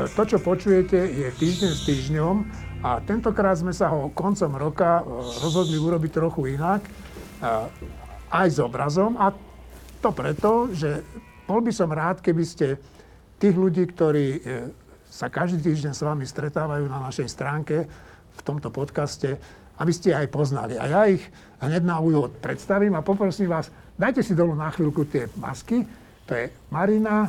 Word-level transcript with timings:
E, 0.00 0.08
to, 0.16 0.22
čo 0.24 0.38
počujete, 0.40 0.96
je 0.96 1.28
týždeň 1.36 1.72
s 1.76 1.82
týždňom 1.84 2.34
a 2.80 3.04
tentokrát 3.04 3.60
sme 3.60 3.76
sa 3.76 3.92
ho 3.92 4.08
koncom 4.16 4.56
roka 4.56 5.00
e, 5.00 5.02
rozhodli 5.44 5.76
urobiť 5.76 6.10
trochu 6.16 6.56
inak, 6.56 6.80
e, 6.84 6.90
aj 8.32 8.48
s 8.48 8.58
obrazom 8.62 9.20
a 9.20 9.34
to 10.00 10.10
preto, 10.16 10.72
že 10.72 11.04
bol 11.44 11.60
by 11.60 11.72
som 11.74 11.92
rád, 11.92 12.24
keby 12.24 12.44
ste 12.46 12.80
tých 13.36 13.56
ľudí, 13.56 13.84
ktorí 13.90 14.40
sa 15.10 15.26
každý 15.32 15.72
týždeň 15.72 15.92
s 15.92 16.06
vami 16.06 16.24
stretávajú 16.24 16.86
na 16.86 17.02
našej 17.10 17.26
stránke 17.26 17.84
v 18.36 18.40
tomto 18.46 18.70
podcaste, 18.70 19.36
aby 19.76 19.92
ste 19.92 20.14
aj 20.14 20.30
poznali. 20.30 20.78
A 20.78 20.86
ja 20.86 21.02
ich 21.10 21.24
hneď 21.58 21.82
na 21.84 21.98
úvod 21.98 22.38
predstavím 22.38 22.94
a 22.96 23.04
poprosím 23.04 23.50
vás, 23.50 23.68
dajte 23.98 24.22
si 24.22 24.32
dolu 24.38 24.54
na 24.54 24.70
chvíľku 24.70 25.04
tie 25.10 25.26
masky. 25.36 25.84
To 26.30 26.32
je 26.38 26.48
Marina, 26.70 27.28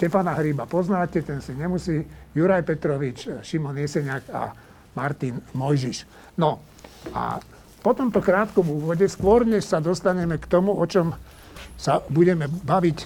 Štefana 0.00 0.32
Hríba 0.32 0.64
poznáte, 0.64 1.20
ten 1.20 1.44
si 1.44 1.52
nemusí, 1.52 2.00
Juraj 2.32 2.64
Petrovič, 2.64 3.44
Šimon 3.44 3.76
Jeseniak 3.76 4.32
a 4.32 4.56
Martin 4.96 5.36
Mojžiš. 5.52 6.08
No 6.40 6.56
a 7.12 7.36
po 7.84 7.92
tomto 7.92 8.24
krátkom 8.24 8.64
úvode, 8.64 9.04
skôr 9.12 9.44
než 9.44 9.68
sa 9.68 9.76
dostaneme 9.76 10.40
k 10.40 10.48
tomu, 10.48 10.72
o 10.72 10.80
čom 10.88 11.12
sa 11.76 12.00
budeme 12.08 12.48
baviť 12.48 12.98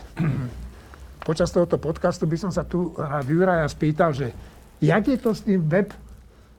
počas 1.27 1.51
tohoto 1.51 1.83
podcastu, 1.83 2.31
by 2.31 2.39
som 2.39 2.55
sa 2.55 2.63
tu 2.63 2.95
rád 2.95 3.27
Juraja 3.27 3.67
spýtal, 3.67 4.15
že 4.15 4.31
jak 4.79 5.03
je 5.03 5.19
to 5.19 5.35
s 5.35 5.43
tým 5.43 5.67
web, 5.67 5.91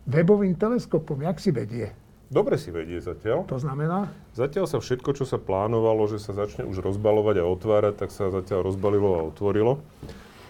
webovým 0.03 0.59
teleskopom, 0.59 1.15
jak 1.23 1.39
si 1.39 1.55
vedie? 1.55 1.95
Dobre 2.27 2.59
si 2.59 2.75
vedie 2.75 2.99
zatiaľ. 2.99 3.47
To 3.47 3.55
znamená? 3.55 4.11
Zatiaľ 4.35 4.67
sa 4.67 4.83
všetko, 4.83 5.15
čo 5.15 5.23
sa 5.23 5.39
plánovalo, 5.39 6.11
že 6.11 6.19
sa 6.19 6.35
začne 6.35 6.67
už 6.67 6.83
rozbalovať 6.83 7.39
a 7.39 7.47
otvárať, 7.47 8.03
tak 8.03 8.11
sa 8.11 8.27
zatiaľ 8.27 8.67
rozbalilo 8.67 9.15
a 9.15 9.31
otvorilo. 9.31 9.79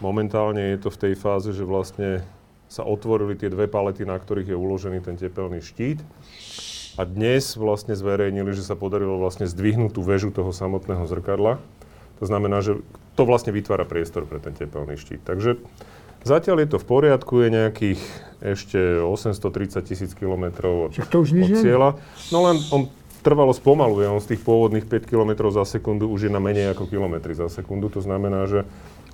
Momentálne 0.03 0.75
je 0.75 0.77
to 0.81 0.89
v 0.91 1.01
tej 1.07 1.13
fáze, 1.15 1.49
že 1.55 1.63
vlastne 1.63 2.23
sa 2.67 2.83
otvorili 2.83 3.37
tie 3.39 3.47
dve 3.47 3.69
palety, 3.69 4.03
na 4.03 4.19
ktorých 4.19 4.51
je 4.51 4.57
uložený 4.57 4.99
ten 5.05 5.15
tepelný 5.15 5.63
štít. 5.63 6.03
A 6.95 7.03
dnes 7.03 7.59
vlastne 7.59 7.95
zverejnili, 7.95 8.55
že 8.55 8.63
sa 8.63 8.79
podarilo 8.79 9.19
vlastne 9.19 9.47
zdvihnúť 9.47 9.91
tú 9.95 10.01
väžu 10.03 10.31
toho 10.31 10.51
samotného 10.55 11.03
zrkadla. 11.07 11.59
To 12.19 12.25
znamená, 12.25 12.63
že 12.63 12.79
to 13.19 13.27
vlastne 13.27 13.51
vytvára 13.51 13.83
priestor 13.83 14.23
pre 14.23 14.39
ten 14.39 14.55
tepelný 14.55 14.95
štít. 14.95 15.23
Takže 15.27 15.59
Zatiaľ 16.25 16.65
je 16.65 16.69
to 16.73 16.81
v 16.81 16.89
poriadku, 16.89 17.45
je 17.45 17.53
nejakých 17.53 18.01
ešte 18.41 18.97
830 18.97 19.77
tisíc 19.85 20.11
kilometrov 20.17 20.89
od, 20.89 20.91
od 20.97 21.53
cieľa. 21.61 22.01
No 22.33 22.49
len 22.49 22.57
on 22.73 22.89
trvalo 23.21 23.53
spomaluje, 23.53 24.09
on 24.09 24.17
z 24.17 24.33
tých 24.33 24.41
pôvodných 24.41 24.89
5 24.89 25.05
km 25.05 25.53
za 25.53 25.77
sekundu 25.77 26.09
už 26.09 26.25
je 26.25 26.31
na 26.33 26.41
menej 26.41 26.73
ako 26.73 26.89
kilometry 26.89 27.37
za 27.37 27.45
sekundu. 27.45 27.93
To 27.93 28.01
znamená, 28.01 28.49
že 28.49 28.65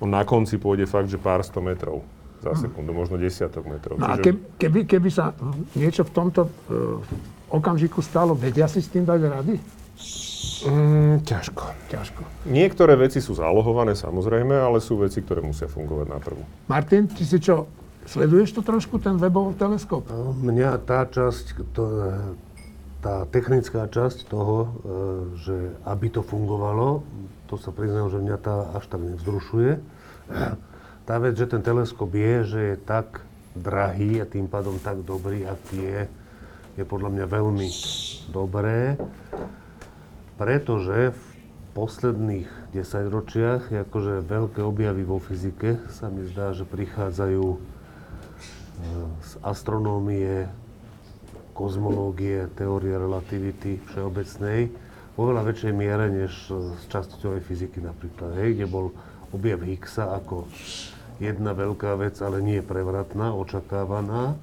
on 0.02 0.10
na 0.10 0.26
konci 0.26 0.58
pôjde 0.58 0.90
fakt, 0.90 1.06
že 1.06 1.16
pár 1.16 1.46
sto 1.46 1.62
metrov 1.62 2.02
za 2.42 2.58
sekundu, 2.58 2.90
možno 2.90 3.14
desiatok 3.22 3.70
metrov. 3.70 4.02
No 4.02 4.10
Čiže... 4.18 4.18
a 4.18 4.34
keby, 4.58 4.80
keby 4.82 5.08
sa 5.14 5.30
niečo 5.78 6.02
v 6.02 6.10
tomto 6.10 6.50
uh, 6.50 6.98
okamžiku 7.54 8.02
stalo, 8.02 8.34
vedia 8.34 8.66
si 8.66 8.82
s 8.82 8.90
tým 8.90 9.06
dať 9.06 9.20
rady? 9.30 9.54
Mm, 10.66 11.22
ťažko. 11.22 11.64
Ťažko. 11.90 12.22
Niektoré 12.50 12.98
veci 12.98 13.22
sú 13.22 13.38
zálohované 13.38 13.94
samozrejme, 13.94 14.58
ale 14.58 14.82
sú 14.82 14.98
veci, 14.98 15.22
ktoré 15.22 15.38
musia 15.38 15.70
fungovať 15.70 16.06
na 16.10 16.18
prvú. 16.18 16.42
Martin, 16.66 17.06
ty 17.06 17.22
si 17.22 17.38
čo, 17.38 17.70
sleduješ 18.06 18.58
to 18.58 18.62
trošku, 18.66 18.98
ten 18.98 19.18
webový 19.18 19.54
teleskop? 19.54 20.06
No, 20.10 20.34
mňa 20.34 20.82
tá 20.82 21.06
časť, 21.06 21.46
to, 21.74 21.84
tá 23.02 23.26
technická 23.30 23.90
časť 23.90 24.30
toho, 24.30 24.56
e, 24.62 24.68
že 25.42 25.56
aby 25.86 26.06
to 26.10 26.22
fungovalo, 26.22 27.02
to 27.50 27.58
sa 27.58 27.74
priznám, 27.74 28.08
že 28.08 28.22
mňa 28.22 28.36
tá 28.38 28.56
až 28.78 28.86
tak 28.86 29.02
nevzrušuje. 29.02 29.82
Tá 31.02 31.18
vec, 31.18 31.34
že 31.34 31.50
ten 31.50 31.60
teleskop 31.60 32.14
je, 32.14 32.34
že 32.46 32.60
je 32.72 32.76
tak 32.78 33.26
drahý 33.52 34.22
a 34.22 34.26
tým 34.28 34.48
pádom 34.48 34.78
tak 34.80 35.02
dobrý, 35.02 35.44
aký 35.44 35.82
je, 35.82 36.00
je 36.80 36.84
podľa 36.86 37.10
mňa 37.12 37.26
veľmi 37.26 37.68
dobré. 38.30 38.96
Pretože 40.38 41.12
v 41.12 41.22
posledných 41.76 42.48
desaťročiach 42.72 43.72
akože 43.88 44.24
veľké 44.24 44.60
objavy 44.64 45.02
vo 45.04 45.20
fyzike 45.20 45.80
sa 45.92 46.08
mi 46.08 46.24
zdá, 46.28 46.56
že 46.56 46.68
prichádzajú 46.68 47.44
e, 47.44 47.58
z 49.20 49.32
astronómie, 49.44 50.48
kozmológie, 51.52 52.48
teórie 52.56 52.96
relativity 52.96 53.80
všeobecnej 53.92 54.72
vo 55.12 55.28
veľa 55.28 55.44
väčšej 55.44 55.72
miere 55.76 56.08
než 56.08 56.32
z 56.48 56.82
častoťovej 56.88 57.44
fyziky 57.44 57.84
napríklad, 57.84 58.32
hej, 58.40 58.56
kde 58.56 58.66
bol 58.68 58.96
objav 59.32 59.60
Higgsa 59.64 60.12
ako 60.16 60.46
jedna 61.18 61.56
veľká 61.56 61.96
vec, 61.98 62.20
ale 62.20 62.44
nie 62.44 62.60
prevratná, 62.60 63.32
očakávaná. 63.34 64.36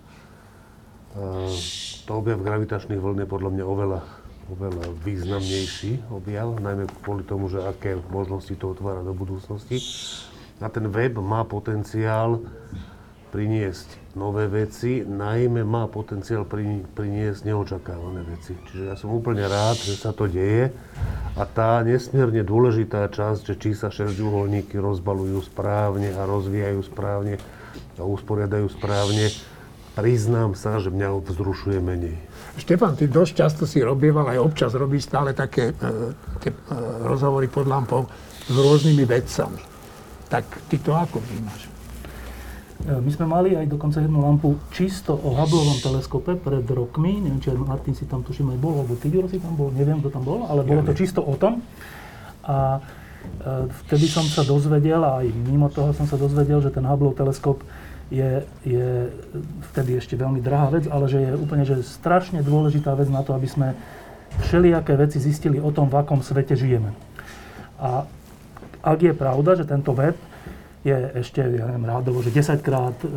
To 2.06 2.12
objav 2.14 2.42
gravitačných 2.42 3.02
vln 3.02 3.24
je 3.24 3.30
podľa 3.30 3.50
mňa 3.54 3.66
oveľa 3.66 4.02
oveľa 4.50 4.86
významnejší 5.06 6.10
objav, 6.10 6.58
najmä 6.58 6.90
kvôli 7.06 7.22
tomu, 7.22 7.54
že 7.54 7.62
aké 7.62 7.94
možnosti 8.10 8.50
to 8.58 8.74
otvára 8.74 9.06
do 9.06 9.14
budúcnosti. 9.14 9.78
A 10.60 10.68
ten 10.74 10.90
web 10.90 11.14
má 11.22 11.46
potenciál 11.46 12.42
priniesť 13.30 14.18
nové 14.18 14.50
veci, 14.50 15.06
najmä 15.06 15.62
má 15.62 15.86
potenciál 15.86 16.50
priniesť 16.98 17.46
neočakávané 17.46 18.26
veci. 18.26 18.58
Čiže 18.58 18.84
ja 18.90 18.96
som 18.98 19.14
úplne 19.14 19.46
rád, 19.46 19.78
že 19.78 19.94
sa 19.94 20.10
to 20.10 20.26
deje 20.26 20.74
a 21.38 21.44
tá 21.46 21.82
nesmierne 21.86 22.42
dôležitá 22.42 23.06
časť, 23.10 23.42
že 23.54 23.56
či 23.60 23.70
sa 23.78 23.94
šesťuholníky 23.94 24.80
rozbalujú 24.80 25.46
správne 25.46 26.14
a 26.16 26.26
rozvíjajú 26.26 26.82
správne 26.90 27.38
a 28.00 28.04
usporiadajú 28.04 28.68
správne, 28.74 29.30
priznám 29.94 30.56
sa, 30.56 30.80
že 30.80 30.90
mňa 30.90 31.22
vzrušuje 31.22 31.80
menej. 31.84 32.18
Štefan, 32.60 32.96
ty 32.96 33.08
dosť 33.08 33.34
často 33.36 33.64
si 33.70 33.80
robieval, 33.84 34.32
aj 34.32 34.40
občas 34.40 34.72
robíš 34.76 35.08
stále 35.08 35.32
také 35.32 35.72
e, 35.72 35.74
tie, 36.44 36.52
e, 36.52 36.76
rozhovory 37.08 37.48
pod 37.48 37.68
lampou 37.68 38.08
s 38.48 38.56
rôznymi 38.56 39.04
vedcami. 39.06 39.62
Tak 40.28 40.46
ty 40.68 40.76
to 40.82 40.92
ako 40.92 41.22
vnímaš? 41.24 41.69
E, 42.80 42.96
my 42.96 43.12
sme 43.12 43.26
mali 43.28 43.60
aj 43.60 43.68
dokonca 43.68 44.00
jednu 44.00 44.24
lampu 44.24 44.56
čisto 44.72 45.12
o 45.12 45.36
Hubbleovom 45.36 45.84
teleskope 45.84 46.40
pred 46.40 46.64
rokmi. 46.64 47.20
Neviem, 47.20 47.44
či 47.44 47.52
aj 47.52 47.60
Martin 47.60 47.92
si 47.92 48.08
tam 48.08 48.24
tuším 48.24 48.56
aj 48.56 48.60
bol, 48.64 48.80
alebo 48.80 48.96
ty, 48.96 49.12
si 49.12 49.40
tam 49.40 49.54
bol, 49.60 49.68
neviem, 49.76 50.00
kto 50.00 50.10
tam 50.16 50.24
bol, 50.24 50.48
ale 50.48 50.64
bolo 50.64 50.88
to 50.88 50.96
čisto 50.96 51.20
o 51.20 51.36
tom. 51.36 51.60
A 52.48 52.80
e, 52.80 53.68
vtedy 53.84 54.08
som 54.08 54.24
sa 54.24 54.48
dozvedel, 54.48 55.04
a 55.04 55.20
aj 55.20 55.28
mimo 55.28 55.68
toho 55.68 55.92
som 55.92 56.08
sa 56.08 56.16
dozvedel, 56.16 56.64
že 56.64 56.72
ten 56.72 56.88
Hubbleov 56.88 57.20
teleskop 57.20 57.60
je, 58.08 58.48
je 58.64 59.12
vtedy 59.76 60.00
ešte 60.00 60.16
veľmi 60.16 60.40
drahá 60.40 60.74
vec, 60.74 60.88
ale 60.88 61.06
že 61.12 61.20
je 61.20 61.32
úplne 61.36 61.68
že 61.68 61.84
strašne 61.84 62.42
dôležitá 62.42 62.96
vec 62.96 63.12
na 63.12 63.22
to, 63.22 63.36
aby 63.36 63.46
sme 63.46 63.68
všelijaké 64.48 64.96
veci 64.96 65.20
zistili 65.20 65.60
o 65.60 65.70
tom, 65.70 65.92
v 65.92 66.00
akom 66.00 66.24
svete 66.24 66.56
žijeme. 66.56 66.96
A 67.76 68.08
ak 68.80 69.00
je 69.04 69.14
pravda, 69.14 69.60
že 69.60 69.68
tento 69.68 69.92
web 69.92 70.16
je 70.84 70.96
ešte, 71.20 71.44
ja 71.44 71.66
neviem, 71.68 71.88
rádovo, 71.88 72.24
že 72.24 72.32
10 72.32 72.64
krát 72.64 72.96
e, 73.04 73.08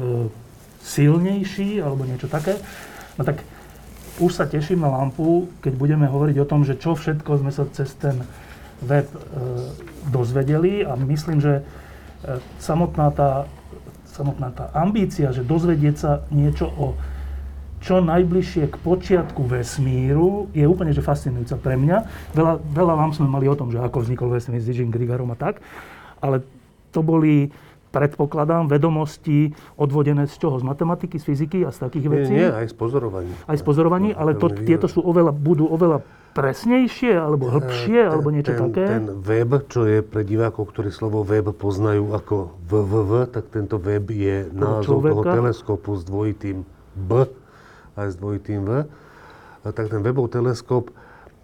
silnejší 0.83 1.79
alebo 1.79 2.03
niečo 2.03 2.27
také, 2.27 2.59
no 3.15 3.23
tak 3.23 3.43
už 4.19 4.31
sa 4.35 4.45
teším 4.45 4.85
na 4.85 4.91
lampu, 4.93 5.49
keď 5.65 5.73
budeme 5.79 6.07
hovoriť 6.11 6.37
o 6.43 6.49
tom, 6.49 6.67
že 6.67 6.77
čo 6.77 6.99
všetko 6.99 7.41
sme 7.41 7.51
sa 7.55 7.65
cez 7.71 7.95
ten 7.97 8.19
web 8.83 9.07
e, 9.07 9.19
dozvedeli 10.11 10.83
a 10.83 10.99
myslím, 10.99 11.39
že 11.39 11.63
e, 11.63 11.63
samotná 12.59 13.09
tá 13.15 13.47
samotná 14.13 14.53
tá 14.53 14.69
ambícia, 14.77 15.33
že 15.33 15.41
dozvedieť 15.41 15.97
sa 15.97 16.13
niečo 16.29 16.69
o 16.69 16.93
čo 17.83 17.99
najbližšie 17.99 18.71
k 18.71 18.77
počiatku 18.79 19.43
vesmíru 19.43 20.47
je 20.55 20.63
úplne 20.63 20.95
že 20.95 21.03
fascinujúca 21.03 21.59
pre 21.59 21.75
mňa. 21.75 22.31
Veľa, 22.31 22.63
veľa 22.63 22.95
vám 22.95 23.11
sme 23.11 23.27
mali 23.27 23.51
o 23.51 23.59
tom, 23.59 23.75
že 23.75 23.83
ako 23.83 24.07
vznikol 24.07 24.31
vesmír 24.31 24.63
s 24.63 24.71
Grigarom 24.71 25.35
a 25.35 25.37
tak, 25.37 25.59
ale 26.23 26.47
to 26.93 27.01
boli 27.01 27.51
predpokladám, 27.93 28.73
vedomosti 28.73 29.53
odvodené 29.77 30.25
z 30.25 30.35
čoho? 30.41 30.57
Z 30.57 30.65
matematiky, 30.65 31.21
z 31.21 31.25
fyziky 31.29 31.59
a 31.69 31.71
z 31.71 31.79
takých 31.89 32.07
vecí? 32.09 32.33
Nie, 32.33 32.49
nie 32.49 32.59
aj 32.65 32.67
z 32.73 32.75
pozorovaní. 32.77 33.33
Aj 33.45 33.57
z 33.57 33.65
pozorovaní, 33.65 34.11
ale 34.17 34.33
to, 34.33 34.49
tieto 34.49 34.89
sú 34.89 35.05
oveľa, 35.05 35.37
budú 35.37 35.69
oveľa 35.69 36.01
presnejšie, 36.33 37.13
alebo 37.13 37.53
hĺbšie, 37.53 38.01
ten, 38.01 38.09
alebo 38.09 38.29
niečo 38.33 38.57
ten, 38.57 38.61
také? 38.73 38.85
Ten 38.89 39.05
web, 39.21 39.51
čo 39.69 39.85
je 39.85 40.01
pre 40.01 40.25
divákov, 40.25 40.73
ktorí 40.73 40.89
slovo 40.89 41.21
web 41.21 41.53
poznajú 41.53 42.17
ako 42.17 42.57
www, 42.65 43.29
tak 43.29 43.53
tento 43.53 43.77
web 43.77 44.09
je 44.09 44.49
názov 44.49 45.05
toho 45.05 45.23
teleskopu 45.29 45.93
s 45.93 46.03
dvojitým 46.09 46.65
B 46.97 47.29
aj 47.97 48.09
s 48.13 48.17
dvojitým 48.17 48.65
V. 48.65 48.71
A 49.63 49.69
tak 49.71 49.93
ten 49.93 50.01
webov 50.01 50.33
teleskop 50.33 50.91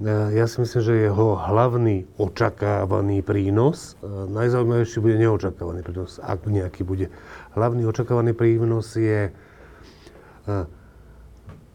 ja 0.07 0.47
si 0.47 0.63
myslím, 0.63 0.83
že 0.83 1.11
jeho 1.11 1.35
hlavný 1.35 2.07
očakávaný 2.23 3.27
prínos, 3.27 3.99
najzaujímavejší 4.07 5.03
bude 5.03 5.19
neočakávaný 5.19 5.83
prínos, 5.83 6.23
ak 6.23 6.47
nejaký 6.47 6.87
bude. 6.87 7.11
Hlavný 7.59 7.83
očakávaný 7.83 8.31
prínos 8.31 8.95
je 8.95 9.35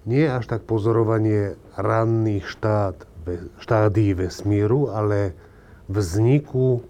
nie 0.07 0.23
až 0.27 0.47
tak 0.47 0.63
pozorovanie 0.63 1.59
ranných 1.75 2.47
štát, 2.47 3.07
štádií 3.59 4.15
vesmíru, 4.15 4.91
ale 4.91 5.35
vzniku 5.91 6.83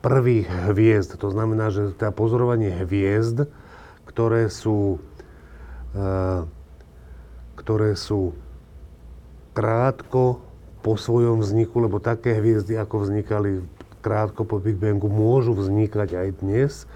prvých 0.00 0.48
hviezd. 0.72 1.20
To 1.20 1.28
znamená, 1.28 1.68
že 1.68 1.96
teda 1.96 2.12
pozorovanie 2.12 2.72
hviezd, 2.84 3.48
ktoré 4.08 4.48
sú, 4.48 5.00
uh, 5.96 6.44
ktoré 7.56 7.92
sú 7.96 8.36
krátko 9.56 10.47
po 10.88 10.96
svojom 10.96 11.44
vzniku, 11.44 11.84
lebo 11.84 12.00
také 12.00 12.40
hviezdy, 12.40 12.80
ako 12.80 13.04
vznikali 13.04 13.60
krátko 14.00 14.48
po 14.48 14.56
Big 14.56 14.80
Bangu, 14.80 15.12
môžu 15.12 15.52
vznikať 15.52 16.16
aj 16.16 16.28
dnes 16.40 16.88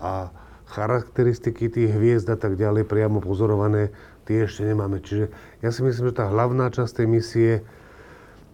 a 0.00 0.32
charakteristiky 0.72 1.68
tých 1.68 1.92
hviezd 1.92 2.32
a 2.32 2.40
tak 2.40 2.56
ďalej 2.56 2.88
priamo 2.88 3.20
pozorované, 3.20 3.92
tie 4.24 4.48
ešte 4.48 4.64
nemáme. 4.64 5.04
Čiže 5.04 5.28
ja 5.60 5.68
si 5.68 5.84
myslím, 5.84 6.08
že 6.08 6.24
tá 6.24 6.32
hlavná 6.32 6.72
časť 6.72 7.04
tej 7.04 7.08
misie 7.12 7.50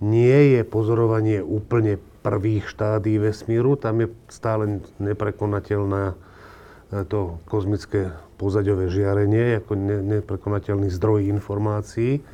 nie 0.02 0.58
je 0.58 0.66
pozorovanie 0.66 1.38
úplne 1.38 2.02
prvých 2.26 2.66
štádí 2.66 3.14
vesmíru, 3.22 3.78
tam 3.78 4.02
je 4.02 4.10
stále 4.26 4.82
neprekonateľná 4.98 6.19
e, 6.19 7.06
to 7.06 7.38
kozmické 7.46 8.10
pozaďové 8.43 8.90
žiarenie, 8.90 9.62
ako 9.62 9.70
neprekonateľný 10.19 10.90
zdroj 10.90 11.31
informácií, 11.31 12.26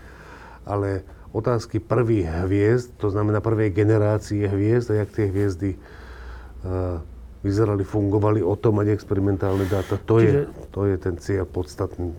ale 0.65 1.05
otázky 1.37 1.77
prvých 1.85 2.49
hviezd, 2.49 2.97
to 2.97 3.13
znamená 3.13 3.45
prvej 3.45 3.69
generácie 3.77 4.49
hviezd 4.49 4.89
a 4.97 5.05
jak 5.05 5.13
tie 5.13 5.29
hviezdy 5.29 5.77
uh, 5.77 7.05
vyzerali, 7.47 7.87
fungovali, 7.87 8.43
o 8.43 8.59
tom 8.59 8.83
mať 8.83 8.91
experimentálne 8.91 9.71
dáta. 9.71 9.95
To, 10.03 10.19
čiže, 10.19 10.51
je, 10.51 10.67
to 10.75 10.81
je 10.91 10.97
ten 10.99 11.15
cieľ 11.23 11.47
podstatný, 11.47 12.11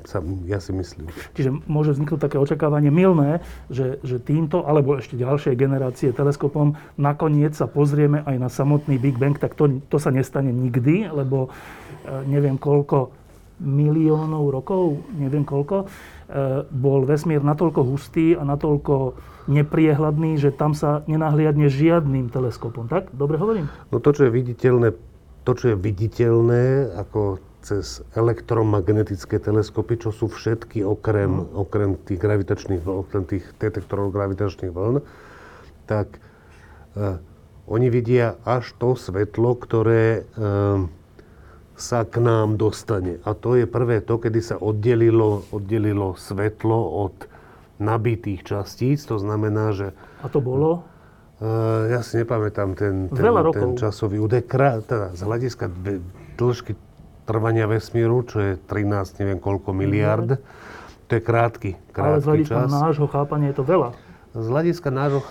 ja 0.47 0.63
si 0.63 0.71
myslím. 0.71 1.11
Čiže 1.35 1.51
môže 1.67 1.99
vzniknúť 1.99 2.21
také 2.23 2.39
očakávanie 2.39 2.87
milné, 2.87 3.43
že, 3.67 3.99
že 4.07 4.23
týmto, 4.23 4.63
alebo 4.63 4.95
ešte 4.95 5.19
ďalšej 5.19 5.59
generácie 5.59 6.15
teleskopom, 6.15 6.79
nakoniec 6.95 7.51
sa 7.57 7.67
pozrieme 7.67 8.23
aj 8.23 8.35
na 8.39 8.47
samotný 8.47 8.95
Big 8.95 9.19
Bang, 9.19 9.35
tak 9.35 9.59
to, 9.59 9.83
to 9.91 9.99
sa 9.99 10.15
nestane 10.15 10.55
nikdy, 10.55 11.11
lebo 11.11 11.51
e, 12.07 12.23
neviem 12.31 12.55
koľko 12.55 13.11
miliónov 13.57 14.53
rokov, 14.53 15.01
neviem 15.17 15.41
koľko, 15.41 15.89
E, 16.27 16.67
bol 16.67 17.07
vesmír 17.07 17.39
natoľko 17.39 17.87
hustý 17.87 18.35
a 18.35 18.43
natoľko 18.43 19.15
nepriehľadný, 19.47 20.35
že 20.35 20.51
tam 20.51 20.75
sa 20.75 21.07
nenahliadne 21.07 21.71
žiadnym 21.71 22.27
teleskopom. 22.27 22.91
Tak? 22.91 23.15
Dobre 23.15 23.39
hovorím? 23.39 23.71
No 23.95 24.03
to, 24.03 24.11
čo 24.11 24.27
je 24.27 24.35
viditeľné, 24.35 24.91
to, 25.47 25.51
čo 25.55 25.71
je 25.71 25.75
viditeľné 25.79 26.91
ako 26.99 27.39
cez 27.63 28.03
elektromagnetické 28.19 29.39
teleskopy, 29.39 30.03
čo 30.03 30.11
sú 30.11 30.27
všetky 30.27 30.83
okrem, 30.83 31.47
no. 31.47 31.63
okrem 31.63 31.95
tých 32.03 32.19
gravitačných 32.19 32.83
vln, 32.83 33.07
okrem 33.07 33.23
tých 33.23 33.47
detektorov 33.55 34.11
gravitačných 34.11 34.71
vln, 34.71 34.99
tak 35.87 36.19
uh, 36.99 37.23
oni 37.71 37.87
vidia 37.87 38.35
až 38.43 38.75
to 38.75 38.99
svetlo, 38.99 39.55
ktoré 39.55 40.27
uh, 40.35 40.87
sa 41.77 42.03
k 42.09 42.17
nám 42.17 42.57
dostane. 42.57 43.21
A 43.21 43.37
to 43.37 43.53
je 43.53 43.69
prvé 43.69 44.01
to, 44.01 44.17
kedy 44.17 44.41
sa 44.41 44.57
oddelilo, 44.57 45.45
oddelilo 45.53 46.17
svetlo 46.17 47.05
od 47.05 47.29
nabitých 47.77 48.41
častíc. 48.41 49.05
To 49.05 49.21
znamená, 49.21 49.77
že... 49.77 49.93
A 50.25 50.27
to 50.27 50.41
bolo? 50.41 50.81
Uh, 51.37 51.85
ja 51.93 52.01
si 52.01 52.17
nepamätám 52.17 52.73
ten, 52.73 53.13
ten, 53.13 53.29
ten 53.53 53.71
časový 53.77 54.17
údaj. 54.17 54.49
Teda 54.89 55.13
z 55.13 55.21
hľadiska 55.21 55.69
dĺžky 56.33 56.73
trvania 57.29 57.69
vesmíru, 57.69 58.25
čo 58.25 58.37
je 58.41 58.51
13, 58.57 59.21
neviem 59.21 59.37
koľko 59.37 59.69
miliard, 59.69 60.41
to 61.05 61.11
je 61.13 61.21
krátky, 61.21 61.77
krátky 61.93 62.09
Ale 62.09 62.23
z 62.23 62.25
hľadiska 62.25 62.61
čas. 62.65 62.69
nášho 62.73 63.07
chápania 63.07 63.53
je 63.53 63.57
to 63.61 63.65
veľa. 63.69 63.89
Z 64.33 64.47
hľadiska 64.49 64.89
nášho 64.89 65.21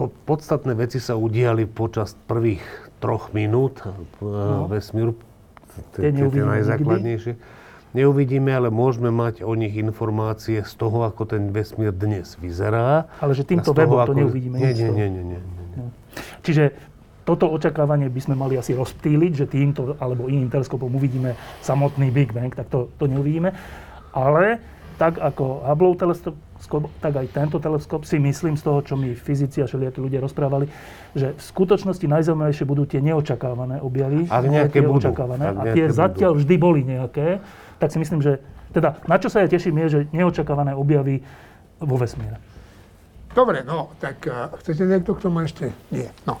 po, 0.00 0.08
podstatné 0.24 0.72
veci 0.72 1.04
sa 1.04 1.20
udiali 1.20 1.68
počas 1.68 2.16
prvých 2.24 2.64
troch 3.00 3.32
minút 3.36 3.84
no. 4.24 4.68
vesmíru 4.72 5.16
tie, 5.96 6.10
tie 6.12 6.44
najzákladnejšie. 6.44 7.34
Neuvidíme, 7.90 8.54
ale 8.54 8.70
môžeme 8.70 9.10
mať 9.10 9.42
o 9.42 9.50
nich 9.58 9.74
informácie 9.74 10.62
z 10.62 10.72
toho, 10.78 11.02
ako 11.02 11.26
ten 11.26 11.50
vesmír 11.50 11.90
dnes 11.90 12.38
vyzerá. 12.38 13.10
Ale 13.18 13.34
že 13.34 13.42
týmto 13.42 13.74
webom 13.74 14.06
to 14.06 14.14
neuvidíme. 14.14 14.62
Nie, 14.62 14.70
nie, 14.70 14.90
nie, 14.94 15.08
nie, 15.10 15.24
nie. 15.26 15.40
Čiže 16.46 16.70
toto 17.26 17.50
očakávanie 17.50 18.06
by 18.06 18.20
sme 18.22 18.34
mali 18.38 18.54
asi 18.58 18.78
rozptýliť, 18.78 19.32
že 19.34 19.46
týmto 19.50 19.98
alebo 19.98 20.30
iným 20.30 20.50
teleskopom 20.50 20.90
uvidíme 20.90 21.34
samotný 21.66 22.14
Big 22.14 22.30
Bang, 22.30 22.54
tak 22.54 22.70
to, 22.70 22.90
to 22.94 23.10
neuvidíme. 23.10 23.50
Ale 24.14 24.62
tak 25.00 25.16
ako 25.16 25.64
Hubble 25.64 25.96
teleskop, 25.96 26.92
tak 27.00 27.16
aj 27.16 27.32
tento 27.32 27.56
teleskop 27.56 28.04
si 28.04 28.20
myslím 28.20 28.60
z 28.60 28.68
toho, 28.68 28.84
čo 28.84 29.00
mi 29.00 29.16
fyzici 29.16 29.64
a 29.64 29.66
všelijakí 29.66 29.96
ľudia 29.96 30.20
rozprávali, 30.20 30.68
že 31.16 31.32
v 31.32 31.40
skutočnosti 31.40 32.04
najzaujímavejšie 32.04 32.68
budú 32.68 32.84
tie 32.84 33.00
neočakávané 33.00 33.80
objavy. 33.80 34.28
Ak 34.28 34.44
nejaké 34.44 34.84
budú. 34.84 35.00
Očakávané, 35.00 35.56
a 35.56 35.72
tie 35.72 35.88
zatiaľ 35.88 36.36
vždy 36.36 36.54
boli 36.60 36.84
nejaké. 36.84 37.40
Tak 37.80 37.96
si 37.96 37.96
myslím, 37.96 38.20
že 38.20 38.44
teda 38.76 39.00
na 39.08 39.16
čo 39.16 39.32
sa 39.32 39.40
ja 39.40 39.48
teším 39.48 39.80
je, 39.80 39.86
že 39.88 40.00
neočakávané 40.12 40.76
objavy 40.76 41.24
vo 41.80 41.96
vesmíre. 41.96 42.36
Dobre, 43.32 43.64
no, 43.64 43.96
tak 44.04 44.20
uh, 44.28 44.52
chcete 44.60 44.84
niekto 44.84 45.16
k 45.16 45.22
tomu 45.24 45.48
ešte? 45.48 45.72
Nie. 45.88 46.12
No. 46.28 46.36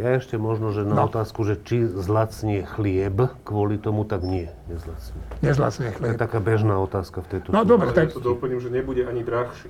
Ja 0.00 0.16
ešte 0.16 0.40
možno, 0.40 0.72
že 0.72 0.88
na 0.88 1.04
no. 1.04 1.12
otázku, 1.12 1.44
že 1.44 1.60
či 1.60 1.84
zlacnie 1.84 2.64
chlieb 2.64 3.16
kvôli 3.44 3.76
tomu, 3.76 4.08
tak 4.08 4.24
nie, 4.24 4.48
nezlacnie. 4.72 5.20
Nezlacnie 5.44 5.88
chlieb. 5.92 6.12
To 6.12 6.14
je 6.16 6.20
taká 6.20 6.38
bežná 6.40 6.80
otázka 6.80 7.20
v 7.24 7.26
tejto 7.36 7.46
No 7.52 7.68
dobre, 7.68 7.92
tak... 7.92 8.10
Ja 8.12 8.16
to 8.16 8.24
doplním, 8.24 8.60
že 8.64 8.72
nebude 8.72 9.04
ani 9.04 9.20
drahší. 9.20 9.68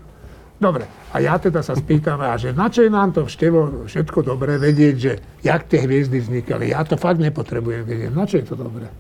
Dobre, 0.61 0.85
a 1.17 1.17
ja 1.25 1.41
teda 1.41 1.65
sa 1.65 1.73
spýtam, 1.73 2.21
a 2.21 2.37
že 2.37 2.53
na 2.53 2.69
čo 2.69 2.85
je 2.85 2.93
nám 2.93 3.17
to 3.17 3.25
vštevo 3.25 3.89
všetko 3.89 4.21
dobré 4.21 4.61
vedieť, 4.61 4.95
že 5.01 5.13
jak 5.41 5.65
tie 5.65 5.89
hviezdy 5.89 6.21
vznikali. 6.21 6.77
Ja 6.77 6.85
to 6.85 7.01
fakt 7.01 7.17
nepotrebujem 7.17 7.89
vedieť. 7.89 8.13
Na 8.13 8.29
čo 8.29 8.37
je 8.37 8.45
to 8.45 8.61
dobré? 8.61 8.93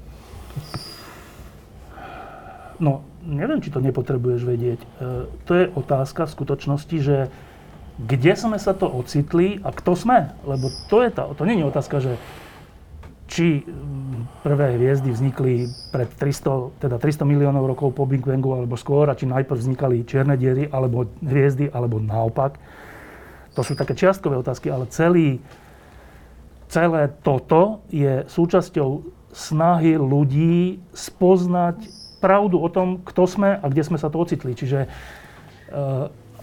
No, 2.80 3.04
neviem, 3.20 3.60
či 3.60 3.68
to 3.68 3.84
nepotrebuješ 3.84 4.40
vedieť. 4.40 4.80
E, 4.80 4.88
to 5.44 5.52
je 5.52 5.64
otázka 5.68 6.24
v 6.24 6.32
skutočnosti, 6.32 6.96
že 6.96 7.28
kde 8.00 8.32
sme 8.32 8.56
sa 8.56 8.72
to 8.72 8.88
ocitli 8.88 9.60
a 9.60 9.74
kto 9.74 9.92
sme. 9.92 10.32
Lebo 10.48 10.72
to 10.88 11.04
je 11.04 11.10
tá, 11.12 11.28
to 11.36 11.44
nie 11.44 11.60
je 11.60 11.68
otázka, 11.68 11.96
že 12.00 12.12
či 13.30 13.62
mm, 13.62 14.42
prvé 14.42 14.74
hviezdy 14.74 15.12
vznikli 15.12 15.70
pred 15.94 16.08
300, 16.08 16.82
teda 16.82 16.96
300 16.98 17.22
miliónov 17.28 17.68
rokov 17.68 17.94
po 17.94 18.08
Big 18.08 18.24
Bangu 18.24 18.56
alebo 18.56 18.74
skôr, 18.74 19.06
a 19.06 19.14
či 19.14 19.28
najprv 19.28 19.54
vznikali 19.54 20.02
čierne 20.08 20.34
diery 20.34 20.66
alebo 20.66 21.06
hviezdy, 21.22 21.70
alebo 21.70 22.02
naopak. 22.02 22.58
To 23.54 23.62
sú 23.62 23.78
také 23.78 23.94
čiastkové 23.94 24.40
otázky, 24.40 24.72
ale 24.72 24.90
celý, 24.90 25.38
celé 26.66 27.10
toto 27.22 27.86
je 27.92 28.26
súčasťou 28.26 29.04
snahy 29.30 29.94
ľudí 29.94 30.82
spoznať 30.90 31.78
pravdu 32.18 32.58
o 32.58 32.68
tom, 32.68 32.98
kto 33.06 33.30
sme 33.30 33.62
a 33.62 33.64
kde 33.70 33.82
sme 33.86 33.98
sa 33.98 34.10
to 34.10 34.18
ocitli. 34.18 34.58
Čiže 34.58 34.86
e, 34.86 34.88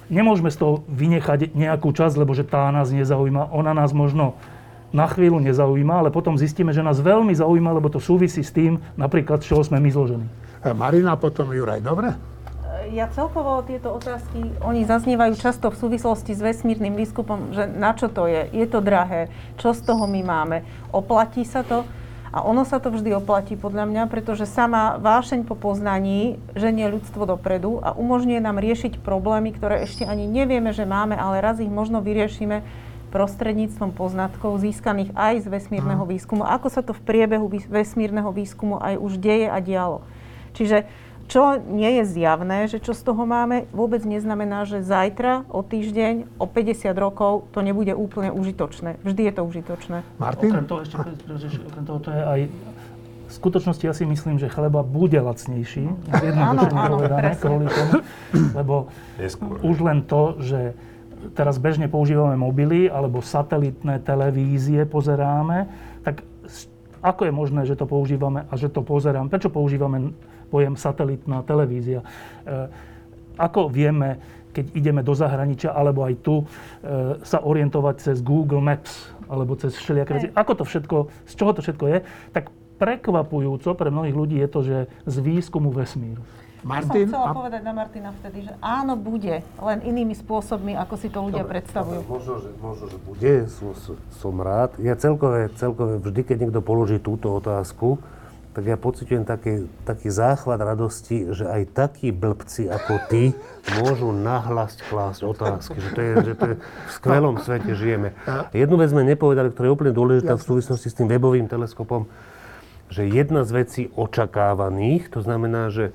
nemôžeme 0.07 0.51
z 0.51 0.57
toho 0.59 0.73
vynechať 0.87 1.55
nejakú 1.55 1.91
časť, 1.91 2.15
lebo 2.19 2.35
že 2.35 2.47
tá 2.47 2.71
nás 2.71 2.91
nezaujíma. 2.91 3.51
Ona 3.51 3.71
nás 3.71 3.91
možno 3.91 4.35
na 4.95 5.07
chvíľu 5.07 5.43
nezaujíma, 5.43 5.99
ale 5.99 6.09
potom 6.15 6.39
zistíme, 6.39 6.71
že 6.71 6.83
nás 6.83 7.03
veľmi 7.03 7.35
zaujíma, 7.35 7.75
lebo 7.75 7.91
to 7.91 7.99
súvisí 7.99 8.39
s 8.39 8.55
tým, 8.55 8.79
napríklad, 8.95 9.43
z 9.43 9.51
čoho 9.51 9.63
sme 9.63 9.83
my 9.83 9.89
zložení. 9.91 10.27
E, 10.63 10.71
Marina, 10.71 11.19
potom 11.19 11.51
Juraj, 11.51 11.83
dobre? 11.83 12.15
Ja 12.87 13.11
celkovo 13.11 13.59
tieto 13.67 13.99
otázky, 13.99 14.47
oni 14.63 14.87
zaznievajú 14.87 15.35
často 15.35 15.67
v 15.67 15.75
súvislosti 15.75 16.31
s 16.31 16.39
vesmírnym 16.39 16.95
výskupom, 16.95 17.51
že 17.51 17.67
na 17.67 17.91
čo 17.91 18.07
to 18.07 18.31
je, 18.31 18.47
je 18.55 18.63
to 18.63 18.79
drahé, 18.79 19.27
čo 19.59 19.75
z 19.75 19.83
toho 19.83 20.07
my 20.07 20.23
máme, 20.23 20.63
oplatí 20.95 21.43
sa 21.43 21.67
to. 21.67 21.83
A 22.37 22.45
ono 22.45 22.69
sa 22.69 22.77
to 22.77 22.93
vždy 22.93 23.17
oplatí 23.17 23.57
podľa 23.57 23.89
mňa, 23.89 24.03
pretože 24.13 24.45
sama 24.45 25.01
vášeň 25.01 25.41
po 25.49 25.57
poznaní 25.57 26.37
ženie 26.53 26.85
ľudstvo 26.85 27.25
dopredu 27.25 27.81
a 27.81 27.97
umožňuje 27.97 28.37
nám 28.37 28.61
riešiť 28.61 29.01
problémy, 29.01 29.57
ktoré 29.57 29.81
ešte 29.81 30.05
ani 30.05 30.29
nevieme, 30.29 30.69
že 30.69 30.85
máme, 30.85 31.17
ale 31.17 31.41
raz 31.41 31.57
ich 31.57 31.73
možno 31.73 31.97
vyriešime 32.05 32.61
prostredníctvom 33.09 33.89
poznatkov 33.89 34.61
získaných 34.61 35.17
aj 35.17 35.33
z 35.41 35.47
vesmírneho 35.49 36.05
výskumu. 36.05 36.45
Ako 36.45 36.69
sa 36.69 36.85
to 36.85 36.93
v 36.93 37.01
priebehu 37.01 37.49
vesmírneho 37.49 38.29
výskumu 38.29 38.77
aj 38.85 39.01
už 39.01 39.17
deje 39.17 39.49
a 39.49 39.57
dialo. 39.57 40.05
Čiže 40.53 40.85
čo 41.27 41.59
nie 41.59 41.99
je 42.01 42.03
zjavné, 42.07 42.71
že 42.71 42.79
čo 42.79 42.95
z 42.95 43.03
toho 43.03 43.27
máme, 43.27 43.67
vôbec 43.75 43.99
neznamená, 44.07 44.63
že 44.63 44.79
zajtra, 44.79 45.43
o 45.51 45.59
týždeň, 45.59 46.39
o 46.39 46.47
50 46.47 46.87
rokov 46.95 47.51
to 47.51 47.59
nebude 47.59 47.91
úplne 47.91 48.31
užitočné. 48.31 48.99
Vždy 49.03 49.21
je 49.27 49.33
to 49.35 49.41
užitočné. 49.43 49.97
Martin? 50.17 50.51
Okrem 50.55 50.65
toho, 50.65 50.79
ešte, 50.87 50.95
okrem 51.67 51.85
toho 51.85 51.99
to 51.99 52.09
je 52.15 52.23
aj 52.23 52.41
v 53.27 53.33
skutočnosti 53.35 53.83
ja 53.83 53.91
si 53.91 54.07
myslím, 54.07 54.39
že 54.39 54.47
chleba 54.47 54.87
bude 54.87 55.19
lacnejší, 55.19 55.83
jednoduše 56.15 56.71
povedané, 56.71 57.35
kvôli 57.35 57.67
tomu, 57.67 57.91
lebo 58.55 58.75
Neskôr. 59.19 59.59
už 59.67 59.77
len 59.83 59.99
to, 60.07 60.39
že 60.39 60.71
teraz 61.35 61.59
bežne 61.59 61.91
používame 61.91 62.39
mobily 62.39 62.87
alebo 62.87 63.19
satelitné 63.19 63.99
televízie 63.99 64.87
pozeráme, 64.87 65.67
tak 66.07 66.23
ako 67.03 67.27
je 67.27 67.33
možné, 67.35 67.61
že 67.67 67.75
to 67.75 67.83
používame 67.83 68.47
a 68.47 68.53
že 68.55 68.71
to 68.71 68.79
pozeráme? 68.79 69.27
Prečo 69.27 69.51
používame 69.51 70.15
pojem 70.47 70.79
satelitná 70.79 71.43
televízia. 71.43 72.01
E, 72.01 72.07
ako 73.37 73.69
vieme, 73.69 74.17
keď 74.55 74.65
ideme 74.73 75.01
do 75.05 75.13
zahraničia 75.13 75.75
alebo 75.75 76.07
aj 76.07 76.15
tu, 76.25 76.41
e, 76.41 76.45
sa 77.21 77.43
orientovať 77.43 77.95
cez 78.01 78.17
Google 78.25 78.63
Maps? 78.63 79.17
alebo 79.29 79.59
cez 79.59 79.75
všelijaké 79.75 80.11
veci. 80.15 80.29
Ako 80.31 80.51
to 80.55 80.63
všetko, 80.63 80.97
z 81.27 81.33
čoho 81.35 81.51
to 81.51 81.61
všetko 81.61 81.85
je, 81.91 81.97
tak 82.31 82.49
prekvapujúco 82.79 83.69
pre 83.75 83.89
mnohých 83.91 84.15
ľudí 84.15 84.37
je 84.39 84.49
to, 84.49 84.59
že 84.63 84.77
z 85.05 85.15
výskumu 85.19 85.69
vesmíru. 85.73 86.23
Martin? 86.65 87.07
Som 87.07 87.13
chcela 87.13 87.29
a... 87.31 87.37
povedať 87.37 87.61
na 87.63 87.73
Martina 87.73 88.09
vtedy, 88.17 88.49
že 88.49 88.53
áno, 88.59 88.97
bude, 88.97 89.45
len 89.45 89.79
inými 89.85 90.17
spôsobmi, 90.17 90.73
ako 90.73 90.95
si 90.97 91.07
to 91.07 91.21
ľudia 91.21 91.45
dobre, 91.45 91.61
predstavujú. 91.61 92.01
Dobre, 92.01 92.11
možno, 92.17 92.33
že, 92.41 92.49
možno, 92.59 92.85
že 92.89 92.97
bude, 93.05 93.33
som, 93.47 93.71
som 94.17 94.35
rád. 94.41 94.73
Ja 94.81 94.97
celkové, 94.97 95.53
celkové, 95.53 96.01
vždy, 96.01 96.21
keď 96.25 96.37
niekto 96.49 96.61
položí 96.65 96.97
túto 96.97 97.29
otázku, 97.37 98.01
tak 98.57 98.65
ja 98.65 98.73
pociťujem 98.73 99.21
taký, 99.21 99.69
taký 99.85 100.09
záchvat 100.09 100.57
radosti, 100.57 101.29
že 101.29 101.45
aj 101.45 101.77
takí 101.77 102.09
blbci 102.09 102.65
ako 102.65 103.05
ty 103.05 103.37
môžu 103.77 104.09
nahlas 104.09 104.81
klásť 104.89 105.29
otázky. 105.29 105.77
Že 105.77 105.89
to 105.93 106.01
je, 106.01 106.11
že 106.25 106.33
to 106.33 106.45
je 106.49 106.55
v 106.57 106.89
skvelom 106.89 107.37
svete 107.37 107.77
žijeme. 107.77 108.17
Jednu 108.57 108.81
vec 108.81 108.89
sme 108.89 109.05
nepovedali, 109.05 109.53
ktorá 109.53 109.69
je 109.69 109.75
úplne 109.77 109.93
dôležitá 109.93 110.33
v 110.33 110.41
súvislosti 110.41 110.89
s 110.89 110.97
tým 110.97 111.05
webovým 111.05 111.45
teleskopom, 111.45 112.09
že 112.89 113.05
jedna 113.05 113.45
z 113.45 113.51
vecí 113.61 113.83
očakávaných, 113.93 115.13
to 115.13 115.21
znamená, 115.21 115.69
že 115.69 115.93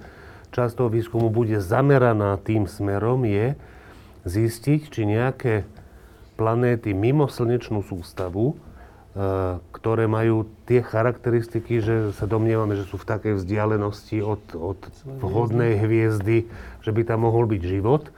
časť 0.55 0.79
toho 0.79 0.87
výskumu 0.87 1.35
bude 1.35 1.59
zameraná 1.59 2.39
tým 2.39 2.71
smerom, 2.71 3.27
je 3.27 3.59
zistiť, 4.23 4.81
či 4.87 5.03
nejaké 5.03 5.67
planéty 6.39 6.95
mimo 6.95 7.27
slnečnú 7.27 7.83
sústavu, 7.83 8.55
ktoré 9.77 10.09
majú 10.09 10.49
tie 10.65 10.81
charakteristiky, 10.81 11.85
že 11.85 12.17
sa 12.17 12.25
domnievame, 12.25 12.81
že 12.81 12.89
sú 12.89 12.97
v 12.97 13.09
takej 13.13 13.45
vzdialenosti 13.45 14.25
od, 14.25 14.41
od 14.57 14.81
vhodnej 15.21 15.77
hviezdy, 15.77 16.49
že 16.81 16.91
by 16.97 17.05
tam 17.05 17.29
mohol 17.29 17.45
byť 17.45 17.61
život, 17.61 18.09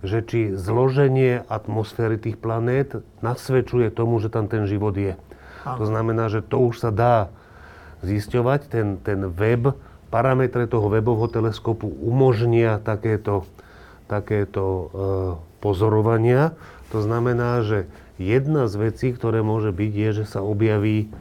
že 0.00 0.24
či 0.24 0.56
zloženie 0.56 1.44
atmosféry 1.52 2.16
tých 2.16 2.40
planét 2.40 3.04
nasvedčuje 3.20 3.92
tomu, 3.92 4.24
že 4.24 4.32
tam 4.32 4.48
ten 4.48 4.64
život 4.64 4.96
je. 4.96 5.20
To 5.62 5.84
znamená, 5.84 6.26
že 6.32 6.42
to 6.42 6.58
už 6.72 6.80
sa 6.80 6.90
dá 6.90 7.30
zisťovať. 8.02 8.60
Ten, 8.66 8.98
ten 8.98 9.30
web 9.30 9.78
parametre 10.10 10.66
toho 10.66 10.90
webového 10.90 11.30
teleskopu 11.30 11.86
umožnia 11.86 12.82
takéto, 12.82 13.46
takéto 14.10 14.64
e, 14.64 14.84
pozorovania. 15.62 16.58
To 16.90 16.98
znamená, 17.00 17.62
že 17.62 17.86
jedna 18.20 18.68
z 18.68 18.74
vecí, 18.90 19.08
ktoré 19.12 19.40
môže 19.40 19.72
byť, 19.72 19.92
je, 19.92 20.08
že 20.22 20.24
sa 20.28 20.40
objaví, 20.44 21.12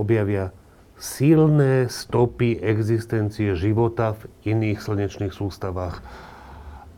objavia 0.00 0.54
silné 1.00 1.88
stopy 1.88 2.60
existencie 2.60 3.56
života 3.56 4.16
v 4.20 4.52
iných 4.52 4.78
slnečných 4.84 5.32
sústavách. 5.32 6.04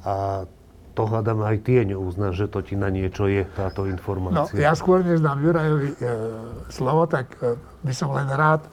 A 0.02 0.44
to 0.92 1.02
hľadám 1.08 1.40
aj 1.46 1.56
tie 1.64 1.86
neuznáš, 1.86 2.44
že 2.44 2.46
to 2.50 2.60
ti 2.60 2.74
na 2.76 2.92
niečo 2.92 3.30
je, 3.30 3.46
táto 3.56 3.88
informácia. 3.88 4.52
No, 4.52 4.60
ja 4.60 4.74
skôr 4.76 5.00
než 5.00 5.24
dám 5.24 5.40
Jurajovi 5.40 5.90
e, 5.94 5.96
slovo, 6.68 7.08
tak 7.08 7.32
e, 7.40 7.56
by 7.86 7.92
som 7.96 8.12
len 8.12 8.28
rád 8.28 8.66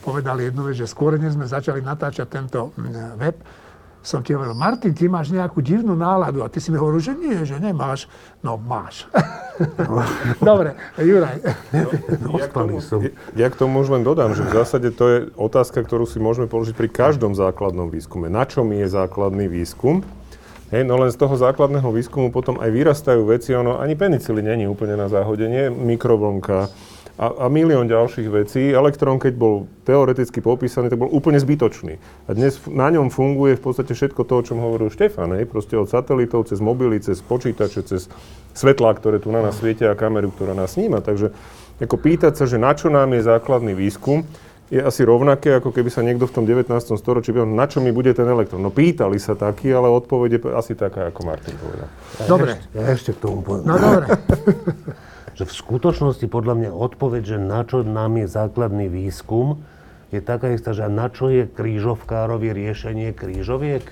povedal 0.00 0.40
jednu 0.40 0.64
vec, 0.64 0.80
že 0.80 0.88
skôr 0.88 1.20
než 1.20 1.36
sme 1.36 1.44
začali 1.44 1.84
natáčať 1.84 2.26
tento 2.30 2.72
web, 3.20 3.36
som 4.00 4.24
ti 4.24 4.32
hovoril, 4.32 4.56
Martin, 4.56 4.96
ty 4.96 5.12
máš 5.12 5.28
nejakú 5.28 5.60
divnú 5.60 5.92
náladu. 5.92 6.40
A 6.40 6.48
ty 6.48 6.56
si 6.56 6.72
mi 6.72 6.80
hovoril, 6.80 7.04
že 7.04 7.12
nie, 7.12 7.36
že 7.44 7.60
nemáš. 7.60 8.08
No 8.40 8.56
máš. 8.56 9.04
Dobre, 10.40 10.72
Juraj. 10.96 11.36
No, 12.24 12.40
ja, 12.40 12.48
k 12.48 12.52
tomu, 12.56 12.76
ja 13.36 13.48
k 13.52 13.56
tomu 13.60 13.74
už 13.84 13.92
len 13.92 14.02
dodám, 14.02 14.32
že 14.32 14.48
v 14.48 14.56
zásade 14.56 14.88
to 14.96 15.04
je 15.04 15.18
otázka, 15.36 15.84
ktorú 15.84 16.08
si 16.08 16.16
môžeme 16.16 16.48
položiť 16.48 16.72
pri 16.72 16.88
každom 16.88 17.36
základnom 17.36 17.92
výskume. 17.92 18.32
Na 18.32 18.48
čom 18.48 18.72
je 18.72 18.88
základný 18.88 19.52
výskum? 19.52 20.00
Hej, 20.70 20.86
no 20.86 21.02
len 21.02 21.10
z 21.10 21.18
toho 21.18 21.34
základného 21.34 21.90
výskumu 21.90 22.30
potom 22.30 22.62
aj 22.62 22.70
vyrastajú 22.70 23.26
veci, 23.26 23.50
ono 23.58 23.82
ani 23.82 23.98
penicilín 23.98 24.46
není 24.46 24.70
úplne 24.70 24.94
na 24.94 25.10
záhodenie, 25.10 25.66
mikrovlnka, 25.66 26.70
a, 27.18 27.26
a 27.42 27.46
milión 27.50 27.90
ďalších 27.90 28.28
vecí. 28.30 28.70
Elektrón, 28.70 29.18
keď 29.18 29.34
bol 29.34 29.66
teoreticky 29.82 30.38
popísaný, 30.38 30.92
tak 30.92 31.00
bol 31.00 31.10
úplne 31.10 31.40
zbytočný. 31.40 31.98
A 32.28 32.30
dnes 32.36 32.60
na 32.70 32.92
ňom 32.92 33.10
funguje 33.10 33.58
v 33.58 33.62
podstate 33.62 33.96
všetko 33.96 34.22
to, 34.22 34.34
o 34.38 34.46
čom 34.46 34.58
hovoril 34.62 34.92
Štefan. 34.92 35.34
Hej? 35.34 35.50
Proste 35.50 35.74
od 35.74 35.90
satelitov, 35.90 36.46
cez 36.46 36.62
mobily, 36.62 37.02
cez 37.02 37.18
počítače, 37.24 37.82
cez 37.82 38.06
svetlá, 38.54 38.94
ktoré 38.94 39.18
tu 39.18 39.34
na 39.34 39.42
nás 39.42 39.58
svietia 39.58 39.90
a 39.90 39.98
kameru, 39.98 40.30
ktorá 40.30 40.54
nás 40.54 40.78
sníma. 40.78 41.02
Takže 41.02 41.34
ako 41.80 41.96
pýtať 41.96 42.36
sa, 42.36 42.44
že 42.44 42.60
na 42.60 42.76
čo 42.76 42.92
nám 42.92 43.16
je 43.16 43.24
základný 43.24 43.72
výskum, 43.72 44.28
je 44.70 44.78
asi 44.78 45.02
rovnaké, 45.02 45.58
ako 45.58 45.74
keby 45.74 45.90
sa 45.90 46.06
niekto 46.06 46.30
v 46.30 46.34
tom 46.38 46.44
19. 46.46 46.70
storočí 46.94 47.34
pýtal, 47.34 47.50
na 47.50 47.66
čo 47.66 47.82
mi 47.82 47.90
bude 47.90 48.14
ten 48.14 48.22
elektrón. 48.30 48.62
No 48.62 48.70
pýtali 48.70 49.18
sa 49.18 49.34
taký, 49.34 49.74
ale 49.74 49.90
odpoveď 49.90 50.30
je 50.38 50.40
asi 50.54 50.78
taká, 50.78 51.10
ako 51.10 51.26
Martin 51.26 51.58
povedal. 51.58 51.90
Dobre. 52.30 52.54
Ja 52.70 52.94
ešte 52.94 53.10
k 53.10 53.18
tomu 53.18 53.42
poviem. 53.42 53.66
No 53.66 53.74
dobre. 53.74 54.06
že 55.40 55.48
v 55.48 55.56
skutočnosti 55.56 56.28
podľa 56.28 56.54
mňa 56.60 56.70
odpoveď, 56.76 57.22
že 57.24 57.38
na 57.40 57.64
čo 57.64 57.80
nám 57.80 58.20
je 58.20 58.28
základný 58.28 58.92
výskum, 58.92 59.64
je 60.12 60.20
taká 60.20 60.52
istá, 60.52 60.76
že 60.76 60.84
na 60.92 61.08
čo 61.08 61.32
je 61.32 61.48
krížovkárovi 61.48 62.52
riešenie 62.52 63.16
krížoviek? 63.16 63.88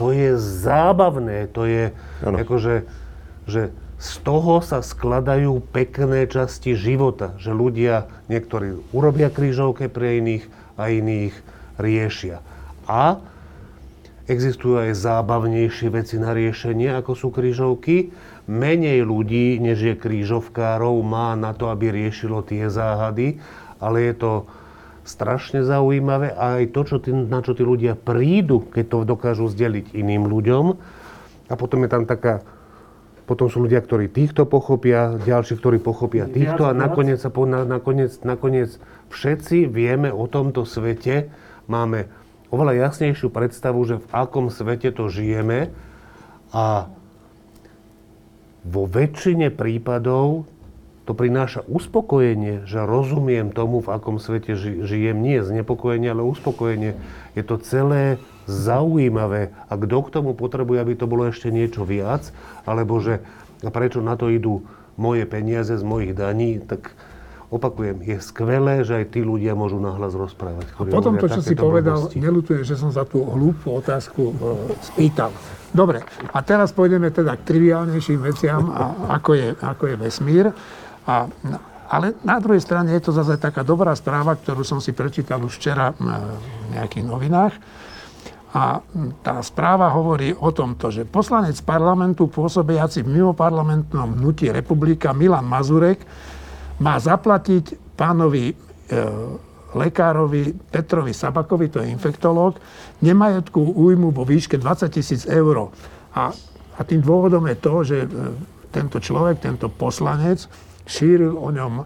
To 0.00 0.16
je 0.16 0.40
zábavné, 0.40 1.52
to 1.52 1.68
je 1.68 1.92
ano. 2.24 2.40
akože, 2.40 2.88
že 3.44 3.68
z 4.00 4.12
toho 4.24 4.64
sa 4.64 4.80
skladajú 4.80 5.60
pekné 5.76 6.24
časti 6.24 6.72
života, 6.72 7.36
že 7.36 7.52
ľudia, 7.52 8.08
niektorí 8.32 8.80
urobia 8.96 9.28
krížovke 9.28 9.92
pre 9.92 10.24
iných 10.24 10.48
a 10.80 10.88
iných 10.88 11.36
riešia. 11.76 12.40
A 12.88 13.20
existujú 14.24 14.88
aj 14.88 14.96
zábavnejšie 14.96 15.92
veci 15.92 16.16
na 16.16 16.32
riešenie, 16.32 16.96
ako 16.96 17.12
sú 17.12 17.28
krížovky 17.28 18.08
menej 18.46 19.02
ľudí, 19.02 19.58
než 19.58 19.78
je 19.82 19.94
krížovkárov, 19.98 21.02
má 21.02 21.34
na 21.34 21.50
to, 21.52 21.70
aby 21.70 21.90
riešilo 21.90 22.46
tie 22.46 22.70
záhady, 22.70 23.42
ale 23.82 24.10
je 24.10 24.14
to 24.16 24.32
strašne 25.06 25.62
zaujímavé 25.62 26.34
a 26.34 26.62
aj 26.62 26.74
to, 26.74 26.80
čo 26.82 26.96
tí, 26.98 27.10
na 27.14 27.38
čo 27.42 27.54
tí 27.54 27.62
ľudia 27.62 27.94
prídu, 27.94 28.66
keď 28.70 28.84
to 28.90 28.98
dokážu 29.06 29.46
zdeliť 29.46 29.94
iným 29.94 30.26
ľuďom. 30.26 30.64
A 31.46 31.54
potom 31.54 31.86
je 31.86 31.90
tam 31.90 32.10
taká, 32.10 32.42
potom 33.26 33.46
sú 33.46 33.62
ľudia, 33.62 33.78
ktorí 33.82 34.10
týchto 34.10 34.50
pochopia, 34.50 35.14
ďalší, 35.14 35.58
ktorí 35.62 35.78
pochopia 35.78 36.26
týchto 36.26 36.66
a 36.66 36.74
nakoniec, 36.74 37.22
sa, 37.22 37.30
nakoniec, 37.30 38.18
nakoniec 38.26 38.82
všetci 39.14 39.70
vieme 39.70 40.10
o 40.10 40.26
tomto 40.26 40.66
svete, 40.66 41.30
máme 41.70 42.10
oveľa 42.50 42.90
jasnejšiu 42.90 43.30
predstavu, 43.30 43.78
že 43.86 44.02
v 44.02 44.06
akom 44.10 44.50
svete 44.50 44.90
to 44.90 45.06
žijeme. 45.06 45.70
A 46.50 46.90
vo 48.66 48.82
väčšine 48.90 49.54
prípadov 49.54 50.50
to 51.06 51.14
prináša 51.14 51.62
uspokojenie, 51.70 52.66
že 52.66 52.82
rozumiem 52.82 53.54
tomu, 53.54 53.78
v 53.78 53.94
akom 53.94 54.18
svete 54.18 54.58
žijem. 54.58 55.22
Nie 55.22 55.46
znepokojenie, 55.46 56.10
ale 56.10 56.26
uspokojenie. 56.26 56.98
Je 57.38 57.46
to 57.46 57.62
celé 57.62 58.18
zaujímavé. 58.50 59.54
A 59.70 59.78
kto 59.78 60.02
k 60.02 60.08
tomu 60.10 60.34
potrebuje, 60.34 60.82
aby 60.82 60.94
to 60.98 61.06
bolo 61.06 61.30
ešte 61.30 61.54
niečo 61.54 61.86
viac, 61.86 62.34
alebo 62.66 62.98
že 62.98 63.22
prečo 63.62 64.02
na 64.02 64.18
to 64.18 64.34
idú 64.34 64.66
moje 64.98 65.30
peniaze 65.30 65.70
z 65.78 65.84
mojich 65.86 66.10
daní, 66.10 66.58
tak 66.58 66.90
opakujem, 67.54 68.02
je 68.02 68.18
skvelé, 68.18 68.82
že 68.82 69.02
aj 69.02 69.14
tí 69.14 69.22
ľudia 69.22 69.54
môžu 69.54 69.78
nahlas 69.78 70.10
rozprávať. 70.18 70.66
A 70.74 70.90
potom 70.90 71.14
to, 71.14 71.30
čo 71.30 71.42
si 71.42 71.54
povedal, 71.54 72.10
nelutujem, 72.18 72.66
že 72.66 72.74
som 72.74 72.90
za 72.90 73.06
tú 73.06 73.22
hlúpu 73.22 73.78
otázku 73.78 74.34
e, 74.34 74.74
spýtal. 74.82 75.30
Dobre, 75.76 76.00
a 76.32 76.38
teraz 76.40 76.72
pôjdeme 76.72 77.12
teda 77.12 77.36
k 77.36 77.52
triviálnejším 77.52 78.20
veciam, 78.24 78.72
a, 78.72 79.12
ako, 79.20 79.30
je, 79.36 79.48
ako 79.60 79.84
je 79.92 79.96
vesmír. 80.00 80.46
A, 81.04 81.28
ale 81.92 82.16
na 82.24 82.40
druhej 82.40 82.64
strane 82.64 82.96
je 82.96 83.04
to 83.04 83.12
zase 83.12 83.36
taká 83.36 83.60
dobrá 83.60 83.92
správa, 83.92 84.40
ktorú 84.40 84.64
som 84.64 84.80
si 84.80 84.96
prečítal 84.96 85.44
už 85.44 85.60
včera 85.60 85.92
v 85.92 86.72
nejakých 86.72 87.04
novinách. 87.04 87.54
A 88.56 88.80
tá 89.20 89.44
správa 89.44 89.92
hovorí 89.92 90.32
o 90.32 90.48
tomto, 90.48 90.88
že 90.88 91.04
poslanec 91.04 91.60
parlamentu 91.60 92.24
pôsobiaci 92.32 93.04
v 93.04 93.20
mimoparlamentnom 93.20 94.16
hnutí 94.16 94.48
Republika 94.48 95.12
Milan 95.12 95.44
Mazurek 95.44 96.00
má 96.80 96.96
zaplatiť 96.96 97.96
pánovi 98.00 98.48
e, 98.48 98.54
lekárovi 99.76 100.56
Petrovi 100.72 101.12
Sabakovi, 101.12 101.68
to 101.68 101.84
je 101.84 101.92
infektológ, 101.92 102.56
nemajetku 103.04 103.60
újmu 103.60 104.10
vo 104.10 104.24
výške 104.24 104.56
20 104.56 104.88
tisíc 104.88 105.22
eur. 105.28 105.68
A, 106.16 106.32
a 106.76 106.80
tým 106.82 107.04
dôvodom 107.04 107.44
je 107.44 107.56
to, 107.60 107.74
že 107.84 107.96
e, 108.04 108.08
tento 108.72 108.96
človek, 108.96 109.44
tento 109.44 109.68
poslanec 109.68 110.48
šíril 110.88 111.36
o 111.36 111.52
ňom 111.52 111.84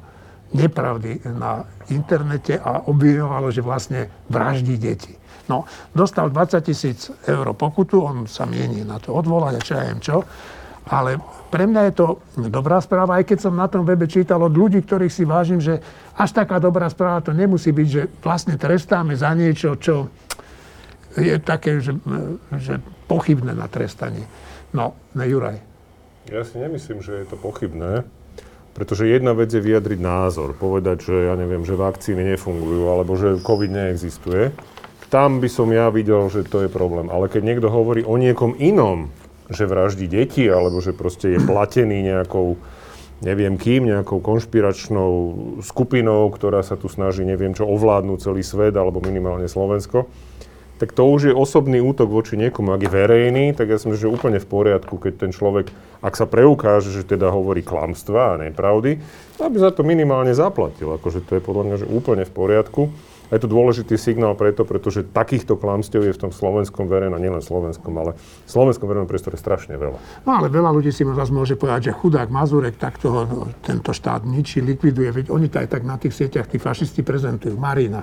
nepravdy 0.54 1.22
na 1.38 1.62
internete 1.90 2.58
a 2.58 2.86
obviňovalo, 2.86 3.50
že 3.50 3.62
vlastne 3.62 4.10
vraždí 4.30 4.78
deti. 4.78 5.14
No, 5.50 5.66
dostal 5.90 6.30
20 6.30 6.62
tisíc 6.62 7.10
eur 7.26 7.54
pokutu, 7.58 8.02
on 8.06 8.30
sa 8.30 8.46
mieni 8.46 8.86
na 8.86 9.02
to 9.02 9.14
odvolať 9.14 9.52
a 9.58 9.64
čo 9.66 9.72
ja 9.74 9.82
viem 9.90 10.00
čo. 10.02 10.22
Ale 10.88 11.20
pre 11.52 11.68
mňa 11.68 11.90
je 11.90 11.94
to 11.94 12.06
dobrá 12.48 12.80
správa, 12.80 13.20
aj 13.20 13.28
keď 13.28 13.38
som 13.46 13.54
na 13.54 13.68
tom 13.68 13.84
webe 13.84 14.08
čítal 14.08 14.40
od 14.40 14.54
ľudí, 14.54 14.80
ktorých 14.80 15.12
si 15.12 15.28
vážim, 15.28 15.60
že 15.60 15.82
až 16.16 16.30
taká 16.32 16.56
dobrá 16.56 16.88
správa 16.88 17.20
to 17.20 17.36
nemusí 17.36 17.70
byť, 17.70 17.88
že 17.88 18.02
vlastne 18.24 18.56
trestáme 18.56 19.12
za 19.14 19.30
niečo, 19.36 19.76
čo 19.76 20.08
je 21.18 21.36
také, 21.42 21.82
že, 21.82 21.94
že 22.58 22.80
pochybné 23.06 23.52
na 23.52 23.66
trestanie. 23.66 24.24
No, 24.70 24.94
ne 25.18 25.26
Juraj. 25.26 25.58
Ja 26.30 26.46
si 26.46 26.62
nemyslím, 26.62 27.02
že 27.02 27.22
je 27.22 27.26
to 27.26 27.36
pochybné, 27.36 28.06
Pretože 28.70 29.10
jedna 29.10 29.34
vec 29.34 29.50
je 29.50 29.58
vyjadriť 29.58 29.98
názor, 29.98 30.54
povedať, 30.54 31.10
že 31.10 31.14
ja 31.26 31.34
neviem, 31.34 31.66
že 31.66 31.74
vakcíny 31.74 32.22
nefungujú 32.34 32.86
alebo 32.86 33.18
že 33.18 33.42
COVID 33.42 33.70
neexistuje. 33.70 34.54
Tam 35.10 35.42
by 35.42 35.50
som 35.50 35.74
ja 35.74 35.90
videl, 35.90 36.30
že 36.30 36.46
to 36.46 36.62
je 36.62 36.70
problém. 36.70 37.10
Ale 37.10 37.26
keď 37.26 37.42
niekto 37.42 37.66
hovorí 37.66 38.06
o 38.06 38.14
niekom 38.14 38.54
inom, 38.62 39.10
že 39.50 39.66
vraždí 39.66 40.06
deti 40.06 40.46
alebo 40.46 40.78
že 40.78 40.94
proste 40.94 41.36
je 41.36 41.40
platený 41.42 42.06
nejakou 42.06 42.56
neviem 43.20 43.60
kým, 43.60 43.84
nejakou 43.84 44.18
konšpiračnou 44.24 45.12
skupinou, 45.60 46.32
ktorá 46.32 46.64
sa 46.64 46.80
tu 46.80 46.88
snaží 46.88 47.20
neviem 47.22 47.52
čo 47.52 47.68
ovládnuť 47.68 48.18
celý 48.24 48.40
svet 48.40 48.72
alebo 48.72 49.04
minimálne 49.04 49.44
Slovensko, 49.44 50.08
tak 50.80 50.96
to 50.96 51.04
už 51.04 51.28
je 51.28 51.34
osobný 51.36 51.76
útok 51.84 52.08
voči 52.08 52.40
niekomu. 52.40 52.72
Ak 52.72 52.80
je 52.80 52.88
verejný, 52.88 53.52
tak 53.52 53.68
ja 53.68 53.76
myslím, 53.76 54.00
že 54.00 54.08
úplne 54.08 54.40
v 54.40 54.48
poriadku, 54.48 54.96
keď 54.96 55.28
ten 55.28 55.30
človek, 55.36 55.68
ak 56.00 56.16
sa 56.16 56.24
preukáže, 56.24 56.88
že 56.88 57.04
teda 57.04 57.28
hovorí 57.28 57.60
klamstva 57.60 58.40
a 58.40 58.48
nepravdy, 58.48 58.96
aby 59.36 59.56
za 59.60 59.76
to 59.76 59.84
minimálne 59.84 60.32
zaplatil. 60.32 60.96
Akože 60.96 61.20
to 61.28 61.36
je 61.36 61.44
podľa 61.44 61.64
mňa 61.68 61.76
že 61.84 61.86
úplne 61.92 62.24
v 62.24 62.32
poriadku. 62.32 62.88
A 63.30 63.38
je 63.38 63.46
to 63.46 63.48
dôležitý 63.48 63.94
signál 63.94 64.34
preto, 64.34 64.66
pretože 64.66 65.06
takýchto 65.06 65.54
klamstiev 65.54 66.02
je 66.02 66.14
v 66.14 66.22
tom 66.28 66.32
slovenskom 66.34 66.90
verejnom, 66.90 67.22
nielen 67.22 67.38
slovenskom, 67.38 67.94
ale 67.94 68.18
v 68.18 68.50
slovenskom 68.50 68.90
verejnom 68.90 69.06
priestore 69.06 69.38
strašne 69.38 69.78
veľa. 69.78 70.26
No 70.26 70.30
ale 70.34 70.50
veľa 70.50 70.74
ľudí 70.74 70.90
si 70.90 71.06
zase 71.06 71.30
môže 71.30 71.54
povedať, 71.54 71.94
že 71.94 71.96
chudák 71.96 72.26
Mazurek 72.26 72.74
takto 72.74 73.24
no, 73.24 73.46
tento 73.62 73.94
štát 73.94 74.26
ničí, 74.26 74.58
likviduje, 74.58 75.14
veď 75.14 75.26
oni 75.30 75.46
to 75.46 75.62
aj 75.62 75.68
tak 75.70 75.86
na 75.86 75.94
tých 75.94 76.12
sieťach 76.12 76.50
tí 76.50 76.58
fašisti 76.58 77.06
prezentujú. 77.06 77.54
Marina 77.54 78.02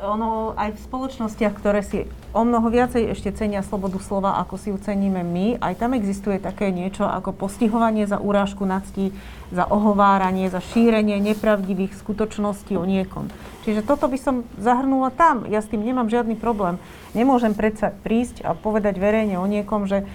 ono 0.00 0.56
aj 0.56 0.76
v 0.76 0.84
spoločnostiach, 0.88 1.54
ktoré 1.56 1.84
si 1.84 2.08
o 2.32 2.42
mnoho 2.42 2.66
viacej 2.72 3.12
ešte 3.12 3.36
cenia 3.36 3.60
slobodu 3.60 4.00
slova, 4.00 4.40
ako 4.40 4.54
si 4.56 4.72
ju 4.72 4.78
ceníme 4.80 5.20
my, 5.20 5.60
aj 5.60 5.76
tam 5.76 5.92
existuje 5.92 6.40
také 6.40 6.72
niečo 6.72 7.04
ako 7.04 7.36
postihovanie 7.36 8.08
za 8.08 8.16
urážku 8.16 8.64
nadstí, 8.64 9.12
za 9.52 9.68
ohováranie, 9.68 10.48
za 10.48 10.62
šírenie 10.62 11.20
nepravdivých 11.20 11.92
skutočností 11.98 12.78
o 12.78 12.88
niekom. 12.88 13.28
Čiže 13.68 13.84
toto 13.84 14.08
by 14.08 14.18
som 14.18 14.48
zahrnula 14.56 15.12
tam. 15.12 15.44
Ja 15.50 15.60
s 15.60 15.68
tým 15.68 15.84
nemám 15.84 16.08
žiadny 16.08 16.40
problém. 16.40 16.80
Nemôžem 17.12 17.52
predsa 17.52 17.92
prísť 17.92 18.40
a 18.46 18.56
povedať 18.56 18.96
verejne 18.96 19.36
o 19.36 19.46
niekom, 19.46 19.84
že 19.84 20.08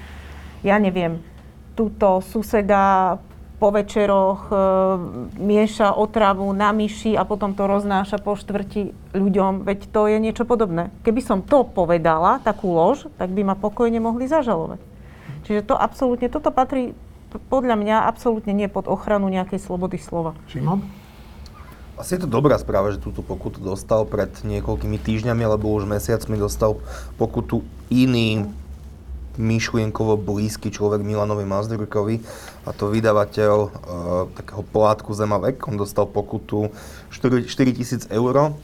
ja 0.65 0.82
neviem, 0.82 1.22
túto 1.75 2.24
suseda 2.25 3.20
po 3.55 3.71
večeroch 3.71 4.51
e, 4.51 4.55
mieša 5.39 5.95
otravu 5.95 6.51
na 6.51 6.75
myši 6.75 7.15
a 7.15 7.24
potom 7.24 7.55
to 7.55 7.63
roznáša 7.65 8.19
po 8.19 8.35
štvrti 8.35 9.15
ľuďom. 9.15 9.63
Veď 9.63 9.79
to 9.89 10.12
je 10.12 10.17
niečo 10.19 10.43
podobné. 10.43 10.91
Keby 11.07 11.21
som 11.24 11.39
to 11.39 11.63
povedala, 11.63 12.43
takú 12.43 12.75
lož, 12.75 13.07
tak 13.15 13.31
by 13.31 13.47
ma 13.47 13.55
pokojne 13.55 14.03
mohli 14.03 14.27
zažalovať. 14.27 14.83
Čiže 15.47 15.62
to 15.63 15.75
absolútne, 15.77 16.27
toto 16.27 16.51
patrí 16.51 16.97
podľa 17.51 17.75
mňa 17.75 18.07
absolútne 18.07 18.55
nie 18.55 18.71
pod 18.71 18.88
ochranu 18.88 19.27
nejakej 19.27 19.59
slobody 19.59 20.00
slova. 20.00 20.35
Šimon? 20.47 20.83
Asi 21.95 22.19
je 22.19 22.27
to 22.27 22.29
dobrá 22.31 22.59
správa, 22.59 22.91
že 22.91 23.00
túto 23.00 23.24
pokutu 23.24 23.63
dostal 23.63 24.03
pred 24.03 24.27
niekoľkými 24.43 25.00
týždňami, 25.00 25.47
alebo 25.47 25.71
už 25.71 25.88
mesiacmi 25.88 26.35
dostal 26.35 26.75
pokutu 27.15 27.63
iný 27.88 28.51
myšlienkovo 29.38 30.18
blízky 30.18 30.72
človek 30.72 31.04
Milanovi 31.04 31.46
Mazdurukovi 31.46 32.22
a 32.65 32.74
to 32.74 32.89
vydavateľ 32.92 33.56
e, 33.56 33.70
takého 34.36 34.63
plátku 34.63 35.13
Zemavek. 35.13 35.68
On 35.68 35.75
dostal 35.77 36.10
pokutu 36.10 36.72
4 37.12 37.48
tisíc 37.75 38.08
eur, 38.10 38.56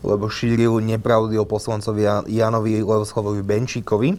lebo 0.00 0.24
šíril 0.32 0.80
nepravdy 0.80 1.36
o 1.36 1.44
poslancovi 1.44 2.30
Janovi 2.30 2.80
Levoslavovi 2.80 3.42
Benčíkovi 3.44 4.16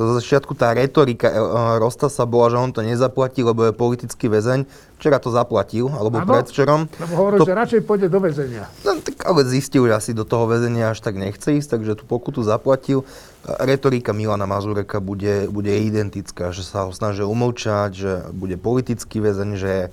zo 0.00 0.16
začiatku 0.16 0.56
tá 0.56 0.72
retorika 0.72 1.28
e, 1.28 1.36
Rostasa 1.76 2.24
bola, 2.24 2.48
že 2.48 2.56
on 2.56 2.72
to 2.72 2.80
nezaplatí, 2.80 3.44
lebo 3.44 3.68
je 3.68 3.72
politický 3.76 4.32
väzeň. 4.32 4.64
Včera 4.96 5.20
to 5.20 5.28
zaplatil, 5.28 5.92
alebo 5.92 6.22
ano, 6.22 6.28
predvčerom. 6.28 6.88
Lebo 6.88 7.12
hovoril, 7.18 7.38
to... 7.42 7.46
že 7.46 7.54
radšej 7.54 7.80
pôjde 7.84 8.08
do 8.08 8.18
väzenia. 8.22 8.64
No, 8.86 8.96
tak 9.02 9.20
ale 9.28 9.44
zistil, 9.44 9.84
že 9.90 9.92
asi 9.92 10.10
do 10.16 10.24
toho 10.24 10.48
väzenia 10.48 10.96
až 10.96 11.04
tak 11.04 11.20
nechce 11.20 11.58
ísť, 11.60 11.78
takže 11.78 11.92
tú 12.00 12.04
pokutu 12.08 12.40
zaplatil. 12.40 13.04
Retorika 13.42 14.14
Milana 14.14 14.46
Mazureka 14.46 15.02
bude, 15.02 15.50
bude 15.50 15.74
identická, 15.74 16.54
že 16.54 16.62
sa 16.62 16.86
ho 16.86 16.94
snaží 16.94 17.26
umlčať, 17.26 17.90
že 17.90 18.12
bude 18.30 18.54
politický 18.54 19.18
väzeň, 19.18 19.50
že 19.58 19.68
je 19.68 19.84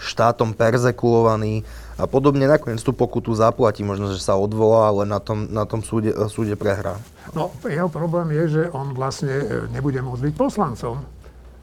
štátom 0.00 0.56
perzekulovaný 0.56 1.62
a 1.94 2.08
podobne 2.10 2.48
nakoniec 2.50 2.82
tú 2.82 2.90
pokutu 2.90 3.36
zaplatí, 3.36 3.86
možno, 3.86 4.10
že 4.10 4.18
sa 4.18 4.34
odvolá, 4.34 4.90
ale 4.90 5.06
na 5.06 5.22
tom, 5.22 5.46
na 5.46 5.62
tom 5.68 5.84
súde, 5.84 6.10
súde 6.26 6.58
prehrá. 6.58 6.98
No, 7.36 7.54
jeho 7.62 7.86
problém 7.86 8.34
je, 8.34 8.44
že 8.50 8.62
on 8.74 8.96
vlastne 8.96 9.30
e, 9.30 9.44
nebude 9.70 10.02
môcť 10.02 10.22
byť 10.30 10.34
poslancom. 10.34 10.98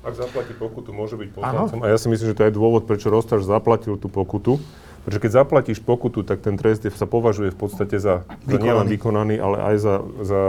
Ak 0.01 0.17
zaplatí 0.17 0.56
pokutu, 0.58 0.89
môže 0.95 1.19
byť 1.19 1.30
poslancom. 1.36 1.77
Ano. 1.77 1.86
A 1.86 1.93
ja 1.93 1.97
si 1.99 2.08
myslím, 2.10 2.34
že 2.34 2.38
to 2.38 2.47
je 2.47 2.54
dôvod, 2.56 2.89
prečo 2.89 3.12
Rostaš 3.12 3.45
zaplatil 3.45 3.99
tú 3.99 4.10
pokutu. 4.10 4.58
Pretože 5.01 5.21
keď 5.25 5.31
zaplatíš 5.33 5.79
pokutu, 5.81 6.21
tak 6.21 6.45
ten 6.45 6.53
trest 6.61 6.85
je, 6.85 6.93
sa 6.93 7.09
považuje 7.09 7.49
v 7.49 7.57
podstate 7.57 7.97
za, 7.97 8.21
za 8.45 8.57
nielen 8.61 8.85
vykonaný, 8.85 9.41
ale 9.41 9.57
aj 9.73 9.75
za, 9.81 9.95
za 10.21 10.41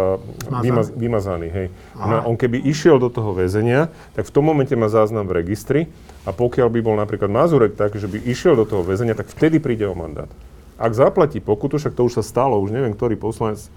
vymaz, 0.61 0.93
vymazaný. 0.93 1.49
Hej. 1.49 1.67
No, 1.97 2.29
on 2.29 2.37
keby 2.37 2.61
išiel 2.61 3.01
do 3.01 3.09
toho 3.09 3.33
väzenia, 3.33 3.89
tak 4.13 4.29
v 4.29 4.33
tom 4.37 4.45
momente 4.45 4.77
má 4.77 4.93
záznam 4.93 5.25
v 5.25 5.41
registri 5.41 5.81
a 6.29 6.37
pokiaľ 6.37 6.69
by 6.69 6.81
bol 6.85 6.97
napríklad 7.01 7.33
Mazurek 7.33 7.81
tak, 7.81 7.97
že 7.97 8.05
by 8.05 8.21
išiel 8.29 8.53
do 8.53 8.69
toho 8.69 8.85
väzenia, 8.85 9.17
tak 9.17 9.33
vtedy 9.33 9.57
príde 9.57 9.89
o 9.89 9.97
mandát. 9.97 10.29
Ak 10.77 10.93
zaplatí 10.93 11.41
pokutu, 11.41 11.81
však 11.81 11.97
to 11.97 12.05
už 12.05 12.21
sa 12.21 12.25
stalo, 12.25 12.61
už 12.61 12.77
neviem, 12.77 12.93
ktorý 12.93 13.17
poslanec, 13.17 13.73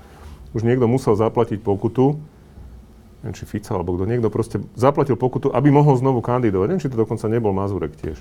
už 0.51 0.61
niekto 0.67 0.91
musel 0.91 1.15
zaplatiť 1.15 1.63
pokutu, 1.63 2.19
neviem, 3.23 3.35
či 3.35 3.47
Fica 3.47 3.79
alebo 3.79 3.95
kto, 3.95 4.03
niekto 4.11 4.27
proste 4.27 4.59
zaplatil 4.75 5.15
pokutu, 5.15 5.55
aby 5.55 5.71
mohol 5.71 5.95
znovu 5.95 6.19
kandidovať. 6.19 6.67
Neviem, 6.67 6.83
či 6.83 6.91
to 6.91 6.99
dokonca 6.99 7.31
nebol 7.31 7.55
Mazurek 7.55 7.95
tiež. 7.95 8.19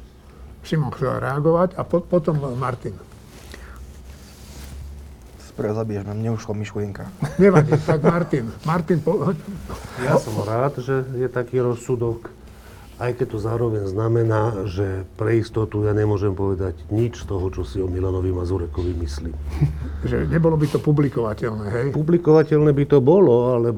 Šimon 0.64 0.90
chcel 0.96 1.20
reagovať 1.20 1.76
a 1.76 1.84
po, 1.84 2.00
potom 2.00 2.40
Martin. 2.56 2.96
zabiješ 5.54 6.02
ma, 6.02 6.18
mne 6.18 6.34
ušla 6.34 6.52
myšlienka. 6.56 7.04
Nevadí, 7.38 7.78
tak 7.86 8.02
Martin. 8.02 8.50
Martin 8.66 8.98
po... 8.98 9.36
Ja 10.02 10.18
som 10.18 10.34
rád, 10.42 10.82
že 10.82 11.06
je 11.14 11.28
taký 11.30 11.62
rozsudok, 11.62 12.32
aj 12.98 13.14
keď 13.18 13.26
to 13.34 13.38
zároveň 13.38 13.86
znamená, 13.86 14.66
že 14.66 15.06
pre 15.14 15.38
istotu 15.38 15.86
ja 15.86 15.94
nemôžem 15.94 16.34
povedať 16.34 16.74
nič 16.90 17.22
z 17.22 17.24
toho, 17.26 17.50
čo 17.54 17.62
si 17.62 17.78
o 17.78 17.86
Milanovi 17.86 18.34
Mazurekovi 18.34 18.98
myslím. 19.02 19.34
Že 20.02 20.30
nebolo 20.30 20.58
by 20.58 20.66
to 20.70 20.78
publikovateľné, 20.82 21.66
hej? 21.70 21.86
Publikovateľné 21.94 22.70
by 22.74 22.84
to 22.90 22.98
bolo, 22.98 23.54
ale 23.54 23.74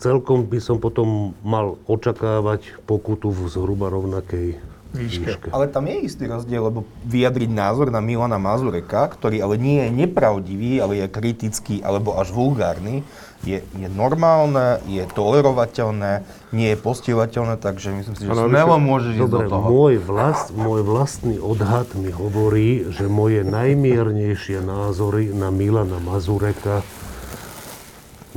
celkom 0.00 0.48
by 0.48 0.60
som 0.60 0.76
potom 0.76 1.32
mal 1.44 1.80
očakávať 1.88 2.84
pokutu 2.84 3.32
v 3.32 3.48
zhruba 3.48 3.88
rovnakej 3.88 4.71
výške. 4.92 5.50
Ale 5.50 5.68
tam 5.72 5.88
je 5.88 6.04
istý 6.04 6.28
rozdiel, 6.28 6.68
lebo 6.68 6.84
vyjadriť 7.08 7.50
názor 7.50 7.88
na 7.88 8.04
Milana 8.04 8.36
Mazureka, 8.36 9.08
ktorý 9.08 9.40
ale 9.40 9.56
nie 9.56 9.82
je 9.84 9.90
nepravdivý, 10.06 10.78
ale 10.78 11.02
je 11.02 11.06
kritický 11.08 11.80
alebo 11.80 12.16
až 12.20 12.30
vulgárny, 12.30 13.02
je, 13.42 13.58
je 13.58 13.88
normálne, 13.90 14.78
je 14.86 15.02
tolerovateľné, 15.18 16.22
nie 16.54 16.68
je 16.70 16.78
postihovateľné, 16.78 17.58
takže 17.58 17.90
myslím 17.90 18.14
si, 18.14 18.22
že 18.22 18.30
ano, 18.30 18.46
smelo 18.46 18.78
môže 18.78 19.18
ísť 19.18 19.26
do 19.26 19.40
toho. 19.50 19.66
Môj, 19.66 19.98
vlast, 19.98 20.54
môj 20.54 20.86
vlastný 20.86 21.42
odhad 21.42 21.90
mi 21.98 22.14
hovorí, 22.14 22.86
že 22.94 23.10
moje 23.10 23.42
najmiernejšie 23.42 24.62
názory 24.62 25.34
na 25.34 25.50
Milana 25.50 25.98
Mazureka 25.98 26.86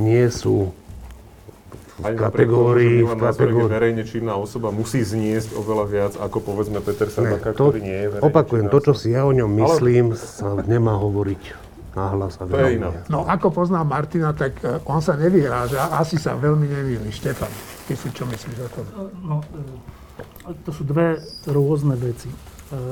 nie 0.01 0.25
sú 0.33 0.73
v 1.95 2.15
kategórii... 2.19 3.07
v 3.07 3.15
kategórii... 3.15 3.71
verejne 3.71 4.03
činná 4.03 4.35
osoba 4.35 4.67
musí 4.71 4.99
zniesť 4.99 5.55
oveľa 5.55 5.85
viac 5.87 6.13
ako 6.19 6.37
povedzme 6.43 6.83
Peter 6.83 7.07
Sabaka, 7.07 7.55
ktorý 7.55 7.79
nie 7.79 7.99
je 8.03 8.07
verejne 8.11 8.27
Opakujem, 8.27 8.67
to, 8.67 8.79
čo 8.83 8.93
si 8.93 9.15
ja 9.15 9.23
o 9.23 9.31
ňom 9.31 9.47
myslím, 9.47 10.11
Ale... 10.11 10.19
sa 10.19 10.47
nemá 10.67 10.99
hovoriť 10.99 11.65
nahlas 11.95 12.35
a 12.37 12.43
veľmi. 12.43 13.07
No 13.07 13.23
ako 13.23 13.55
poznám 13.55 13.87
Martina, 13.87 14.35
tak 14.35 14.59
e, 14.59 14.83
on 14.83 14.99
sa 14.99 15.15
nevyhráža, 15.15 15.95
asi 15.95 16.19
sa 16.19 16.35
veľmi 16.35 16.67
nemýli. 16.67 17.07
Štefan, 17.07 17.47
ty 17.87 17.95
si 17.95 18.11
čo 18.11 18.27
myslíš 18.27 18.57
o 18.59 18.69
tom? 18.75 18.85
No, 19.23 19.35
e, 20.51 20.51
to 20.67 20.75
sú 20.75 20.83
dve 20.83 21.23
rôzne 21.47 21.95
veci. 21.95 22.27
E, 22.27 22.35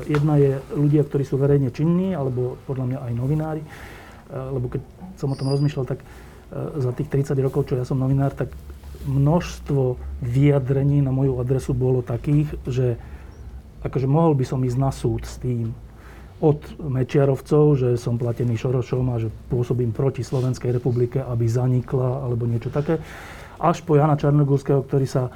jedna 0.08 0.40
je 0.40 0.56
ľudia, 0.72 1.04
ktorí 1.04 1.28
sú 1.28 1.36
verejne 1.36 1.76
činní, 1.76 2.16
alebo 2.16 2.56
podľa 2.64 2.96
mňa 2.96 3.00
aj 3.04 3.14
novinári, 3.14 3.64
lebo 4.34 4.66
keď 4.72 4.82
som 5.20 5.30
o 5.30 5.38
tom 5.38 5.52
rozmýšľal, 5.52 5.86
tak 5.86 6.02
za 6.54 6.90
tých 6.98 7.06
30 7.12 7.38
rokov, 7.44 7.70
čo 7.70 7.78
ja 7.78 7.86
som 7.86 8.02
novinár, 8.02 8.34
tak 8.34 8.50
množstvo 9.06 10.00
vyjadrení 10.24 11.04
na 11.04 11.12
moju 11.12 11.40
adresu 11.40 11.76
bolo 11.76 12.02
takých, 12.02 12.50
že 12.68 12.96
akože 13.84 14.08
mohol 14.08 14.34
by 14.34 14.46
som 14.48 14.64
ísť 14.64 14.80
na 14.80 14.92
súd 14.92 15.28
s 15.28 15.38
tým. 15.44 15.76
Od 16.44 16.60
Mečiarovcov, 16.80 17.80
že 17.80 17.90
som 17.96 18.20
platený 18.20 18.60
Šorošom 18.60 19.16
a 19.16 19.22
že 19.22 19.32
pôsobím 19.48 19.96
proti 19.96 20.24
Slovenskej 20.24 20.76
republike, 20.76 21.24
aby 21.24 21.48
zanikla 21.48 22.28
alebo 22.28 22.48
niečo 22.48 22.68
také, 22.68 23.00
až 23.64 23.80
po 23.88 23.96
Jana 23.96 24.20
Čarnogórského, 24.20 24.84
ktorý 24.84 25.08
sa 25.08 25.30
e, 25.30 25.32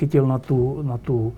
chytil 0.00 0.24
na 0.24 0.40
tú, 0.40 0.80
na 0.80 0.96
tú, 0.96 1.36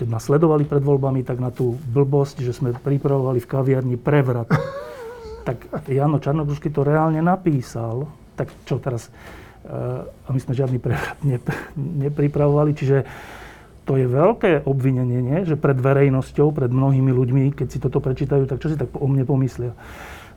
keď 0.00 0.06
ma 0.08 0.16
sledovali 0.16 0.64
pred 0.64 0.80
voľbami, 0.80 1.20
tak 1.28 1.44
na 1.44 1.52
tú 1.52 1.76
blbosť, 1.76 2.40
že 2.40 2.56
sme 2.56 2.72
pripravovali 2.72 3.40
v 3.42 3.50
kaviarni 3.50 3.96
prevrat. 4.00 4.48
Tak 5.40 5.88
Jano 5.88 6.20
Čarnogórsky 6.20 6.68
to 6.68 6.84
reálne 6.84 7.20
napísal. 7.24 8.08
Tak 8.36 8.48
čo 8.68 8.76
teraz, 8.76 9.08
a 9.70 10.28
my 10.34 10.40
sme 10.42 10.58
žiadny 10.58 10.82
prehľad 10.82 11.22
nepripravovali, 11.78 12.74
čiže 12.74 13.06
to 13.86 13.98
je 13.98 14.06
veľké 14.06 14.66
obvinenie, 14.66 15.18
nie? 15.22 15.38
že 15.46 15.58
pred 15.58 15.78
verejnosťou, 15.78 16.54
pred 16.54 16.70
mnohými 16.70 17.10
ľuďmi, 17.10 17.54
keď 17.54 17.66
si 17.70 17.78
toto 17.82 18.02
prečítajú, 18.02 18.46
tak 18.46 18.62
čo 18.62 18.70
si 18.70 18.76
tak 18.78 18.90
o 18.94 19.06
mne 19.06 19.26
pomyslia. 19.26 19.74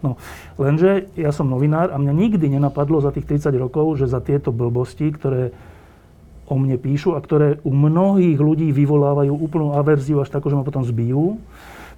No, 0.04 0.20
lenže 0.60 1.08
ja 1.16 1.32
som 1.32 1.48
novinár 1.48 1.94
a 1.94 1.98
mňa 1.98 2.14
nikdy 2.14 2.46
nenapadlo 2.52 3.00
za 3.00 3.16
tých 3.16 3.30
30 3.40 3.56
rokov, 3.56 4.04
že 4.04 4.12
za 4.12 4.20
tieto 4.20 4.52
blbosti, 4.52 5.08
ktoré 5.16 5.56
o 6.44 6.60
mne 6.60 6.76
píšu 6.76 7.16
a 7.16 7.24
ktoré 7.24 7.64
u 7.64 7.72
mnohých 7.72 8.36
ľudí 8.36 8.70
vyvolávajú 8.76 9.32
úplnú 9.32 9.80
averziu 9.80 10.20
až 10.20 10.28
takú, 10.28 10.52
že 10.52 10.60
ma 10.60 10.68
potom 10.68 10.84
zbijú, 10.84 11.40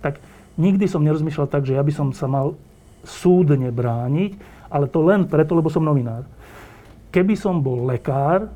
tak 0.06 0.22
nikdy 0.56 0.86
som 0.86 1.02
nerozmýšľal 1.02 1.50
tak, 1.50 1.66
že 1.66 1.76
ja 1.76 1.82
by 1.82 1.94
som 1.94 2.14
sa 2.14 2.30
mal 2.30 2.54
súdne 3.02 3.74
brániť, 3.74 4.38
ale 4.70 4.86
to 4.86 5.02
len 5.02 5.26
preto, 5.26 5.58
lebo 5.58 5.74
som 5.74 5.82
novinár. 5.82 6.30
Keby 7.16 7.40
som 7.40 7.64
bol 7.64 7.88
lekár, 7.88 8.52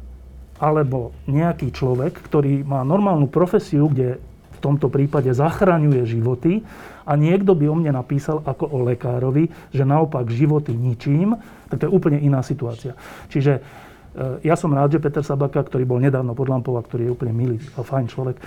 alebo 0.60 1.16
nejaký 1.32 1.72
človek, 1.72 2.20
ktorý 2.20 2.68
má 2.68 2.84
normálnu 2.84 3.32
profesiu, 3.32 3.88
kde 3.88 4.20
v 4.20 4.60
tomto 4.60 4.92
prípade 4.92 5.32
zachraňuje 5.32 6.04
životy 6.04 6.60
a 7.08 7.16
niekto 7.16 7.56
by 7.56 7.72
o 7.72 7.76
mne 7.80 7.96
napísal 7.96 8.44
ako 8.44 8.68
o 8.68 8.84
lekárovi, 8.84 9.48
že 9.72 9.88
naopak 9.88 10.28
životy 10.28 10.76
ničím, 10.76 11.40
tak 11.72 11.80
to 11.80 11.88
je 11.88 11.96
úplne 11.96 12.20
iná 12.20 12.44
situácia. 12.44 13.00
Čiže 13.32 13.54
e, 13.56 13.62
ja 14.44 14.60
som 14.60 14.76
rád, 14.76 15.00
že 15.00 15.00
Peter 15.00 15.24
Sabaka, 15.24 15.64
ktorý 15.64 15.88
bol 15.88 16.04
nedávno 16.04 16.36
pod 16.36 16.52
lampou 16.52 16.76
a 16.76 16.84
ktorý 16.84 17.08
je 17.08 17.16
úplne 17.16 17.32
milý 17.32 17.64
a 17.80 17.88
fajn 17.88 18.12
človek, 18.12 18.36
e, 18.36 18.44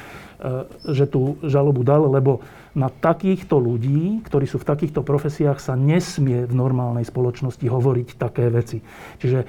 že 0.92 1.08
tú 1.08 1.40
žalobu 1.40 1.80
dal, 1.80 2.04
lebo 2.12 2.44
na 2.76 2.92
takýchto 2.92 3.56
ľudí, 3.56 4.20
ktorí 4.28 4.44
sú 4.44 4.60
v 4.60 4.68
takýchto 4.68 5.00
profesiách, 5.00 5.56
sa 5.56 5.72
nesmie 5.72 6.44
v 6.44 6.52
normálnej 6.52 7.08
spoločnosti 7.08 7.64
hovoriť 7.64 8.08
také 8.20 8.52
veci. 8.52 8.84
Čiže 9.16 9.48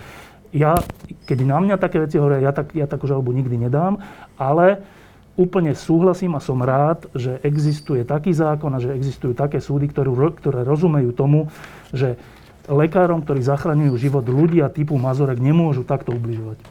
ja, 0.54 0.78
keď 1.26 1.38
na 1.44 1.58
mňa 1.58 1.76
také 1.82 1.98
veci 1.98 2.22
hovoria, 2.22 2.46
ja, 2.46 2.54
tak, 2.54 2.78
ja 2.78 2.86
takú 2.86 3.10
žalobu 3.10 3.34
nikdy 3.34 3.58
nedám, 3.58 3.98
ale 4.38 4.86
úplne 5.34 5.74
súhlasím 5.74 6.38
a 6.38 6.46
som 6.46 6.62
rád, 6.62 7.10
že 7.18 7.42
existuje 7.42 8.06
taký 8.06 8.38
zákon 8.38 8.70
a 8.70 8.78
že 8.78 8.94
existujú 8.94 9.34
také 9.34 9.58
súdy, 9.58 9.90
ktoré, 9.90 10.14
ktoré 10.14 10.62
rozumejú 10.62 11.10
tomu, 11.18 11.50
že 11.90 12.22
lekárom, 12.70 13.26
ktorí 13.26 13.42
zachraňujú 13.42 13.94
život 13.98 14.26
ľudia 14.30 14.70
typu 14.70 14.96
Mazorek, 15.02 15.42
nemôžu 15.42 15.82
takto 15.84 16.14
ubližovať. 16.14 16.62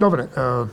Dobre. 0.00 0.32
Uh, 0.32 0.64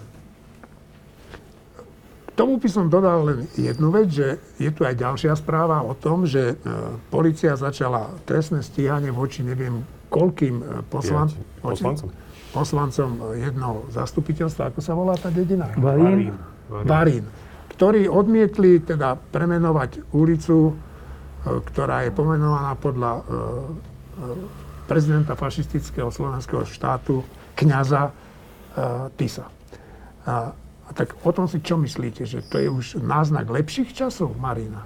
tomu 2.40 2.56
by 2.56 2.70
som 2.72 2.88
dodal 2.88 3.28
len 3.28 3.40
jednu 3.60 3.92
vec, 3.92 4.08
že 4.08 4.40
je 4.56 4.72
tu 4.72 4.88
aj 4.88 4.96
ďalšia 4.96 5.36
správa 5.36 5.84
o 5.84 5.92
tom, 5.92 6.24
že 6.24 6.56
uh, 6.56 6.96
policia 7.12 7.60
začala 7.60 8.16
trestné 8.24 8.64
stíhanie 8.64 9.12
voči 9.12 9.44
neviem 9.44 9.97
koľkým 10.08 10.56
e, 10.60 10.66
poslan... 10.88 11.28
poslancom. 11.60 12.10
poslancom 12.56 13.10
jednoho 13.36 13.88
zastupiteľstva, 13.92 14.72
ako 14.74 14.80
sa 14.80 14.94
volá 14.96 15.14
tá 15.20 15.30
dedina? 15.30 15.68
Varín. 15.76 16.34
Varín. 16.68 17.24
Ktorí 17.78 18.10
odmietli 18.10 18.82
teda 18.82 19.16
premenovať 19.16 20.16
ulicu, 20.16 20.72
e, 20.72 20.74
ktorá 21.72 22.08
je 22.08 22.12
pomenovaná 22.16 22.74
podľa 22.80 23.12
e, 23.14 23.22
prezidenta 24.88 25.36
fašistického 25.36 26.10
slovenského 26.10 26.64
štátu 26.66 27.22
kniaza 27.54 28.10
Tisa. 29.18 29.50
A, 30.30 30.54
a 30.54 30.92
tak 30.94 31.18
o 31.26 31.34
tom 31.34 31.50
si 31.50 31.66
čo 31.66 31.82
myslíte? 31.82 32.30
Že 32.30 32.40
to 32.46 32.56
je 32.62 32.70
už 32.70 32.86
náznak 33.02 33.50
lepších 33.50 33.90
časov, 33.90 34.38
Marina? 34.38 34.86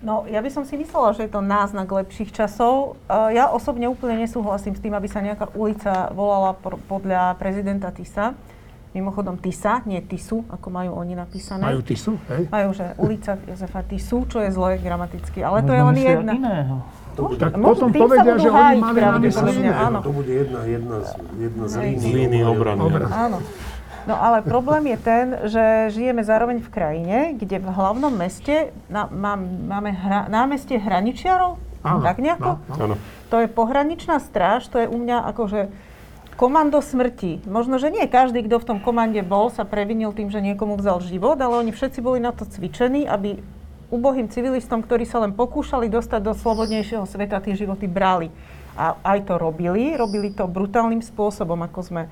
No, 0.00 0.24
ja 0.24 0.40
by 0.40 0.48
som 0.48 0.64
si 0.64 0.80
myslela, 0.80 1.12
že 1.12 1.28
je 1.28 1.32
to 1.36 1.44
náznak 1.44 1.84
lepších 1.84 2.32
časov. 2.32 2.96
Ja 3.08 3.52
osobne 3.52 3.84
úplne 3.84 4.24
nesúhlasím 4.24 4.72
s 4.72 4.80
tým, 4.80 4.96
aby 4.96 5.04
sa 5.12 5.20
nejaká 5.20 5.52
ulica 5.52 6.08
volala 6.16 6.56
podľa 6.88 7.36
prezidenta 7.36 7.92
Tisa. 7.92 8.32
Mimochodom 8.90 9.38
Tisa, 9.38 9.84
nie 9.86 10.02
Tisu, 10.02 10.42
ako 10.50 10.66
majú 10.72 10.98
oni 10.98 11.14
napísané. 11.14 11.62
Majú 11.62 11.84
Tisu, 11.84 12.18
hej? 12.32 12.48
Majú, 12.50 12.68
že 12.74 12.86
ulica 12.98 13.38
Jozefa 13.44 13.86
Tisu, 13.86 14.26
čo 14.26 14.42
je 14.42 14.50
zlé 14.50 14.82
gramaticky, 14.82 15.44
ale 15.44 15.62
to 15.62 15.70
je 15.70 15.82
len 15.84 15.96
jedna. 16.00 16.32
Iného. 16.34 16.76
To 17.14 17.30
bude, 17.30 17.38
tak 17.38 17.54
potom 17.60 17.92
povedia, 17.92 18.34
že 18.40 18.48
oni 18.50 18.80
mali 18.80 18.98
na 19.04 19.18
mysli. 19.20 19.52
To 20.00 20.10
bude 20.10 20.32
jedna, 20.32 20.60
jedna, 20.64 20.96
jedna 21.38 21.64
z 21.68 21.74
línií 22.02 22.42
obrany. 22.42 22.82
Áno. 23.12 23.38
No 24.08 24.16
ale 24.16 24.40
problém 24.40 24.96
je 24.96 24.98
ten, 25.00 25.26
že 25.48 25.64
žijeme 25.92 26.24
zároveň 26.24 26.64
v 26.64 26.72
krajine, 26.72 27.18
kde 27.36 27.60
v 27.60 27.68
hlavnom 27.68 28.12
meste 28.12 28.72
na, 28.88 29.04
má, 29.10 29.36
máme 29.40 29.92
hra, 29.92 30.20
námestie 30.32 30.80
hraničiarov, 30.80 31.60
áno, 31.84 32.00
tak 32.00 32.20
nejako? 32.20 32.60
Áno. 32.80 32.96
To 33.28 33.36
je 33.44 33.48
pohraničná 33.48 34.16
stráž, 34.18 34.66
to 34.72 34.80
je 34.80 34.88
u 34.88 34.96
mňa 34.96 35.28
akože 35.36 35.70
komando 36.40 36.80
smrti. 36.80 37.44
Možno, 37.44 37.76
že 37.76 37.92
nie 37.92 38.08
každý, 38.08 38.40
kto 38.48 38.64
v 38.64 38.68
tom 38.72 38.78
komande 38.80 39.20
bol, 39.20 39.52
sa 39.52 39.68
previnil 39.68 40.16
tým, 40.16 40.32
že 40.32 40.40
niekomu 40.40 40.80
vzal 40.80 41.04
život, 41.04 41.36
ale 41.36 41.60
oni 41.60 41.68
všetci 41.68 42.00
boli 42.00 42.16
na 42.16 42.32
to 42.32 42.48
cvičení, 42.48 43.04
aby 43.04 43.36
ubohým 43.92 44.32
civilistom, 44.32 44.80
ktorí 44.80 45.04
sa 45.04 45.20
len 45.20 45.36
pokúšali 45.36 45.92
dostať 45.92 46.20
do 46.24 46.32
slobodnejšieho 46.32 47.04
sveta, 47.04 47.44
tie 47.44 47.58
životy 47.58 47.84
brali. 47.84 48.32
A 48.78 48.96
aj 49.02 49.28
to 49.28 49.36
robili, 49.36 49.98
robili 49.98 50.32
to 50.32 50.48
brutálnym 50.48 51.04
spôsobom, 51.04 51.60
ako 51.66 51.80
sme 51.84 52.02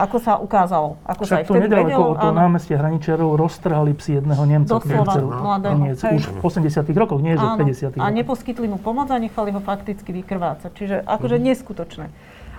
ako 0.00 0.16
sa 0.16 0.32
ukázalo. 0.40 0.96
Ako 1.04 1.28
Však 1.28 1.44
sa 1.44 1.48
to 1.48 1.60
nedaleko 1.60 2.16
od 2.16 2.24
námestia 2.32 2.80
hraničiarov 2.80 3.36
roztrhali 3.36 3.92
psi 3.92 4.24
jedného 4.24 4.42
Nemca. 4.48 4.80
Doslova, 4.80 5.14
mladého. 5.20 5.76
Koniec, 5.76 6.00
už 6.00 6.24
v 6.24 6.38
80 6.40 6.88
rokoch, 6.96 7.20
nie 7.20 7.36
že 7.36 7.44
v 7.44 8.00
50 8.00 8.00
A 8.00 8.08
neposkytli 8.08 8.66
mu 8.66 8.80
pomoc 8.80 9.12
a 9.12 9.20
nechali 9.20 9.52
ho 9.52 9.60
fakticky 9.60 10.10
vykrvácať. 10.24 10.70
Čiže 10.72 10.96
akože 11.04 11.36
mm. 11.36 11.42
neskutočné. 11.52 12.06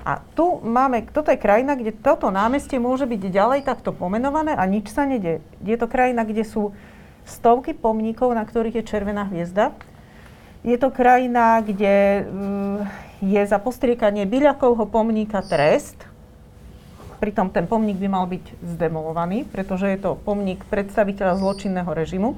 A 0.01 0.21
tu 0.33 0.61
máme, 0.65 1.05
toto 1.13 1.29
je 1.29 1.37
krajina, 1.37 1.77
kde 1.77 1.93
toto 1.93 2.33
námestie 2.33 2.81
môže 2.81 3.05
byť 3.05 3.21
ďalej 3.29 3.61
takto 3.65 3.93
pomenované 3.93 4.57
a 4.57 4.65
nič 4.65 4.89
sa 4.89 5.05
nedie. 5.05 5.45
Je 5.61 5.77
to 5.77 5.85
krajina, 5.85 6.25
kde 6.25 6.41
sú 6.41 6.73
stovky 7.25 7.77
pomníkov, 7.77 8.33
na 8.33 8.41
ktorých 8.41 8.81
je 8.81 8.89
červená 8.89 9.29
hviezda. 9.29 9.77
Je 10.65 10.73
to 10.77 10.89
krajina, 10.89 11.61
kde 11.61 12.25
mm, 12.25 12.77
je 13.21 13.41
za 13.45 13.61
postriekanie 13.61 14.25
Byľakovho 14.25 14.89
pomníka 14.89 15.45
trest, 15.45 16.10
Pritom 17.21 17.53
ten 17.53 17.69
pomník 17.69 18.01
by 18.01 18.09
mal 18.09 18.25
byť 18.25 18.65
zdemolovaný, 18.65 19.45
pretože 19.45 19.85
je 19.93 19.99
to 20.01 20.17
pomník 20.17 20.65
predstaviteľa 20.65 21.37
zločinného 21.37 21.93
režimu. 21.93 22.33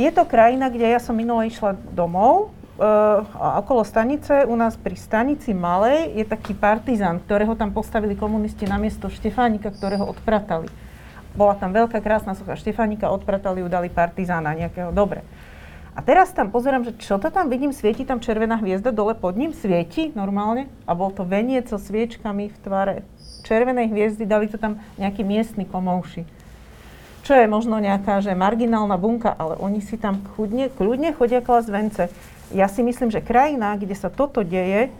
Je 0.00 0.08
to 0.08 0.24
krajina, 0.24 0.72
kde 0.72 0.88
ja 0.88 0.96
som 0.96 1.12
minule 1.12 1.52
išla 1.52 1.76
domov 1.92 2.48
e, 2.48 2.80
a 3.20 3.60
okolo 3.60 3.84
stanice, 3.84 4.48
u 4.48 4.56
nás 4.56 4.74
pri 4.80 4.96
stanici 4.96 5.52
Malej, 5.52 6.16
je 6.16 6.24
taký 6.24 6.56
partizán, 6.56 7.20
ktorého 7.20 7.52
tam 7.60 7.76
postavili 7.76 8.16
komunisti 8.16 8.64
na 8.64 8.80
miesto 8.80 9.12
Štefánika, 9.12 9.68
ktorého 9.68 10.08
odpratali. 10.08 10.72
Bola 11.36 11.52
tam 11.52 11.76
veľká 11.76 12.00
krásna 12.00 12.32
socha 12.32 12.56
Štefánika, 12.56 13.12
odpratali 13.12 13.60
ju, 13.60 13.68
dali 13.68 13.92
partizána 13.92 14.56
nejakého. 14.56 14.96
Dobre. 14.96 15.20
A 15.94 16.02
teraz 16.02 16.34
tam 16.34 16.50
pozerám, 16.50 16.82
že 16.82 16.98
čo 16.98 17.22
to 17.22 17.30
tam 17.30 17.46
vidím, 17.46 17.70
svieti 17.70 18.02
tam 18.02 18.18
červená 18.18 18.58
hviezda 18.58 18.90
dole 18.90 19.14
pod 19.14 19.38
ním, 19.38 19.54
svieti 19.54 20.10
normálne 20.10 20.66
a 20.90 20.96
bol 20.96 21.14
to 21.14 21.22
veniec 21.22 21.70
so 21.70 21.78
sviečkami 21.78 22.50
v 22.50 22.56
tvare 22.66 22.96
červenej 23.44 23.92
hviezdy, 23.92 24.24
dali 24.24 24.48
to 24.48 24.56
tam 24.56 24.80
nejakí 24.96 25.20
miestni 25.20 25.68
komouši. 25.68 26.24
Čo 27.24 27.32
je 27.40 27.48
možno 27.48 27.80
nejaká, 27.80 28.20
že 28.20 28.36
marginálna 28.36 29.00
bunka, 29.00 29.32
ale 29.32 29.56
oni 29.56 29.80
si 29.80 29.96
tam 29.96 30.20
chudne, 30.36 30.68
kľudne 30.68 31.16
chodia 31.16 31.40
klas 31.40 31.64
vence. 31.68 32.12
Ja 32.52 32.68
si 32.68 32.84
myslím, 32.84 33.08
že 33.08 33.24
krajina, 33.24 33.80
kde 33.80 33.96
sa 33.96 34.12
toto 34.12 34.44
deje, 34.44 34.92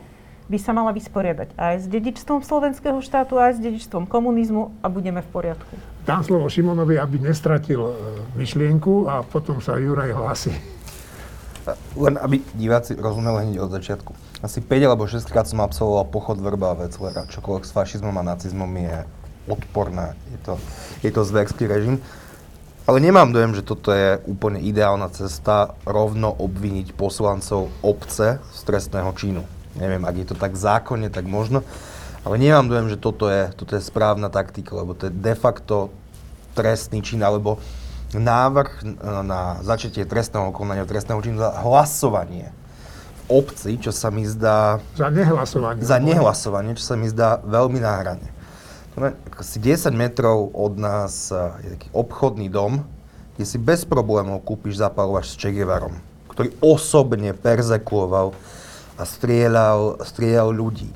by 0.45 0.57
sa 0.61 0.77
mala 0.77 0.93
vysporiadať 0.93 1.57
aj 1.57 1.75
s 1.81 1.85
dedičstvom 1.89 2.45
slovenského 2.45 3.01
štátu, 3.01 3.41
aj 3.41 3.57
s 3.57 3.59
dedičstvom 3.61 4.05
komunizmu 4.05 4.77
a 4.81 4.89
budeme 4.89 5.25
v 5.25 5.29
poriadku. 5.33 5.73
Dám 6.05 6.21
slovo 6.21 6.45
Šimonovi, 6.45 7.01
aby 7.01 7.17
nestratil 7.17 7.81
e, 7.81 7.93
myšlienku 8.37 9.09
a 9.09 9.25
potom 9.25 9.57
sa 9.57 9.77
Juraj 9.81 10.13
hlási. 10.13 10.53
Len 11.97 12.21
aby 12.21 12.45
diváci 12.53 12.93
rozumeli 12.93 13.49
hneď 13.49 13.57
od 13.57 13.73
začiatku 13.73 14.13
asi 14.43 14.59
5 14.59 14.89
alebo 14.89 15.07
6 15.07 15.23
krát 15.31 15.47
som 15.47 15.63
absolvoval 15.63 16.07
pochod 16.11 16.41
Vrba 16.41 16.75
a 16.75 16.79
Veclera. 16.79 17.29
Čokoľvek 17.29 17.63
s 17.63 17.71
fašizmom 17.71 18.15
a 18.17 18.23
nacizmom 18.23 18.71
je 18.75 19.07
odporné. 19.47 20.17
Je 20.33 20.39
to, 20.43 20.53
je 21.05 21.11
to 21.13 21.21
zverský 21.23 21.69
režim. 21.69 22.01
Ale 22.85 23.01
nemám 23.01 23.33
dojem, 23.33 23.57
že 23.57 23.65
toto 23.65 23.89
je 23.89 24.21
úplne 24.29 24.61
ideálna 24.61 25.09
cesta 25.09 25.73
rovno 25.89 26.29
obviniť 26.29 26.93
poslancov 26.93 27.73
obce 27.81 28.37
z 28.37 28.59
trestného 28.61 29.09
činu. 29.17 29.41
Neviem, 29.73 30.05
ak 30.05 30.15
je 30.21 30.27
to 30.29 30.35
tak 30.37 30.53
zákonne, 30.53 31.09
tak 31.09 31.25
možno. 31.25 31.65
Ale 32.21 32.37
nemám 32.37 32.69
dojem, 32.69 32.87
že 32.93 33.01
toto 33.01 33.25
je, 33.29 33.49
toto 33.57 33.73
je 33.77 33.81
správna 33.81 34.29
taktika, 34.29 34.77
lebo 34.77 34.93
to 34.93 35.09
je 35.09 35.13
de 35.13 35.33
facto 35.33 35.89
trestný 36.53 37.01
čin, 37.01 37.25
alebo 37.25 37.57
návrh 38.13 38.85
na 39.25 39.59
začatie 39.65 40.05
trestného 40.05 40.53
konania, 40.53 40.85
trestného 40.85 41.19
činu 41.25 41.41
za 41.41 41.51
hlasovanie 41.65 42.53
obci, 43.27 43.77
čo 43.81 43.91
sa 43.91 44.13
mi 44.13 44.25
zdá... 44.25 44.79
Za 44.95 45.09
nehlasovanie. 45.09 45.81
Za 45.81 45.97
nehlasovanie, 46.01 46.73
čo 46.77 46.85
sa 46.85 46.95
mi 46.95 47.07
zdá 47.09 47.41
veľmi 47.41 47.79
náhrane. 47.81 48.27
Asi 49.35 49.59
10 49.59 49.91
metrov 49.91 50.55
od 50.55 50.79
nás 50.79 51.27
je 51.63 51.75
taký 51.75 51.87
obchodný 51.91 52.47
dom, 52.47 52.87
kde 53.35 53.43
si 53.43 53.59
bez 53.59 53.83
problémov 53.83 54.47
kúpiš 54.47 54.79
zapalovač 54.79 55.31
s 55.31 55.35
Čegevarom, 55.35 55.99
ktorý 56.31 56.55
osobne 56.63 57.35
perzekuoval 57.35 58.31
a 58.95 59.03
strieľal, 59.03 59.99
strieľal 59.99 60.55
ľudí. 60.55 60.87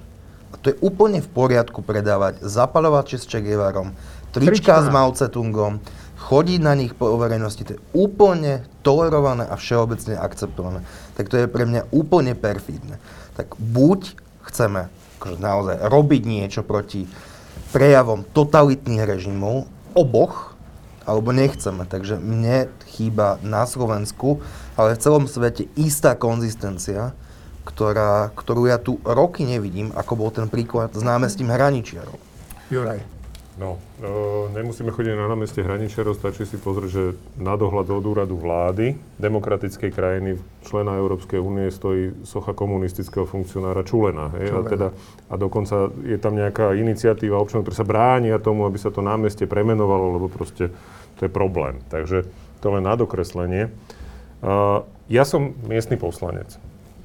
A 0.49 0.55
to 0.55 0.71
je 0.71 0.79
úplne 0.79 1.19
v 1.19 1.27
poriadku 1.27 1.83
predávať 1.83 2.39
zapalovače 2.39 3.19
s 3.19 3.27
Čegevarom 3.27 3.91
trička 4.31 4.77
Trička. 4.77 4.85
s 4.85 4.87
Mao 4.93 5.09
Tse-tungom, 5.11 5.81
chodiť 6.19 6.59
na 6.61 6.73
nich 6.77 6.93
po 6.93 7.17
verejnosti, 7.17 7.65
to 7.65 7.75
je 7.75 7.81
úplne 7.97 8.63
tolerované 8.85 9.43
a 9.43 9.57
všeobecne 9.57 10.15
akceptované. 10.15 10.85
Tak 11.19 11.27
to 11.27 11.35
je 11.35 11.51
pre 11.51 11.67
mňa 11.67 11.91
úplne 11.91 12.31
perfidné. 12.31 12.95
Tak 13.35 13.59
buď 13.59 14.15
chceme 14.47 14.87
akože 15.19 15.35
naozaj 15.43 15.77
robiť 15.91 16.21
niečo 16.23 16.63
proti 16.63 17.03
prejavom 17.75 18.23
totalitných 18.23 19.03
režimov, 19.03 19.67
oboch, 19.91 20.55
alebo 21.03 21.35
nechceme. 21.35 21.83
Takže 21.83 22.23
mne 22.23 22.71
chýba 22.87 23.35
na 23.43 23.67
Slovensku, 23.67 24.39
ale 24.79 24.95
v 24.95 25.01
celom 25.03 25.27
svete 25.27 25.67
istá 25.75 26.15
konzistencia, 26.15 27.11
ktorá, 27.67 28.31
ktorú 28.31 28.71
ja 28.71 28.79
tu 28.79 29.03
roky 29.03 29.43
nevidím, 29.43 29.91
ako 29.99 30.13
bol 30.15 30.29
ten 30.31 30.47
príklad 30.47 30.95
s 30.95 31.03
námestím 31.03 31.51
Hraničiarov. 31.51 32.15
Juraj. 32.71 33.18
No, 33.59 33.75
e, 33.99 34.07
nemusíme 34.55 34.87
chodiť 34.87 35.19
na 35.19 35.27
námestie 35.27 35.67
hraničiarov, 35.67 36.15
stačí 36.15 36.47
si 36.47 36.55
pozrieť, 36.55 36.91
že 36.95 37.03
na 37.35 37.59
dohľad 37.59 37.91
od 37.91 38.05
úradu 38.07 38.39
vlády 38.39 38.95
demokratickej 39.19 39.91
krajiny, 39.91 40.39
člena 40.63 40.95
Európskej 40.95 41.43
únie, 41.43 41.67
stojí 41.67 42.23
socha 42.23 42.55
komunistického 42.55 43.27
funkcionára 43.27 43.83
Čulena. 43.83 44.31
Hej? 44.39 44.47
A, 44.47 44.51
Čulena. 44.63 44.71
teda, 44.71 44.87
a 45.27 45.33
dokonca 45.35 45.91
je 46.07 46.15
tam 46.15 46.39
nejaká 46.39 46.71
iniciatíva 46.71 47.35
občanov, 47.35 47.67
ktorí 47.67 47.75
sa 47.75 47.83
bránia 47.83 48.39
tomu, 48.39 48.63
aby 48.63 48.79
sa 48.79 48.95
to 48.95 49.03
námestie 49.03 49.43
premenovalo, 49.43 50.15
lebo 50.15 50.31
proste 50.31 50.71
to 51.19 51.27
je 51.27 51.31
problém. 51.31 51.83
Takže 51.91 52.31
to 52.63 52.67
len 52.71 52.87
na 52.87 52.95
dokreslenie. 52.95 53.67
E, 53.67 53.71
ja 55.11 55.27
som 55.27 55.51
miestny 55.67 55.99
poslanec 55.99 56.55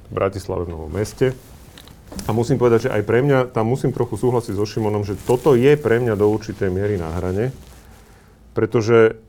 v 0.07 0.11
Bratislave 0.15 0.71
v 0.71 0.71
Novom 0.71 0.91
meste. 0.95 1.35
A 2.25 2.33
musím 2.33 2.57
povedať, 2.57 2.89
že 2.89 2.93
aj 2.93 3.03
pre 3.05 3.21
mňa, 3.21 3.53
tam 3.53 3.69
musím 3.69 3.93
trochu 3.93 4.17
súhlasiť 4.17 4.57
so 4.57 4.65
Šimonom, 4.65 5.05
že 5.05 5.17
toto 5.17 5.53
je 5.53 5.77
pre 5.77 6.01
mňa 6.01 6.17
do 6.17 6.29
určitej 6.31 6.73
miery 6.73 6.97
na 6.97 7.13
hrane, 7.13 7.53
pretože 8.57 9.19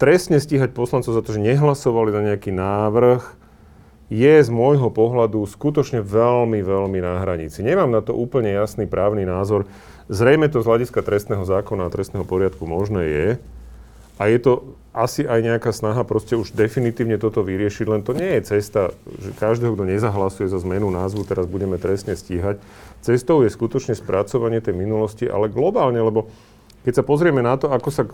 trestne 0.00 0.40
stíhať 0.40 0.72
poslancov 0.72 1.12
za 1.12 1.22
to, 1.22 1.36
že 1.36 1.44
nehlasovali 1.44 2.10
za 2.10 2.20
nejaký 2.24 2.50
návrh, 2.50 3.22
je 4.10 4.42
z 4.42 4.50
môjho 4.50 4.90
pohľadu 4.90 5.46
skutočne 5.46 6.02
veľmi, 6.02 6.66
veľmi 6.66 6.98
na 6.98 7.22
hranici. 7.22 7.62
Nemám 7.62 7.94
na 7.94 8.02
to 8.02 8.10
úplne 8.10 8.50
jasný 8.50 8.90
právny 8.90 9.22
názor. 9.22 9.70
Zrejme 10.10 10.50
to 10.50 10.58
z 10.58 10.66
hľadiska 10.66 11.06
trestného 11.06 11.46
zákona 11.46 11.86
a 11.86 11.94
trestného 11.94 12.26
poriadku 12.26 12.66
možné 12.66 13.06
je. 13.06 13.28
A 14.20 14.28
je 14.28 14.36
to 14.36 14.76
asi 14.92 15.24
aj 15.24 15.40
nejaká 15.40 15.72
snaha 15.72 16.04
proste 16.04 16.36
už 16.36 16.52
definitívne 16.52 17.16
toto 17.16 17.40
vyriešiť, 17.40 17.86
len 17.88 18.04
to 18.04 18.12
nie 18.12 18.36
je 18.36 18.52
cesta, 18.52 18.92
že 19.16 19.32
každého, 19.38 19.72
kto 19.72 19.88
nezahlasuje 19.88 20.50
za 20.50 20.60
zmenu 20.60 20.92
názvu, 20.92 21.24
teraz 21.24 21.48
budeme 21.48 21.80
trestne 21.80 22.12
stíhať. 22.12 22.60
Cestou 23.00 23.40
je 23.40 23.48
skutočne 23.48 23.96
spracovanie 23.96 24.60
tej 24.60 24.76
minulosti, 24.76 25.24
ale 25.24 25.48
globálne, 25.48 26.02
lebo 26.04 26.28
keď 26.84 27.00
sa 27.00 27.04
pozrieme 27.06 27.40
na 27.40 27.56
to, 27.56 27.72
ako 27.72 27.88
sa 27.88 28.04
k 28.04 28.12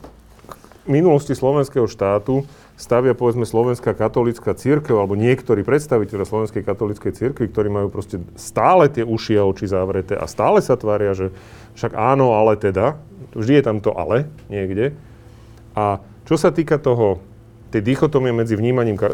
minulosti 0.86 1.34
slovenského 1.34 1.90
štátu 1.90 2.46
stavia 2.78 3.16
povedzme 3.16 3.48
slovenská 3.48 3.96
katolícka 3.96 4.54
církev 4.54 4.94
alebo 4.94 5.18
niektorí 5.18 5.66
predstaviteľe 5.66 6.22
slovenskej 6.22 6.62
katolíckej 6.62 7.12
církvy, 7.16 7.50
ktorí 7.50 7.68
majú 7.72 7.88
proste 7.90 8.22
stále 8.38 8.86
tie 8.92 9.02
uši 9.02 9.40
a 9.40 9.48
oči 9.48 9.66
zavreté 9.66 10.14
a 10.14 10.28
stále 10.30 10.62
sa 10.62 10.78
tvária, 10.78 11.16
že 11.16 11.32
však 11.74 11.96
áno, 11.96 12.36
ale 12.36 12.54
teda, 12.54 13.00
vždy 13.34 13.52
je 13.58 13.64
tam 13.64 13.80
to 13.82 13.90
ale 13.96 14.30
niekde. 14.52 14.94
A 15.76 16.00
čo 16.24 16.40
sa 16.40 16.50
týka 16.50 16.80
toho, 16.80 17.20
tej 17.70 17.84
dichotomie 17.84 18.32
medzi 18.32 18.56
vnímaním 18.56 18.96
e, 18.96 19.04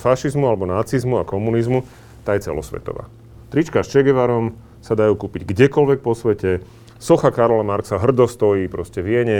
fašizmu 0.00 0.48
alebo 0.48 0.64
nacizmu 0.64 1.20
a 1.20 1.28
komunizmu, 1.28 1.84
tá 2.24 2.32
je 2.34 2.48
celosvetová. 2.48 3.06
Trička 3.52 3.84
s 3.84 3.92
Che 3.92 4.00
Guevarom 4.00 4.56
sa 4.80 4.96
dajú 4.96 5.18
kúpiť 5.20 5.44
kdekoľvek 5.44 5.98
po 6.00 6.16
svete, 6.16 6.64
socha 6.96 7.28
Karola 7.34 7.66
Marxa 7.66 8.00
hrdo 8.00 8.24
stojí 8.24 8.70
proste 8.72 9.04
v 9.04 9.06
Viene 9.12 9.38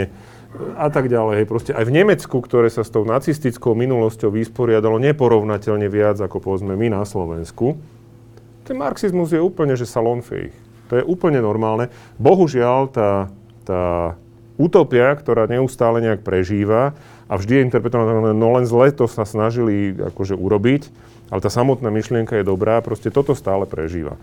a 0.75 0.91
tak 0.91 1.07
ďalej. 1.07 1.47
Proste 1.47 1.71
aj 1.71 1.87
v 1.87 1.95
Nemecku, 1.95 2.37
ktoré 2.43 2.67
sa 2.67 2.83
s 2.83 2.91
tou 2.91 3.07
nacistickou 3.07 3.73
minulosťou 3.73 4.29
vysporiadalo 4.35 4.99
neporovnateľne 4.99 5.87
viac 5.87 6.19
ako 6.19 6.43
povedzme 6.43 6.75
my 6.75 6.91
na 6.91 7.01
Slovensku, 7.07 7.79
ten 8.61 8.77
marxizmus 8.77 9.33
je 9.33 9.41
úplne, 9.41 9.73
že 9.73 9.89
salonfejich. 9.89 10.53
To 10.93 10.99
je 10.99 11.03
úplne 11.07 11.39
normálne. 11.39 11.89
Bohužiaľ, 12.19 12.91
tá, 12.91 13.31
tá 13.63 14.13
utopia, 14.61 15.17
ktorá 15.17 15.49
neustále 15.49 16.05
nejak 16.05 16.21
prežíva 16.21 16.93
a 17.25 17.33
vždy 17.33 17.57
je 17.57 17.65
interpretovaná, 17.65 18.29
no 18.37 18.47
len 18.53 18.69
zle 18.69 18.93
to 18.93 19.09
sa 19.09 19.25
snažili 19.25 19.97
akože 19.97 20.37
urobiť, 20.37 20.93
ale 21.33 21.39
tá 21.41 21.49
samotná 21.49 21.89
myšlienka 21.89 22.37
je 22.37 22.45
dobrá, 22.45 22.77
proste 22.85 23.09
toto 23.09 23.33
stále 23.33 23.65
prežíva. 23.65 24.21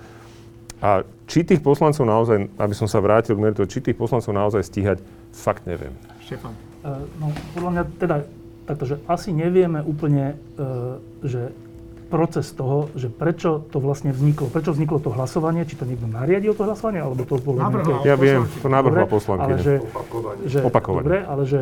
A 0.79 1.03
či 1.27 1.43
tých 1.43 1.59
poslancov 1.59 2.07
naozaj, 2.07 2.55
aby 2.55 2.75
som 2.77 2.87
sa 2.87 3.03
vrátil 3.03 3.35
k 3.35 3.43
meritu, 3.43 3.67
či 3.67 3.83
tých 3.83 3.99
poslancov 3.99 4.31
naozaj 4.31 4.63
stíhať, 4.63 5.03
fakt 5.35 5.67
neviem. 5.67 5.91
Štefan. 6.23 6.55
E, 6.55 7.03
No, 7.19 7.35
podľa 7.59 7.71
mňa 7.75 7.85
teda 7.99 8.17
takto, 8.63 8.85
že 8.87 8.97
asi 9.11 9.35
nevieme 9.35 9.83
úplne, 9.83 10.39
e, 10.55 10.67
že 11.27 11.51
proces 12.09 12.49
toho, 12.57 12.89
že 12.97 13.13
prečo 13.13 13.69
to 13.69 13.79
vlastne 13.79 14.17
vzniklo, 14.17 14.49
prečo 14.49 14.73
vzniklo 14.73 14.99
to 14.99 15.13
hlasovanie, 15.13 15.69
či 15.69 15.77
to 15.77 15.85
niekto 15.85 16.09
nariadil 16.09 16.57
to 16.57 16.65
hlasovanie, 16.65 17.05
alebo 17.05 17.29
to 17.29 17.37
bolo 17.37 17.61
nejaké... 17.61 17.93
Ja 18.09 18.17
viem, 18.17 18.49
to 18.49 18.69
navrhla 18.73 19.05
poslankyňa. 19.05 19.45
Ale 19.45 19.57
že, 19.61 19.75
že, 20.49 20.59
Opakovane. 20.65 21.05
Dobre, 21.05 21.19
ale 21.21 21.43
že 21.45 21.61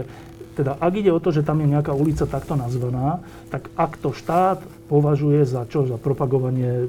teda 0.56 0.72
ak 0.80 0.92
ide 0.96 1.12
o 1.12 1.20
to, 1.20 1.36
že 1.36 1.44
tam 1.44 1.60
je 1.60 1.68
nejaká 1.68 1.92
ulica 1.92 2.24
takto 2.24 2.56
nazvaná, 2.56 3.20
tak 3.52 3.68
ak 3.76 4.00
to 4.00 4.16
štát 4.16 4.64
považuje 4.88 5.44
za 5.44 5.68
čo, 5.68 5.84
za 5.84 6.00
propagovanie 6.00 6.88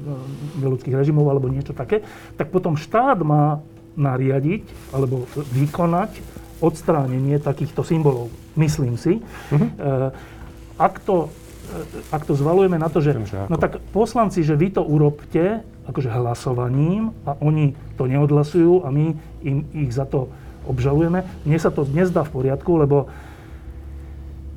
neludských 0.64 0.96
režimov 0.96 1.28
alebo 1.28 1.52
niečo 1.52 1.76
také, 1.76 2.00
tak 2.40 2.48
potom 2.48 2.80
štát 2.80 3.20
má 3.20 3.60
nariadiť 3.98 4.64
alebo 4.96 5.28
vykonať 5.52 6.16
odstránenie 6.64 7.36
takýchto 7.42 7.84
symbolov. 7.84 8.32
Myslím 8.56 8.96
si. 8.96 9.20
E, 9.20 9.22
ak 10.80 10.94
to, 11.04 11.28
ak 12.12 12.22
to 12.24 12.32
zvalujeme 12.34 12.80
na 12.80 12.88
to, 12.88 13.04
že, 13.04 13.16
no 13.48 13.56
tak 13.60 13.80
poslanci, 13.92 14.40
že 14.40 14.56
vy 14.56 14.72
to 14.72 14.82
urobte 14.82 15.62
akože 15.88 16.12
hlasovaním 16.12 17.16
a 17.24 17.36
oni 17.40 17.72
to 17.96 18.04
neodhlasujú 18.04 18.84
a 18.84 18.92
my 18.92 19.16
im 19.40 19.64
ich 19.72 19.92
za 19.92 20.04
to 20.04 20.28
obžalujeme. 20.68 21.24
Mne 21.48 21.58
sa 21.58 21.72
to 21.72 21.88
nezdá 21.88 22.28
v 22.28 22.34
poriadku, 22.40 22.76
lebo 22.76 23.08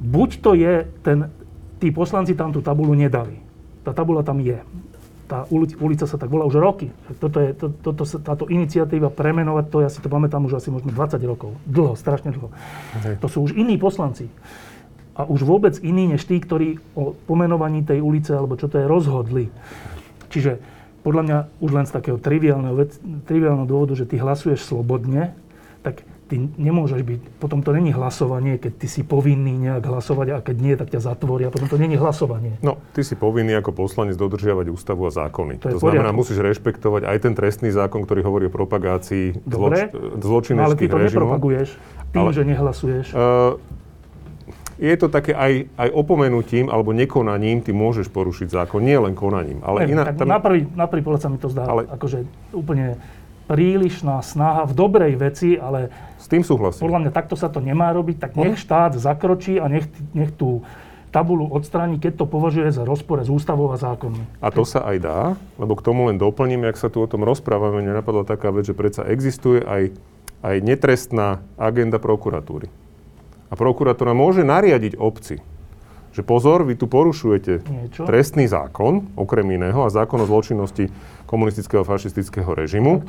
buď 0.04 0.30
to 0.43 0.52
je 0.60 0.74
ten, 1.00 1.32
tí 1.80 1.88
poslanci 1.95 2.36
tam 2.36 2.52
tú 2.52 2.60
tabulu 2.60 2.91
nedali. 2.91 3.39
Tá 3.88 3.95
tabula 3.95 4.21
tam 4.21 4.43
je. 4.43 4.60
Tá 5.32 5.47
ulica, 5.47 6.04
sa 6.04 6.19
tak 6.19 6.28
volá 6.28 6.43
už 6.43 6.60
roky. 6.60 6.91
Toto 7.24 7.39
je, 7.39 7.56
to, 7.56 7.71
toto, 7.80 8.04
táto 8.04 8.52
iniciatíva 8.52 9.08
premenovať, 9.08 9.65
to 9.71 9.78
ja 9.80 9.88
si 9.88 10.04
to 10.04 10.12
pamätám 10.12 10.43
už 10.43 10.60
asi 10.60 10.67
možno 10.67 10.91
20 10.91 11.24
rokov. 11.24 11.56
Dlho, 11.63 11.95
strašne 11.95 12.36
dlho. 12.36 12.52
Hej. 13.08 13.15
To 13.24 13.28
sú 13.32 13.47
už 13.47 13.56
iní 13.56 13.80
poslanci. 13.80 14.28
A 15.22 15.28
už 15.28 15.42
vôbec 15.42 15.78
iní, 15.80 16.08
než 16.08 16.26
tí, 16.26 16.36
ktorí 16.36 16.68
o 16.92 17.14
pomenovaní 17.22 17.82
tej 17.82 18.02
ulice, 18.02 18.34
alebo 18.34 18.56
čo 18.56 18.66
to 18.66 18.76
je, 18.76 18.86
rozhodli. 18.86 19.54
Čiže 20.28 20.58
podľa 21.02 21.24
mňa 21.24 21.38
už 21.60 21.72
len 21.72 21.86
z 21.86 21.94
takého 21.94 22.18
triviálneho, 22.18 22.74
vec, 22.76 22.98
triviálneho 23.24 23.66
dôvodu, 23.66 23.94
že 23.94 24.04
ty 24.04 24.18
hlasuješ 24.18 24.62
slobodne, 24.64 25.38
tak 25.80 26.02
ty 26.26 26.40
nemôžeš 26.40 27.02
byť, 27.02 27.22
potom 27.38 27.60
to 27.60 27.70
není 27.70 27.92
hlasovanie, 27.92 28.56
keď 28.56 28.74
ty 28.78 28.88
si 28.88 29.02
povinný 29.04 29.52
nejak 29.60 29.84
hlasovať 29.84 30.28
a 30.32 30.38
keď 30.40 30.56
nie, 30.58 30.74
tak 30.74 30.88
ťa 30.88 31.04
zatvoria. 31.04 31.50
Potom 31.50 31.68
to 31.68 31.76
není 31.76 31.94
hlasovanie. 31.94 32.56
No, 32.62 32.80
ty 32.90 33.04
si 33.04 33.14
povinný 33.14 33.52
ako 33.54 33.76
poslanec 33.76 34.16
dodržiavať 34.16 34.70
ústavu 34.70 35.04
a 35.04 35.12
zákony. 35.12 35.60
To 35.60 35.68
To, 35.68 35.78
znamená, 35.78 36.08
poriadku. 36.08 36.18
musíš 36.18 36.40
rešpektovať 36.40 37.04
aj 37.04 37.18
ten 37.20 37.34
trestný 37.34 37.70
zákon, 37.70 38.02
ktorý 38.02 38.22
hovorí 38.22 38.46
o 38.46 38.54
propagácii 38.54 39.44
Dobre, 39.44 39.92
zloč- 40.18 40.56
No, 40.56 40.64
ale 40.64 40.80
ty 40.80 40.88
zločineckých 40.88 40.88
to 40.88 40.98
režimov. 40.98 41.12
nepropaguješ 41.28 41.70
tým, 42.10 42.24
Ale- 42.24 42.32
že 42.32 42.44
nehlasuješ. 42.46 43.06
Uh, 43.12 43.60
je 44.82 44.96
to 44.98 45.13
také 45.13 45.38
aj, 45.38 45.70
aj 45.78 45.89
opomenutím 45.94 46.65
alebo 46.74 46.89
nekonaním, 46.89 47.62
ty 47.62 47.70
môžeš 47.70 48.10
porušiť 48.10 48.50
zákon, 48.50 48.82
nie 48.82 48.98
len 48.98 49.13
konaním. 49.13 49.62
Ale 49.62 49.86
Neviem, 49.86 49.94
iná, 49.94 50.04
tak 50.10 50.17
tam, 50.17 50.26
na, 50.26 50.41
prvý, 50.41 50.65
na 50.74 50.89
prvý 50.89 51.02
pohľad 51.06 51.22
sa 51.22 51.30
mi 51.30 51.38
to 51.38 51.54
zdá 51.54 51.70
Ale- 51.70 51.86
akože 51.86 52.26
úplne 52.58 52.98
prílišná 53.46 54.17
snaha 54.26 54.65
v 54.65 54.74
dobrej 54.74 55.13
veci, 55.22 55.54
ale 55.60 55.94
s 56.17 56.26
tým 56.26 56.41
súhlasím. 56.41 56.82
podľa 56.82 57.00
mňa 57.06 57.12
takto 57.13 57.38
sa 57.38 57.52
to 57.54 57.62
nemá 57.62 57.94
robiť, 57.94 58.17
tak 58.17 58.32
nech 58.39 58.58
štát 58.58 58.98
zakročí 58.98 59.62
a 59.62 59.70
nech, 59.70 59.86
nech 60.17 60.34
tú 60.34 60.65
tabulu 61.12 61.52
odstráni, 61.52 62.00
keď 62.00 62.24
to 62.24 62.26
považuje 62.26 62.72
za 62.72 62.88
rozpore 62.88 63.22
s 63.22 63.30
ústavou 63.30 63.67
a 63.70 63.78
zákonmi. 63.78 64.39
A 64.39 64.48
to 64.50 64.63
sa 64.63 64.88
aj 64.88 64.98
dá, 65.04 65.20
lebo 65.60 65.76
k 65.76 65.84
tomu 65.84 66.08
len 66.08 66.15
doplním, 66.15 66.63
jak 66.72 66.80
sa 66.80 66.88
tu 66.88 67.04
o 67.04 67.08
tom 67.12 67.28
rozprávame, 67.28 67.84
mne 67.84 68.00
napadla 68.00 68.24
taká 68.24 68.50
vec, 68.50 68.65
že 68.65 68.74
predsa 68.74 69.04
existuje 69.04 69.60
aj, 69.62 69.91
aj 70.41 70.56
netrestná 70.63 71.44
agenda 71.60 72.00
prokuratúry. 72.00 72.72
A 73.52 73.54
prokuratúra 73.60 74.16
môže 74.16 74.48
nariadiť 74.48 74.96
obci, 74.96 75.44
že 76.12 76.24
pozor, 76.24 76.64
vy 76.64 76.76
tu 76.80 76.88
porušujete 76.88 77.64
Niečo. 77.68 78.04
trestný 78.08 78.48
zákon, 78.48 79.12
okrem 79.16 79.48
iného, 79.52 79.84
a 79.84 79.92
zákon 79.92 80.24
o 80.24 80.28
zločinnosti 80.28 80.92
komunistického 81.32 81.82
fašistického 81.82 82.52
režimu. 82.52 83.00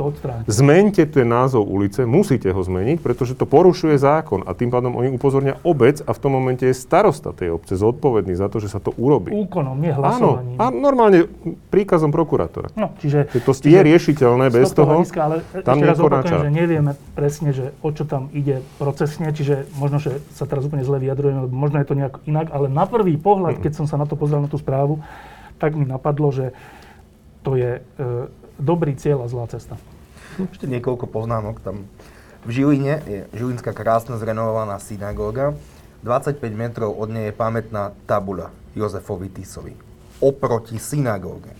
Zmente 0.46 1.02
ten 1.04 1.26
názov 1.26 1.66
ulice, 1.66 2.06
musíte 2.06 2.46
ho 2.46 2.62
zmeniť, 2.62 3.02
pretože 3.02 3.34
to 3.34 3.42
porušuje 3.44 3.98
zákon 3.98 4.46
a 4.46 4.54
tým 4.54 4.70
pádom 4.70 4.94
oni 4.94 5.10
upozornia 5.10 5.58
obec 5.60 5.98
a 5.98 6.14
v 6.14 6.18
tom 6.18 6.32
momente 6.32 6.62
je 6.62 6.70
starosta 6.72 7.34
tej 7.34 7.50
obce 7.50 7.74
zodpovedný 7.74 8.32
za 8.32 8.46
to, 8.46 8.56
že 8.56 8.70
sa 8.70 8.78
to 8.78 8.94
urobí. 8.94 9.34
Úkonom, 9.34 9.74
nie 9.74 9.90
Áno, 9.90 9.98
hlasovaním. 9.98 10.56
a 10.56 10.64
normálne 10.70 11.18
príkazom 11.68 12.08
prokurátora. 12.08 12.70
No, 12.72 12.94
čiže, 12.96 13.26
Že 13.28 13.40
to 13.42 13.52
je 13.58 13.80
riešiteľné 13.82 14.46
bez 14.48 14.70
toho, 14.70 15.02
hľadiska, 15.02 15.20
ale 15.20 15.36
tam 15.60 15.76
ešte 15.76 15.84
raz 15.84 15.96
opakujem, 15.98 16.40
že 16.40 16.52
nevieme 16.52 16.92
presne, 17.12 17.50
že 17.50 17.74
o 17.80 17.90
čo 17.90 18.04
tam 18.04 18.30
ide 18.30 18.62
procesne, 18.76 19.28
čiže 19.28 19.66
možno, 19.74 19.98
že 19.98 20.22
sa 20.30 20.46
teraz 20.46 20.62
úplne 20.62 20.86
zle 20.86 21.02
vyjadrujem, 21.02 21.42
lebo 21.42 21.52
možno 21.52 21.82
je 21.82 21.88
to 21.88 21.94
nejak 21.94 22.14
inak, 22.24 22.46
ale 22.48 22.68
na 22.68 22.86
prvý 22.86 23.16
pohľad, 23.16 23.58
Mhm. 23.58 23.62
keď 23.64 23.72
som 23.74 23.86
sa 23.86 23.96
na 23.96 24.06
to 24.06 24.14
pozrel, 24.14 24.38
na 24.38 24.46
tú 24.46 24.54
správu, 24.54 25.02
tak 25.56 25.72
mi 25.72 25.82
napadlo, 25.82 26.28
že 26.28 26.52
to 27.42 27.58
je 27.58 27.78
e, 27.78 27.82
dobrý 28.58 28.94
cieľ 28.94 29.26
a 29.26 29.30
zlá 29.30 29.50
cesta. 29.50 29.78
Ešte 30.38 30.64
niekoľko 30.70 31.10
poznámok 31.10 31.60
tam. 31.60 31.84
V 32.42 32.50
Žiline 32.50 32.94
je 33.06 33.20
žilinská 33.36 33.70
krásna 33.70 34.18
zrenovovaná 34.18 34.80
synagóga. 34.82 35.54
25 36.02 36.42
metrov 36.54 36.90
od 36.98 37.14
nej 37.14 37.30
je 37.30 37.34
pamätná 37.34 37.94
tabuľa 38.10 38.50
Jozefovi 38.74 39.30
Tisovi. 39.30 39.74
Oproti 40.18 40.78
synagóge. 40.78 41.54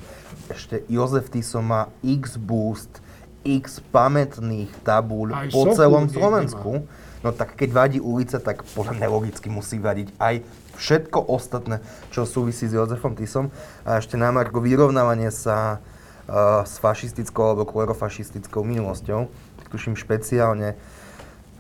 Ešte 0.51 0.83
Jozef 0.91 1.31
Tiso 1.31 1.63
má 1.63 1.87
x 2.03 2.35
boost, 2.35 2.99
x 3.47 3.79
pamätných 3.95 4.71
tabúľ 4.83 5.29
Aj 5.35 5.49
po 5.55 5.71
celom 5.71 6.11
Slovensku. 6.11 6.83
No 7.23 7.31
tak 7.31 7.55
keď 7.55 7.71
vadí 7.71 7.99
ulica, 8.03 8.43
tak 8.43 8.67
podľa 8.75 8.99
mňa 8.99 9.07
logicky 9.07 9.47
musí 9.47 9.79
vadiť 9.79 10.11
aj 10.19 10.43
všetko 10.75 11.31
ostatné, 11.31 11.79
čo 12.11 12.27
súvisí 12.27 12.67
s 12.67 12.75
Jozefom 12.75 13.15
Tisom. 13.15 13.55
A 13.87 14.03
ešte 14.03 14.19
na 14.19 14.35
Marko 14.35 14.59
vyrovnávanie 14.59 15.31
sa 15.31 15.79
uh, 15.79 16.67
s 16.67 16.83
fašistickou 16.83 17.55
alebo 17.55 17.63
klerofašistickou 17.71 18.67
minulosťou. 18.67 19.31
Tuším 19.71 19.97
špeciálne, 19.97 20.77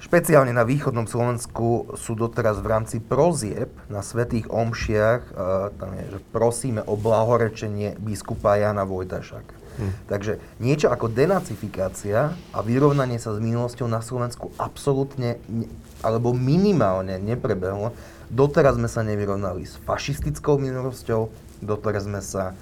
špeciálne 0.02 0.52
na 0.52 0.68
východnom 0.68 1.08
Slovensku 1.08 1.96
sú 1.96 2.12
doteraz 2.12 2.60
v 2.60 2.68
rámci 2.68 3.00
prozieb 3.00 3.72
na 3.88 4.04
svetých 4.04 4.50
omšiach, 4.50 5.22
uh, 5.32 5.72
tam 5.78 5.94
je, 5.96 6.04
že 6.12 6.18
prosíme 6.34 6.84
o 6.84 6.98
blahorečenie 6.98 7.96
biskupa 8.02 8.60
Jana 8.60 8.84
Vojtašaka. 8.84 9.61
Hm. 9.78 9.92
Takže 10.08 10.32
niečo 10.60 10.92
ako 10.92 11.08
denacifikácia 11.08 12.36
a 12.52 12.58
vyrovnanie 12.60 13.16
sa 13.16 13.32
s 13.32 13.40
minulosťou 13.40 13.88
na 13.88 14.04
Slovensku 14.04 14.52
absolútne 14.60 15.40
ne, 15.48 15.66
alebo 16.04 16.36
minimálne 16.36 17.16
neprebehlo. 17.16 17.96
Doteraz 18.28 18.76
sme 18.76 18.88
sa 18.88 19.00
nevyrovnali 19.04 19.64
s 19.64 19.80
fašistickou 19.84 20.60
minulosťou, 20.60 21.32
doteraz 21.64 22.04
sme 22.04 22.20
sa 22.20 22.52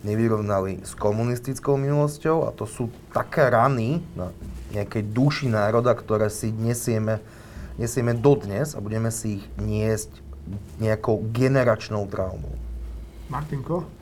nevyrovnali 0.00 0.80
s 0.80 0.96
komunistickou 0.96 1.76
minulosťou 1.76 2.48
a 2.48 2.50
to 2.56 2.64
sú 2.64 2.88
také 3.12 3.52
rany 3.52 4.00
na 4.16 4.32
nejakej 4.72 5.12
duši 5.12 5.46
národa, 5.50 5.92
ktoré 5.92 6.32
si 6.32 6.54
nesieme, 6.54 7.20
nesieme 7.76 8.16
dodnes 8.16 8.72
a 8.72 8.80
budeme 8.80 9.12
si 9.12 9.42
ich 9.42 9.44
niesť 9.60 10.10
nejakou 10.80 11.20
generačnou 11.30 12.08
traumou. 12.08 12.56
Martinko? 13.28 13.99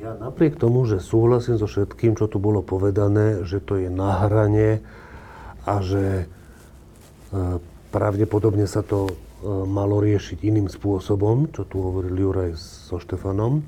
Ja 0.00 0.16
napriek 0.16 0.56
tomu, 0.56 0.88
že 0.88 0.96
súhlasím 0.96 1.60
so 1.60 1.68
všetkým, 1.68 2.16
čo 2.16 2.24
tu 2.24 2.40
bolo 2.40 2.64
povedané, 2.64 3.44
že 3.44 3.60
to 3.60 3.76
je 3.76 3.92
na 3.92 4.24
hrane 4.24 4.80
a 5.68 5.74
že 5.84 6.24
e, 6.24 7.60
pravdepodobne 7.92 8.64
sa 8.64 8.80
to 8.80 9.12
e, 9.12 9.14
malo 9.68 10.00
riešiť 10.00 10.40
iným 10.40 10.72
spôsobom, 10.72 11.52
čo 11.52 11.68
tu 11.68 11.84
hovoril 11.84 12.16
Juraj 12.16 12.56
so 12.56 12.96
Štefanom, 12.96 13.60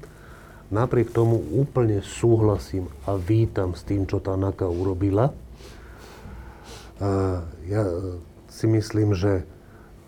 napriek 0.73 1.13
tomu 1.13 1.37
úplne 1.53 2.01
súhlasím 2.01 2.89
a 3.05 3.13
vítam 3.21 3.77
s 3.77 3.85
tým, 3.85 4.09
čo 4.09 4.17
tá 4.17 4.33
NAKA 4.33 4.73
urobila. 4.73 5.29
E, 5.29 5.35
Ja 7.69 7.85
si 8.49 8.65
myslím, 8.73 9.13
že 9.13 9.45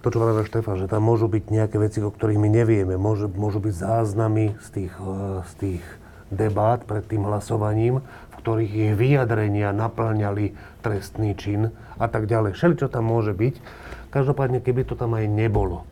to, 0.00 0.08
čo 0.08 0.24
vravel 0.24 0.48
Štefan, 0.48 0.80
že 0.80 0.88
tam 0.88 1.04
môžu 1.04 1.28
byť 1.28 1.52
nejaké 1.52 1.76
veci, 1.76 2.00
o 2.00 2.08
ktorých 2.08 2.40
my 2.40 2.48
nevieme. 2.48 2.96
Môže, 2.96 3.28
môžu 3.28 3.60
byť 3.60 3.72
záznamy 3.76 4.56
z 4.60 4.68
tých, 4.72 4.92
z 5.48 5.52
tých 5.60 5.84
debát 6.34 6.82
pred 6.84 7.06
tým 7.06 7.24
hlasovaním, 7.24 8.02
v 8.02 8.34
ktorých 8.42 8.72
ich 8.74 8.92
vyjadrenia 8.98 9.72
naplňali 9.72 10.52
trestný 10.84 11.32
čin 11.38 11.72
a 11.96 12.06
tak 12.10 12.26
ďalej. 12.28 12.58
Všeli, 12.58 12.74
čo 12.76 12.92
tam 12.92 13.08
môže 13.08 13.32
byť. 13.32 13.54
Každopádne, 14.12 14.60
keby 14.60 14.86
to 14.86 14.94
tam 14.94 15.16
aj 15.18 15.26
nebolo, 15.26 15.86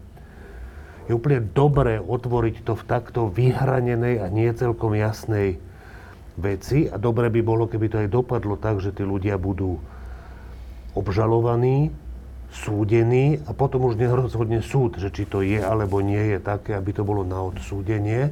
je 1.11 1.19
úplne 1.19 1.43
dobré 1.43 1.99
otvoriť 1.99 2.63
to 2.63 2.79
v 2.79 2.87
takto 2.87 3.27
vyhranenej 3.27 4.23
a 4.23 4.31
nie 4.31 4.47
celkom 4.55 4.95
jasnej 4.95 5.59
veci 6.39 6.87
a 6.87 6.97
dobre 6.97 7.29
by 7.29 7.41
bolo, 7.43 7.67
keby 7.67 7.87
to 7.91 7.97
aj 8.07 8.09
dopadlo 8.09 8.55
tak, 8.55 8.79
že 8.79 8.95
tí 8.95 9.03
ľudia 9.03 9.37
budú 9.37 9.83
obžalovaní, 10.95 11.91
súdení 12.53 13.41
a 13.49 13.57
potom 13.57 13.89
už 13.89 13.97
nerozhodne 13.97 14.61
súd, 14.61 15.01
že 15.01 15.09
či 15.09 15.25
to 15.25 15.41
je 15.41 15.59
alebo 15.59 16.05
nie 16.05 16.37
je 16.37 16.39
také, 16.39 16.77
aby 16.77 16.93
to 16.93 17.03
bolo 17.03 17.25
na 17.25 17.41
odsúdenie, 17.41 18.31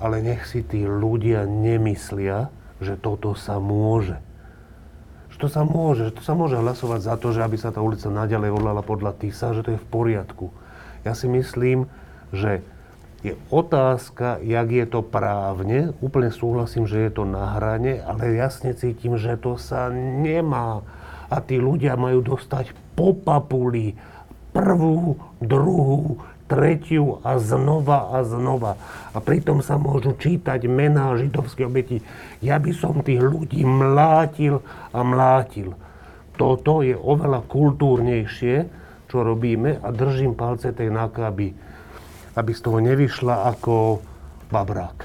ale 0.00 0.24
nech 0.24 0.48
si 0.48 0.64
tí 0.64 0.82
ľudia 0.88 1.44
nemyslia, 1.44 2.48
že 2.80 2.96
toto 2.96 3.36
sa 3.36 3.60
môže. 3.60 4.16
Že 5.30 5.36
to 5.36 5.48
sa 5.52 5.62
môže, 5.62 6.02
že 6.10 6.16
to 6.16 6.22
sa 6.24 6.32
môže 6.32 6.56
hlasovať 6.56 7.00
za 7.04 7.14
to, 7.20 7.36
že 7.36 7.44
aby 7.44 7.60
sa 7.60 7.70
tá 7.70 7.84
ulica 7.84 8.08
naďalej 8.08 8.50
volala 8.50 8.80
podľa 8.80 9.14
TISA, 9.20 9.52
že 9.52 9.62
to 9.62 9.76
je 9.76 9.82
v 9.84 9.90
poriadku. 9.92 10.48
Ja 11.04 11.12
si 11.12 11.28
myslím, 11.28 11.86
že 12.32 12.64
je 13.20 13.36
otázka, 13.52 14.40
jak 14.40 14.68
je 14.72 14.86
to 14.88 15.04
právne. 15.04 15.92
Úplne 16.00 16.32
súhlasím, 16.32 16.88
že 16.88 17.04
je 17.04 17.10
to 17.12 17.28
na 17.28 17.60
hrane, 17.60 18.00
ale 18.00 18.32
jasne 18.32 18.72
cítim, 18.72 19.20
že 19.20 19.36
to 19.36 19.60
sa 19.60 19.92
nemá. 19.92 20.80
A 21.28 21.44
tí 21.44 21.60
ľudia 21.60 22.00
majú 22.00 22.24
dostať 22.24 22.72
po 22.96 23.12
papuli 23.12 23.94
prvú, 24.56 25.20
druhú, 25.38 26.24
tretiu 26.50 27.22
a 27.22 27.38
znova 27.38 28.10
a 28.10 28.26
znova. 28.26 28.74
A 29.14 29.22
pritom 29.22 29.62
sa 29.62 29.78
môžu 29.78 30.18
čítať 30.18 30.66
mená 30.66 31.14
židovských 31.14 31.70
obetí. 31.70 32.02
Ja 32.42 32.58
by 32.58 32.74
som 32.74 33.06
tých 33.06 33.22
ľudí 33.22 33.62
mlátil 33.62 34.58
a 34.90 35.00
mlátil. 35.06 35.78
Toto 36.34 36.82
je 36.82 36.98
oveľa 36.98 37.46
kultúrnejšie, 37.46 38.56
čo 39.06 39.22
robíme 39.22 39.78
a 39.78 39.88
držím 39.94 40.34
palce 40.34 40.74
tej 40.74 40.90
náka, 40.90 41.30
aby, 41.30 41.54
z 42.34 42.60
toho 42.62 42.82
nevyšla 42.82 43.46
ako 43.54 44.02
babrák. 44.50 44.98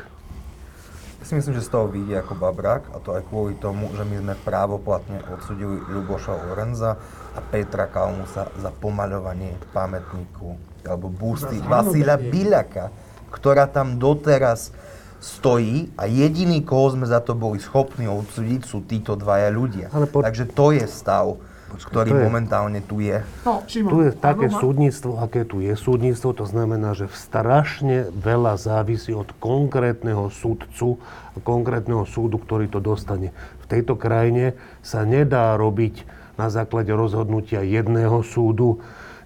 Ja 1.21 1.33
si 1.33 1.41
myslím, 1.41 1.57
že 1.57 1.65
z 1.65 1.73
toho 1.73 1.89
vyjde 1.89 2.21
ako 2.21 2.37
babrák 2.37 2.83
a 2.93 3.01
to 3.01 3.17
aj 3.17 3.25
kvôli 3.33 3.57
tomu, 3.57 3.89
že 3.97 4.05
my 4.05 4.21
sme 4.21 4.33
právoplatne 4.45 5.25
odsudili 5.33 5.81
Ľuboša 5.81 6.37
Lorenza 6.37 7.01
a 7.33 7.41
Petra 7.41 7.89
Kalmusa 7.89 8.53
za 8.61 8.69
pomaľovanie 8.69 9.57
pamätníku 9.73 10.74
alebo 10.85 11.09
Za 11.35 11.49
Vasíla 11.63 12.15
zahnútie. 12.15 12.31
Biľaka, 12.31 12.83
ktorá 13.29 13.65
tam 13.65 13.97
doteraz 13.97 14.71
stojí 15.17 15.89
a 15.95 16.05
jediný, 16.05 16.61
koho 16.61 16.93
sme 16.93 17.03
za 17.03 17.17
to 17.17 17.33
boli 17.33 17.57
schopní 17.57 18.05
odsúdiť, 18.05 18.61
sú 18.61 18.81
títo 18.81 19.15
dvaja 19.15 19.49
ľudia. 19.49 19.89
Ale 19.89 20.05
po- 20.05 20.21
Takže 20.21 20.45
to 20.47 20.69
je 20.69 20.85
stav, 20.85 21.41
ktorý 21.75 22.09
to 22.09 22.15
je- 22.15 22.23
momentálne 22.23 22.79
tu 22.79 23.01
je. 23.01 23.25
No, 23.41 23.65
Šimon, 23.65 23.89
Tu 23.89 23.97
je 24.03 24.11
také 24.13 24.47
áno, 24.47 24.59
súdnictvo, 24.61 25.17
aké 25.17 25.41
tu 25.43 25.59
je 25.59 25.73
súdnictvo, 25.73 26.29
to 26.31 26.45
znamená, 26.45 26.93
že 26.93 27.09
strašne 27.09 28.05
veľa 28.13 28.53
závisí 28.55 29.11
od 29.11 29.27
konkrétneho 29.35 30.29
súdcu 30.29 31.01
a 31.33 31.41
konkrétneho 31.41 32.05
súdu, 32.05 32.37
ktorý 32.37 32.69
to 32.69 32.77
dostane. 32.77 33.33
V 33.59 33.65
tejto 33.65 33.97
krajine 33.97 34.53
sa 34.79 35.01
nedá 35.03 35.57
robiť 35.57 36.05
na 36.37 36.47
základe 36.47 36.93
rozhodnutia 36.93 37.59
jedného 37.59 38.21
súdu 38.21 38.77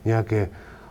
nejaké 0.02 0.48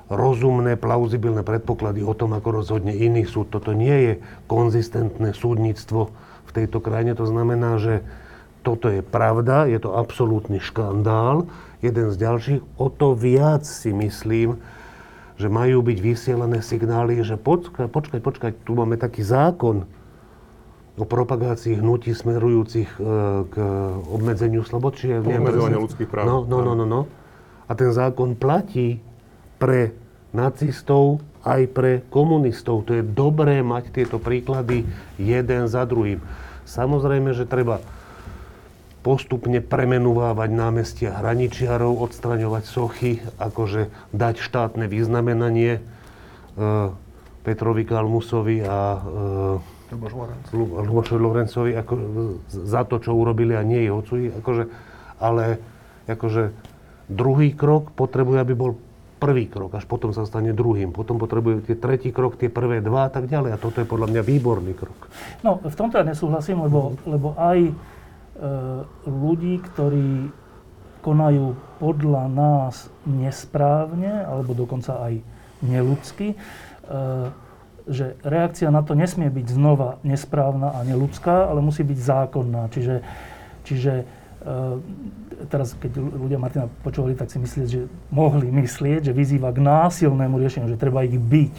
rozumné, 0.09 0.81
plauzibilné 0.81 1.45
predpoklady 1.45 2.01
o 2.01 2.17
tom, 2.17 2.33
ako 2.33 2.65
rozhodne 2.65 2.97
iný 2.97 3.29
súd. 3.29 3.53
Toto 3.53 3.77
nie 3.77 3.93
je 3.93 4.13
konzistentné 4.49 5.37
súdnictvo 5.37 6.13
v 6.49 6.51
tejto 6.53 6.81
krajine. 6.81 7.13
To 7.13 7.29
znamená, 7.29 7.77
že 7.77 8.01
toto 8.65 8.89
je 8.89 9.05
pravda, 9.05 9.69
je 9.69 9.79
to 9.81 9.95
absolútny 9.95 10.59
škandál. 10.61 11.47
Jeden 11.85 12.11
z 12.11 12.17
ďalších, 12.19 12.61
o 12.81 12.89
to 12.91 13.15
viac 13.15 13.63
si 13.63 13.95
myslím, 13.95 14.59
že 15.39 15.47
majú 15.47 15.85
byť 15.87 15.99
vysielané 16.03 16.59
signály, 16.65 17.23
že 17.23 17.39
počkaj, 17.39 17.87
počkaj, 17.87 18.21
počkaj, 18.21 18.51
tu 18.67 18.75
máme 18.75 18.99
taký 18.99 19.23
zákon 19.23 19.87
o 20.99 21.07
propagácii 21.07 21.79
hnutí 21.79 22.11
smerujúcich 22.11 22.91
e, 22.99 23.01
k 23.47 23.55
obmedzeniu 24.11 24.67
slobod, 24.67 24.99
či 24.99 25.15
je, 25.15 25.23
neviem, 25.23 25.79
ľudských 25.79 26.11
práv. 26.11 26.27
No, 26.27 26.37
no, 26.43 26.59
no, 26.67 26.75
no, 26.75 26.85
no. 26.85 27.01
A 27.71 27.73
ten 27.79 27.95
zákon 27.95 28.35
platí 28.35 28.99
pre 29.63 29.95
nacistov 30.33 31.25
aj 31.47 31.61
pre 31.73 31.93
komunistov. 32.13 32.85
To 32.89 32.99
je 32.99 33.05
dobré 33.05 33.65
mať 33.65 33.95
tieto 33.95 34.21
príklady 34.21 34.85
jeden 35.17 35.65
za 35.71 35.89
druhým. 35.89 36.21
Samozrejme, 36.69 37.33
že 37.33 37.49
treba 37.49 37.81
postupne 39.01 39.63
premenúvať 39.65 40.51
námestia 40.53 41.17
hraničiarov, 41.17 42.03
odstraňovať 42.05 42.65
sochy, 42.69 43.13
akože 43.41 43.89
dať 44.13 44.35
štátne 44.37 44.85
vyznamenanie 44.91 45.79
e, 45.79 45.81
Petrovi 47.47 47.89
Kalmusovi 47.89 48.61
a 48.69 49.01
Lubošovi 50.85 51.21
Lorencovi 51.23 51.73
ako, 51.73 51.95
za 52.53 52.85
to, 52.85 53.01
čo 53.01 53.17
urobili 53.17 53.57
a 53.57 53.65
nie 53.65 53.89
ich 53.89 53.95
ocuji. 53.95 54.29
Akože, 54.37 54.69
ale 55.17 55.57
akože 56.05 56.53
druhý 57.09 57.57
krok 57.57 57.97
potrebuje, 57.97 58.39
aby 58.45 58.53
bol 58.53 58.77
prvý 59.19 59.51
krok, 59.51 59.75
až 59.75 59.85
potom 59.85 60.15
sa 60.15 60.23
stane 60.25 60.55
druhým. 60.55 60.95
Potom 60.95 61.19
potrebuje 61.19 61.67
tie 61.67 61.77
tretí 61.77 62.15
krok, 62.15 62.39
tie 62.39 62.49
prvé 62.49 62.79
dva 62.79 63.07
a 63.07 63.13
tak 63.13 63.27
ďalej. 63.27 63.59
A 63.59 63.59
toto 63.61 63.83
je 63.83 63.91
podľa 63.91 64.09
mňa 64.15 64.23
výborný 64.23 64.73
krok. 64.79 65.11
No, 65.43 65.59
v 65.59 65.75
tomto 65.75 65.99
ja 65.99 66.07
nesúhlasím, 66.07 66.63
lebo, 66.63 66.95
lebo 67.05 67.35
aj 67.35 67.59
e, 67.69 67.73
ľudí, 69.11 69.59
ktorí 69.59 70.31
konajú 71.03 71.59
podľa 71.83 72.25
nás 72.31 72.87
nesprávne, 73.05 74.23
alebo 74.25 74.55
dokonca 74.55 75.03
aj 75.03 75.19
neludsky, 75.67 76.33
e, 76.33 76.37
že 77.89 78.21
reakcia 78.23 78.69
na 78.71 78.85
to 78.85 78.93
nesmie 78.93 79.33
byť 79.33 79.47
znova 79.49 79.99
nesprávna 80.05 80.77
a 80.77 80.85
neludská, 80.87 81.51
ale 81.51 81.65
musí 81.65 81.83
byť 81.83 81.99
zákonná. 81.99 82.71
Čiže, 82.71 82.97
čiže 83.65 84.18
teraz, 85.51 85.75
keď 85.75 85.99
ľudia 85.99 86.39
Martina 86.39 86.71
počúvali, 86.87 87.19
tak 87.19 87.31
si 87.31 87.43
myslieť, 87.43 87.67
že 87.67 87.81
mohli 88.15 88.49
myslieť, 88.55 89.11
že 89.11 89.13
vyzýva 89.13 89.51
k 89.51 89.59
násilnému 89.59 90.39
riešeniu, 90.39 90.71
že 90.71 90.81
treba 90.81 91.03
ich 91.03 91.19
byť. 91.19 91.55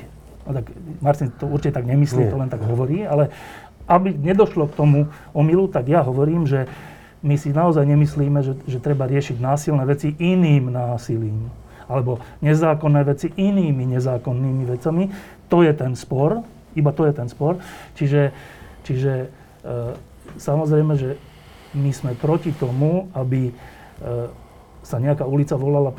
No 0.47 0.51
tak 0.55 0.65
Martin 1.03 1.29
to 1.35 1.45
určite 1.45 1.75
tak 1.75 1.85
nemyslí, 1.85 2.25
Nie. 2.25 2.31
to 2.31 2.39
len 2.39 2.49
tak 2.49 2.63
hovorí, 2.63 3.03
ale 3.03 3.29
aby 3.89 4.13
nedošlo 4.15 4.69
k 4.69 4.77
tomu 4.77 4.99
omilu, 5.35 5.67
tak 5.67 5.89
ja 5.89 6.05
hovorím, 6.05 6.45
že 6.45 6.69
my 7.19 7.35
si 7.35 7.51
naozaj 7.51 7.83
nemyslíme, 7.83 8.39
že, 8.39 8.53
že 8.63 8.79
treba 8.79 9.03
riešiť 9.03 9.43
násilné 9.43 9.83
veci 9.83 10.15
iným 10.15 10.71
násilím 10.71 11.51
alebo 11.89 12.21
nezákonné 12.45 13.01
veci 13.01 13.33
inými 13.33 13.97
nezákonnými 13.97 14.63
vecami. 14.69 15.09
To 15.49 15.65
je 15.65 15.73
ten 15.73 15.97
spor, 15.97 16.45
iba 16.77 16.93
to 16.93 17.09
je 17.09 17.13
ten 17.17 17.25
spor. 17.25 17.57
Čiže, 17.97 18.29
čiže 18.85 19.25
e, 19.25 19.27
samozrejme, 20.37 20.93
že 20.93 21.17
my 21.73 21.91
sme 21.93 22.11
proti 22.17 22.53
tomu, 22.55 23.09
aby 23.13 23.49
e, 23.49 23.53
sa 24.79 24.97
nejaká 24.97 25.27
ulica 25.27 25.59
volala 25.59 25.91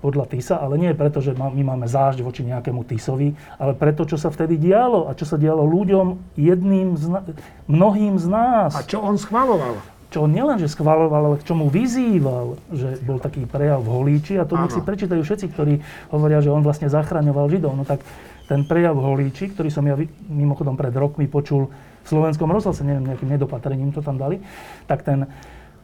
podľa 0.00 0.24
Tisa, 0.30 0.56
ale 0.62 0.78
nie 0.78 0.94
preto, 0.94 1.18
že 1.18 1.34
my 1.34 1.60
máme 1.60 1.90
zážď 1.90 2.22
voči 2.22 2.46
nejakému 2.46 2.86
Tisovi, 2.86 3.34
ale 3.58 3.74
preto, 3.74 4.06
čo 4.06 4.14
sa 4.16 4.30
vtedy 4.30 4.56
dialo 4.56 5.10
a 5.10 5.18
čo 5.18 5.26
sa 5.26 5.36
dialo 5.36 5.66
ľuďom, 5.66 6.38
jedným 6.38 6.94
z 6.94 7.04
na, 7.10 7.20
mnohým 7.66 8.16
z 8.16 8.26
nás. 8.30 8.72
A 8.78 8.86
čo 8.86 9.02
on 9.02 9.18
schvaloval? 9.18 9.82
Čo 10.10 10.26
on 10.26 10.34
nielen, 10.34 10.58
že 10.58 10.66
schvaloval, 10.72 11.22
ale 11.34 11.38
k 11.38 11.46
čomu 11.46 11.70
vyzýval, 11.70 12.58
že 12.74 12.98
bol 13.06 13.22
taký 13.22 13.46
prejav 13.46 13.82
v 13.82 13.92
Holíči 13.94 14.42
a 14.42 14.48
to 14.48 14.58
nech 14.58 14.74
si 14.74 14.82
prečítajú 14.82 15.22
všetci, 15.22 15.46
ktorí 15.54 15.74
hovoria, 16.10 16.42
že 16.42 16.50
on 16.50 16.66
vlastne 16.66 16.90
zachraňoval 16.90 17.46
Židov. 17.46 17.78
No 17.78 17.86
tak 17.86 18.02
ten 18.50 18.66
prejav 18.66 18.98
v 18.98 19.06
Holíči, 19.06 19.54
ktorý 19.54 19.70
som 19.70 19.86
ja 19.86 19.94
mimochodom 20.26 20.74
pred 20.74 20.90
rokmi 20.90 21.30
počul 21.30 21.70
v 22.04 22.08
slovenskom 22.08 22.48
rozhlase, 22.48 22.82
neviem, 22.82 23.12
nejakým 23.12 23.30
nedopatrením 23.30 23.92
to 23.92 24.00
tam 24.00 24.16
dali, 24.16 24.40
tak 24.88 25.04
ten 25.04 25.28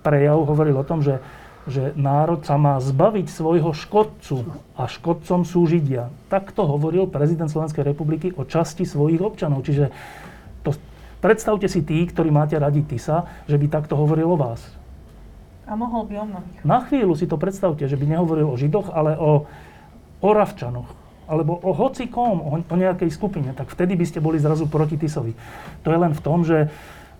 prejav 0.00 0.46
hovoril 0.46 0.78
o 0.78 0.86
tom, 0.86 1.02
že, 1.02 1.18
že 1.66 1.90
národ 1.98 2.46
sa 2.46 2.54
má 2.54 2.78
zbaviť 2.78 3.26
svojho 3.26 3.74
škodcu 3.74 4.46
a 4.78 4.86
škodcom 4.86 5.42
sú 5.42 5.66
Židia. 5.66 6.14
Takto 6.30 6.64
hovoril 6.64 7.10
prezident 7.10 7.50
Slovenskej 7.50 7.82
republiky 7.82 8.30
o 8.34 8.46
časti 8.46 8.86
svojich 8.86 9.18
občanov. 9.18 9.66
Čiže 9.66 9.90
to, 10.62 10.72
predstavte 11.18 11.66
si 11.66 11.82
tí, 11.82 12.06
ktorí 12.06 12.30
máte 12.30 12.54
radi 12.54 12.86
Tisa, 12.86 13.26
že 13.50 13.58
by 13.58 13.66
takto 13.66 13.98
hovoril 13.98 14.30
o 14.30 14.38
vás. 14.38 14.62
A 15.66 15.74
mohol 15.74 16.06
by 16.06 16.14
o 16.22 16.24
mnohých. 16.30 16.58
Na 16.62 16.86
chvíľu 16.86 17.18
si 17.18 17.26
to 17.26 17.34
predstavte, 17.34 17.82
že 17.90 17.98
by 17.98 18.06
nehovoril 18.06 18.54
o 18.54 18.56
Židoch, 18.56 18.94
ale 18.94 19.18
o 19.18 19.50
Oravčanoch 20.22 21.05
alebo 21.26 21.58
o 21.58 21.74
hocikom, 21.74 22.38
o, 22.38 22.50
o 22.62 22.76
nejakej 22.78 23.10
skupine, 23.10 23.50
tak 23.52 23.70
vtedy 23.70 23.98
by 23.98 24.06
ste 24.06 24.22
boli 24.22 24.38
zrazu 24.38 24.70
proti 24.70 24.94
Tisovi. 24.94 25.34
To 25.82 25.90
je 25.90 25.98
len 25.98 26.14
v 26.14 26.22
tom, 26.22 26.46
že, 26.46 26.70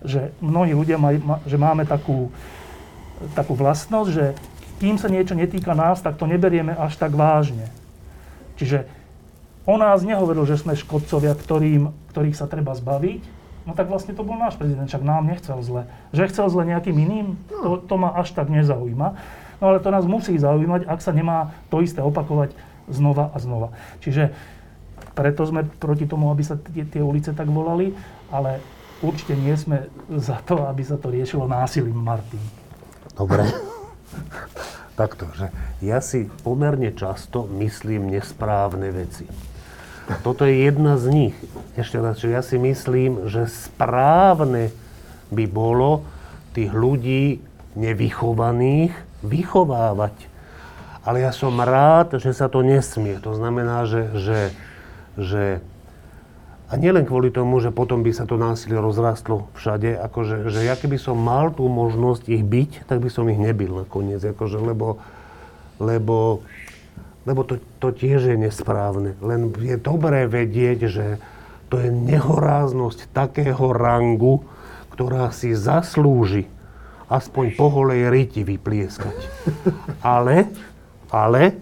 že 0.01 0.31
mnohí 0.39 0.71
ľudia 0.71 0.95
maj, 0.95 1.19
ma, 1.19 1.37
že 1.43 1.59
máme 1.59 1.83
takú, 1.83 2.31
takú 3.35 3.53
vlastnosť, 3.53 4.09
že 4.09 4.25
kým 4.79 4.95
sa 4.95 5.11
niečo 5.11 5.35
netýka 5.35 5.75
nás, 5.75 5.99
tak 5.99 6.15
to 6.15 6.29
neberieme 6.29 6.71
až 6.71 6.95
tak 6.95 7.11
vážne. 7.17 7.67
Čiže 8.55 8.87
o 9.67 9.75
nás 9.75 10.05
nehovoril, 10.05 10.47
že 10.47 10.57
sme 10.57 10.77
škodcovia, 10.77 11.35
ktorým, 11.35 11.91
ktorých 12.15 12.37
sa 12.37 12.47
treba 12.47 12.77
zbaviť, 12.77 13.21
no 13.67 13.75
tak 13.75 13.91
vlastne 13.91 14.15
to 14.15 14.23
bol 14.23 14.39
náš 14.39 14.55
prezident, 14.55 14.87
však 14.87 15.03
nám 15.03 15.27
nechcel 15.27 15.59
zle. 15.59 15.89
Že 16.15 16.29
chcel 16.31 16.47
zle 16.47 16.63
nejakým 16.63 16.95
iným, 16.95 17.27
to, 17.51 17.83
to 17.83 17.95
ma 17.99 18.15
až 18.15 18.31
tak 18.31 18.47
nezaujíma. 18.47 19.17
No 19.57 19.63
ale 19.73 19.81
to 19.81 19.89
nás 19.89 20.05
musí 20.05 20.37
zaujímať, 20.37 20.85
ak 20.85 21.01
sa 21.01 21.11
nemá 21.11 21.51
to 21.73 21.81
isté 21.81 21.99
opakovať 21.99 22.53
znova 22.87 23.31
a 23.31 23.37
znova. 23.39 23.75
Čiže 24.01 24.31
preto 25.13 25.45
sme 25.45 25.65
proti 25.65 26.05
tomu, 26.05 26.29
aby 26.29 26.43
sa 26.45 26.57
tie, 26.57 26.85
tie 26.85 27.01
ulice 27.01 27.33
tak 27.33 27.49
volali, 27.49 27.93
ale 28.33 28.61
určite 29.01 29.37
nie 29.37 29.53
sme 29.57 29.89
za 30.13 30.41
to, 30.45 30.65
aby 30.65 30.81
sa 30.81 30.97
to 30.97 31.13
riešilo 31.13 31.45
násilím, 31.45 31.97
Martin. 32.01 32.41
Dobre. 33.17 33.45
Takto, 34.97 35.29
že 35.37 35.53
ja 35.85 36.01
si 36.01 36.25
pomerne 36.41 36.89
často 36.93 37.45
myslím 37.53 38.09
nesprávne 38.09 38.89
veci. 38.89 39.29
Toto 40.25 40.47
je 40.47 40.65
jedna 40.65 40.95
z 40.97 41.05
nich. 41.11 41.35
Ešte 41.77 42.01
raz, 42.01 42.17
že 42.17 42.31
ja 42.33 42.41
si 42.41 42.57
myslím, 42.57 43.29
že 43.29 43.45
správne 43.45 44.73
by 45.29 45.45
bolo 45.45 46.07
tých 46.55 46.71
ľudí 46.71 47.43
nevychovaných 47.77 48.95
vychovávať 49.21 50.15
ale 51.07 51.23
ja 51.23 51.31
som 51.31 51.55
rád, 51.55 52.19
že 52.19 52.35
sa 52.35 52.51
to 52.51 52.59
nesmie. 52.59 53.15
To 53.23 53.31
znamená, 53.31 53.87
že, 53.87 54.11
že, 54.19 54.39
že 55.15 55.43
a 56.67 56.75
nielen 56.75 57.07
kvôli 57.07 57.31
tomu, 57.31 57.63
že 57.63 57.71
potom 57.71 58.03
by 58.03 58.11
sa 58.11 58.27
to 58.27 58.35
násilie 58.35 58.75
rozrastlo 58.75 59.47
všade, 59.55 59.95
akože, 60.03 60.51
že 60.51 60.67
ja 60.67 60.75
keby 60.75 60.99
som 60.99 61.15
mal 61.15 61.55
tú 61.55 61.63
možnosť 61.71 62.27
ich 62.27 62.43
byť, 62.43 62.91
tak 62.91 62.99
by 62.99 63.07
som 63.07 63.31
ich 63.31 63.39
nebil 63.39 63.87
nakoniec, 63.87 64.19
akože, 64.19 64.59
lebo, 64.59 64.99
lebo, 65.79 66.43
lebo 67.23 67.41
to, 67.47 67.63
to 67.79 67.95
tiež 67.95 68.27
je 68.27 68.35
nesprávne. 68.35 69.15
Len 69.23 69.55
je 69.63 69.79
dobré 69.79 70.27
vedieť, 70.27 70.91
že 70.91 71.23
to 71.71 71.79
je 71.79 71.87
nehoráznosť 71.87 73.15
takého 73.15 73.71
rangu, 73.71 74.43
ktorá 74.91 75.31
si 75.31 75.55
zaslúži 75.55 76.51
aspoň 77.07 77.55
po 77.55 77.71
holej 77.71 78.11
riti 78.11 78.43
vyplieskať. 78.43 79.15
Ale 80.03 80.51
ale 81.13 81.55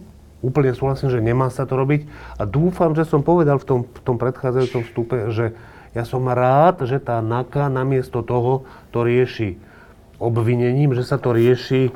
úplne 0.45 0.73
súhlasím, 0.77 1.09
že 1.09 1.25
nemá 1.25 1.49
sa 1.49 1.65
to 1.65 1.73
robiť 1.73 2.05
a 2.37 2.45
dúfam, 2.45 2.93
že 2.93 3.07
som 3.07 3.25
povedal 3.25 3.57
v 3.57 3.65
tom, 3.65 3.79
v 3.85 4.01
tom 4.05 4.17
predchádzajúcom 4.21 4.81
vstupe, 4.85 5.17
že 5.33 5.57
ja 5.95 6.03
som 6.05 6.27
rád, 6.27 6.85
že 6.85 7.01
tá 7.01 7.23
NAKA 7.23 7.71
namiesto 7.71 8.21
toho 8.21 8.67
to 8.93 9.01
rieši 9.01 9.57
obvinením, 10.21 10.93
že 10.93 11.07
sa 11.07 11.15
to 11.15 11.33
rieši 11.33 11.89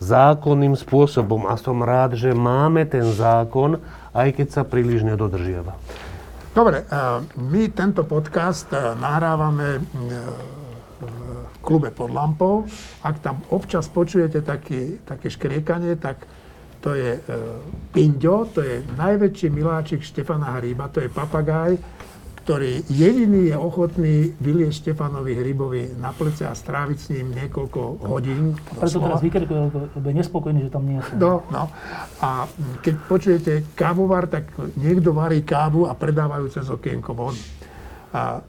zákonným 0.00 0.78
spôsobom 0.80 1.44
a 1.44 1.60
som 1.60 1.84
rád, 1.84 2.16
že 2.16 2.32
máme 2.32 2.88
ten 2.88 3.04
zákon, 3.04 3.76
aj 4.16 4.32
keď 4.32 4.48
sa 4.48 4.62
príliš 4.64 5.04
nedodržiava. 5.04 5.76
Dobre, 6.50 6.82
my 7.36 7.62
tento 7.70 8.02
podcast 8.08 8.72
nahrávame 8.96 9.84
v 10.98 11.06
klube 11.60 11.92
pod 11.92 12.10
lampou. 12.10 12.64
Ak 13.04 13.20
tam 13.20 13.44
občas 13.52 13.86
počujete 13.92 14.40
také 14.40 15.26
škriekanie, 15.28 15.94
tak 16.00 16.24
to 16.80 16.96
je 16.96 17.10
e, 17.16 17.20
Pinďo, 17.92 18.48
to 18.56 18.64
je 18.64 18.80
najväčší 18.96 19.52
miláčik 19.52 20.00
Štefana 20.00 20.56
Hríba, 20.58 20.88
to 20.88 21.04
je 21.04 21.12
papagaj, 21.12 21.76
ktorý 22.40 22.82
jediný 22.88 23.52
je 23.52 23.56
ochotný 23.56 24.16
vylieť 24.40 24.72
Štefanovi 24.72 25.36
Hrybovi 25.36 25.82
na 26.00 26.10
plece 26.10 26.48
a 26.48 26.56
stráviť 26.56 26.98
s 26.98 27.06
ním 27.12 27.36
niekoľko 27.36 28.08
hodín. 28.08 28.56
Preto 28.80 28.98
teraz 28.98 29.20
vykrikuje, 29.20 29.58
lebo 29.70 30.06
je 30.08 30.14
nespokojný, 30.16 30.60
že 30.66 30.72
tam 30.72 30.88
nie 30.88 30.98
sú. 31.04 31.20
No, 31.20 31.44
no. 31.52 31.68
A 32.24 32.48
keď 32.80 32.94
počujete 33.06 33.52
kávovar, 33.76 34.26
tak 34.26 34.50
niekto 34.80 35.12
varí 35.12 35.44
kávu 35.44 35.84
a 35.84 35.92
predávajú 35.92 36.48
cez 36.48 36.66
okienko 36.66 37.12
von. 37.12 37.36
A, 38.10 38.40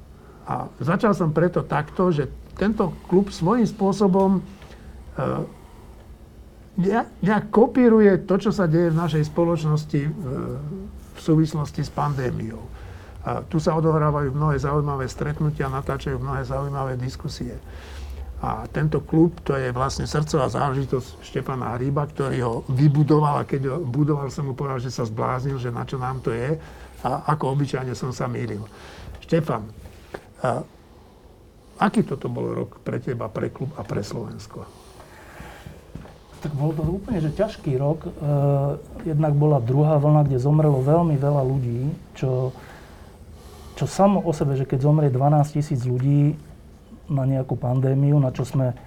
a 0.47 0.53
začal 0.79 1.11
som 1.11 1.35
preto 1.35 1.67
takto, 1.67 2.09
že 2.15 2.31
tento 2.55 2.95
klub 3.11 3.29
svojím 3.29 3.67
spôsobom 3.67 4.39
e, 4.39 4.41
nejak 7.21 7.53
kopíruje 7.53 8.25
to, 8.25 8.35
čo 8.37 8.51
sa 8.51 8.65
deje 8.65 8.91
v 8.91 8.99
našej 8.99 9.23
spoločnosti 9.29 10.01
v, 10.07 10.13
v 11.15 11.19
súvislosti 11.19 11.85
s 11.85 11.91
pandémiou. 11.93 12.61
A 13.21 13.45
tu 13.45 13.61
sa 13.61 13.77
odohrávajú 13.77 14.33
mnohé 14.33 14.57
zaujímavé 14.57 15.05
stretnutia, 15.05 15.69
natáčajú 15.69 16.17
mnohé 16.17 16.41
zaujímavé 16.41 16.97
diskusie. 16.97 17.53
A 18.41 18.65
tento 18.65 19.05
klub, 19.05 19.37
to 19.45 19.53
je 19.53 19.69
vlastne 19.69 20.09
srdcová 20.09 20.49
záležitosť 20.49 21.21
Štefana 21.21 21.77
Hríba, 21.77 22.09
ktorý 22.09 22.37
ho 22.41 22.53
vybudoval 22.73 23.45
a 23.45 23.45
keď 23.45 23.61
ho 23.69 23.77
budoval, 23.85 24.33
som 24.33 24.49
mu 24.49 24.57
povedal, 24.57 24.81
že 24.81 24.89
sa 24.89 25.05
zbláznil, 25.05 25.61
že 25.61 25.69
na 25.69 25.85
čo 25.85 26.01
nám 26.01 26.25
to 26.25 26.33
je. 26.33 26.57
A 27.05 27.29
ako 27.37 27.53
obyčajne 27.53 27.93
som 27.93 28.09
sa 28.09 28.25
mýlil. 28.25 28.65
Štefan, 29.21 29.69
aký 31.77 32.01
toto 32.01 32.33
bol 32.33 32.49
rok 32.49 32.81
pre 32.81 32.97
teba, 32.97 33.29
pre 33.29 33.53
klub 33.53 33.77
a 33.77 33.85
pre 33.85 34.01
Slovensko? 34.01 34.80
Tak 36.41 36.57
bol 36.57 36.73
to 36.73 36.81
úplne 36.81 37.21
že 37.21 37.37
ťažký 37.37 37.77
rok. 37.77 38.05
E, 38.05 38.09
jednak 39.05 39.37
bola 39.37 39.61
druhá 39.61 40.01
vlna, 40.01 40.25
kde 40.25 40.41
zomrelo 40.41 40.81
veľmi 40.81 41.13
veľa 41.15 41.41
ľudí, 41.45 41.93
čo 42.17 42.49
čo 43.81 43.89
samo 43.89 44.21
o 44.21 44.29
sebe, 44.29 44.53
že 44.53 44.69
keď 44.69 44.79
zomrie 44.85 45.09
12 45.09 45.57
tisíc 45.57 45.81
ľudí 45.89 46.37
na 47.09 47.25
nejakú 47.25 47.57
pandémiu, 47.57 48.21
na 48.21 48.29
čo 48.29 48.45
sme 48.45 48.77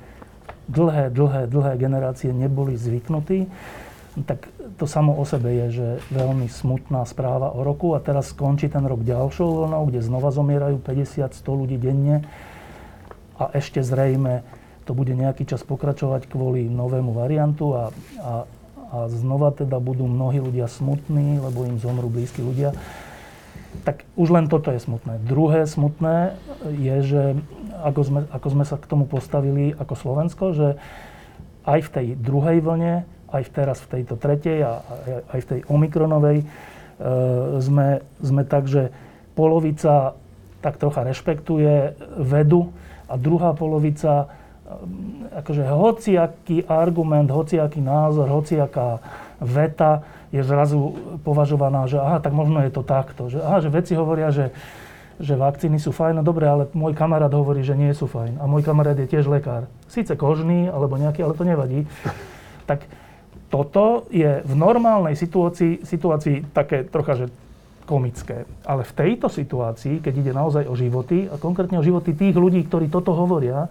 dlhé, 0.70 1.10
dlhé, 1.10 1.50
dlhé 1.50 1.72
generácie 1.74 2.30
neboli 2.30 2.78
zvyknutí, 2.78 3.50
tak 4.22 4.46
to 4.78 4.86
samo 4.86 5.18
o 5.18 5.26
sebe 5.26 5.50
je, 5.50 5.82
že 5.82 5.88
veľmi 6.14 6.46
smutná 6.46 7.02
správa 7.10 7.50
o 7.50 7.66
roku 7.66 7.98
a 7.98 7.98
teraz 7.98 8.30
skončí 8.30 8.70
ten 8.70 8.86
rok 8.86 9.02
ďalšou 9.02 9.66
vlnou, 9.66 9.90
kde 9.90 10.06
znova 10.06 10.30
zomierajú 10.30 10.78
50-100 10.78 11.42
ľudí 11.42 11.74
denne 11.74 12.22
a 13.34 13.50
ešte 13.50 13.82
zrejme 13.82 14.46
to 14.84 14.92
bude 14.92 15.12
nejaký 15.12 15.48
čas 15.48 15.64
pokračovať 15.64 16.28
kvôli 16.28 16.68
novému 16.68 17.16
variantu 17.16 17.72
a, 17.72 17.84
a, 18.20 18.32
a 18.92 18.96
znova 19.08 19.50
teda 19.52 19.80
budú 19.80 20.04
mnohí 20.04 20.38
ľudia 20.40 20.68
smutní, 20.68 21.40
lebo 21.40 21.64
im 21.64 21.80
zomrú 21.80 22.12
blízki 22.12 22.44
ľudia. 22.44 22.76
Tak 23.82 24.06
už 24.14 24.28
len 24.30 24.46
toto 24.46 24.70
je 24.70 24.78
smutné. 24.78 25.18
Druhé 25.24 25.66
smutné 25.66 26.38
je, 26.78 26.96
že 27.02 27.22
ako 27.82 28.00
sme, 28.06 28.20
ako 28.30 28.48
sme 28.54 28.64
sa 28.64 28.76
k 28.78 28.86
tomu 28.86 29.04
postavili 29.08 29.74
ako 29.74 29.94
Slovensko, 29.98 30.44
že 30.54 30.68
aj 31.64 31.80
v 31.80 31.92
tej 31.92 32.06
druhej 32.20 32.60
vlne 32.60 33.08
aj 33.34 33.42
teraz 33.50 33.82
v 33.82 33.98
tejto 33.98 34.14
tretej 34.14 34.62
a 34.62 34.72
aj 35.34 35.40
v 35.42 35.48
tej 35.50 35.60
omikronovej 35.66 36.38
e, 36.38 36.46
sme, 37.58 38.04
sme 38.22 38.42
tak, 38.46 38.70
že 38.70 38.94
polovica 39.34 40.14
tak 40.62 40.78
trocha 40.78 41.02
rešpektuje 41.02 41.98
vedu 42.22 42.70
a 43.10 43.18
druhá 43.18 43.52
polovica 43.52 44.30
akože 45.44 45.62
hociaký 45.68 46.64
argument, 46.64 47.28
hociaký 47.28 47.84
názor, 47.84 48.32
hociaká 48.32 49.00
veta 49.36 50.00
je 50.32 50.40
zrazu 50.40 50.96
považovaná, 51.22 51.84
že 51.86 52.00
aha, 52.00 52.18
tak 52.18 52.32
možno 52.32 52.64
je 52.64 52.72
to 52.72 52.82
takto. 52.82 53.28
Že, 53.28 53.38
aha, 53.44 53.58
že 53.60 53.68
veci 53.70 53.92
hovoria, 53.94 54.32
že, 54.32 54.50
že 55.20 55.36
vakcíny 55.36 55.76
sú 55.76 55.92
fajn, 55.92 56.18
no 56.18 56.22
dobre, 56.24 56.48
ale 56.48 56.66
môj 56.72 56.96
kamarát 56.96 57.30
hovorí, 57.30 57.60
že 57.62 57.76
nie 57.76 57.92
sú 57.92 58.08
fajn. 58.08 58.40
A 58.40 58.48
môj 58.48 58.64
kamarát 58.64 58.96
je 58.96 59.06
tiež 59.06 59.28
lekár. 59.28 59.68
Síce 59.86 60.16
kožný, 60.16 60.66
alebo 60.66 60.96
nejaký, 60.96 61.22
ale 61.22 61.36
to 61.36 61.44
nevadí. 61.46 61.84
Tak 62.64 62.88
toto 63.52 64.08
je 64.08 64.40
v 64.40 64.54
normálnej 64.56 65.12
situácii, 65.20 65.84
situácii 65.84 66.48
také 66.56 66.80
trocha, 66.88 67.12
že 67.12 67.26
komické. 67.84 68.48
Ale 68.64 68.88
v 68.88 68.92
tejto 68.96 69.28
situácii, 69.28 70.00
keď 70.00 70.14
ide 70.16 70.32
naozaj 70.32 70.64
o 70.64 70.72
životy, 70.72 71.28
a 71.28 71.36
konkrétne 71.36 71.76
o 71.76 71.84
životy 71.84 72.16
tých 72.16 72.32
ľudí, 72.32 72.64
ktorí 72.64 72.88
toto 72.88 73.12
hovoria, 73.12 73.68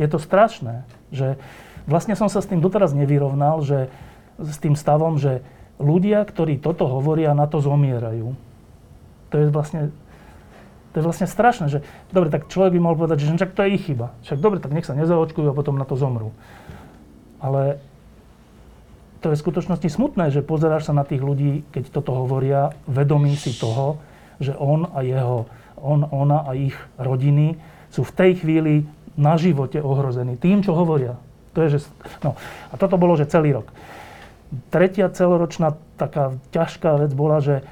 je 0.00 0.08
to 0.08 0.16
strašné. 0.16 0.88
Že 1.12 1.36
vlastne 1.84 2.16
som 2.16 2.32
sa 2.32 2.40
s 2.40 2.48
tým 2.48 2.64
doteraz 2.64 2.96
nevyrovnal, 2.96 3.60
že 3.60 3.92
s 4.40 4.56
tým 4.56 4.72
stavom, 4.72 5.20
že 5.20 5.44
ľudia, 5.76 6.24
ktorí 6.24 6.56
toto 6.56 6.88
hovoria, 6.88 7.36
na 7.36 7.44
to 7.44 7.60
zomierajú. 7.60 8.32
To 9.30 9.34
je 9.36 9.46
vlastne, 9.52 9.92
to 10.90 10.94
je 11.00 11.04
vlastne 11.04 11.28
strašné, 11.28 11.68
že 11.68 11.78
dobre, 12.10 12.32
tak 12.32 12.48
človek 12.48 12.72
by 12.74 12.80
mohol 12.80 12.96
povedať, 13.04 13.22
že 13.22 13.36
však 13.36 13.52
to 13.52 13.62
je 13.68 13.70
ich 13.76 13.84
chyba. 13.84 14.16
Však 14.24 14.40
dobre, 14.40 14.58
tak 14.58 14.72
nech 14.72 14.88
sa 14.88 14.96
nezaočkujú 14.96 15.52
a 15.52 15.56
potom 15.56 15.76
na 15.76 15.84
to 15.84 15.94
zomrú. 15.94 16.32
Ale 17.40 17.78
to 19.20 19.32
je 19.32 19.36
v 19.36 19.44
skutočnosti 19.44 19.88
smutné, 19.92 20.32
že 20.32 20.40
pozeráš 20.40 20.88
sa 20.88 20.96
na 20.96 21.04
tých 21.04 21.20
ľudí, 21.20 21.68
keď 21.76 21.92
toto 21.92 22.16
hovoria, 22.16 22.72
vedomí 22.88 23.36
si 23.36 23.52
toho, 23.52 24.00
že 24.40 24.56
on 24.56 24.88
a 24.96 25.04
jeho, 25.04 25.44
on, 25.76 26.08
ona 26.08 26.48
a 26.48 26.56
ich 26.56 26.76
rodiny 26.96 27.60
sú 27.92 28.06
v 28.06 28.16
tej 28.16 28.32
chvíli 28.40 28.74
na 29.20 29.36
živote 29.36 29.84
ohrození 29.84 30.40
tým, 30.40 30.64
čo 30.64 30.72
hovoria. 30.72 31.20
To 31.52 31.66
je, 31.66 31.76
že, 31.76 31.78
no, 32.24 32.34
a 32.72 32.74
toto 32.80 32.96
bolo, 32.96 33.20
že 33.20 33.28
celý 33.28 33.52
rok. 33.60 33.68
Tretia 34.72 35.12
celoročná 35.12 35.76
taká 36.00 36.34
ťažká 36.50 37.06
vec 37.06 37.12
bola, 37.12 37.38
že 37.44 37.62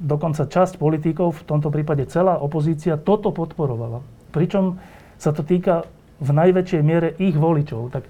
dokonca 0.00 0.48
časť 0.48 0.80
politikov, 0.80 1.36
v 1.36 1.46
tomto 1.46 1.68
prípade 1.68 2.08
celá 2.08 2.40
opozícia, 2.40 2.96
toto 2.96 3.30
podporovala. 3.30 4.00
Pričom 4.32 4.80
sa 5.20 5.32
to 5.36 5.44
týka 5.44 5.84
v 6.16 6.30
najväčšej 6.32 6.82
miere 6.84 7.12
ich 7.20 7.36
voličov. 7.36 7.92
Tak 7.92 8.04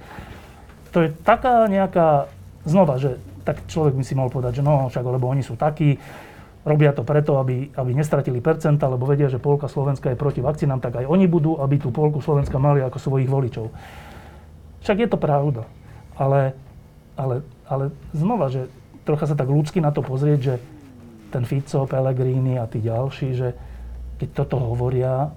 to 0.94 0.98
je 1.06 1.08
taká 1.26 1.66
nejaká 1.66 2.30
znova, 2.66 2.98
že 2.98 3.18
tak 3.46 3.62
človek 3.70 3.94
by 3.94 4.02
si 4.02 4.18
mohol 4.18 4.30
povedať, 4.30 4.58
že 4.58 4.66
no 4.66 4.90
však, 4.90 5.06
lebo 5.06 5.30
oni 5.30 5.42
sú 5.42 5.54
takí, 5.54 5.98
robia 6.66 6.90
to 6.90 7.06
preto, 7.06 7.38
aby, 7.38 7.70
aby 7.70 7.90
nestratili 7.94 8.42
percenta, 8.42 8.90
lebo 8.90 9.06
vedia, 9.06 9.30
že 9.30 9.38
polka 9.38 9.70
Slovenska 9.70 10.10
je 10.10 10.18
proti 10.18 10.42
vakcínám, 10.42 10.82
tak 10.82 10.98
aj 10.98 11.06
oni 11.06 11.30
budú, 11.30 11.62
aby 11.62 11.78
tú 11.78 11.94
polku 11.94 12.18
Slovenska 12.18 12.58
mali 12.58 12.82
ako 12.82 12.98
svojich 12.98 13.30
voličov. 13.30 13.70
Však 14.82 15.06
je 15.06 15.08
to 15.08 15.18
pravda. 15.18 15.62
Ale, 16.18 16.58
ale, 17.14 17.46
ale 17.70 17.94
znova, 18.10 18.50
že 18.50 18.66
trocha 19.06 19.30
sa 19.30 19.38
tak 19.38 19.46
ľudsky 19.46 19.78
na 19.78 19.94
to 19.94 20.02
pozrieť, 20.02 20.40
že 20.42 20.54
ten 21.30 21.46
Fico, 21.46 21.86
Pellegrini 21.86 22.58
a 22.58 22.66
tí 22.66 22.82
ďalší, 22.82 23.28
že 23.38 23.48
keď 24.18 24.28
toto 24.34 24.58
hovoria 24.58 25.30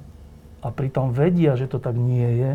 a 0.60 0.68
pritom 0.74 1.14
vedia, 1.14 1.54
že 1.54 1.70
to 1.70 1.78
tak 1.78 1.94
nie 1.94 2.42
je, 2.42 2.52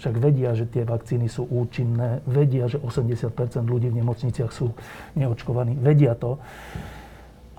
však 0.00 0.14
vedia, 0.16 0.56
že 0.56 0.64
tie 0.64 0.86
vakcíny 0.88 1.28
sú 1.28 1.44
účinné, 1.44 2.24
vedia, 2.24 2.64
že 2.70 2.80
80% 2.80 3.36
ľudí 3.68 3.92
v 3.92 4.00
nemocniciach 4.00 4.48
sú 4.48 4.72
neočkovaní, 5.12 5.76
vedia 5.76 6.16
to. 6.16 6.40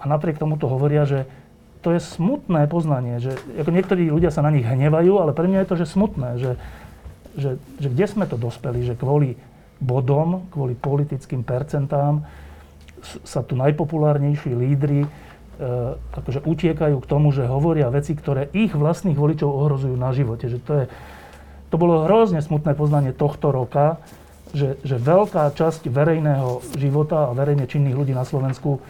A 0.02 0.10
napriek 0.10 0.42
tomu 0.42 0.58
to 0.58 0.66
hovoria, 0.66 1.06
že 1.06 1.30
to 1.86 1.94
je 1.94 2.02
smutné 2.02 2.70
poznanie, 2.70 3.18
že 3.18 3.38
ako 3.58 3.74
niektorí 3.74 4.10
ľudia 4.10 4.30
sa 4.30 4.46
na 4.46 4.54
nich 4.54 4.66
hnevajú, 4.66 5.18
ale 5.18 5.34
pre 5.34 5.50
mňa 5.50 5.66
je 5.66 5.70
to, 5.70 5.76
že 5.82 5.94
smutné, 5.94 6.30
že, 6.38 6.52
že, 7.38 7.52
že 7.82 7.88
kde 7.90 8.06
sme 8.06 8.26
to 8.30 8.38
dospeli, 8.38 8.86
že 8.86 8.98
kvôli 8.98 9.34
bodom, 9.82 10.46
kvôli 10.54 10.78
politickým 10.78 11.42
percentám 11.42 12.22
sa 13.26 13.42
tu 13.42 13.58
najpopulárnejší 13.58 14.54
lídry 14.54 15.06
e, 15.06 15.08
akože 16.14 16.46
utiekajú 16.46 17.02
k 17.02 17.10
tomu, 17.10 17.34
že 17.34 17.50
hovoria 17.50 17.90
veci, 17.90 18.14
ktoré 18.14 18.54
ich 18.54 18.78
vlastných 18.78 19.18
voličov 19.18 19.50
ohrozujú 19.50 19.98
na 19.98 20.14
živote. 20.14 20.54
Že 20.54 20.60
to 20.62 20.74
je, 20.78 20.86
to 21.74 21.76
bolo 21.82 22.06
hrozne 22.06 22.46
smutné 22.46 22.78
poznanie 22.78 23.10
tohto 23.10 23.50
roka, 23.50 23.98
že, 24.54 24.78
že 24.86 25.02
veľká 25.02 25.50
časť 25.50 25.90
verejného 25.90 26.62
života 26.78 27.32
a 27.32 27.34
verejne 27.34 27.66
činných 27.66 27.98
ľudí 27.98 28.14
na 28.14 28.22
Slovensku 28.22 28.84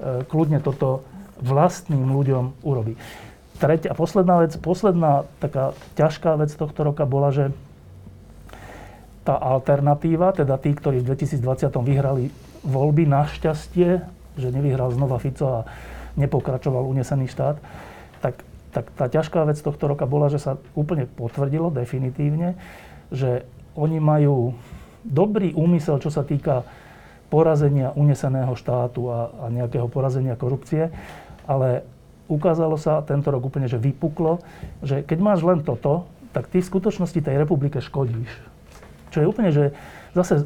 kľudne 0.00 0.60
toto 0.60 1.04
vlastným 1.40 2.08
ľuďom 2.08 2.64
urobí. 2.64 2.96
Tretia, 3.56 3.96
posledná 3.96 4.44
vec, 4.44 4.52
posledná 4.60 5.24
taká 5.40 5.72
ťažká 5.96 6.36
vec 6.36 6.52
tohto 6.52 6.80
roka 6.84 7.08
bola, 7.08 7.32
že 7.32 7.56
tá 9.24 9.34
alternatíva, 9.34 10.36
teda 10.36 10.60
tí, 10.60 10.76
ktorí 10.76 11.02
v 11.02 11.16
2020 11.16 11.72
vyhrali 11.82 12.24
voľby, 12.62 13.08
našťastie, 13.08 13.88
že 14.36 14.48
nevyhral 14.52 14.92
znova 14.92 15.16
Fico 15.16 15.64
a 15.64 15.66
nepokračoval 16.20 16.84
unesený 16.84 17.26
štát, 17.32 17.56
tak 18.20 18.44
tak 18.76 18.92
tá 18.92 19.08
ťažká 19.08 19.48
vec 19.48 19.56
tohto 19.56 19.88
roka 19.88 20.04
bola, 20.04 20.28
že 20.28 20.36
sa 20.36 20.60
úplne 20.76 21.08
potvrdilo 21.08 21.72
definitívne, 21.72 22.60
že 23.08 23.48
oni 23.72 23.96
majú 23.96 24.52
dobrý 25.00 25.56
úmysel, 25.56 25.96
čo 25.96 26.12
sa 26.12 26.20
týka 26.28 26.60
porazenia 27.26 27.90
uneseného 27.94 28.54
štátu 28.54 29.10
a, 29.10 29.18
a 29.42 29.44
nejakého 29.50 29.90
porazenia 29.90 30.38
korupcie, 30.38 30.94
ale 31.46 31.82
ukázalo 32.26 32.74
sa 32.78 33.02
tento 33.02 33.30
rok 33.30 33.42
úplne, 33.46 33.70
že 33.70 33.78
vypuklo, 33.78 34.42
že 34.82 35.02
keď 35.02 35.18
máš 35.22 35.40
len 35.46 35.62
toto, 35.62 36.06
tak 36.34 36.50
ty 36.50 36.60
v 36.60 36.68
skutočnosti 36.68 37.18
tej 37.22 37.36
republike 37.38 37.80
škodíš. 37.80 38.30
Čo 39.14 39.24
je 39.24 39.30
úplne, 39.30 39.50
že 39.54 39.72
zase, 40.12 40.44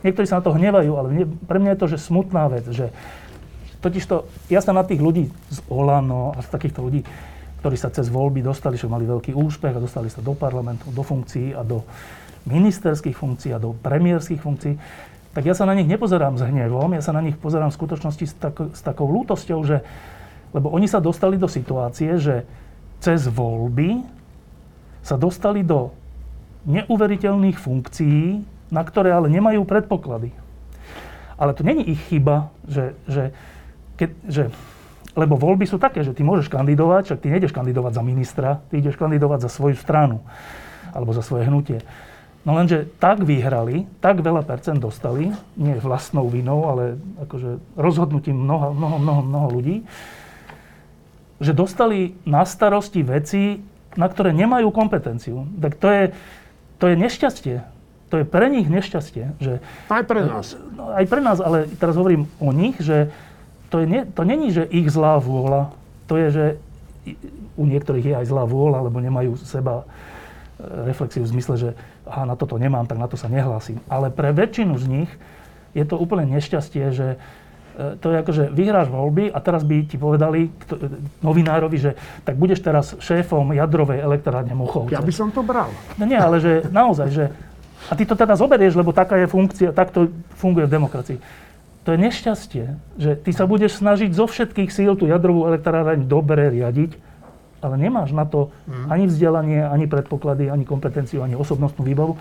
niektorí 0.00 0.24
sa 0.24 0.40
na 0.40 0.44
to 0.46 0.54
hnevajú, 0.54 0.92
ale 0.96 1.08
mne, 1.12 1.24
pre 1.44 1.58
mňa 1.60 1.76
je 1.76 1.80
to, 1.82 1.86
že 1.92 1.98
smutná 2.08 2.48
vec, 2.48 2.64
že 2.70 2.88
totižto, 3.84 4.26
ja 4.48 4.64
sa 4.64 4.72
na 4.72 4.86
tých 4.86 5.02
ľudí 5.02 5.28
z 5.52 5.58
Olano 5.68 6.32
a 6.32 6.40
z 6.40 6.48
takýchto 6.48 6.80
ľudí, 6.80 7.04
ktorí 7.60 7.76
sa 7.76 7.92
cez 7.92 8.08
voľby 8.08 8.40
dostali, 8.40 8.78
že 8.78 8.88
mali 8.88 9.04
veľký 9.04 9.34
úspech 9.34 9.74
a 9.76 9.82
dostali 9.82 10.08
sa 10.08 10.22
do 10.22 10.32
parlamentu, 10.32 10.88
do 10.94 11.02
funkcií 11.02 11.52
a 11.52 11.66
do 11.66 11.82
ministerských 12.46 13.16
funkcií 13.16 13.50
a 13.50 13.58
do 13.58 13.74
premiérských 13.74 14.38
funkcií, 14.38 14.78
tak 15.36 15.44
ja 15.44 15.52
sa 15.52 15.68
na 15.68 15.76
nich 15.76 15.84
nepozerám 15.84 16.40
s 16.40 16.48
hnevom, 16.48 16.96
ja 16.96 17.04
sa 17.04 17.12
na 17.12 17.20
nich 17.20 17.36
pozerám 17.36 17.68
v 17.68 17.76
skutočnosti 17.76 18.24
s, 18.24 18.34
tak, 18.40 18.56
s 18.72 18.80
takou 18.80 19.04
lútosťou, 19.12 19.60
že, 19.68 19.84
lebo 20.56 20.72
oni 20.72 20.88
sa 20.88 20.96
dostali 20.96 21.36
do 21.36 21.44
situácie, 21.44 22.16
že 22.16 22.48
cez 23.04 23.28
voľby 23.28 24.00
sa 25.04 25.20
dostali 25.20 25.60
do 25.60 25.92
neuveriteľných 26.64 27.60
funkcií, 27.60 28.48
na 28.72 28.80
ktoré 28.80 29.12
ale 29.12 29.28
nemajú 29.28 29.68
predpoklady. 29.68 30.32
Ale 31.36 31.52
to 31.52 31.68
není 31.68 31.84
ich 31.84 32.00
chyba, 32.08 32.48
že, 32.64 32.96
že, 33.04 33.36
keď, 34.00 34.10
že 34.24 34.44
lebo 35.16 35.36
voľby 35.36 35.68
sú 35.68 35.76
také, 35.76 36.00
že 36.00 36.16
ty 36.16 36.24
môžeš 36.24 36.48
kandidovať, 36.48 37.12
však 37.12 37.20
ty 37.20 37.28
nejdeš 37.28 37.52
kandidovať 37.52 37.92
za 37.92 38.02
ministra, 38.04 38.64
ty 38.72 38.80
ideš 38.80 38.96
kandidovať 38.96 39.44
za 39.44 39.50
svoju 39.52 39.76
stranu 39.76 40.24
alebo 40.96 41.12
za 41.12 41.20
svoje 41.20 41.44
hnutie. 41.44 41.84
No 42.46 42.54
lenže 42.54 42.86
tak 43.02 43.26
vyhrali, 43.26 43.90
tak 43.98 44.22
veľa 44.22 44.46
percent 44.46 44.78
dostali, 44.78 45.34
nie 45.58 45.74
vlastnou 45.82 46.30
vinou, 46.30 46.70
ale 46.70 46.94
akože 47.26 47.58
rozhodnutím 47.74 48.38
mnoho, 48.38 48.70
mnoho, 48.70 48.96
mnoho, 49.02 49.20
mnoho 49.26 49.48
ľudí, 49.50 49.76
že 51.42 51.50
dostali 51.50 52.14
na 52.22 52.46
starosti 52.46 53.02
veci, 53.02 53.58
na 53.98 54.06
ktoré 54.06 54.30
nemajú 54.30 54.70
kompetenciu. 54.70 55.42
Tak 55.58 55.74
to 55.74 55.88
je, 55.90 56.02
to 56.78 56.84
je 56.86 56.94
nešťastie. 56.94 57.56
To 58.14 58.22
je 58.22 58.24
pre 58.24 58.46
nich 58.46 58.70
nešťastie. 58.70 59.42
Že, 59.42 59.52
aj 59.90 60.04
pre 60.06 60.22
nás. 60.22 60.54
No, 60.54 60.94
aj 60.94 61.06
pre 61.10 61.18
nás, 61.18 61.42
ale 61.42 61.66
teraz 61.74 61.98
hovorím 61.98 62.30
o 62.38 62.54
nich, 62.54 62.78
že 62.78 63.10
to, 63.74 63.82
je, 63.82 64.06
to 64.06 64.22
není, 64.22 64.54
že 64.54 64.62
ich 64.70 64.86
zlá 64.86 65.18
vôľa. 65.18 65.74
To 66.06 66.14
je, 66.14 66.28
že 66.30 66.44
u 67.58 67.64
niektorých 67.66 68.06
je 68.06 68.14
aj 68.22 68.26
zlá 68.30 68.46
vôľa, 68.46 68.86
alebo 68.86 69.02
nemajú 69.02 69.34
seba 69.42 69.82
e, 69.82 69.84
reflexiu 70.86 71.26
v 71.26 71.32
zmysle, 71.34 71.54
že 71.58 71.70
aha, 72.06 72.24
na 72.24 72.34
toto 72.38 72.56
nemám, 72.56 72.86
tak 72.86 72.98
na 72.98 73.10
to 73.10 73.18
sa 73.18 73.26
nehlásim. 73.26 73.82
Ale 73.90 74.08
pre 74.14 74.30
väčšinu 74.30 74.74
z 74.78 74.86
nich 74.86 75.10
je 75.76 75.84
to 75.84 75.98
úplne 75.98 76.24
nešťastie, 76.32 76.84
že 76.94 77.18
e, 77.76 77.98
to 78.00 78.14
je 78.14 78.16
ako, 78.22 78.32
že 78.32 78.44
vyhráš 78.54 78.88
voľby 78.88 79.28
a 79.28 79.38
teraz 79.42 79.66
by 79.66 79.76
ti 79.84 80.00
povedali 80.00 80.48
kto, 80.64 80.80
novinárovi, 81.20 81.76
že 81.76 81.92
tak 82.24 82.38
budeš 82.40 82.62
teraz 82.62 82.96
šéfom 83.02 83.52
jadrovej 83.52 84.00
elektrárne 84.00 84.54
Mochovce. 84.56 84.94
Ja 84.94 85.04
by 85.04 85.12
som 85.12 85.28
to 85.34 85.44
bral. 85.44 85.68
No 86.00 86.08
nie, 86.08 86.16
ale 86.16 86.40
že 86.40 86.64
naozaj, 86.70 87.08
že 87.12 87.24
a 87.86 87.92
ty 87.94 88.02
to 88.02 88.18
teda 88.18 88.34
zoberieš, 88.34 88.74
lebo 88.74 88.90
taká 88.90 89.20
je 89.20 89.30
funkcia, 89.30 89.70
takto 89.70 90.10
funguje 90.40 90.66
v 90.66 90.74
demokracii. 90.74 91.18
To 91.86 91.94
je 91.94 92.02
nešťastie, 92.02 92.64
že 92.98 93.10
ty 93.14 93.30
sa 93.30 93.46
budeš 93.46 93.78
snažiť 93.78 94.10
zo 94.10 94.26
všetkých 94.26 94.74
síl 94.74 94.98
tú 94.98 95.06
jadrovú 95.06 95.46
elektráreň 95.46 96.02
dobre 96.02 96.50
riadiť, 96.50 96.98
ale 97.66 97.74
nemáš 97.74 98.14
na 98.14 98.22
to 98.22 98.54
ani 98.86 99.10
vzdelanie, 99.10 99.66
ani 99.66 99.90
predpoklady, 99.90 100.46
ani 100.46 100.62
kompetenciu, 100.62 101.26
ani 101.26 101.34
osobnostnú 101.34 101.82
výbavu. 101.82 102.14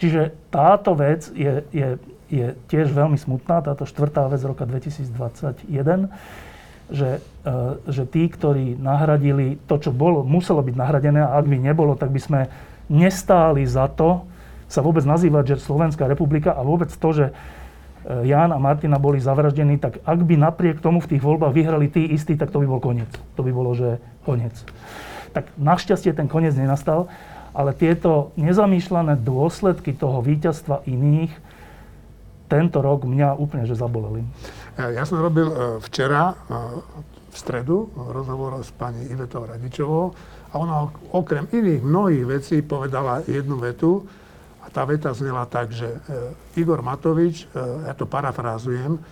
Čiže 0.00 0.32
táto 0.48 0.96
vec 0.96 1.28
je, 1.34 1.66
je, 1.74 1.88
je 2.32 2.46
tiež 2.70 2.94
veľmi 2.94 3.18
smutná, 3.20 3.60
táto 3.60 3.84
štvrtá 3.84 4.30
vec 4.30 4.40
roka 4.46 4.64
2021, 4.64 5.68
že, 6.88 7.18
e, 7.18 7.50
že 7.90 8.02
tí, 8.08 8.30
ktorí 8.30 8.78
nahradili 8.78 9.58
to, 9.66 9.76
čo 9.76 9.90
bolo, 9.90 10.22
muselo 10.22 10.62
byť 10.62 10.74
nahradené, 10.78 11.20
a 11.20 11.36
ak 11.36 11.46
by 11.50 11.56
nebolo, 11.58 11.98
tak 11.98 12.14
by 12.14 12.20
sme 12.22 12.40
nestáli 12.88 13.66
za 13.66 13.90
to, 13.90 14.24
sa 14.68 14.84
vôbec 14.84 15.02
nazývať, 15.02 15.56
že 15.56 15.64
Slovenská 15.64 16.04
republika 16.06 16.52
a 16.52 16.60
vôbec 16.60 16.92
to, 16.92 17.08
že 17.10 17.26
Ján 18.08 18.56
a 18.56 18.58
Martina 18.58 18.96
boli 18.96 19.20
zavraždení, 19.20 19.76
tak 19.76 20.00
ak 20.00 20.20
by 20.24 20.40
napriek 20.40 20.80
tomu 20.80 21.04
v 21.04 21.12
tých 21.12 21.22
voľbách 21.22 21.52
vyhrali 21.52 21.92
tí 21.92 22.08
istí, 22.08 22.40
tak 22.40 22.48
to 22.48 22.64
by 22.64 22.66
bol 22.66 22.80
koniec. 22.80 23.12
To 23.36 23.44
by 23.44 23.52
bolo, 23.52 23.76
že 23.76 24.00
koniec. 24.24 24.56
Tak 25.36 25.52
našťastie 25.60 26.16
ten 26.16 26.24
koniec 26.24 26.56
nenastal, 26.56 27.12
ale 27.52 27.76
tieto 27.76 28.32
nezamýšľané 28.40 29.20
dôsledky 29.20 29.92
toho 29.92 30.24
víťazstva 30.24 30.88
iných 30.88 31.32
tento 32.48 32.80
rok 32.80 33.04
mňa 33.04 33.36
úplne 33.36 33.68
že 33.68 33.76
zaboleli. 33.76 34.24
Ja 34.80 35.04
som 35.04 35.20
robil 35.20 35.52
e, 35.52 35.54
včera, 35.84 36.32
e, 36.32 36.34
v 37.28 37.36
stredu, 37.36 37.92
rozhovor 37.92 38.56
s 38.64 38.72
pani 38.72 39.04
Ivetou 39.12 39.44
Radičovou 39.44 40.16
a 40.48 40.54
ona 40.56 40.88
okrem 41.12 41.44
iných 41.52 41.84
mnohých 41.84 42.24
vecí 42.24 42.56
povedala 42.64 43.20
jednu 43.28 43.60
vetu, 43.60 44.08
a 44.68 44.70
tá 44.70 44.84
veta 44.84 45.16
znela 45.16 45.48
tak, 45.48 45.72
že 45.72 45.88
e, 45.88 46.60
Igor 46.60 46.84
Matovič, 46.84 47.48
e, 47.48 47.88
ja 47.88 47.96
to 47.96 48.04
parafrázujem, 48.04 49.00
e, 49.00 49.02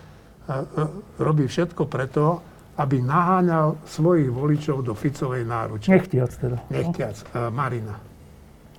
robí 1.16 1.48
všetko 1.48 1.88
preto, 1.88 2.44
aby 2.76 3.00
naháňal 3.00 3.80
svojich 3.88 4.28
voličov 4.28 4.84
do 4.84 4.92
Ficovej 4.92 5.48
náruče. 5.48 5.88
Nechtiac 5.96 6.28
teda. 6.36 6.60
Nechtiac. 6.68 7.16
Marina. 7.48 7.96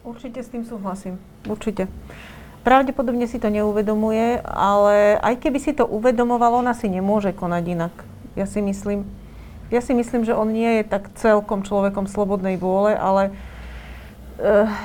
Určite 0.06 0.46
s 0.46 0.54
tým 0.54 0.62
súhlasím. 0.70 1.18
Určite. 1.50 1.90
Pravdepodobne 2.62 3.26
si 3.26 3.42
to 3.42 3.50
neuvedomuje, 3.50 4.38
ale 4.46 5.18
aj 5.18 5.42
keby 5.42 5.58
si 5.58 5.74
to 5.74 5.90
uvedomoval, 5.90 6.62
ona 6.62 6.78
si 6.78 6.94
nemôže 6.94 7.34
konať 7.34 7.64
inak. 7.74 7.94
Ja 8.38 8.46
si 8.46 8.62
myslím. 8.62 9.10
Ja 9.74 9.82
si 9.82 9.98
myslím, 9.98 10.30
že 10.30 10.38
on 10.38 10.54
nie 10.54 10.78
je 10.80 10.84
tak 10.86 11.10
celkom 11.18 11.66
človekom 11.66 12.06
slobodnej 12.06 12.62
vôle, 12.62 12.94
ale 12.94 13.34
Uh, 13.34 13.47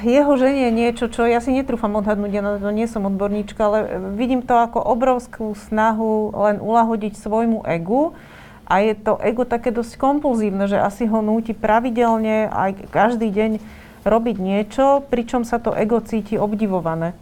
jeho 0.00 0.32
ženie 0.40 0.72
niečo, 0.72 1.12
čo 1.12 1.28
ja 1.28 1.36
si 1.44 1.53
netrúfam 1.53 1.92
odhadnúť, 2.00 2.32
ja 2.32 2.42
na 2.42 2.57
to 2.57 2.72
nie 2.72 2.88
som 2.88 3.05
odborníčka, 3.05 3.61
ale 3.61 3.78
vidím 4.16 4.40
to 4.40 4.57
ako 4.57 4.80
obrovskú 4.80 5.53
snahu 5.68 6.32
len 6.32 6.57
ulahodiť 6.57 7.20
svojmu 7.20 7.61
egu 7.68 8.16
a 8.64 8.80
je 8.80 8.96
to 8.96 9.20
ego 9.20 9.44
také 9.44 9.68
dosť 9.68 10.00
kompulzívne, 10.00 10.64
že 10.64 10.80
asi 10.80 11.05
ho 11.05 11.20
núti 11.20 11.53
pravidelne 11.53 12.48
aj 12.48 12.88
každý 12.88 13.28
deň 13.28 13.61
robiť 14.09 14.36
niečo, 14.40 15.05
pričom 15.12 15.44
sa 15.44 15.61
to 15.61 15.76
ego 15.76 16.00
cíti 16.00 16.40
obdivované. 16.40 17.12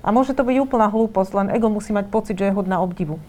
A 0.00 0.08
môže 0.12 0.32
to 0.32 0.44
byť 0.44 0.56
úplná 0.64 0.88
hlúposť, 0.88 1.30
len 1.36 1.48
ego 1.52 1.68
musí 1.68 1.92
mať 1.92 2.08
pocit, 2.08 2.36
že 2.36 2.48
je 2.48 2.56
hodná 2.56 2.80
obdivu. 2.80 3.20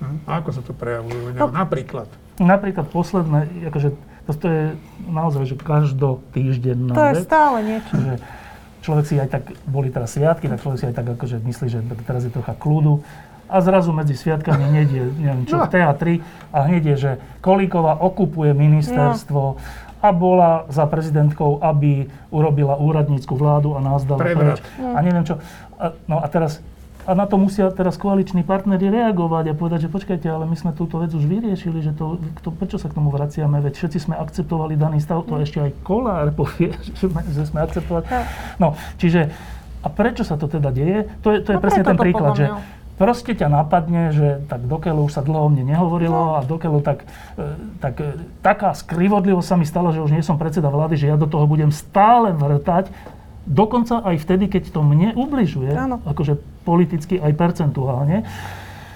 Hm? 0.00 0.24
A 0.24 0.40
ako 0.40 0.50
sa 0.56 0.62
to 0.64 0.72
prejavuje? 0.72 1.36
No, 1.36 1.52
napríklad? 1.52 2.08
Napríklad 2.40 2.88
posledné, 2.88 3.68
akože 3.68 3.92
to 4.32 4.46
je 4.46 4.62
naozaj, 5.06 5.42
že 5.44 5.54
každotýždenná 5.56 6.92
To 6.92 7.04
je 7.04 7.14
vec. 7.16 7.24
stále 7.24 7.56
niečo. 7.62 7.92
Že 7.94 8.12
človek 8.80 9.04
si 9.04 9.14
aj 9.16 9.28
tak, 9.28 9.42
boli 9.64 9.88
teraz 9.88 10.14
sviatky, 10.14 10.46
tak 10.46 10.58
človek 10.58 10.78
si 10.78 10.86
aj 10.86 10.94
tak 10.94 11.06
akože 11.10 11.36
myslí, 11.38 11.66
že 11.68 11.78
teraz 12.02 12.22
je 12.22 12.32
trocha 12.32 12.54
kľudu. 12.54 13.02
A 13.50 13.58
zrazu 13.58 13.90
medzi 13.90 14.14
sviatkami 14.14 14.62
hneď 14.62 14.88
je, 14.88 15.04
neviem 15.18 15.42
čo, 15.42 15.58
No. 15.58 15.66
teatri 15.66 16.22
a 16.48 16.62
hneď 16.64 16.94
je, 16.94 16.96
že 16.96 17.10
Kolíková 17.40 17.98
okupuje 17.98 18.54
ministerstvo 18.54 19.58
a 20.00 20.08
bola 20.14 20.64
za 20.70 20.86
prezidentkou, 20.86 21.58
aby 21.60 22.06
urobila 22.30 22.78
úradnícku 22.78 23.34
vládu 23.34 23.74
a 23.74 23.82
nás 23.82 24.06
dala 24.06 24.22
preč. 24.22 24.62
A 24.80 24.98
neviem 25.02 25.26
čo. 25.26 25.42
A, 25.76 25.92
no 26.06 26.22
a 26.22 26.26
teraz 26.30 26.62
a 27.08 27.16
na 27.16 27.24
to 27.24 27.40
musia 27.40 27.72
teraz 27.72 27.96
koaliční 27.96 28.44
partneri 28.44 28.92
reagovať 28.92 29.52
a 29.52 29.54
povedať, 29.56 29.88
že 29.88 29.92
počkajte, 29.92 30.28
ale 30.28 30.44
my 30.44 30.56
sme 30.56 30.76
túto 30.76 31.00
vec 31.00 31.10
už 31.16 31.24
vyriešili, 31.24 31.80
že 31.80 31.96
to, 31.96 32.20
to, 32.44 32.52
prečo 32.52 32.76
sa 32.76 32.92
k 32.92 32.96
tomu 32.96 33.08
vraciame, 33.08 33.60
veď 33.64 33.74
všetci 33.76 33.98
sme 34.10 34.14
akceptovali 34.20 34.76
daný 34.76 35.00
stav, 35.00 35.24
to 35.24 35.40
ešte 35.40 35.64
aj 35.64 35.70
Kolár 35.80 36.28
povie, 36.36 36.76
že 37.00 37.08
sme, 37.08 37.20
že 37.24 37.44
sme 37.48 37.64
akceptovali. 37.64 38.04
No, 38.60 38.76
čiže, 39.00 39.32
a 39.80 39.88
prečo 39.88 40.22
sa 40.28 40.36
to 40.36 40.44
teda 40.44 40.68
deje? 40.68 41.08
To 41.24 41.32
je, 41.32 41.40
to 41.40 41.56
je 41.56 41.58
No 41.58 41.62
presne 41.64 41.82
ten 41.88 41.96
príklad, 41.96 42.36
že 42.36 42.46
proste 43.00 43.32
ťa 43.32 43.48
napadne, 43.48 44.12
že 44.12 44.44
tak 44.44 44.68
dokeľu 44.68 45.08
už 45.08 45.16
sa 45.16 45.24
dlho 45.24 45.40
o 45.40 45.48
mne 45.48 45.72
nehovorilo 45.72 46.36
a 46.36 46.44
dokeľu 46.44 46.84
tak, 46.84 47.08
e, 47.40 47.56
tak 47.80 47.94
e, 47.96 48.12
taká 48.44 48.76
skrivodlivosť 48.76 49.48
sa 49.48 49.56
mi 49.56 49.64
stala, 49.64 49.96
že 49.96 50.04
už 50.04 50.12
nie 50.12 50.20
som 50.20 50.36
predseda 50.36 50.68
vlády, 50.68 51.00
že 51.00 51.08
ja 51.08 51.16
do 51.16 51.24
toho 51.24 51.48
budem 51.48 51.72
stále 51.72 52.36
vrtať, 52.36 52.92
dokonca 53.48 54.04
aj 54.04 54.20
vtedy, 54.20 54.52
keď 54.52 54.68
to 54.68 54.84
mne 54.84 55.16
ubližuje, 55.16 55.72
Áno. 55.72 56.04
akože 56.04 56.36
politicky 56.62 57.18
aj 57.20 57.32
percentuálne. 57.34 58.24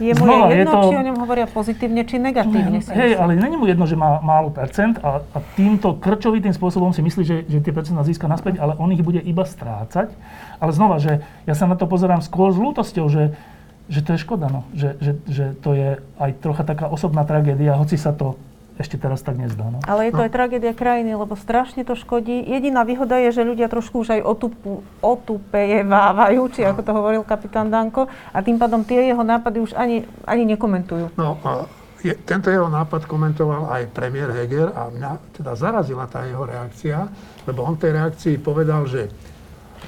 Je 0.03 0.11
mu 0.11 0.27
Znova, 0.27 0.51
je 0.51 0.59
je 0.59 0.59
jedno, 0.67 0.73
to- 0.75 0.91
či 0.91 0.97
o 0.99 1.05
ňom 1.07 1.17
hovoria 1.23 1.47
pozitívne, 1.47 2.03
či 2.03 2.19
negatívne. 2.19 2.83
Hej, 2.83 3.15
ale 3.15 3.39
není 3.39 3.55
mu 3.55 3.71
jedno, 3.71 3.87
že 3.87 3.95
má 3.95 4.19
málo 4.27 4.51
percent 4.51 4.99
a, 4.99 5.23
a 5.23 5.39
týmto 5.55 5.95
krčovitým 6.03 6.51
spôsobom 6.51 6.91
si 6.91 6.99
myslí, 6.99 7.23
že, 7.23 7.37
že 7.47 7.63
tie 7.63 7.71
percentá 7.71 8.03
získa 8.03 8.27
naspäť, 8.27 8.59
ale 8.59 8.75
on 8.75 8.91
ich 8.91 9.07
bude 9.07 9.23
iba 9.23 9.47
strácať. 9.47 10.11
Ale 10.59 10.71
znova, 10.75 10.99
že 10.99 11.23
ja 11.47 11.55
sa 11.55 11.71
na 11.71 11.79
to 11.79 11.87
pozerám 11.87 12.27
skôr 12.27 12.51
s 12.51 12.59
ľútosťou, 12.59 13.07
že, 13.07 13.39
že 13.87 14.01
to 14.03 14.19
je 14.19 14.19
škoda, 14.19 14.51
no. 14.51 14.67
že, 14.75 14.99
že, 14.99 15.13
že 15.31 15.45
to 15.63 15.79
je 15.79 16.03
aj 16.19 16.31
trocha 16.43 16.67
taká 16.67 16.91
osobná 16.91 17.23
tragédia, 17.23 17.79
hoci 17.79 17.95
sa 17.95 18.11
to 18.11 18.35
ešte 18.75 18.99
teraz 18.99 19.23
tak 19.23 19.39
nezdá. 19.39 19.71
No. 19.71 19.79
Ale 19.87 20.11
je 20.11 20.13
to 20.19 20.27
aj 20.27 20.35
tragédia 20.35 20.75
krajiny, 20.75 21.15
lebo 21.15 21.39
strašne 21.39 21.87
to 21.87 21.95
škodí. 21.95 22.43
Jediná 22.43 22.83
výhoda 22.83 23.23
je, 23.23 23.31
že 23.31 23.47
ľudia 23.47 23.71
trošku 23.71 24.03
už 24.03 24.19
aj 24.19 24.21
otupu, 24.27 24.83
otupejevávajú, 24.99 26.43
či 26.51 26.67
ako 26.67 26.81
to 26.83 26.91
hovoril 26.91 27.23
kapitán 27.23 27.71
Danko, 27.71 28.11
a 28.11 28.39
tým 28.43 28.59
pádom 28.59 28.83
tie 28.83 29.15
jeho 29.15 29.23
nápady 29.23 29.63
už 29.63 29.73
ani, 29.79 30.03
ani 30.27 30.43
nekomentujú. 30.59 31.15
No, 31.15 31.39
a 31.47 31.71
je, 32.03 32.19
tento 32.27 32.51
jeho 32.51 32.67
nápad 32.67 33.07
komentoval 33.07 33.71
aj 33.71 33.95
premiér 33.95 34.35
Heger 34.35 34.75
a 34.75 34.91
mňa 34.91 35.41
teda 35.41 35.55
zarazila 35.55 36.11
tá 36.11 36.27
jeho 36.27 36.43
reakcia, 36.43 37.09
lebo 37.47 37.63
on 37.63 37.79
v 37.79 37.83
tej 37.87 37.93
reakcii 37.95 38.35
povedal, 38.43 38.91
že 38.91 39.09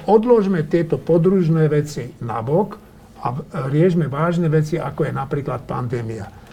odložme 0.07 0.63
tieto 0.63 0.95
podružné 0.95 1.67
veci 1.67 2.15
nabok 2.23 2.79
a 3.19 3.35
riešme 3.67 4.07
vážne 4.07 4.47
veci, 4.47 4.79
ako 4.79 5.05
je 5.05 5.13
napríklad 5.13 5.67
pandémia. 5.67 6.46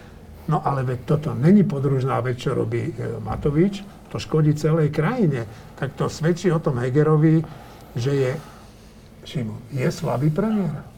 No 0.45 0.61
ale 0.61 0.85
veď 0.85 0.99
toto 1.05 1.33
není 1.33 1.65
podružná 1.65 2.21
vec, 2.21 2.37
čo 2.37 2.53
robí 2.53 2.93
e, 2.93 2.93
Matovič, 3.19 3.81
to 4.13 4.21
škodí 4.21 4.53
celej 4.53 4.93
krajine. 4.93 5.49
Tak 5.75 5.97
to 5.97 6.05
svedčí 6.05 6.53
o 6.53 6.61
tom 6.61 6.77
Hegerovi, 6.77 7.41
že 7.97 8.11
je, 8.13 8.31
Šimon, 9.25 9.57
je 9.73 9.89
slabý 9.89 10.29
premiér. 10.29 10.94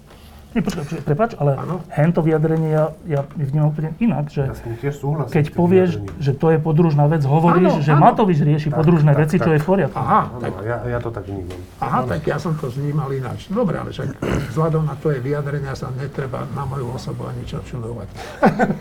Nie, 0.58 0.66
počkaj, 0.66 0.84
počkaj, 0.90 1.04
prepáč, 1.06 1.32
ale 1.38 1.54
Áno. 1.54 1.86
hento 1.94 2.26
vyjadrenie 2.26 2.74
ja, 2.74 2.90
ja 3.06 3.22
vnímam 3.38 3.70
úplne 3.70 3.94
inak, 4.02 4.26
že 4.34 4.50
Ja 4.82 4.90
súhlasím. 4.90 5.30
keď 5.30 5.46
povieš, 5.54 5.90
vyjadrením. 6.02 6.18
že 6.18 6.32
to 6.34 6.48
je 6.50 6.58
podružná 6.58 7.06
vec, 7.06 7.22
hovoríš, 7.30 7.78
Áno, 7.78 7.86
že 7.86 7.94
áno. 7.94 8.02
Matovič 8.02 8.40
rieši 8.42 8.74
podružné 8.74 9.14
tak, 9.14 9.22
veci, 9.22 9.36
čo 9.38 9.54
tak. 9.54 9.54
je 9.54 9.60
v 9.62 9.68
poriadku. 9.70 10.02
Aha, 10.02 10.22
tak 10.42 10.54
ja, 10.66 10.78
ja 10.82 10.98
to 10.98 11.10
tak 11.14 11.30
vnímam. 11.30 11.62
Aha, 11.78 12.00
tak 12.10 12.22
ja 12.26 12.38
som 12.42 12.58
to 12.58 12.74
vnímal 12.74 13.06
ináč. 13.14 13.54
Dobre, 13.54 13.78
ale 13.78 13.94
však 13.94 14.18
vzhľadom 14.50 14.82
na 14.82 14.98
tvoje 14.98 15.22
vyjadrenia 15.22 15.78
sa 15.78 15.94
netreba 15.94 16.50
na 16.58 16.66
moju 16.66 16.90
osobu 16.90 17.30
ani 17.30 17.46
čo 17.46 17.62
čudovať. 17.62 18.10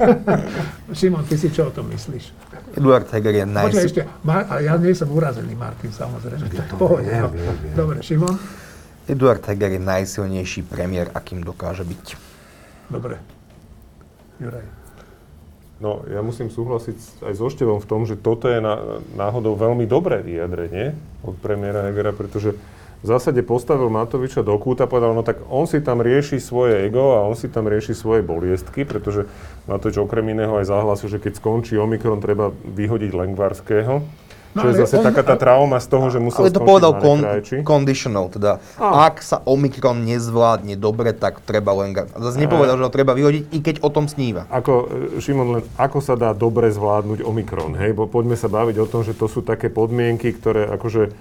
Šimon, 0.97 1.29
ty 1.29 1.37
si 1.37 1.53
čo 1.53 1.69
o 1.69 1.73
tom 1.77 1.93
myslíš? 1.93 2.33
Eduard 2.73 3.05
Heger 3.13 3.37
je 3.37 3.45
Počkaj 3.45 3.69
najsi... 3.69 3.85
ešte, 3.85 4.01
Mar- 4.25 4.49
ja 4.65 4.81
nie 4.81 4.97
som 4.97 5.13
urazený, 5.13 5.53
Martin, 5.53 5.93
samozrejme. 5.93 6.49
Pohode, 6.81 7.05
viem, 7.05 7.21
no. 7.21 7.29
viem, 7.29 7.53
viem. 7.61 7.75
Dobre, 7.77 8.01
Šimon? 8.01 8.65
Eduard 9.07 9.43
Heger 9.47 9.79
je 9.79 9.83
najsilnejší 9.83 10.67
premiér, 10.67 11.15
akým 11.15 11.47
dokáže 11.47 11.87
byť. 11.87 12.05
Dobre. 12.91 13.23
Juraj. 14.43 14.67
No, 15.77 16.03
ja 16.09 16.25
musím 16.25 16.49
súhlasiť 16.49 17.23
aj 17.29 17.35
so 17.37 17.53
Števom 17.53 17.85
v 17.85 17.89
tom, 17.89 18.09
že 18.09 18.17
toto 18.17 18.49
je 18.49 18.65
na, 18.65 19.03
náhodou 19.13 19.55
veľmi 19.61 19.85
dobré 19.85 20.25
vyjadrenie 20.25 20.97
od 21.21 21.37
premiéra 21.37 21.85
Hegera, 21.87 22.17
pretože 22.17 22.57
v 23.05 23.07
zásade 23.07 23.45
postavil 23.45 23.93
Matoviča 23.93 24.41
do 24.41 24.57
kúta 24.57 24.89
povedal, 24.89 25.13
no 25.13 25.21
tak 25.21 25.45
on 25.53 25.69
si 25.69 25.85
tam 25.85 26.01
rieši 26.01 26.41
svoje 26.41 26.89
ego 26.89 27.21
a 27.21 27.29
on 27.29 27.37
si 27.37 27.53
tam 27.53 27.69
rieši 27.69 27.93
svoje 27.93 28.25
boliestky, 28.25 28.89
pretože 28.89 29.29
Matovič 29.69 30.01
okrem 30.01 30.33
iného 30.33 30.57
aj 30.57 30.73
zahlásil, 30.73 31.13
že 31.13 31.21
keď 31.21 31.37
skončí 31.37 31.77
Omikron, 31.77 32.25
treba 32.25 32.51
vyhodiť 32.51 33.13
Lengvarského. 33.13 34.01
Čo 34.57 34.67
je 34.73 34.75
zase 34.83 34.97
on- 34.99 35.07
taká 35.07 35.23
tá 35.23 35.37
trauma 35.37 35.77
z 35.77 35.87
toho, 35.93 36.09
že 36.09 36.19
musel 36.19 36.49
Ale 36.49 36.55
to 36.57 36.65
povedal 36.65 36.97
Krajči. 36.97 37.61
conditional, 37.61 38.33
teda 38.33 38.59
ak 38.81 39.21
sa 39.21 39.45
Omikron 39.45 40.03
nezvládne 40.09 40.81
dobre, 40.81 41.13
tak 41.13 41.45
treba 41.45 41.77
len... 41.77 41.93
Zase 41.95 42.41
nepovedal, 42.41 42.81
že 42.81 42.85
ho 42.89 42.93
treba 42.93 43.13
vyhodiť, 43.13 43.43
i 43.53 43.59
keď 43.61 43.77
o 43.85 43.91
tom 43.93 44.09
sníva. 44.09 44.49
Ako, 44.49 44.73
e, 45.17 45.21
Šimon, 45.21 45.61
len 45.61 45.63
ako 45.77 45.99
sa 46.01 46.17
dá 46.17 46.33
dobre 46.33 46.73
zvládnuť 46.73 47.21
Omikron, 47.23 47.77
hej? 47.77 47.93
Bo 47.93 48.09
poďme 48.09 48.35
sa 48.35 48.49
baviť 48.49 48.77
o 48.81 48.87
tom, 48.89 49.05
že 49.05 49.13
to 49.13 49.29
sú 49.29 49.45
také 49.45 49.69
podmienky, 49.69 50.33
ktoré 50.33 50.67
akože, 50.73 51.13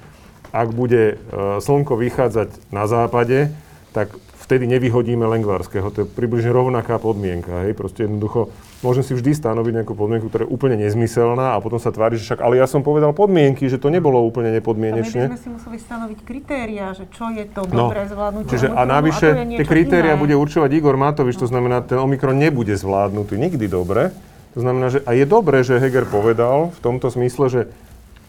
ak 0.55 0.69
bude 0.71 1.03
e, 1.13 1.59
slnko 1.59 1.99
vychádzať 1.99 2.71
na 2.71 2.87
západe, 2.87 3.51
tak 3.91 4.11
vtedy 4.45 4.69
nevyhodíme 4.69 5.25
Lengvarského. 5.25 5.89
To 5.89 6.05
je 6.05 6.07
približne 6.07 6.53
rovnaká 6.53 7.01
podmienka, 7.01 7.65
hej? 7.65 7.73
Proste 7.73 8.05
jednoducho, 8.05 8.53
môžem 8.85 9.01
si 9.01 9.17
vždy 9.17 9.33
stanoviť 9.33 9.81
nejakú 9.81 9.97
podmienku, 9.97 10.29
ktorá 10.29 10.45
je 10.45 10.53
úplne 10.53 10.77
nezmyselná 10.77 11.57
a 11.57 11.61
potom 11.65 11.81
sa 11.81 11.89
tvári, 11.89 12.21
že 12.21 12.29
však, 12.29 12.45
ale 12.45 12.61
ja 12.61 12.69
som 12.69 12.85
povedal 12.85 13.09
podmienky, 13.17 13.65
že 13.65 13.81
to 13.81 13.89
nebolo 13.89 14.21
úplne 14.21 14.53
A 14.53 14.53
my 14.53 14.55
by 14.55 14.59
nepodmienečne. 14.61 15.21
sme 15.33 15.41
si 15.41 15.49
museli 15.49 15.77
stanoviť 15.81 16.19
kritériá, 16.21 16.93
že 16.93 17.09
čo 17.09 17.33
je 17.33 17.49
to 17.49 17.65
No, 17.73 17.89
dobré 17.89 18.05
zvládnutie. 18.05 18.51
Čiže 18.53 18.67
a 18.69 18.81
navyše 18.85 19.27
tie 19.57 19.65
kritéria 19.65 20.13
iné. 20.13 20.21
bude 20.21 20.35
určovať 20.37 20.69
Igor 20.69 20.95
Matovič, 21.01 21.35
to 21.41 21.49
znamená, 21.49 21.81
ten 21.81 21.97
Omikron 21.97 22.37
nebude 22.37 22.77
zvládnutý 22.77 23.41
nikdy 23.41 23.65
dobre. 23.65 24.13
To 24.53 24.63
znamená, 24.63 24.93
že 24.93 25.01
a 25.03 25.11
je 25.17 25.25
dobré, 25.25 25.65
že 25.65 25.81
Heger 25.81 26.05
povedal 26.05 26.71
v 26.71 26.79
tomto 26.79 27.09
smysle, 27.09 27.45
že 27.49 27.61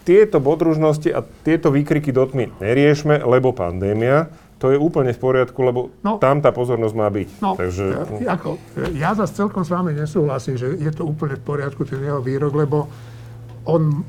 tieto 0.07 0.39
bodružnosti 0.39 1.11
a 1.11 1.21
tieto 1.43 1.75
výkriky 1.75 2.15
do 2.15 2.23
tmy 2.25 2.55
neriešme, 2.63 3.27
lebo 3.27 3.51
pandémia, 3.51 4.31
to 4.57 4.67
je 4.69 4.79
úplne 4.79 5.11
v 5.11 5.19
poriadku, 5.19 5.61
lebo 5.61 5.93
No. 6.01 6.17
tam 6.17 6.41
tá 6.41 6.49
pozornosť 6.49 6.95
má 6.95 7.09
byť. 7.09 7.29
No, 7.39 7.53
Takže, 7.55 7.85
e, 8.19 8.27
ako, 8.27 8.57
e, 8.75 8.97
ja 8.97 9.13
zase 9.13 9.37
celkom 9.37 9.61
s 9.61 9.69
vami 9.69 9.93
nesúhlasím, 9.93 10.57
že 10.57 10.73
je 10.73 10.91
to 10.91 11.05
úplne 11.05 11.37
v 11.37 11.45
poriadku, 11.45 11.83
ten 11.83 12.01
jeho 12.01 12.19
výrok, 12.19 12.53
lebo 12.53 12.89
on, 13.65 14.01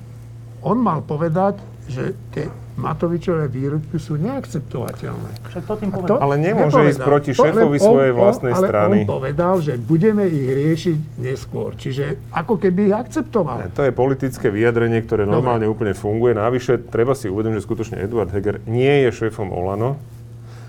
on 0.61 0.77
mal 0.77 1.01
povedať, 1.01 1.59
že 1.85 2.03
tie 2.29 2.47
Matovičové 2.77 3.49
výroky 3.49 3.97
sú 3.97 4.21
neakceptovateľné. 4.21 5.49
Však 5.49 5.63
to 5.65 5.73
tým 5.77 5.89
povedal. 5.89 6.21
Ale 6.21 6.37
nemôže 6.37 6.77
nepovedal. 6.77 6.91
ísť 6.93 7.01
proti 7.01 7.31
To 7.31 7.41
šéfovi 7.41 7.77
svojej 7.81 8.13
vlastnej 8.13 8.53
ale 8.53 8.61
strany. 8.61 8.97
on 9.01 9.09
povedal, 9.09 9.55
že 9.57 9.73
budeme 9.75 10.23
ich 10.23 10.45
riešiť 10.45 10.97
neskôr. 11.17 11.73
Čiže 11.73 12.29
ako 12.29 12.61
keby 12.61 12.79
ich 12.85 12.95
akceptoval. 12.95 13.73
To 13.73 13.81
je 13.81 13.89
politické 13.89 14.47
vyjadrenie, 14.47 15.01
ktoré 15.01 15.25
normálne 15.25 15.65
úplne 15.65 15.91
funguje. 15.91 16.37
Navyše, 16.37 16.85
treba 16.85 17.11
si 17.11 17.25
uvedomiť, 17.25 17.57
že 17.57 17.65
skutočne 17.65 17.95
Eduard 17.97 18.29
Heger 18.29 18.61
nie 18.63 19.09
je 19.09 19.25
šéfom 19.25 19.49
Olano 19.49 19.97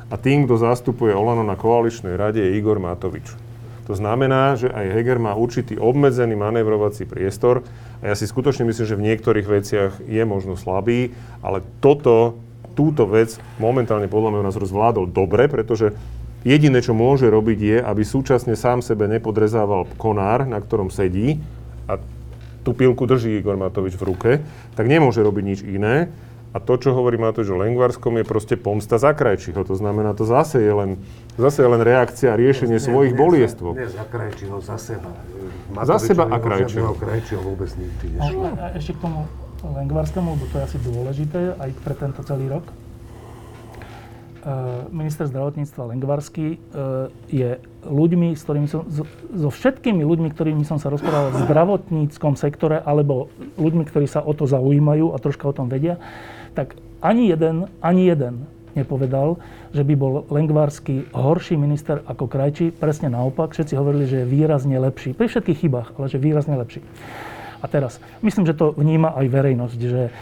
a 0.08 0.14
tým, 0.16 0.48
kto 0.48 0.56
zastupuje 0.56 1.12
Olano 1.12 1.44
na 1.44 1.56
koaličnej 1.56 2.16
rade, 2.16 2.40
je 2.40 2.56
Igor 2.56 2.80
Matovič. 2.80 3.48
To 3.88 3.96
znamená, 3.96 4.52
že 4.60 4.68
aj 4.68 5.00
Heger 5.00 5.16
má 5.16 5.32
určitý 5.32 5.80
obmedzený 5.80 6.36
manévrovací 6.36 7.08
priestor 7.08 7.64
a 8.04 8.12
ja 8.12 8.14
si 8.16 8.28
skutočne 8.28 8.68
myslím, 8.68 8.84
že 8.84 8.98
v 9.00 9.06
niektorých 9.08 9.48
veciach 9.48 9.92
je 10.04 10.22
možno 10.28 10.60
slabý, 10.60 11.16
ale 11.40 11.64
toto, 11.80 12.36
túto 12.76 13.08
vec 13.08 13.40
momentálne 13.56 14.04
podľa 14.04 14.28
môjho 14.36 14.48
názoru 14.52 14.66
zvládol 14.68 15.08
dobre, 15.08 15.48
pretože 15.48 15.96
jediné, 16.44 16.84
čo 16.84 16.92
môže 16.92 17.32
robiť, 17.32 17.58
je, 17.58 17.78
aby 17.80 18.02
súčasne 18.04 18.52
sám 18.60 18.84
sebe 18.84 19.08
nepodrezával 19.08 19.88
konár, 19.96 20.44
na 20.44 20.60
ktorom 20.60 20.92
sedí 20.92 21.40
a 21.88 21.96
tú 22.68 22.76
pilku 22.76 23.08
drží 23.08 23.40
Igor 23.40 23.56
Matovič 23.56 23.96
v 23.96 24.04
ruke, 24.04 24.30
tak 24.76 24.84
nemôže 24.84 25.24
robiť 25.24 25.44
nič 25.48 25.60
iné. 25.64 26.12
A 26.48 26.64
to, 26.64 26.80
čo 26.80 26.96
hovorí 26.96 27.20
Matovič 27.20 27.52
o 27.52 27.60
Lengvarskom, 27.60 28.16
je 28.16 28.24
proste 28.24 28.56
pomsta 28.56 28.96
za 28.96 29.12
krajčiho. 29.12 29.60
To 29.68 29.76
znamená, 29.76 30.16
to 30.16 30.24
zase 30.24 30.64
je 30.64 30.72
len, 30.72 30.90
zase 31.36 31.60
je 31.60 31.68
len 31.68 31.82
reakcia 31.84 32.32
a 32.32 32.40
riešenie 32.40 32.80
svojich 32.80 33.12
boliestvov. 33.12 33.76
Nie 33.76 33.92
za 33.92 34.08
Krajčího, 34.08 34.56
za 34.64 34.80
seba. 34.80 35.12
Za 35.84 36.00
seba 36.00 36.24
a 36.24 36.40
Krajčího. 36.40 36.96
Krajčího. 36.96 37.04
Krajčího 37.04 37.40
vôbec 37.44 37.68
nikdy 37.76 38.16
nešlo. 38.16 38.48
a 38.56 38.64
ešte 38.80 38.96
k 38.96 38.98
tomu 39.04 39.28
Lengvarskému, 39.60 40.28
lebo 40.40 40.44
to 40.48 40.56
je 40.56 40.64
asi 40.64 40.78
dôležité 40.80 41.40
aj 41.60 41.70
pre 41.84 41.94
tento 41.98 42.20
celý 42.24 42.46
rok. 42.48 42.64
E, 42.64 42.72
Minister 44.88 45.28
zdravotníctva 45.28 45.82
Lengvarský 45.92 46.48
e, 46.54 46.58
je 47.28 47.50
ľuďmi, 47.84 48.32
s 48.32 48.42
ktorými 48.48 48.68
som, 48.72 48.88
so, 48.88 49.04
so 49.36 49.48
všetkými 49.52 50.00
ľuďmi, 50.00 50.32
ktorými 50.32 50.64
som 50.64 50.80
sa 50.80 50.88
rozprával 50.88 51.36
v 51.36 51.44
zdravotníckom 51.44 52.40
sektore, 52.40 52.80
alebo 52.80 53.28
ľuďmi, 53.60 53.84
ktorí 53.84 54.08
sa 54.08 54.24
o 54.24 54.32
to 54.32 54.48
zaujímajú 54.48 55.12
a 55.12 55.20
troška 55.20 55.44
o 55.44 55.52
tom 55.52 55.68
vedia, 55.68 56.00
tak 56.54 56.76
ani 57.02 57.30
jeden, 57.30 57.68
ani 57.82 58.08
jeden 58.08 58.46
nepovedal, 58.76 59.42
že 59.74 59.82
by 59.82 59.94
bol 59.98 60.14
Lengvarský 60.30 61.10
horší 61.10 61.58
minister 61.58 62.00
ako 62.06 62.30
Krajčí. 62.30 62.70
Presne 62.70 63.10
naopak, 63.10 63.52
všetci 63.52 63.74
hovorili, 63.74 64.06
že 64.06 64.22
je 64.22 64.30
výrazne 64.30 64.78
lepší. 64.78 65.12
Pri 65.18 65.26
všetkých 65.26 65.60
chybách, 65.66 65.88
ale 65.98 66.06
že 66.06 66.22
výrazne 66.22 66.54
lepší. 66.54 66.80
A 67.58 67.66
teraz, 67.66 67.98
myslím, 68.22 68.46
že 68.46 68.54
to 68.54 68.70
vníma 68.70 69.18
aj 69.18 69.26
verejnosť, 69.34 69.78
že 69.82 70.14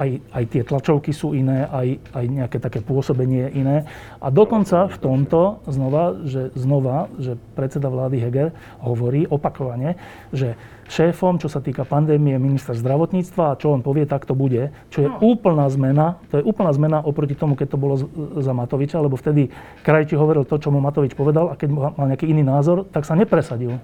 aj, 0.00 0.10
aj 0.32 0.44
tie 0.48 0.62
tlačovky 0.64 1.12
sú 1.12 1.36
iné, 1.36 1.68
aj, 1.68 2.00
aj 2.16 2.24
nejaké 2.24 2.56
také 2.56 2.80
pôsobenie 2.80 3.46
je 3.46 3.50
iné. 3.60 3.76
A 4.16 4.32
dokonca 4.32 4.88
v 4.88 4.96
tomto 4.96 5.60
znova, 5.68 6.24
že 6.24 6.48
znova, 6.56 7.12
že 7.20 7.36
predseda 7.52 7.92
vlády 7.92 8.16
Heger 8.16 8.48
hovorí 8.80 9.28
opakovane, 9.28 10.00
že 10.32 10.56
šéfom, 10.88 11.36
čo 11.36 11.52
sa 11.52 11.60
týka 11.60 11.84
pandémie, 11.84 12.34
minister 12.40 12.72
zdravotníctva 12.72 13.54
a 13.54 13.58
čo 13.60 13.76
on 13.76 13.84
povie, 13.84 14.08
tak 14.08 14.24
to 14.24 14.32
bude. 14.32 14.72
Čo 14.88 14.98
je 15.04 15.08
úplná 15.20 15.68
zmena, 15.68 16.18
to 16.32 16.40
je 16.40 16.44
úplná 16.48 16.72
zmena 16.72 16.98
oproti 17.04 17.36
tomu, 17.36 17.54
keď 17.54 17.76
to 17.76 17.78
bolo 17.78 17.94
za 18.40 18.50
Matoviča, 18.56 18.98
lebo 18.98 19.20
vtedy 19.20 19.52
Krajči 19.84 20.16
hovoril 20.16 20.48
to, 20.48 20.56
čo 20.56 20.72
mu 20.72 20.80
Matovič 20.80 21.12
povedal 21.12 21.52
a 21.52 21.54
keď 21.54 21.68
mal 21.70 22.08
nejaký 22.08 22.26
iný 22.26 22.42
názor, 22.42 22.88
tak 22.88 23.04
sa 23.04 23.12
nepresadil. 23.14 23.76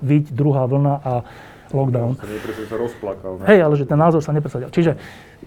Viď 0.00 0.30
druhá 0.32 0.64
vlna 0.64 0.94
a 1.02 1.12
lockdown. 1.74 2.14
sa 2.68 2.76
rozplakal. 2.76 3.32
Hej, 3.46 3.60
ale 3.62 3.74
že 3.74 3.86
ten 3.88 3.98
názor 3.98 4.20
sa 4.22 4.30
nepresadil. 4.30 4.70
Čiže, 4.70 4.98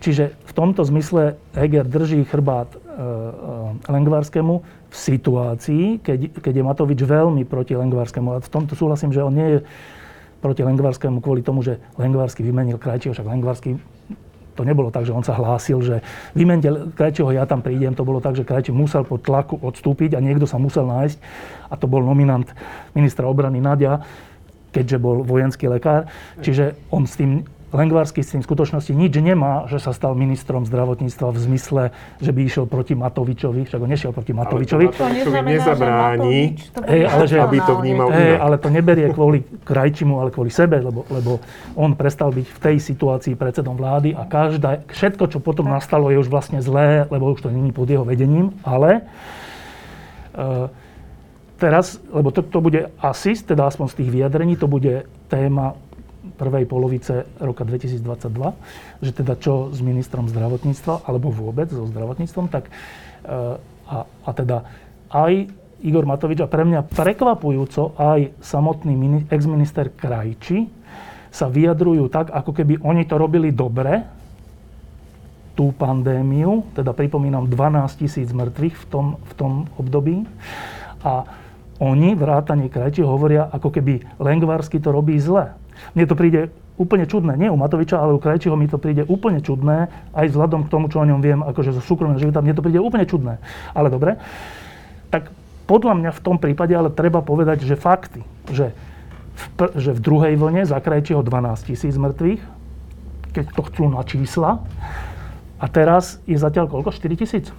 čiže 0.04 0.36
v 0.36 0.52
tomto 0.52 0.84
zmysle 0.84 1.40
Heger 1.56 1.86
drží 1.88 2.26
chrbát 2.28 2.72
e, 2.74 2.78
e, 2.78 3.92
Lengvarskému 3.92 4.56
v 4.90 4.96
situácii, 4.96 6.02
keď, 6.02 6.42
keď 6.42 6.54
je 6.60 6.64
Matovič 6.64 7.00
veľmi 7.06 7.44
proti 7.46 7.78
Lengvarskému. 7.78 8.36
A 8.36 8.44
v 8.44 8.52
tomto 8.52 8.74
súhlasím, 8.74 9.14
že 9.14 9.24
on 9.24 9.34
nie 9.36 9.48
je 9.48 9.60
proti 10.40 10.64
Lengvarskému 10.64 11.20
kvôli 11.20 11.44
tomu, 11.44 11.62
že 11.62 11.78
Lengvarsky 12.00 12.44
vymenil 12.44 12.80
Krajčího, 12.80 13.12
však 13.12 13.28
Lengvarsky 13.28 13.76
to 14.60 14.68
nebolo 14.68 14.92
tak, 14.92 15.08
že 15.08 15.16
on 15.16 15.24
sa 15.24 15.40
hlásil, 15.40 15.80
že 15.80 16.04
vymente 16.36 16.68
Krajčího, 16.92 17.32
ja 17.32 17.48
tam 17.48 17.64
prídem. 17.64 17.96
To 17.96 18.04
bolo 18.04 18.20
tak, 18.20 18.36
že 18.36 18.44
Krajčí 18.44 18.76
musel 18.76 19.08
pod 19.08 19.24
tlaku 19.24 19.56
odstúpiť 19.56 20.16
a 20.16 20.20
niekto 20.20 20.44
sa 20.44 20.60
musel 20.60 20.84
nájsť. 20.84 21.16
A 21.72 21.80
to 21.80 21.88
bol 21.88 22.04
nominant 22.04 22.44
ministra 22.92 23.24
obrany 23.24 23.64
Nadia, 23.64 24.04
keďže 24.72 24.98
bol 25.02 25.22
vojenský 25.26 25.68
lekár. 25.68 26.10
Čiže 26.42 26.78
on 26.94 27.06
s 27.10 27.18
tým, 27.18 27.44
Lengvarsky 27.70 28.26
s 28.26 28.34
tým 28.34 28.42
v 28.42 28.50
skutočnosti 28.50 28.90
nič 28.98 29.14
nemá, 29.22 29.70
že 29.70 29.78
sa 29.78 29.94
stal 29.94 30.18
ministrom 30.18 30.66
zdravotníctva 30.66 31.30
v 31.30 31.38
zmysle, 31.38 31.84
že 32.18 32.34
by 32.34 32.40
išiel 32.50 32.66
proti 32.66 32.98
Matovičovi, 32.98 33.62
však 33.70 33.80
on 33.86 33.90
nešiel 33.94 34.10
proti 34.10 34.34
Matovičovi. 34.34 34.90
To 34.90 35.06
neznamená, 35.06 35.46
že 35.46 35.54
nezabráni, 35.54 36.38
to 36.74 36.82
Hej, 36.90 37.02
ale 37.06 37.24
že- 37.30 37.38
aby 37.38 37.58
to 37.62 37.74
vnímal 37.78 38.10
inak. 38.10 38.42
ale 38.42 38.56
to 38.58 38.70
neberie 38.74 39.08
kvôli 39.14 39.46
Krajčimu, 39.70 40.18
ale 40.18 40.34
kvôli 40.34 40.50
sebe, 40.50 40.82
lebo, 40.82 41.06
lebo 41.14 41.38
on 41.78 41.94
prestal 41.94 42.34
byť 42.34 42.48
v 42.50 42.58
tej 42.58 42.78
situácii 42.82 43.38
predsedom 43.38 43.78
vlády 43.78 44.18
a 44.18 44.26
každá, 44.26 44.82
všetko, 44.90 45.30
čo 45.30 45.38
potom 45.38 45.70
nastalo, 45.70 46.10
je 46.10 46.18
už 46.18 46.26
vlastne 46.26 46.66
zlé, 46.66 47.06
lebo 47.14 47.30
už 47.30 47.46
to 47.46 47.54
není 47.54 47.70
pod 47.70 47.86
jeho 47.86 48.02
vedením, 48.02 48.50
ale 48.66 49.06
e, 50.34 50.89
teraz, 51.60 52.00
lebo 52.08 52.32
to, 52.32 52.42
to 52.42 52.64
bude 52.64 52.88
asi, 53.04 53.36
teda 53.36 53.68
aspoň 53.68 53.92
z 53.92 53.98
tých 54.00 54.10
vyjadrení, 54.10 54.56
to 54.56 54.72
bude 54.72 55.06
téma 55.28 55.76
prvej 56.40 56.64
polovice 56.66 57.28
roka 57.44 57.68
2022, 57.68 59.04
že 59.04 59.12
teda 59.12 59.36
čo 59.36 59.68
s 59.76 59.84
ministrom 59.84 60.32
zdravotníctva, 60.32 61.04
alebo 61.04 61.28
vôbec 61.28 61.68
so 61.68 61.84
zdravotníctvom, 61.84 62.48
tak 62.48 62.68
e, 62.68 62.72
a, 63.92 63.98
a 64.08 64.30
teda 64.32 64.64
aj 65.12 65.52
Igor 65.84 66.08
Matovič 66.08 66.40
a 66.44 66.52
pre 66.52 66.64
mňa 66.64 66.88
prekvapujúco 66.92 67.96
aj 68.00 68.40
samotný 68.40 68.94
mini, 68.96 69.20
ex-minister 69.28 69.92
Krajči 69.92 70.68
sa 71.32 71.48
vyjadrujú 71.48 72.08
tak, 72.08 72.32
ako 72.32 72.52
keby 72.56 72.84
oni 72.84 73.04
to 73.04 73.16
robili 73.16 73.52
dobre, 73.52 74.20
tú 75.60 75.76
pandémiu, 75.76 76.72
teda 76.72 76.96
pripomínam 76.96 77.44
12 77.44 78.00
tisíc 78.00 78.32
mŕtvych 78.32 78.80
v 78.80 78.86
tom, 78.88 79.06
v 79.20 79.34
tom 79.36 79.52
období. 79.76 80.24
A 81.04 81.28
oni, 81.80 82.16
vrátanie 82.16 82.68
Krajči, 82.68 83.02
hovoria, 83.04 83.48
ako 83.48 83.72
keby 83.72 84.04
Lengvarsky 84.20 84.84
to 84.84 84.92
robí 84.92 85.16
zle. 85.18 85.56
Mne 85.96 86.06
to 86.06 86.16
príde 86.16 86.52
úplne 86.80 87.08
čudné. 87.08 87.36
Nie 87.36 87.52
u 87.52 87.60
Matoviča, 87.60 88.00
ale 88.00 88.16
u 88.16 88.20
Krajčiho 88.20 88.56
mi 88.56 88.68
to 88.68 88.80
príde 88.80 89.04
úplne 89.08 89.40
čudné, 89.44 89.92
aj 90.16 90.32
vzhľadom 90.32 90.68
k 90.68 90.72
tomu, 90.72 90.88
čo 90.88 91.04
o 91.04 91.08
ňom 91.08 91.20
viem, 91.20 91.40
akože 91.44 91.76
zo 91.76 91.84
súkromného 91.84 92.20
života, 92.20 92.44
mne 92.44 92.56
to 92.56 92.64
príde 92.64 92.80
úplne 92.80 93.08
čudné. 93.08 93.40
Ale 93.76 93.92
dobre. 93.92 94.20
Tak 95.12 95.32
podľa 95.68 95.94
mňa 96.00 96.12
v 96.16 96.24
tom 96.24 96.40
prípade 96.40 96.72
ale 96.72 96.92
treba 96.92 97.20
povedať, 97.20 97.68
že 97.68 97.80
fakty, 97.80 98.24
že 98.52 98.72
v, 99.36 99.46
pr- 99.56 99.76
že 99.76 99.92
v 99.96 100.04
druhej 100.04 100.34
vlne 100.40 100.64
za 100.68 100.80
Krajčiho 100.80 101.24
12 101.24 101.68
tisíc 101.68 101.96
mŕtvych, 101.96 102.42
keď 103.36 103.46
to 103.56 103.62
chcú 103.68 103.84
na 103.92 104.04
čísla, 104.04 104.64
a 105.60 105.66
teraz 105.68 106.24
je 106.24 106.40
zatiaľ 106.40 106.72
koľko? 106.72 106.96
4 106.96 107.20
tisíc? 107.20 107.52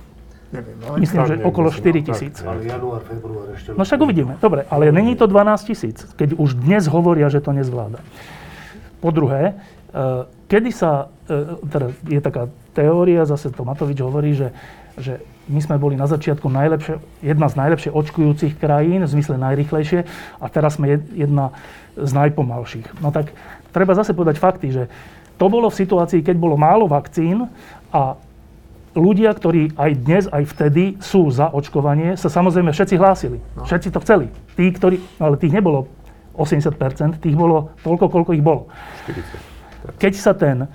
Neviem, 0.51 0.79
ale 0.83 0.97
Myslím, 0.99 1.21
že 1.31 1.35
okolo 1.47 1.71
myslím, 1.71 1.83
4 1.87 1.95
tak 1.95 2.07
tisíc. 2.11 2.37
Ale 2.43 2.61
január, 2.67 3.03
február 3.07 3.47
ešte... 3.55 3.71
No 3.71 3.87
však 3.87 4.01
uvidíme. 4.03 4.35
Dobre, 4.43 4.67
ale 4.67 4.91
není 4.91 5.15
to 5.15 5.31
12 5.31 5.63
tisíc, 5.63 6.03
keď 6.19 6.35
už 6.35 6.59
dnes 6.59 6.91
hovoria, 6.91 7.31
že 7.31 7.39
to 7.39 7.55
nezvláda. 7.55 8.03
Po 8.99 9.15
druhé, 9.15 9.55
e, 9.55 10.27
kedy 10.51 10.71
sa, 10.75 11.07
e, 11.31 11.55
teda 11.71 11.87
je 12.03 12.21
taká 12.21 12.51
teória, 12.75 13.23
zase 13.31 13.55
to 13.55 13.63
Matovič 13.63 14.03
hovorí, 14.03 14.35
že, 14.35 14.51
že 14.99 15.23
my 15.47 15.63
sme 15.63 15.77
boli 15.79 15.95
na 15.95 16.11
začiatku 16.11 16.51
najlepšie, 16.51 16.99
jedna 17.23 17.47
z 17.47 17.55
najlepšie 17.55 17.91
očkujúcich 17.95 18.59
krajín, 18.59 19.07
v 19.07 19.13
zmysle 19.15 19.39
najrychlejšie, 19.39 20.03
a 20.43 20.47
teraz 20.51 20.83
sme 20.83 20.99
jedna 21.15 21.55
z 21.95 22.11
najpomalších. 22.11 23.03
No 23.03 23.15
tak 23.15 23.31
treba 23.71 23.95
zase 23.95 24.15
povedať 24.15 24.43
fakty, 24.43 24.71
že 24.75 24.85
to 25.39 25.47
bolo 25.47 25.71
v 25.71 25.79
situácii, 25.79 26.21
keď 26.27 26.37
bolo 26.37 26.59
málo 26.59 26.91
vakcín 26.91 27.49
a 27.91 28.19
ľudia, 28.95 29.31
ktorí 29.35 29.75
aj 29.79 29.91
dnes, 30.03 30.25
aj 30.31 30.45
vtedy 30.51 30.99
sú 30.99 31.31
za 31.31 31.51
očkovanie, 31.51 32.19
sa 32.19 32.27
samozrejme 32.27 32.75
všetci 32.75 32.95
hlásili. 32.99 33.39
No. 33.55 33.67
Všetci 33.67 33.89
to 33.95 34.03
chceli. 34.03 34.27
Tí, 34.59 34.67
ktorí, 34.75 34.99
ale 35.23 35.39
tých 35.39 35.55
nebolo 35.55 35.87
80%, 36.35 37.23
tých 37.23 37.37
bolo 37.37 37.75
toľko, 37.87 38.07
koľko 38.11 38.31
ich 38.35 38.43
bolo. 38.43 38.67
40. 39.07 39.99
Keď 40.01 40.13
sa 40.17 40.33
ten, 40.35 40.69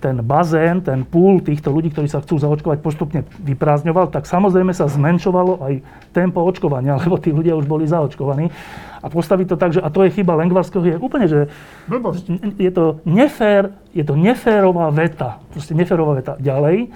ten 0.00 0.20
bazén, 0.20 0.84
ten 0.84 1.00
púl 1.02 1.40
týchto 1.40 1.72
ľudí, 1.72 1.88
ktorí 1.88 2.08
sa 2.12 2.20
chcú 2.20 2.36
zaočkovať, 2.36 2.78
postupne 2.84 3.20
vyprázdňoval, 3.40 4.12
tak 4.12 4.28
samozrejme 4.28 4.76
sa 4.76 4.84
zmenšovalo 4.84 5.64
aj 5.64 5.74
tempo 6.12 6.44
očkovania, 6.44 6.98
lebo 7.02 7.16
tí 7.16 7.32
ľudia 7.32 7.56
už 7.56 7.64
boli 7.64 7.88
zaočkovaní. 7.88 8.52
A 9.00 9.06
postaviť 9.08 9.46
to 9.54 9.56
tak, 9.56 9.70
že 9.76 9.80
a 9.80 9.88
to 9.88 10.02
je 10.02 10.12
chyba 10.12 10.34
Lengvarského, 10.34 10.82
je 10.82 10.98
úplne, 10.98 11.30
že 11.30 11.46
Blbosť. 11.86 12.58
je 12.58 12.70
to 12.74 13.00
nefér, 13.06 13.70
je 13.94 14.02
to 14.02 14.18
neférová 14.18 14.90
veta. 14.90 15.38
Proste 15.54 15.78
neférová 15.78 16.18
veta. 16.18 16.34
Ďalej, 16.42 16.76
e, 16.84 16.88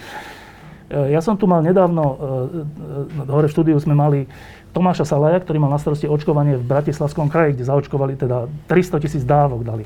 ja 1.15 1.21
som 1.23 1.39
tu 1.39 1.47
mal 1.47 1.63
nedávno, 1.63 2.03
e, 3.23 3.31
hore 3.31 3.47
v 3.47 3.55
štúdiu 3.55 3.79
sme 3.79 3.95
mali 3.95 4.27
Tomáša 4.75 5.07
Salaja, 5.07 5.39
ktorý 5.39 5.63
mal 5.63 5.71
na 5.71 5.79
starosti 5.79 6.11
očkovanie 6.11 6.59
v 6.59 6.67
Bratislavskom 6.67 7.31
kraji, 7.31 7.59
kde 7.59 7.71
zaočkovali 7.71 8.15
teda 8.19 8.51
300 8.67 9.03
tisíc 9.03 9.23
dávok 9.23 9.63
dali. 9.63 9.85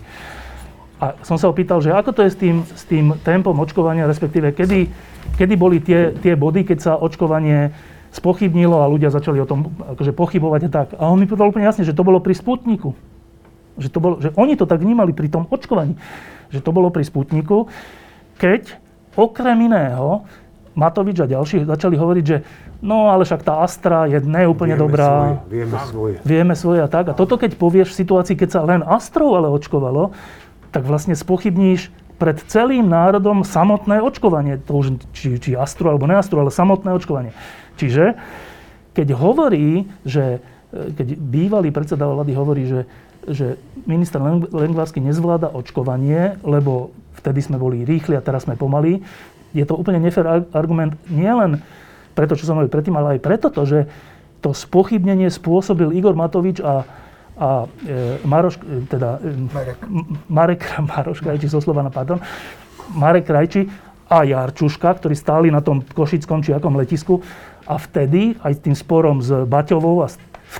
A 1.02 1.18
som 1.26 1.34
sa 1.34 1.50
opýtal, 1.50 1.82
že 1.82 1.90
ako 1.90 2.10
to 2.14 2.20
je 2.22 2.30
s 2.30 2.38
tým, 2.38 2.56
s 2.62 2.84
tým 2.86 3.18
tempom 3.26 3.54
očkovania, 3.58 4.06
respektíve 4.06 4.54
kedy, 4.54 4.86
kedy 5.34 5.54
boli 5.58 5.82
tie, 5.82 6.14
tie 6.14 6.38
body, 6.38 6.62
keď 6.62 6.78
sa 6.78 6.92
očkovanie 6.94 7.74
spochybnilo 8.14 8.78
a 8.78 8.86
ľudia 8.86 9.10
začali 9.10 9.42
o 9.42 9.48
tom 9.48 9.74
akože 9.74 10.14
pochybovať 10.14 10.60
a 10.66 10.70
tak. 10.70 10.88
A 10.94 11.10
on 11.10 11.18
mi 11.18 11.26
povedal 11.26 11.50
úplne 11.50 11.66
jasne, 11.66 11.82
že 11.82 11.96
to 11.96 12.06
bolo 12.06 12.22
pri 12.22 12.38
Sputniku. 12.38 12.94
Že, 13.74 13.88
to 13.90 13.98
bolo, 13.98 14.14
že 14.22 14.30
oni 14.38 14.54
to 14.54 14.70
tak 14.70 14.78
vnímali 14.78 15.10
pri 15.10 15.26
tom 15.26 15.50
očkovaní. 15.50 15.98
Že 16.54 16.62
to 16.62 16.70
bolo 16.70 16.94
pri 16.94 17.02
Sputniku, 17.02 17.66
keď 18.38 18.78
okrem 19.18 19.66
iného 19.66 20.22
Matovič 20.74 21.22
a 21.22 21.30
ďalší 21.30 21.66
začali 21.66 21.94
hovoriť, 21.94 22.24
že 22.26 22.42
no 22.82 23.10
ale 23.10 23.22
však 23.22 23.46
tá 23.46 23.62
Astra 23.62 24.10
je 24.10 24.18
neúplne 24.22 24.74
vieme 24.74 24.82
dobrá. 24.82 25.10
Svoje, 25.10 25.34
vieme 25.50 25.78
svoje. 25.78 26.14
Vieme 26.26 26.54
svoje 26.54 26.80
a 26.82 26.88
tak. 26.90 27.10
A 27.10 27.18
toto 27.18 27.38
keď 27.38 27.54
povieš 27.54 27.94
v 27.94 27.98
situácii, 28.02 28.34
keď 28.34 28.48
sa 28.50 28.60
len 28.66 28.82
Astrou 28.82 29.38
ale 29.38 29.50
očkovalo, 29.50 30.10
tak 30.74 30.82
vlastne 30.82 31.14
spochybníš 31.14 31.94
pred 32.18 32.42
celým 32.50 32.90
národom 32.90 33.46
samotné 33.46 34.02
očkovanie. 34.02 34.58
To 34.66 34.82
už 34.82 34.98
či, 35.14 35.38
či 35.38 35.54
Astru 35.54 35.86
alebo 35.86 36.10
neastru, 36.10 36.42
ale 36.42 36.50
samotné 36.50 36.90
očkovanie. 36.90 37.30
Čiže 37.78 38.18
keď 38.94 39.14
hovorí, 39.14 39.86
že 40.02 40.42
e, 40.74 40.90
keď 40.94 41.14
bývalý 41.18 41.70
predseda 41.70 42.10
vlády 42.10 42.32
hovorí, 42.34 42.62
že, 42.66 42.80
že 43.26 43.46
minister 43.86 44.18
Lengvarsky 44.50 44.98
nezvláda 44.98 45.54
očkovanie, 45.54 46.38
lebo 46.42 46.90
vtedy 47.22 47.38
sme 47.38 47.58
boli 47.58 47.86
rýchli 47.86 48.18
a 48.18 48.22
teraz 48.22 48.46
sme 48.46 48.58
pomalí, 48.58 49.02
je 49.54 49.62
to 49.62 49.78
úplne 49.78 50.02
nefér 50.02 50.50
argument 50.50 50.98
nielen 51.06 51.62
preto, 52.14 52.38
čo 52.38 52.46
som 52.46 52.58
hovoril 52.58 52.70
predtým, 52.70 52.94
ale 52.94 53.18
aj 53.18 53.20
preto, 53.22 53.50
to, 53.50 53.62
že 53.66 53.78
to 54.38 54.54
spochybnenie 54.54 55.30
spôsobil 55.30 55.90
Igor 55.90 56.14
Matovič 56.14 56.62
a, 56.62 56.86
a 57.34 57.66
e, 57.66 58.18
Maroš, 58.22 58.56
e, 58.62 58.86
teda, 58.86 59.18
e, 59.18 59.34
Marek. 59.54 59.78
Marek 60.28 60.62
Maroš 60.90 61.18
Krajči, 61.20 61.50
zo 61.50 61.60
Slovana, 61.60 61.90
pardon, 61.90 62.22
Marek 62.94 63.26
Krajči 63.26 63.66
a 64.06 64.22
Jarčuška, 64.22 64.94
ktorí 65.00 65.18
stáli 65.18 65.48
na 65.50 65.64
tom 65.64 65.82
košickom 65.82 66.44
či 66.44 66.54
akom 66.54 66.78
letisku 66.78 67.18
a 67.64 67.80
vtedy, 67.80 68.36
aj 68.44 68.60
tým 68.62 68.76
sporom 68.76 69.24
s 69.24 69.32
Baťovou, 69.48 70.04
a 70.04 70.12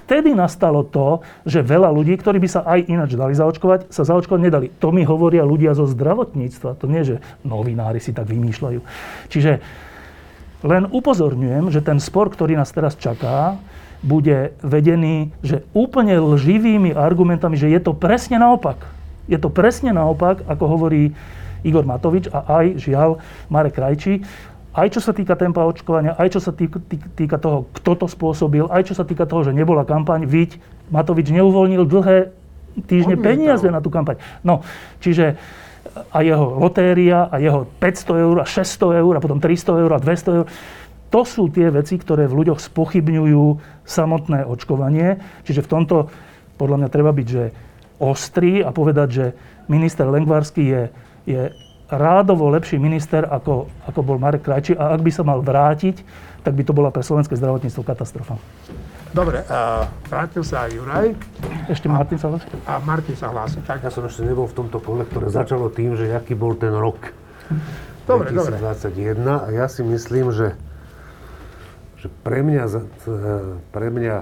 vtedy 0.02 0.32
nastalo 0.32 0.82
to, 0.82 1.22
že 1.46 1.62
veľa 1.62 1.92
ľudí, 1.92 2.16
ktorí 2.18 2.40
by 2.40 2.48
sa 2.48 2.60
aj 2.64 2.88
ináč 2.88 3.14
dali 3.14 3.36
zaočkovať, 3.36 3.92
sa 3.92 4.02
zaočkovať 4.08 4.40
nedali. 4.40 4.66
To 4.80 4.90
mi 4.90 5.04
hovoria 5.04 5.44
ľudia 5.44 5.76
zo 5.76 5.84
zdravotníctva. 5.86 6.80
To 6.80 6.86
nie, 6.88 7.04
že 7.04 7.20
novinári 7.46 8.00
si 8.00 8.10
tak 8.16 8.26
vymýšľajú. 8.26 8.80
Čiže 9.30 9.52
len 10.64 10.88
upozorňujem, 10.88 11.68
že 11.68 11.84
ten 11.84 12.00
spor, 12.00 12.32
ktorý 12.32 12.56
nás 12.56 12.72
teraz 12.72 12.96
čaká, 12.96 13.60
bude 14.04 14.52
vedený, 14.60 15.32
že 15.40 15.64
úplne 15.72 16.20
lživými 16.20 16.92
argumentami, 16.92 17.56
že 17.56 17.72
je 17.72 17.80
to 17.80 17.96
presne 17.96 18.36
naopak. 18.36 18.76
Je 19.24 19.40
to 19.40 19.48
presne 19.48 19.96
naopak, 19.96 20.44
ako 20.44 20.64
hovorí 20.68 21.16
Igor 21.64 21.88
Matovič 21.88 22.28
a 22.28 22.60
aj, 22.60 22.66
žiaľ, 22.76 23.16
Marek 23.48 23.80
Krajčí 23.80 24.20
aj 24.74 24.90
čo 24.90 25.00
sa 25.00 25.14
týka 25.14 25.38
tempa 25.38 25.62
očkovania, 25.62 26.18
aj 26.18 26.34
čo 26.34 26.40
sa 26.42 26.50
týka, 26.50 26.82
týka 27.14 27.38
toho, 27.38 27.70
kto 27.78 27.94
to 27.94 28.06
spôsobil, 28.10 28.66
aj 28.66 28.90
čo 28.90 28.94
sa 28.98 29.06
týka 29.06 29.22
toho, 29.22 29.46
že 29.46 29.54
nebola 29.54 29.86
kampaň, 29.86 30.26
viď 30.26 30.58
Matovič 30.90 31.30
neuvoľnil 31.30 31.86
dlhé 31.86 32.34
týždne 32.90 33.14
Odmietal. 33.14 33.30
peniaze 33.30 33.66
na 33.70 33.78
tú 33.78 33.86
kampaň. 33.94 34.18
No, 34.42 34.66
čiže 34.98 35.38
a 36.10 36.26
jeho 36.26 36.58
lotéria, 36.58 37.30
a 37.30 37.38
jeho 37.38 37.70
500 37.78 38.24
eur, 38.26 38.36
a 38.42 38.46
600 38.50 38.98
eur, 38.98 39.12
a 39.14 39.22
potom 39.22 39.38
300 39.38 39.78
eur, 39.78 39.90
a 39.94 39.98
200 40.02 40.38
eur. 40.42 40.46
To 41.14 41.22
sú 41.22 41.46
tie 41.46 41.70
veci, 41.70 41.94
ktoré 41.94 42.26
v 42.26 42.42
ľuďoch 42.42 42.58
spochybňujú 42.58 43.44
samotné 43.86 44.42
očkovanie. 44.42 45.22
Čiže 45.46 45.62
v 45.62 45.70
tomto 45.70 45.96
podľa 46.58 46.82
mňa 46.82 46.88
treba 46.90 47.14
byť, 47.14 47.26
že 47.30 47.44
ostrý 48.02 48.66
a 48.66 48.74
povedať, 48.74 49.08
že 49.14 49.26
minister 49.70 50.10
Lengvarský 50.10 50.64
je, 50.66 50.82
je 51.22 51.42
rádovo 51.86 52.50
lepší 52.50 52.82
minister, 52.82 53.22
ako, 53.30 53.70
ako 53.86 54.00
bol 54.02 54.18
Marek 54.18 54.42
Krajčí. 54.42 54.74
A 54.74 54.90
ak 54.90 55.06
by 55.06 55.10
sa 55.14 55.22
mal 55.22 55.38
vrátiť, 55.38 56.02
tak 56.42 56.58
by 56.58 56.62
to 56.66 56.74
bola 56.74 56.90
pre 56.90 57.06
slovenské 57.06 57.38
zdravotníctvo 57.38 57.82
katastrofa. 57.86 58.34
Dobre, 59.14 59.46
uh, 59.46 59.86
vrátil 60.10 60.42
sa 60.42 60.66
aj 60.66 60.70
Juraj. 60.74 61.08
Ešte 61.70 61.86
Martin 61.86 62.18
sa 62.18 62.34
hlási. 62.34 62.50
A 62.66 62.82
Martin 62.82 63.14
sa 63.14 63.30
hlási. 63.30 63.62
Tak. 63.62 63.86
Ja 63.86 63.90
som 63.94 64.02
ešte 64.02 64.26
nebol 64.26 64.50
v 64.50 64.58
tomto 64.58 64.82
kole, 64.82 65.06
ktoré 65.06 65.30
začalo 65.30 65.70
tým, 65.70 65.94
že 65.94 66.10
aký 66.10 66.34
bol 66.34 66.58
ten 66.58 66.74
rok. 66.74 67.14
Dobre, 68.10 68.34
2021. 68.34 69.14
Dobre. 69.14 69.30
A 69.30 69.46
ja 69.54 69.66
si 69.70 69.86
myslím, 69.86 70.34
že, 70.34 70.58
že 72.04 72.12
pre 72.20 72.44
mňa, 72.44 72.64
pre 73.72 73.88
mňa 73.88 74.16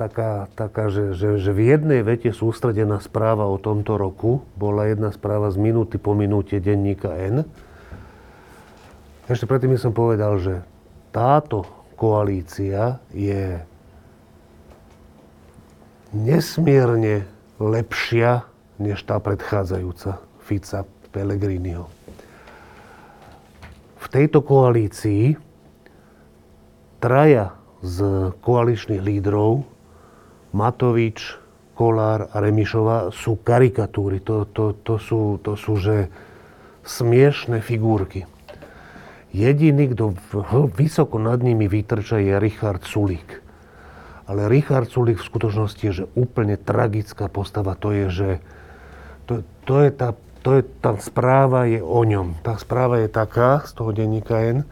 taká, 0.00 0.48
taká 0.56 0.88
že, 0.88 1.12
že, 1.12 1.36
že 1.36 1.52
v 1.52 1.76
jednej 1.76 2.00
vete 2.00 2.32
sústredená 2.32 2.96
správa 3.04 3.44
o 3.44 3.60
tomto 3.60 4.00
roku 4.00 4.40
bola 4.56 4.88
jedna 4.88 5.12
správa 5.12 5.52
z 5.52 5.60
minúty 5.60 6.00
po 6.00 6.16
minúte 6.16 6.56
denníka 6.64 7.12
N. 7.20 7.44
Ešte 9.28 9.44
predtým 9.44 9.76
som 9.76 9.92
povedal, 9.92 10.40
že 10.40 10.64
táto 11.12 11.68
koalícia 11.92 13.04
je 13.12 13.60
nesmierne 16.16 17.28
lepšia 17.60 18.48
než 18.80 19.04
tá 19.04 19.20
predchádzajúca 19.20 20.24
Fica 20.40 20.88
Pellegriniho. 21.12 21.84
V 24.00 24.06
tejto 24.08 24.40
koalícii 24.40 25.43
traja 27.04 27.52
z 27.84 28.32
koaličných 28.40 29.04
lídrov 29.04 29.68
Matovič, 30.56 31.36
Kolár 31.76 32.32
a 32.32 32.40
Remišová 32.40 33.12
sú 33.12 33.36
karikatúry. 33.44 34.24
To, 34.24 34.48
to, 34.48 34.72
to, 34.72 34.96
sú, 34.96 35.36
to 35.44 35.52
sú, 35.52 35.76
že 35.76 36.08
smiešné 36.86 37.60
figurky. 37.60 38.24
Jediný, 39.34 39.92
kto 39.92 40.14
vysoko 40.72 41.20
nad 41.20 41.42
nimi 41.44 41.68
vytrča, 41.68 42.22
je 42.22 42.38
Richard 42.38 42.86
Sulík. 42.86 43.42
Ale 44.24 44.48
Richard 44.48 44.88
Sulík 44.88 45.20
v 45.20 45.28
skutočnosti 45.28 45.82
je 45.84 45.92
že 45.92 46.04
úplne 46.16 46.56
tragická 46.56 47.28
postava. 47.28 47.76
To 47.84 47.92
je, 47.92 48.06
že 48.08 48.30
to, 49.28 49.44
to 49.68 49.84
je 49.84 49.90
tá, 49.92 50.14
to 50.40 50.56
je, 50.56 50.62
tá 50.80 50.96
správa 51.02 51.66
je 51.68 51.82
o 51.82 52.00
ňom. 52.06 52.40
Tá 52.40 52.56
správa 52.56 53.02
je 53.02 53.10
taká 53.10 53.66
z 53.66 53.76
toho 53.76 53.90
denníka 53.90 54.38
N, 54.38 54.62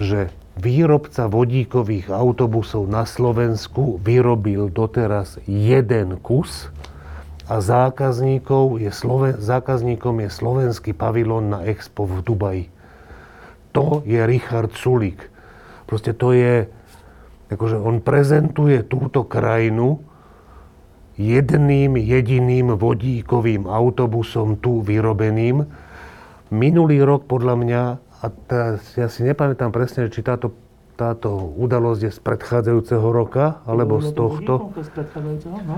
že 0.00 0.32
výrobca 0.58 1.28
vodíkových 1.28 2.12
autobusov 2.12 2.84
na 2.84 3.08
Slovensku 3.08 3.96
vyrobil 4.00 4.68
doteraz 4.68 5.40
jeden 5.48 6.20
kus 6.20 6.68
a 7.48 7.58
zákazníkov 7.58 8.80
je 8.80 8.92
Sloven- 8.92 9.40
zákazníkom 9.40 10.22
je 10.22 10.28
slovenský 10.28 10.92
pavilon 10.92 11.52
na 11.52 11.60
Expo 11.64 12.04
v 12.04 12.20
Dubaji. 12.20 12.66
To 13.72 14.04
je 14.04 14.20
Richard 14.28 14.76
Sulík. 14.76 15.32
Proste 15.88 16.12
to 16.12 16.36
je, 16.36 16.68
akože 17.48 17.80
on 17.80 18.04
prezentuje 18.04 18.84
túto 18.84 19.24
krajinu 19.24 20.04
jedným 21.16 21.96
jediným 22.00 22.72
vodíkovým 22.76 23.68
autobusom 23.68 24.60
tu 24.60 24.80
vyrobeným. 24.80 25.64
Minulý 26.52 27.00
rok 27.04 27.24
podľa 27.28 27.54
mňa 27.56 27.82
a 28.22 28.30
teraz 28.30 28.86
ja 28.94 29.10
si 29.10 29.26
nepamätám 29.26 29.74
presne, 29.74 30.06
či 30.06 30.22
táto, 30.22 30.54
táto 30.94 31.34
udalosť 31.58 32.00
je 32.06 32.10
z 32.14 32.20
predchádzajúceho 32.22 33.06
roka, 33.10 33.58
alebo 33.66 33.98
z 33.98 34.14
tohto. 34.14 34.70
Z 34.78 34.94
predchádzajúceho, 34.94 35.58
no. 35.66 35.76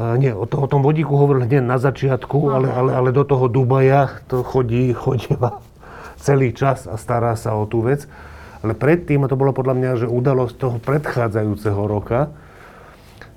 A 0.00 0.16
nie, 0.16 0.32
o, 0.32 0.44
to, 0.44 0.60
o 0.60 0.68
tom 0.68 0.84
vodíku 0.84 1.12
hovoril 1.12 1.44
hneď 1.44 1.64
na 1.64 1.80
začiatku, 1.80 2.52
ale, 2.52 2.68
ale, 2.72 2.90
ale 2.92 3.10
do 3.12 3.24
toho 3.24 3.48
Dubaja 3.48 4.20
to 4.28 4.44
chodí, 4.44 4.92
chodíva 4.96 5.60
celý 6.20 6.52
čas 6.52 6.84
a 6.84 7.00
stará 7.00 7.32
sa 7.36 7.56
o 7.56 7.64
tú 7.64 7.80
vec. 7.84 8.04
Ale 8.60 8.76
predtým, 8.76 9.24
a 9.24 9.30
to 9.32 9.40
bolo 9.40 9.56
podľa 9.56 9.72
mňa, 9.76 9.90
že 10.04 10.06
udalosť 10.08 10.54
toho 10.60 10.76
predchádzajúceho 10.84 11.80
roka, 11.88 12.28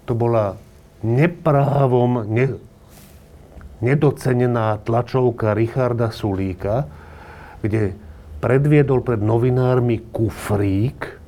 to 0.04 0.20
bola 0.20 0.60
neprávom 1.00 2.28
ne, 2.28 2.60
nedocenená 3.80 4.84
tlačovka 4.84 5.56
Richarda 5.56 6.12
Sulíka, 6.12 6.92
kde 7.64 7.96
predviedol 8.44 9.00
pred 9.00 9.24
novinármi 9.24 10.04
kufrík, 10.12 11.24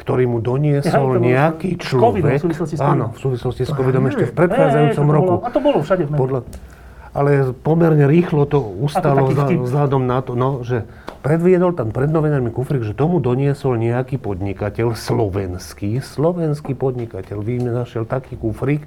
ktorý 0.00 0.24
mu 0.24 0.40
doniesol 0.40 1.20
Ja, 1.20 1.52
nejaký 1.52 1.76
človek. 1.76 2.40
v 2.40 2.48
súvislosti 2.48 2.76
s 2.76 2.80
áno, 2.80 2.88
covidom. 2.88 3.08
v 3.12 3.18
súvislosti 3.20 3.62
s 3.62 3.70
covidom 3.70 4.04
ešte 4.08 4.24
v 4.24 4.32
predchádzajúcom 4.32 5.04
bolo- 5.04 5.14
roku. 5.14 5.34
A 5.44 5.48
to 5.52 5.60
bolo 5.60 5.78
všade 5.84 6.02
v. 6.04 6.10
Podľa, 6.16 6.40
ale 7.14 7.30
pomerne 7.54 8.08
rýchlo 8.08 8.48
to 8.48 8.58
ustalo 8.58 9.30
vzhľadom 9.30 10.02
na 10.02 10.18
to, 10.18 10.34
no, 10.34 10.64
že 10.66 10.82
predviedol 11.22 11.70
tam 11.70 11.94
pred 11.94 12.08
novinármi 12.08 12.50
kufrík, 12.50 12.82
že 12.82 12.92
tomu 12.92 13.22
doniesol 13.22 13.78
nejaký 13.78 14.18
podnikateľ 14.18 14.98
slovenský, 14.98 16.02
slovenský 16.02 16.74
podnikateľ, 16.74 17.38
vy 17.38 17.62
mi 17.62 17.70
našiel 17.70 18.02
taký 18.02 18.34
kufrík, 18.34 18.82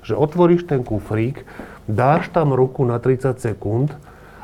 že 0.00 0.16
otvoríš 0.16 0.64
ten 0.64 0.80
kufrík, 0.80 1.44
dáš 1.84 2.32
tam 2.32 2.56
ruku 2.56 2.80
na 2.82 2.96
30 2.96 3.36
sekúnd 3.36 3.92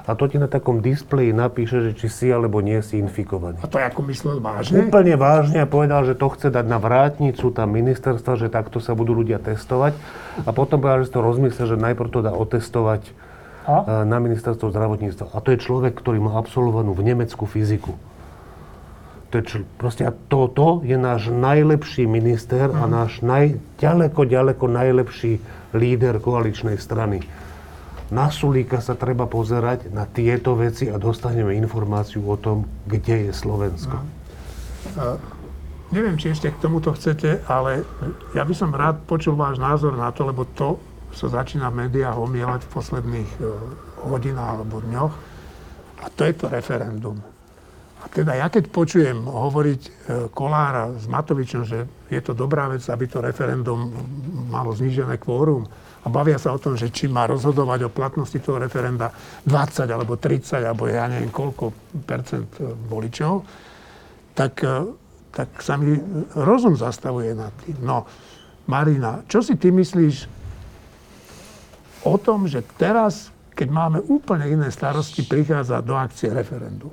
a 0.02 0.18
to 0.18 0.26
ti 0.26 0.34
na 0.34 0.50
takom 0.50 0.82
displeji 0.82 1.30
napíše, 1.30 1.78
že 1.78 1.90
či 1.94 2.10
si 2.10 2.26
alebo 2.26 2.58
nie 2.58 2.82
si 2.82 2.98
infikovaný. 2.98 3.62
A 3.62 3.70
to 3.70 3.78
ako 3.78 4.02
myslel 4.10 4.42
vážne? 4.42 4.90
Úplne 4.90 5.14
vážne 5.14 5.62
a 5.62 5.66
povedal, 5.70 6.02
že 6.02 6.18
to 6.18 6.26
chce 6.34 6.50
dať 6.50 6.66
na 6.66 6.82
vrátnicu 6.82 7.54
tam 7.54 7.70
ministerstva, 7.70 8.34
že 8.34 8.50
takto 8.50 8.82
sa 8.82 8.98
budú 8.98 9.14
ľudia 9.14 9.38
testovať. 9.38 9.94
A 10.42 10.50
potom 10.50 10.82
povedal, 10.82 11.06
že 11.06 11.08
si 11.10 11.14
to 11.14 11.22
rozmyslel, 11.22 11.66
že 11.70 11.78
najprv 11.78 12.08
to 12.10 12.18
dá 12.18 12.34
otestovať 12.34 13.02
A? 13.70 14.02
e, 14.02 14.10
na 14.10 14.18
ministerstvo 14.18 14.74
zdravotníctva. 14.74 15.30
A 15.30 15.38
to 15.38 15.54
je 15.54 15.62
človek, 15.62 15.94
ktorý 15.94 16.18
má 16.18 16.34
absolvovanú 16.34 16.98
v 16.98 17.06
Nemecku 17.06 17.46
fyziku. 17.46 17.94
To 19.30 19.38
je 19.38 19.44
čl- 19.48 19.66
proste, 19.78 20.02
a 20.02 20.10
toto 20.10 20.82
je 20.82 20.98
náš 20.98 21.30
najlepší 21.30 22.10
minister 22.10 22.68
a 22.68 22.84
náš 22.84 23.22
naj, 23.22 23.56
ďaleko, 23.78 24.28
ďaleko 24.28 24.64
najlepší 24.66 25.38
líder 25.72 26.20
koaličnej 26.20 26.76
strany. 26.76 27.24
Na 28.12 28.28
Sulíka 28.28 28.84
sa 28.84 28.92
treba 28.92 29.24
pozerať 29.24 29.88
na 29.88 30.04
tieto 30.04 30.52
veci 30.52 30.92
a 30.92 31.00
dostaneme 31.00 31.56
informáciu 31.56 32.20
o 32.28 32.36
tom, 32.36 32.68
kde 32.84 33.28
je 33.28 33.32
Slovensko. 33.32 33.96
Neviem, 35.88 36.20
či 36.20 36.36
ešte 36.36 36.52
k 36.52 36.60
tomuto 36.60 36.92
chcete, 36.92 37.40
ale 37.48 37.88
ja 38.36 38.44
by 38.44 38.52
som 38.52 38.68
rád 38.68 39.00
počul 39.08 39.32
váš 39.32 39.56
názor 39.56 39.96
na 39.96 40.12
to, 40.12 40.28
lebo 40.28 40.44
to 40.44 40.76
sa 41.12 41.28
začína 41.28 41.72
v 41.72 41.88
médiách 41.88 42.16
omielať 42.16 42.64
v 42.64 42.72
posledných 42.72 43.30
e, 43.36 43.40
hodinách 44.08 44.48
alebo 44.56 44.80
dňoch. 44.80 45.14
A 46.00 46.06
to 46.12 46.24
je 46.24 46.32
to 46.32 46.48
referendum. 46.48 47.20
A 48.00 48.08
teda 48.08 48.32
ja 48.36 48.48
keď 48.48 48.72
počujem 48.72 49.20
hovoriť 49.20 49.80
e, 49.84 49.90
Kolára 50.32 50.88
s 50.96 51.04
Matovičom, 51.04 51.68
že 51.68 51.84
je 52.08 52.20
to 52.24 52.32
dobrá 52.32 52.72
vec, 52.72 52.80
aby 52.88 53.04
to 53.04 53.20
referendum 53.20 53.92
malo 54.48 54.72
znížené 54.72 55.20
kvórum 55.20 55.68
a 56.02 56.06
bavia 56.10 56.34
sa 56.34 56.50
o 56.50 56.58
tom, 56.58 56.74
že 56.74 56.90
či 56.90 57.06
má 57.06 57.30
rozhodovať 57.30 57.86
o 57.86 57.94
platnosti 57.94 58.34
toho 58.42 58.58
referenda 58.58 59.14
20 59.46 59.86
alebo 59.86 60.18
30 60.18 60.58
alebo 60.66 60.90
ja 60.90 61.06
neviem 61.06 61.30
koľko 61.30 61.70
percent 62.02 62.50
e, 62.58 62.74
voličov, 62.90 63.46
tak, 64.34 64.66
e, 64.66 64.90
tak 65.30 65.62
sa 65.62 65.78
mi 65.78 65.94
rozum 66.34 66.74
zastavuje 66.74 67.38
nad 67.38 67.54
tým. 67.62 67.78
No, 67.86 68.02
Marina, 68.66 69.22
čo 69.30 69.46
si 69.46 69.54
ty 69.54 69.70
myslíš 69.70 70.26
o 72.02 72.18
tom, 72.18 72.50
že 72.50 72.66
teraz, 72.74 73.30
keď 73.54 73.68
máme 73.70 73.98
úplne 74.10 74.50
iné 74.50 74.74
starosti, 74.74 75.22
prichádza 75.22 75.78
do 75.86 75.94
akcie 75.94 76.34
referendum? 76.34 76.90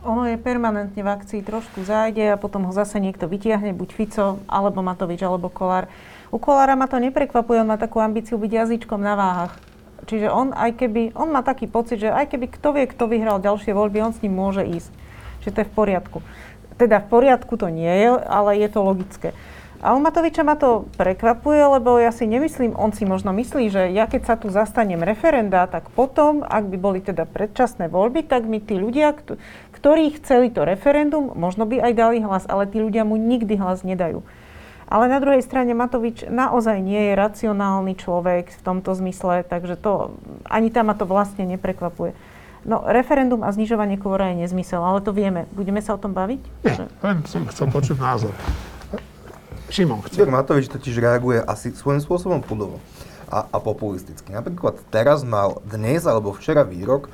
Ono 0.00 0.24
je 0.24 0.40
permanentne 0.40 1.02
v 1.04 1.12
akcii, 1.12 1.44
trošku 1.44 1.84
zájde 1.84 2.32
a 2.32 2.40
potom 2.40 2.64
ho 2.64 2.72
zase 2.72 2.96
niekto 2.96 3.28
vytiahne, 3.28 3.76
buď 3.76 3.88
Fico, 3.92 4.40
alebo 4.48 4.80
Matovič, 4.80 5.20
alebo 5.20 5.52
Kolár. 5.52 5.92
U 6.30 6.38
Kolára 6.38 6.78
ma 6.78 6.86
to 6.86 7.02
neprekvapuje, 7.02 7.58
on 7.58 7.74
má 7.74 7.78
takú 7.78 7.98
ambíciu 7.98 8.38
byť 8.38 8.50
jazyčkom 8.54 9.02
na 9.02 9.18
váhach. 9.18 9.58
Čiže 10.06 10.30
on 10.30 10.54
aj 10.54 10.78
keby, 10.78 11.14
on 11.18 11.34
má 11.34 11.42
taký 11.42 11.66
pocit, 11.66 11.98
že 11.98 12.10
aj 12.10 12.30
keby 12.30 12.46
kto 12.54 12.70
vie, 12.74 12.86
kto 12.86 13.10
vyhral 13.10 13.42
ďalšie 13.42 13.74
voľby, 13.74 13.98
on 13.98 14.14
s 14.14 14.22
ním 14.22 14.38
môže 14.38 14.62
ísť. 14.62 14.94
Čiže 15.42 15.54
to 15.54 15.60
je 15.62 15.68
v 15.68 15.74
poriadku. 15.74 16.18
Teda 16.78 17.02
v 17.02 17.10
poriadku 17.10 17.58
to 17.58 17.66
nie 17.66 17.90
je, 17.90 18.10
ale 18.14 18.62
je 18.62 18.68
to 18.70 18.80
logické. 18.80 19.34
A 19.80 19.96
u 19.96 19.98
Matoviča 19.98 20.44
ma 20.44 20.60
to 20.60 20.86
prekvapuje, 21.00 21.80
lebo 21.80 21.96
ja 21.96 22.12
si 22.12 22.28
nemyslím, 22.28 22.76
on 22.76 22.92
si 22.92 23.08
možno 23.08 23.32
myslí, 23.32 23.72
že 23.72 23.82
ja 23.90 24.04
keď 24.04 24.22
sa 24.28 24.34
tu 24.36 24.52
zastanem 24.52 25.00
referenda, 25.00 25.64
tak 25.66 25.88
potom, 25.96 26.44
ak 26.44 26.68
by 26.68 26.76
boli 26.76 27.00
teda 27.00 27.24
predčasné 27.24 27.88
voľby, 27.88 28.22
tak 28.28 28.44
mi 28.44 28.60
tí 28.60 28.76
ľudia, 28.76 29.16
kto- 29.16 29.40
ktorí 29.72 30.20
chceli 30.20 30.52
to 30.52 30.68
referendum, 30.68 31.32
možno 31.32 31.64
by 31.64 31.80
aj 31.80 31.92
dali 31.96 32.20
hlas, 32.20 32.44
ale 32.44 32.68
tí 32.68 32.76
ľudia 32.76 33.08
mu 33.08 33.16
nikdy 33.16 33.56
hlas 33.56 33.80
nedajú. 33.80 34.20
Ale 34.90 35.06
na 35.06 35.22
druhej 35.22 35.46
strane 35.46 35.70
Matovič 35.70 36.26
naozaj 36.26 36.82
nie 36.82 36.98
je 36.98 37.12
racionálny 37.14 37.94
človek 37.94 38.50
v 38.50 38.60
tomto 38.66 38.90
zmysle, 38.98 39.46
takže 39.46 39.78
to, 39.78 40.18
ani 40.50 40.74
tam 40.74 40.90
ma 40.90 40.98
to 40.98 41.06
vlastne 41.06 41.46
neprekvapuje. 41.46 42.10
No, 42.66 42.84
referendum 42.84 43.40
a 43.46 43.54
znižovanie 43.54 43.96
kvóra 43.96 44.34
je 44.34 44.44
nezmysel, 44.44 44.82
ale 44.82 45.00
to 45.00 45.14
vieme. 45.14 45.48
Budeme 45.54 45.80
sa 45.80 45.96
o 45.96 46.02
tom 46.02 46.12
baviť? 46.12 46.42
Nie, 46.66 46.90
len 47.06 47.22
som 47.24 47.46
chcel 47.48 47.70
počuť 47.70 47.96
názor. 48.02 48.34
Šimon, 49.70 50.02
chce. 50.02 50.26
Matovič 50.26 50.66
totiž 50.66 50.98
reaguje 50.98 51.38
asi 51.38 51.70
svojím 51.70 52.02
spôsobom 52.02 52.42
chudovo 52.42 52.82
a, 53.30 53.46
a 53.46 53.56
populisticky. 53.62 54.34
Napríklad 54.34 54.82
teraz 54.90 55.22
mal 55.22 55.62
dnes 55.62 56.02
alebo 56.04 56.34
včera 56.34 56.66
výrok, 56.66 57.06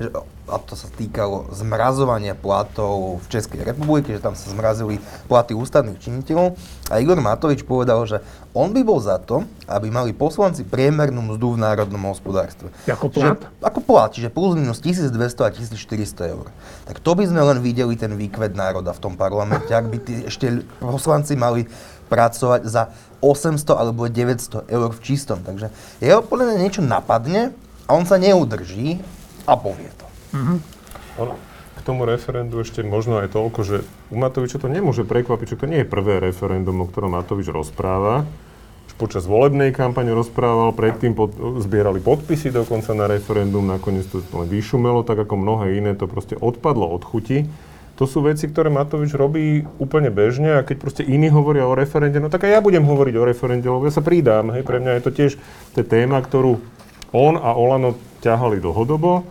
že, 0.00 0.08
a 0.48 0.56
to 0.56 0.72
sa 0.72 0.88
týkalo 0.88 1.52
zmrazovania 1.52 2.32
platov 2.32 3.20
v 3.20 3.26
Českej 3.28 3.68
republike, 3.68 4.08
že 4.16 4.24
tam 4.24 4.32
sa 4.32 4.48
zmrazili 4.48 4.96
platy 5.28 5.52
ústavných 5.52 6.00
činiteľov. 6.00 6.56
A 6.88 7.04
Igor 7.04 7.20
Matovič 7.20 7.68
povedal, 7.68 8.00
že 8.08 8.24
on 8.56 8.72
by 8.72 8.80
bol 8.80 8.96
za 8.96 9.20
to, 9.20 9.44
aby 9.68 9.92
mali 9.92 10.16
poslanci 10.16 10.64
priemernú 10.64 11.20
mzdu 11.20 11.54
v 11.54 11.62
národnom 11.62 12.00
hospodárstve. 12.08 12.72
Ako 12.88 13.12
Čiže- 13.12 13.36
plat? 13.36 13.40
ako 13.60 13.80
plat, 13.84 14.10
čiže 14.10 14.32
plus 14.32 14.56
minus 14.56 14.80
1200 14.80 15.44
a 15.44 15.50
1400 15.52 16.32
eur. 16.32 16.48
Tak 16.88 16.98
to 17.04 17.12
by 17.12 17.28
sme 17.28 17.44
len 17.44 17.60
videli 17.60 17.92
ten 17.94 18.16
výkvet 18.16 18.56
národa 18.56 18.96
v 18.96 19.00
tom 19.04 19.14
parlamente, 19.20 19.68
ak 19.68 19.84
by 19.86 19.98
tí 20.00 20.24
ešte 20.24 20.64
poslanci 20.80 21.36
mali 21.36 21.68
pracovať 22.08 22.66
za 22.66 22.90
800 23.22 23.76
alebo 23.76 24.08
900 24.08 24.64
eur 24.66 24.88
v 24.90 25.00
čistom. 25.04 25.44
Takže 25.44 25.68
jeho 26.00 26.24
podľa 26.24 26.50
mňa 26.50 26.56
niečo 26.58 26.80
napadne 26.82 27.52
a 27.86 27.90
on 27.92 28.08
sa 28.08 28.16
neudrží 28.16 28.98
a 29.46 29.54
povie 29.56 29.90
to. 29.96 30.06
Ono, 31.20 31.34
k 31.76 31.80
tomu 31.82 32.04
referendu 32.04 32.60
ešte 32.60 32.84
možno 32.84 33.24
aj 33.24 33.32
toľko, 33.32 33.60
že 33.64 33.76
u 34.12 34.16
Matoviča 34.20 34.60
to 34.60 34.68
nemôže 34.68 35.08
prekvapiť, 35.08 35.56
že 35.56 35.60
to 35.64 35.70
nie 35.70 35.80
je 35.80 35.88
prvé 35.88 36.20
referendum, 36.20 36.76
o 36.82 36.86
ktorom 36.86 37.16
Matovič 37.16 37.48
rozpráva. 37.48 38.28
Už 38.90 38.94
počas 39.00 39.24
volebnej 39.24 39.72
kampane 39.72 40.12
rozprával, 40.12 40.76
predtým 40.76 41.16
pod, 41.16 41.32
zbierali 41.64 42.02
podpisy 42.02 42.52
dokonca 42.52 42.92
na 42.92 43.08
referendum, 43.08 43.64
nakoniec 43.64 44.04
to 44.12 44.20
len 44.20 44.48
vyšumelo, 44.50 45.06
tak 45.06 45.24
ako 45.24 45.40
mnohé 45.40 45.80
iné 45.80 45.96
to 45.96 46.04
proste 46.04 46.36
odpadlo 46.36 46.84
od 46.90 47.00
chuti. 47.06 47.48
To 48.00 48.08
sú 48.08 48.24
veci, 48.24 48.48
ktoré 48.48 48.72
Matovič 48.72 49.12
robí 49.12 49.64
úplne 49.76 50.08
bežne 50.08 50.56
a 50.56 50.64
keď 50.64 50.76
proste 50.80 51.02
iní 51.04 51.28
hovoria 51.28 51.68
o 51.68 51.76
referende, 51.76 52.16
no 52.16 52.32
tak 52.32 52.48
aj 52.48 52.56
ja 52.56 52.60
budem 52.64 52.80
hovoriť 52.80 53.14
o 53.20 53.28
referende, 53.28 53.68
lebo 53.68 53.84
ja 53.84 53.92
sa 53.92 54.00
pridám. 54.00 54.56
Hej, 54.56 54.64
pre 54.64 54.80
mňa 54.80 54.92
je 54.96 55.04
to 55.04 55.10
tiež 55.12 55.32
to 55.76 55.84
téma, 55.84 56.24
ktorú 56.24 56.64
on 57.12 57.36
a 57.36 57.52
Olano 57.52 57.96
ťahali 58.20 58.60
dlhodobo. 58.60 59.24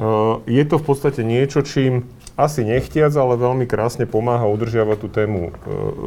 Uh, 0.00 0.40
je 0.48 0.64
to 0.64 0.80
v 0.80 0.84
podstate 0.84 1.20
niečo, 1.20 1.60
čím 1.60 2.08
asi 2.40 2.64
nechtiac, 2.64 3.12
ale 3.20 3.36
veľmi 3.36 3.68
krásne 3.68 4.08
pomáha 4.08 4.48
udržiavať 4.48 4.96
tú 4.96 5.08
tému, 5.12 5.52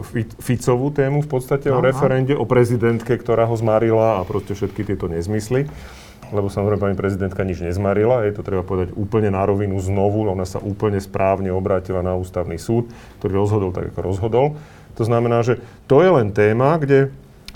Fi- 0.10 0.34
Ficovú 0.42 0.90
tému 0.90 1.22
v 1.22 1.30
podstate 1.30 1.70
o 1.70 1.78
Aha. 1.78 1.94
referende, 1.94 2.34
o 2.34 2.42
prezidentke, 2.50 3.14
ktorá 3.22 3.46
ho 3.46 3.54
zmarila 3.54 4.18
a 4.18 4.26
proste 4.26 4.58
všetky 4.58 4.82
tieto 4.82 5.06
nezmysly. 5.06 5.70
Lebo 6.34 6.50
samozrejme 6.50 6.82
pani 6.82 6.98
prezidentka 6.98 7.46
nič 7.46 7.62
nezmarila, 7.62 8.26
je 8.26 8.34
to 8.34 8.42
treba 8.42 8.66
povedať 8.66 8.98
úplne 8.98 9.30
na 9.30 9.46
rovinu 9.46 9.78
znovu, 9.78 10.26
ona 10.26 10.50
sa 10.50 10.58
úplne 10.58 10.98
správne 10.98 11.54
obrátila 11.54 12.02
na 12.02 12.18
ústavný 12.18 12.58
súd, 12.58 12.90
ktorý 13.22 13.38
rozhodol 13.38 13.70
tak, 13.70 13.94
ako 13.94 14.02
rozhodol. 14.02 14.46
To 14.98 15.04
znamená, 15.06 15.46
že 15.46 15.62
to 15.86 16.02
je 16.02 16.10
len 16.10 16.34
téma, 16.34 16.82
kde 16.82 17.14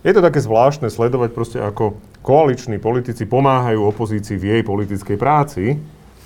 je 0.07 0.15
to 0.15 0.23
také 0.23 0.39
zvláštne 0.39 0.87
sledovať 0.87 1.29
proste 1.35 1.59
ako 1.59 1.99
koaliční 2.23 2.79
politici 2.79 3.27
pomáhajú 3.27 3.83
opozícii 3.91 4.39
v 4.39 4.47
jej 4.55 4.61
politickej 4.63 5.19
práci, 5.19 5.75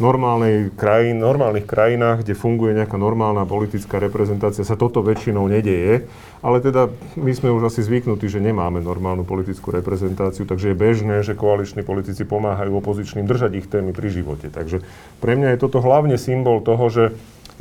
v 0.02 0.72
krajín, 0.74 1.22
normálnych 1.22 1.70
krajinách, 1.70 2.26
kde 2.26 2.34
funguje 2.34 2.74
nejaká 2.74 2.98
normálna 2.98 3.46
politická 3.46 4.02
reprezentácia, 4.02 4.66
sa 4.66 4.74
toto 4.74 5.06
väčšinou 5.06 5.46
nedeje. 5.46 6.10
Ale 6.42 6.58
teda 6.58 6.90
my 7.22 7.30
sme 7.30 7.54
už 7.54 7.70
asi 7.70 7.86
zvyknutí, 7.86 8.26
že 8.26 8.42
nemáme 8.42 8.82
normálnu 8.82 9.22
politickú 9.22 9.70
reprezentáciu, 9.70 10.50
takže 10.50 10.74
je 10.74 10.82
bežné, 10.82 11.22
že 11.22 11.38
koaliční 11.38 11.86
politici 11.86 12.26
pomáhajú 12.26 12.82
opozičným 12.82 13.30
držať 13.30 13.52
ich 13.62 13.70
témy 13.70 13.94
pri 13.94 14.10
živote. 14.10 14.50
Takže 14.50 14.82
pre 15.22 15.38
mňa 15.38 15.54
je 15.54 15.62
toto 15.62 15.86
hlavne 15.86 16.18
symbol 16.18 16.66
toho, 16.66 16.86
že 16.90 17.04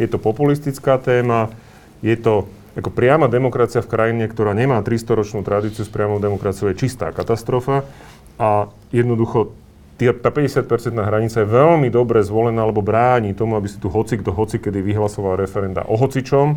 je 0.00 0.08
to 0.08 0.16
populistická 0.16 0.96
téma, 0.96 1.52
je 2.00 2.16
to 2.16 2.48
ako 2.80 2.90
priama 2.90 3.28
demokracia 3.28 3.84
v 3.84 3.92
krajine, 3.92 4.24
ktorá 4.26 4.56
nemá 4.56 4.80
300-ročnú 4.80 5.44
tradíciu 5.44 5.84
s 5.84 5.92
priamou 5.92 6.18
demokraciou, 6.18 6.72
je 6.72 6.80
čistá 6.80 7.12
katastrofa 7.12 7.84
a 8.40 8.72
jednoducho 8.90 9.52
tá 10.00 10.32
50-percentná 10.32 11.04
hranica 11.04 11.44
je 11.44 11.48
veľmi 11.52 11.92
dobre 11.92 12.24
zvolená, 12.24 12.64
alebo 12.64 12.80
bráni 12.80 13.36
tomu, 13.36 13.60
aby 13.60 13.68
si 13.68 13.76
tu 13.76 13.92
hoci 13.92 14.16
kto 14.16 14.32
hoci 14.32 14.56
kedy 14.56 14.80
vyhlasoval 14.80 15.36
referenda 15.36 15.84
o 15.84 15.92
hocičom. 16.00 16.56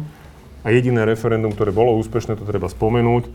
A 0.64 0.72
jediné 0.72 1.04
referendum, 1.04 1.52
ktoré 1.52 1.76
bolo 1.76 2.00
úspešné, 2.00 2.40
to 2.40 2.48
treba 2.48 2.72
spomenúť, 2.72 3.28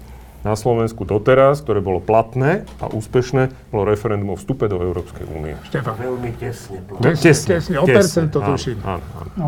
na 0.46 0.54
Slovensku 0.54 1.02
doteraz, 1.02 1.58
ktoré 1.66 1.82
bolo 1.82 1.98
platné 1.98 2.62
a 2.78 2.86
úspešné, 2.86 3.50
bolo 3.74 3.90
referendum 3.90 4.32
o 4.32 4.36
vstupe 4.38 4.70
do 4.70 4.78
Európskej 4.78 5.26
únie. 5.26 5.58
Štefan. 5.66 5.98
Veľmi 5.98 6.30
tesne. 6.38 6.78
Tesne, 7.02 7.58
tesne, 7.58 7.76
o 7.82 7.86
percento 7.86 8.38
tuším. 8.38 8.78
Áno, 8.86 9.04
áno. 9.18 9.30
No, 9.34 9.46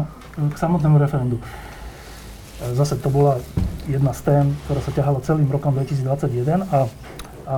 k 0.51 0.57
samotnému 0.59 0.99
referendu. 0.99 1.39
Zase 2.61 3.01
to 3.01 3.09
bola 3.09 3.41
jedna 3.89 4.13
z 4.13 4.21
tém, 4.29 4.47
ktorá 4.69 4.81
sa 4.85 4.93
ťahala 4.93 5.25
celým 5.25 5.49
rokom 5.49 5.73
2021 5.73 6.69
a, 6.69 6.79
a 7.49 7.55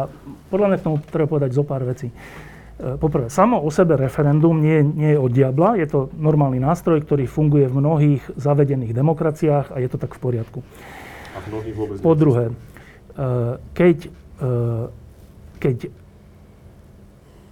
podľa 0.46 0.66
mňa 0.70 0.78
k 0.78 0.84
tomu 0.86 0.96
treba 1.02 1.26
povedať 1.26 1.50
zo 1.50 1.66
pár 1.66 1.82
vecí. 1.82 2.08
E, 2.08 2.14
Poprvé, 2.96 3.26
samo 3.26 3.58
o 3.58 3.68
sebe 3.74 3.98
referendum 3.98 4.54
nie, 4.62 4.78
nie 4.86 5.10
je 5.12 5.18
od 5.18 5.30
diabla, 5.34 5.74
je 5.82 5.90
to 5.90 6.06
normálny 6.14 6.62
nástroj, 6.62 7.02
ktorý 7.02 7.26
funguje 7.26 7.66
v 7.66 7.74
mnohých 7.82 8.22
zavedených 8.38 8.94
demokraciách 8.94 9.74
a 9.74 9.76
je 9.82 9.88
to 9.90 9.98
tak 9.98 10.14
v 10.14 10.20
poriadku. 10.22 10.62
A 11.34 11.38
mnohých 11.50 11.74
vôbec 11.74 11.96
Po 11.98 12.14
druhé, 12.14 12.48
e, 12.48 12.54
keď, 13.74 13.96
e, 14.38 14.50
keď 15.58 15.76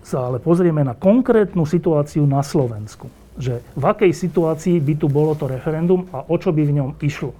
sa 0.07 0.31
ale 0.31 0.39
pozrieme 0.39 0.87
na 0.87 0.95
konkrétnu 0.95 1.67
situáciu 1.67 2.23
na 2.31 2.47
Slovensku, 2.47 3.20
že 3.41 3.65
v 3.73 3.85
akej 3.89 4.13
situácii 4.13 4.77
by 4.85 4.95
tu 5.01 5.09
bolo 5.09 5.33
to 5.33 5.49
referendum 5.49 6.07
a 6.13 6.29
o 6.29 6.37
čo 6.37 6.53
by 6.53 6.63
v 6.69 6.77
ňom 6.77 6.91
išlo, 7.01 7.33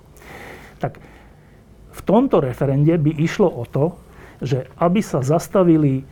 tak 0.81 0.97
v 1.93 2.01
tomto 2.09 2.41
referende 2.41 2.97
by 2.97 3.13
išlo 3.13 3.47
o 3.47 3.69
to, 3.69 4.01
že 4.41 4.73
aby 4.81 5.05
sa 5.05 5.21
zastavili 5.21 6.01
e, 6.01 6.03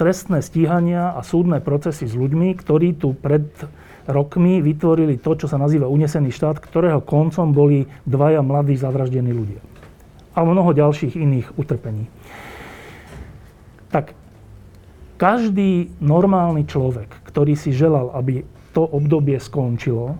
trestné 0.00 0.40
stíhania 0.40 1.12
a 1.12 1.20
súdne 1.20 1.60
procesy 1.60 2.08
s 2.08 2.16
ľuďmi, 2.16 2.56
ktorí 2.56 2.96
tu 2.96 3.12
pred 3.12 3.44
rokmi 4.08 4.64
vytvorili 4.64 5.20
to, 5.20 5.36
čo 5.36 5.46
sa 5.48 5.60
nazýva 5.60 5.88
unesený 5.88 6.32
štát, 6.32 6.60
ktorého 6.60 7.04
koncom 7.04 7.52
boli 7.52 7.88
dvaja 8.08 8.40
mladí 8.40 8.76
zavraždení 8.76 9.32
ľudia. 9.32 9.60
A 10.34 10.42
mnoho 10.42 10.74
ďalších 10.74 11.14
iných 11.14 11.54
utrpení. 11.60 12.10
Tak 13.92 14.16
každý 15.14 15.94
normálny 16.02 16.66
človek, 16.66 17.06
ktorý 17.30 17.54
si 17.54 17.70
želal, 17.70 18.10
aby 18.18 18.42
to 18.74 18.82
obdobie 18.82 19.38
skončilo 19.38 20.18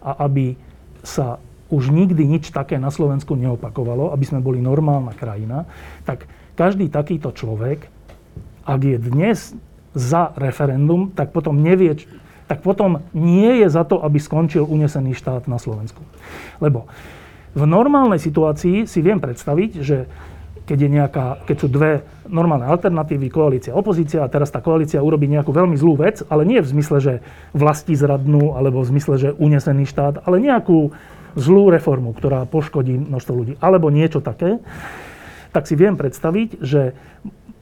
a 0.00 0.24
aby 0.24 0.54
sa 1.02 1.42
už 1.70 1.90
nikdy 1.90 2.26
nič 2.26 2.50
také 2.50 2.78
na 2.78 2.90
Slovensku 2.90 3.38
neopakovalo, 3.38 4.10
aby 4.10 4.24
sme 4.26 4.42
boli 4.42 4.58
normálna 4.58 5.14
krajina, 5.14 5.66
tak 6.02 6.26
každý 6.58 6.90
takýto 6.90 7.30
človek, 7.30 7.86
ak 8.66 8.80
je 8.82 8.96
dnes 8.98 9.38
za 9.94 10.34
referendum, 10.34 11.10
tak 11.14 11.30
potom 11.34 11.62
nevie, 11.62 11.94
tak 12.50 12.66
potom 12.66 13.02
nie 13.14 13.62
je 13.62 13.70
za 13.70 13.86
to, 13.86 14.02
aby 14.02 14.18
skončil 14.18 14.66
unesený 14.66 15.14
štát 15.14 15.46
na 15.46 15.58
Slovensku. 15.62 16.02
Lebo 16.58 16.90
v 17.54 17.64
normálnej 17.66 18.18
situácii 18.18 18.86
si 18.86 18.98
viem 19.02 19.18
predstaviť, 19.18 19.70
že 19.82 20.10
keď, 20.66 20.78
je 20.78 20.90
nejaká, 20.90 21.26
keď 21.46 21.56
sú 21.58 21.66
dve 21.70 22.06
normálne 22.30 22.70
alternatívy, 22.70 23.26
koalícia, 23.28 23.74
opozícia 23.74 24.22
a 24.22 24.30
teraz 24.30 24.54
tá 24.54 24.62
koalícia 24.62 25.02
urobí 25.02 25.26
nejakú 25.26 25.50
veľmi 25.50 25.74
zlú 25.74 25.98
vec, 25.98 26.22
ale 26.30 26.46
nie 26.46 26.62
v 26.62 26.70
zmysle, 26.70 26.98
že 27.02 27.14
vlasti 27.52 27.98
zradnú, 27.98 28.54
alebo 28.54 28.80
v 28.80 28.90
zmysle, 28.96 29.14
že 29.18 29.28
unesený 29.36 29.84
štát, 29.90 30.22
ale 30.24 30.38
nejakú 30.38 30.94
zlú 31.34 31.70
reformu, 31.70 32.14
ktorá 32.14 32.46
poškodí 32.46 32.96
množstvo 32.96 33.34
ľudí, 33.34 33.54
alebo 33.58 33.90
niečo 33.90 34.22
také, 34.22 34.62
tak 35.50 35.66
si 35.66 35.74
viem 35.74 35.98
predstaviť, 35.98 36.62
že 36.62 36.94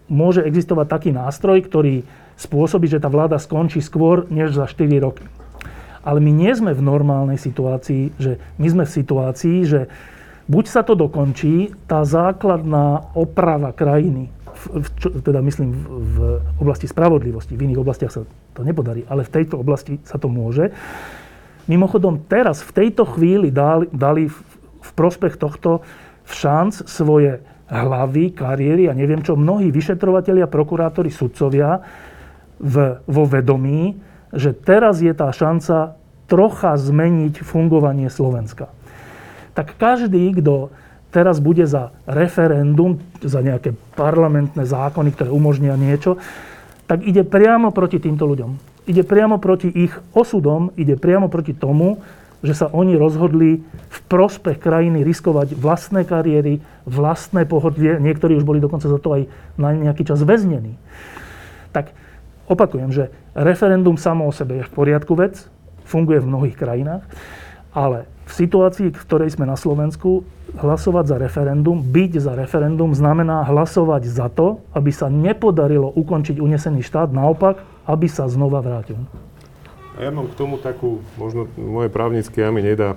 môže 0.09 0.45
existovať 0.45 0.87
taký 0.89 1.11
nástroj, 1.13 1.65
ktorý 1.65 2.05
spôsobí, 2.37 2.89
že 2.89 3.01
tá 3.01 3.09
vláda 3.13 3.37
skončí 3.37 3.81
skôr, 3.81 4.25
než 4.29 4.57
za 4.57 4.65
4 4.69 5.05
roky. 5.05 5.25
Ale 6.01 6.23
my 6.23 6.33
nie 6.33 6.53
sme 6.55 6.73
v 6.73 6.81
normálnej 6.81 7.37
situácii, 7.37 8.17
že 8.17 8.41
my 8.57 8.69
sme 8.71 8.85
v 8.89 8.95
situácii, 9.03 9.59
že 9.69 9.81
buď 10.49 10.65
sa 10.65 10.81
to 10.81 10.97
dokončí, 10.97 11.77
tá 11.85 12.07
základná 12.09 13.13
oprava 13.13 13.77
krajiny, 13.77 14.33
v, 14.59 14.89
čo, 14.99 15.09
teda 15.23 15.39
myslím 15.41 15.71
v, 15.71 15.85
v 16.03 16.17
oblasti 16.59 16.91
spravodlivosti, 16.91 17.55
v 17.55 17.71
iných 17.71 17.81
oblastiach 17.81 18.13
sa 18.13 18.23
to 18.55 18.61
nepodarí, 18.67 19.07
ale 19.07 19.23
v 19.23 19.31
tejto 19.31 19.63
oblasti 19.63 20.03
sa 20.03 20.19
to 20.19 20.27
môže. 20.27 20.75
Mimochodom, 21.71 22.25
teraz, 22.27 22.65
v 22.65 22.73
tejto 22.75 23.07
chvíli 23.07 23.55
dali, 23.55 23.87
dali 23.93 24.27
v, 24.27 24.37
v 24.83 24.91
prospech 24.97 25.37
tohto 25.37 25.85
v 26.29 26.33
šanc 26.33 26.85
svoje 26.85 27.41
hlavy, 27.69 28.33
kariéry 28.33 28.89
a 28.89 28.97
neviem 28.97 29.21
čo, 29.21 29.37
mnohí 29.37 29.69
vyšetrovatelia, 29.69 30.49
prokurátori, 30.49 31.13
sudcovia 31.13 31.85
v, 32.57 33.01
vo 33.05 33.25
vedomí, 33.29 34.01
že 34.33 34.53
teraz 34.57 35.01
je 35.01 35.13
tá 35.13 35.29
šanca 35.33 35.97
trocha 36.29 36.77
zmeniť 36.77 37.41
fungovanie 37.41 38.13
Slovenska. 38.13 38.69
Tak 39.57 39.77
každý, 39.81 40.37
kto 40.37 40.73
teraz 41.09 41.41
bude 41.41 41.65
za 41.65 41.93
referendum, 42.05 43.01
za 43.21 43.41
nejaké 43.41 43.73
parlamentné 43.97 44.65
zákony, 44.69 45.15
ktoré 45.17 45.31
umožnia 45.33 45.75
niečo, 45.75 46.21
tak 46.89 47.05
ide 47.05 47.25
priamo 47.25 47.73
proti 47.73 48.01
týmto 48.01 48.25
ľuďom. 48.25 48.51
Ide 48.89 49.05
priamo 49.05 49.37
proti 49.37 49.69
ich 49.69 49.93
osudom, 50.17 50.73
ide 50.81 50.97
priamo 50.97 51.29
proti 51.29 51.53
tomu, 51.53 52.01
že 52.41 52.55
sa 52.55 52.67
oni 52.71 52.95
rozhodli 52.95 53.61
v 53.67 53.99
prospech 54.07 54.63
krajiny 54.63 55.03
riskovať 55.03 55.59
vlastné 55.59 56.07
kariéry, 56.07 56.63
vlastné 56.87 57.45
pohodlie. 57.45 57.99
Niektorí 57.99 58.39
už 58.39 58.47
boli 58.47 58.63
dokonca 58.63 58.87
za 58.87 58.97
to 59.03 59.19
aj 59.19 59.23
na 59.59 59.75
nejaký 59.75 60.07
čas 60.07 60.23
väznení. 60.23 60.79
Tak 61.75 61.93
opakujem, 62.47 62.95
že 62.95 63.11
referendum 63.35 63.99
samo 63.99 64.25
o 64.25 64.33
sebe 64.33 64.63
je 64.63 64.69
v 64.71 64.73
poriadku 64.73 65.13
vec, 65.19 65.51
funguje 65.83 66.23
v 66.23 66.31
mnohých 66.31 66.57
krajinách, 66.57 67.05
ale 67.75 68.07
v 68.29 68.33
situácii, 68.37 68.93
v 68.93 69.03
ktorej 69.09 69.33
sme 69.33 69.49
na 69.49 69.57
Slovensku, 69.57 70.29
hlasovať 70.61 71.05
za 71.09 71.17
referendum, 71.17 71.81
byť 71.81 72.13
za 72.21 72.37
referendum, 72.37 72.93
znamená 72.93 73.49
hlasovať 73.49 74.05
za 74.05 74.29
to, 74.29 74.61
aby 74.77 74.93
sa 74.93 75.09
nepodarilo 75.09 75.89
ukončiť 75.97 76.37
unesený 76.37 76.85
štát, 76.85 77.09
naopak, 77.09 77.65
aby 77.89 78.05
sa 78.05 78.29
znova 78.29 78.61
vrátil. 78.61 79.01
A 79.99 80.07
ja 80.07 80.15
mám 80.15 80.31
k 80.31 80.39
tomu 80.39 80.63
takú, 80.63 81.03
možno 81.19 81.51
moje 81.59 81.91
právnické 81.91 82.47
jamy 82.47 82.63
nedá. 82.63 82.95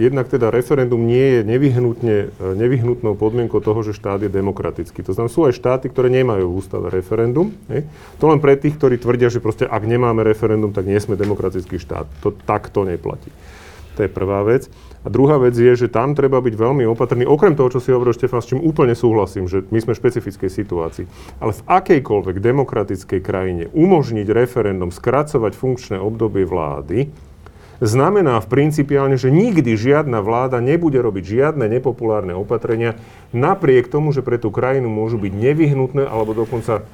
Jednak 0.00 0.24
teda 0.24 0.48
referendum 0.48 1.04
nie 1.04 1.36
je 1.36 1.40
nevyhnutne, 1.44 2.16
nevyhnutnou 2.56 3.12
podmienkou 3.12 3.60
toho, 3.60 3.84
že 3.84 3.92
štát 3.92 4.24
je 4.24 4.32
demokratický. 4.32 5.04
To 5.04 5.12
znamená, 5.12 5.28
sú 5.28 5.44
aj 5.44 5.60
štáty, 5.60 5.92
ktoré 5.92 6.08
nemajú 6.08 6.48
v 6.48 6.56
ústave 6.56 6.88
referendum. 6.88 7.52
Hej. 7.68 7.84
To 8.24 8.32
len 8.32 8.40
pre 8.40 8.56
tých, 8.56 8.80
ktorí 8.80 8.96
tvrdia, 8.96 9.28
že 9.28 9.44
proste 9.44 9.68
ak 9.68 9.84
nemáme 9.84 10.24
referendum, 10.24 10.72
tak 10.72 10.88
nie 10.88 10.96
sme 10.96 11.12
demokratický 11.12 11.76
štát. 11.76 12.08
To 12.24 12.32
takto 12.32 12.88
neplatí. 12.88 13.28
To 14.00 14.08
je 14.08 14.16
prvá 14.16 14.40
vec. 14.48 14.72
A 15.04 15.12
druhá 15.12 15.36
vec 15.36 15.52
je, 15.52 15.76
že 15.76 15.92
tam 15.92 16.16
treba 16.16 16.40
byť 16.40 16.56
veľmi 16.56 16.88
opatrný. 16.88 17.28
Okrem 17.28 17.52
toho, 17.52 17.68
čo 17.68 17.84
si 17.84 17.92
hovoril 17.92 18.16
Štefan, 18.16 18.40
s 18.40 18.48
čím 18.48 18.64
úplne 18.64 18.96
súhlasím, 18.96 19.44
že 19.44 19.68
my 19.68 19.76
sme 19.76 19.92
v 19.92 20.00
špecifickej 20.00 20.48
situácii. 20.48 21.04
Ale 21.36 21.52
v 21.52 21.60
akejkoľvek 21.68 22.40
demokratickej 22.40 23.20
krajine 23.20 23.64
umožniť 23.76 24.24
referendum, 24.32 24.88
skracovať 24.88 25.52
funkčné 25.52 26.00
obdobie 26.00 26.48
vlády, 26.48 27.12
znamená 27.84 28.40
v 28.40 28.48
principiálne, 28.48 29.20
že 29.20 29.28
nikdy 29.28 29.76
žiadna 29.76 30.24
vláda 30.24 30.64
nebude 30.64 30.96
robiť 30.96 31.24
žiadne 31.28 31.68
nepopulárne 31.68 32.32
opatrenia, 32.32 32.96
napriek 33.36 33.92
tomu, 33.92 34.16
že 34.16 34.24
pre 34.24 34.40
tú 34.40 34.48
krajinu 34.48 34.88
môžu 34.88 35.20
byť 35.20 35.32
nevyhnutné 35.36 36.08
alebo 36.08 36.32
dokonca, 36.32 36.88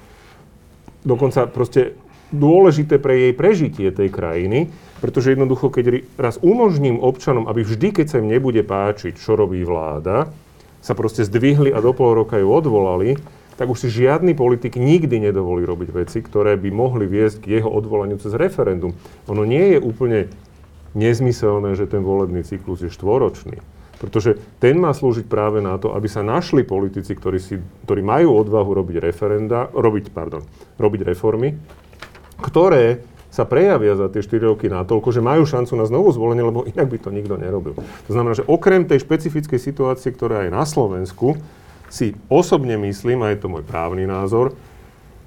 dokonca 1.07 1.47
proste 1.55 1.95
dôležité 2.35 2.99
pre 2.99 3.31
jej 3.31 3.33
prežitie 3.39 3.95
tej 3.95 4.11
krajiny, 4.11 4.75
pretože 5.01 5.37
jednoducho, 5.37 5.69
keď 5.69 6.07
raz 6.17 6.41
umožním 6.41 6.97
občanom, 7.01 7.45
aby 7.47 7.63
vždy, 7.63 8.01
keď 8.01 8.07
sa 8.07 8.21
im 8.21 8.33
nebude 8.33 8.65
páčiť, 8.65 9.17
čo 9.17 9.37
robí 9.37 9.61
vláda, 9.63 10.33
sa 10.81 10.95
proste 10.95 11.27
zdvihli 11.27 11.75
a 11.75 11.83
do 11.83 11.91
pol 11.91 12.15
roka 12.15 12.39
ju 12.39 12.49
odvolali, 12.49 13.19
tak 13.57 13.73
už 13.73 13.89
si 13.89 14.05
žiadny 14.05 14.37
politik 14.37 14.77
nikdy 14.77 15.19
nedovolí 15.19 15.65
robiť 15.65 15.89
veci, 15.91 16.21
ktoré 16.21 16.61
by 16.61 16.69
mohli 16.71 17.09
viesť 17.09 17.43
k 17.43 17.61
jeho 17.61 17.73
odvolaniu 17.73 18.21
cez 18.21 18.37
referendum. 18.37 18.93
Ono 19.33 19.43
nie 19.49 19.77
je 19.77 19.79
úplne 19.81 20.29
nezmyselné, 20.93 21.77
že 21.77 21.89
ten 21.89 22.05
volebný 22.05 22.45
cyklus 22.45 22.85
je 22.85 22.93
štvoročný. 22.93 23.61
Pretože 23.97 24.37
ten 24.61 24.77
má 24.77 24.93
slúžiť 24.93 25.25
práve 25.25 25.65
na 25.65 25.81
to, 25.81 25.97
aby 25.97 26.05
sa 26.05 26.21
našli 26.21 26.69
politici, 26.69 27.17
ktorí, 27.17 27.41
si, 27.41 27.57
ktorí 27.89 28.05
majú 28.05 28.45
odvahu 28.45 28.77
robiť 28.77 28.97
referenda, 29.01 29.73
robiť, 29.73 30.13
pardon, 30.13 30.45
robiť 30.77 31.01
reformy, 31.09 31.57
ktoré 32.45 33.01
sa 33.37 33.45
prejavia 33.45 34.01
za 34.01 34.09
tie 34.09 34.25
4 34.25 34.49
roky 34.49 34.73
natoľko, 34.73 35.13
že 35.13 35.21
majú 35.21 35.45
šancu 35.45 35.77
na 35.77 35.85
znovu 35.85 36.09
zvolenie, 36.09 36.41
lebo 36.41 36.65
inak 36.65 36.89
by 36.89 36.97
to 36.97 37.13
nikto 37.13 37.37
nerobil. 37.37 37.77
To 37.77 38.11
znamená, 38.11 38.33
že 38.33 38.49
okrem 38.49 38.89
tej 38.89 39.05
špecifickej 39.05 39.61
situácie, 39.61 40.09
ktorá 40.09 40.49
je 40.49 40.57
na 40.57 40.65
Slovensku, 40.65 41.37
si 41.93 42.17
osobne 42.33 42.81
myslím, 42.81 43.21
a 43.21 43.37
je 43.37 43.45
to 43.45 43.53
môj 43.53 43.61
právny 43.61 44.09
názor, 44.09 44.57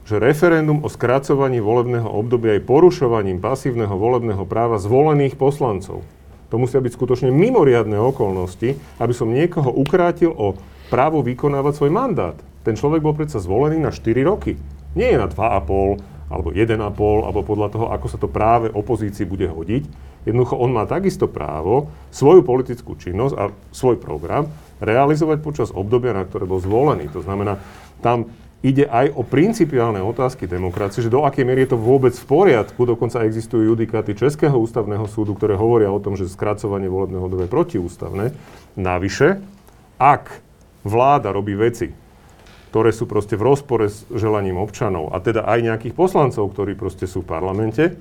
že 0.09 0.17
referendum 0.17 0.81
o 0.81 0.89
skracovaní 0.89 1.61
volebného 1.61 2.09
obdobia 2.09 2.57
je 2.57 2.65
porušovaním 2.65 3.37
pasívneho 3.37 3.93
volebného 3.93 4.41
práva 4.49 4.81
zvolených 4.81 5.37
poslancov. 5.37 6.01
To 6.49 6.55
musia 6.57 6.81
byť 6.81 6.97
skutočne 6.97 7.29
mimoriadne 7.29 7.93
okolnosti, 7.93 8.73
aby 8.97 9.13
som 9.13 9.29
niekoho 9.29 9.69
ukrátil 9.69 10.33
o 10.33 10.57
právo 10.89 11.21
vykonávať 11.21 11.77
svoj 11.77 11.91
mandát. 11.93 12.33
Ten 12.65 12.73
človek 12.73 13.05
bol 13.05 13.13
predsa 13.13 13.37
zvolený 13.37 13.77
na 13.77 13.93
4 13.93 14.17
roky. 14.25 14.57
Nie 14.97 15.13
je 15.13 15.21
na 15.21 15.29
2,5 15.29 16.18
alebo 16.29 16.53
1,5, 16.53 16.77
alebo 17.25 17.41
podľa 17.41 17.67
toho, 17.73 17.85
ako 17.89 18.07
sa 18.07 18.17
to 18.21 18.29
práve 18.29 18.69
opozícii 18.69 19.25
bude 19.25 19.49
hodiť. 19.49 19.83
Jednoducho 20.29 20.55
on 20.55 20.71
má 20.71 20.85
takisto 20.85 21.25
právo 21.25 21.89
svoju 22.13 22.45
politickú 22.45 22.93
činnosť 22.93 23.35
a 23.35 23.43
svoj 23.73 23.97
program 23.97 24.47
realizovať 24.79 25.37
počas 25.41 25.69
obdobia, 25.73 26.13
na 26.13 26.23
ktoré 26.23 26.45
bol 26.45 26.61
zvolený. 26.61 27.09
To 27.11 27.25
znamená, 27.25 27.57
tam 27.99 28.29
ide 28.59 28.83
aj 28.91 29.15
o 29.15 29.23
principiálne 29.23 30.03
otázky 30.03 30.43
demokracie, 30.43 30.99
že 30.99 31.13
do 31.13 31.23
akej 31.23 31.47
miery 31.47 31.63
je 31.63 31.75
to 31.75 31.79
vôbec 31.79 32.11
v 32.11 32.25
poriadku. 32.27 32.83
Dokonca 32.83 33.23
existujú 33.23 33.71
judikáty 33.71 34.11
Českého 34.13 34.55
ústavného 34.59 35.07
súdu, 35.07 35.31
ktoré 35.35 35.55
hovoria 35.55 35.87
o 35.87 36.03
tom, 36.03 36.19
že 36.19 36.27
skracovanie 36.27 36.91
volebného 36.91 37.23
obdobia 37.23 37.47
je 37.47 37.55
protiústavné. 37.55 38.25
Navyše, 38.75 39.39
ak 39.95 40.43
vláda 40.83 41.31
robí 41.31 41.55
veci, 41.55 41.91
ktoré 42.69 42.93
sú 42.93 43.09
proste 43.09 43.33
v 43.33 43.49
rozpore 43.49 43.89
s 43.89 44.05
želaním 44.13 44.61
občanov 44.61 45.09
a 45.11 45.17
teda 45.17 45.45
aj 45.45 45.59
nejakých 45.65 45.97
poslancov, 45.97 46.53
ktorí 46.53 46.77
proste 46.77 47.09
sú 47.09 47.25
v 47.25 47.29
parlamente, 47.33 47.97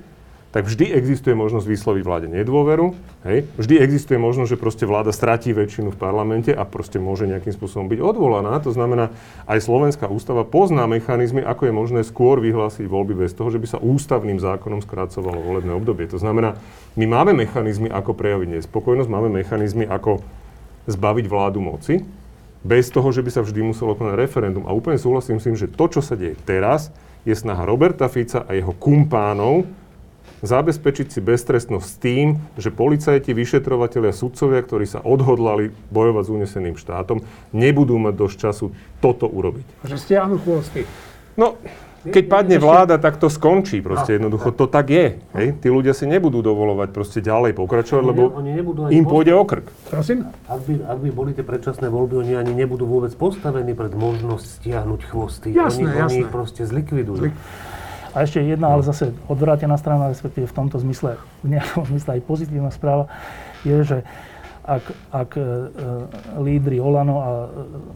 tak 0.49 0.65
vždy 0.65 0.97
existuje 0.97 1.37
možnosť 1.37 1.65
vysloviť 1.69 2.01
vláde 2.01 2.25
nedôveru. 2.25 2.97
Hej? 3.21 3.45
Vždy 3.53 3.85
existuje 3.85 4.17
možnosť, 4.17 4.49
že 4.49 4.57
proste 4.57 4.85
vláda 4.89 5.13
stratí 5.13 5.53
väčšinu 5.53 5.93
v 5.93 6.01
parlamente 6.01 6.49
a 6.49 6.65
proste 6.65 6.97
môže 6.97 7.29
nejakým 7.29 7.53
spôsobom 7.53 7.85
byť 7.85 8.01
odvolaná. 8.01 8.57
To 8.65 8.73
znamená, 8.73 9.13
aj 9.45 9.61
Slovenská 9.61 10.09
ústava 10.09 10.41
pozná 10.41 10.89
mechanizmy, 10.89 11.45
ako 11.45 11.69
je 11.69 11.73
možné 11.73 12.01
skôr 12.01 12.41
vyhlásiť 12.41 12.89
voľby 12.89 13.29
bez 13.29 13.37
toho, 13.37 13.53
že 13.53 13.61
by 13.61 13.67
sa 13.69 13.77
ústavným 13.77 14.41
zákonom 14.41 14.81
skracovalo 14.81 15.37
volebné 15.37 15.69
obdobie. 15.69 16.09
To 16.09 16.17
znamená, 16.17 16.57
my 16.97 17.05
máme 17.05 17.37
mechanizmy, 17.37 17.93
ako 17.93 18.17
prejaviť 18.17 18.57
nespokojnosť, 18.57 19.05
máme 19.09 19.29
mechanizmy, 19.29 19.85
ako 19.85 20.25
zbaviť 20.89 21.25
vládu 21.29 21.61
moci, 21.61 22.01
bez 22.63 22.91
toho, 22.91 23.07
že 23.11 23.23
by 23.23 23.29
sa 23.31 23.41
vždy 23.41 23.63
muselo 23.63 23.95
konať 23.95 24.15
referendum. 24.19 24.67
A 24.67 24.75
úplne 24.75 24.99
súhlasím 24.99 25.39
s 25.39 25.45
tým, 25.47 25.55
že 25.55 25.71
to, 25.71 25.85
čo 25.87 26.01
sa 26.03 26.19
deje 26.19 26.35
teraz, 26.43 26.91
je 27.23 27.35
snaha 27.35 27.63
Roberta 27.67 28.07
Fica 28.07 28.43
a 28.47 28.51
jeho 28.55 28.71
kumpánov 28.75 29.67
zabezpečiť 30.39 31.07
si 31.11 31.19
beztrestnosť 31.19 31.83
s 31.87 31.95
tým, 31.99 32.27
že 32.55 32.71
policajti, 32.71 33.35
vyšetrovateľia, 33.35 34.15
sudcovia, 34.15 34.63
ktorí 34.63 34.87
sa 34.87 35.03
odhodlali 35.03 35.75
bojovať 35.91 36.23
s 36.23 36.31
uneseným 36.31 36.75
štátom, 36.79 37.23
nebudú 37.51 37.99
mať 37.99 38.13
dosť 38.15 38.35
času 38.39 38.65
toto 39.03 39.27
urobiť. 39.27 39.83
Že 39.83 39.97
stiahnu 39.99 40.39
chvosty. 40.39 40.87
No, 41.35 41.59
keď 41.99 42.23
padne 42.31 42.57
vláda, 42.57 42.95
tak 42.95 43.19
to 43.19 43.27
skončí. 43.27 43.83
Proste 43.83 44.15
jednoducho 44.15 44.55
to 44.55 44.71
tak 44.71 44.87
je. 44.87 45.19
Hej? 45.35 45.59
Tí 45.59 45.67
ľudia 45.67 45.91
si 45.91 46.07
nebudú 46.07 46.39
dovolovať 46.39 46.95
proste 46.95 47.19
ďalej 47.19 47.51
pokračovať, 47.59 48.03
lebo 48.07 48.31
oni 48.39 48.51
nebudú 48.55 48.87
im 48.87 49.03
pôjde 49.03 49.35
o 49.35 49.43
krk. 49.43 49.67
Prosím? 49.91 50.31
Ak 50.47 50.63
by, 50.63 50.73
ak 50.87 50.97
by 51.03 51.09
boli 51.11 51.31
tie 51.35 51.43
predčasné 51.43 51.91
voľby, 51.91 52.23
oni 52.23 52.33
ani 52.39 52.55
nebudú 52.55 52.87
vôbec 52.87 53.11
postavení 53.19 53.75
pred 53.75 53.91
možnosť 53.91 54.63
stiahnuť 54.63 55.01
chvosty. 55.11 55.51
Jasné, 55.51 55.91
oni, 55.91 55.99
jasné. 55.99 56.03
oni 56.07 56.15
ich 56.23 56.31
proste 56.31 56.63
zlikvidujú. 56.63 57.27
Zlik- 57.27 57.39
A 58.15 58.25
ešte 58.25 58.41
jedna, 58.41 58.73
ale 58.73 58.81
zase 58.81 59.13
odvrátená 59.29 59.77
strana, 59.77 60.09
respektíve 60.09 60.49
v 60.49 60.55
tomto 60.55 60.81
zmysle, 60.81 61.19
v 61.45 61.47
nejakom 61.59 61.83
zmysle 61.83 62.17
aj 62.17 62.21
pozitívna 62.25 62.71
správa, 62.73 63.05
je, 63.67 63.75
že 63.85 63.97
ak, 64.69 64.85
ak 65.09 65.31
e, 65.33 65.41
e, 65.41 65.45
lídry 66.37 66.77
Olano 66.77 67.15
a 67.25 67.29
e, 67.29 67.47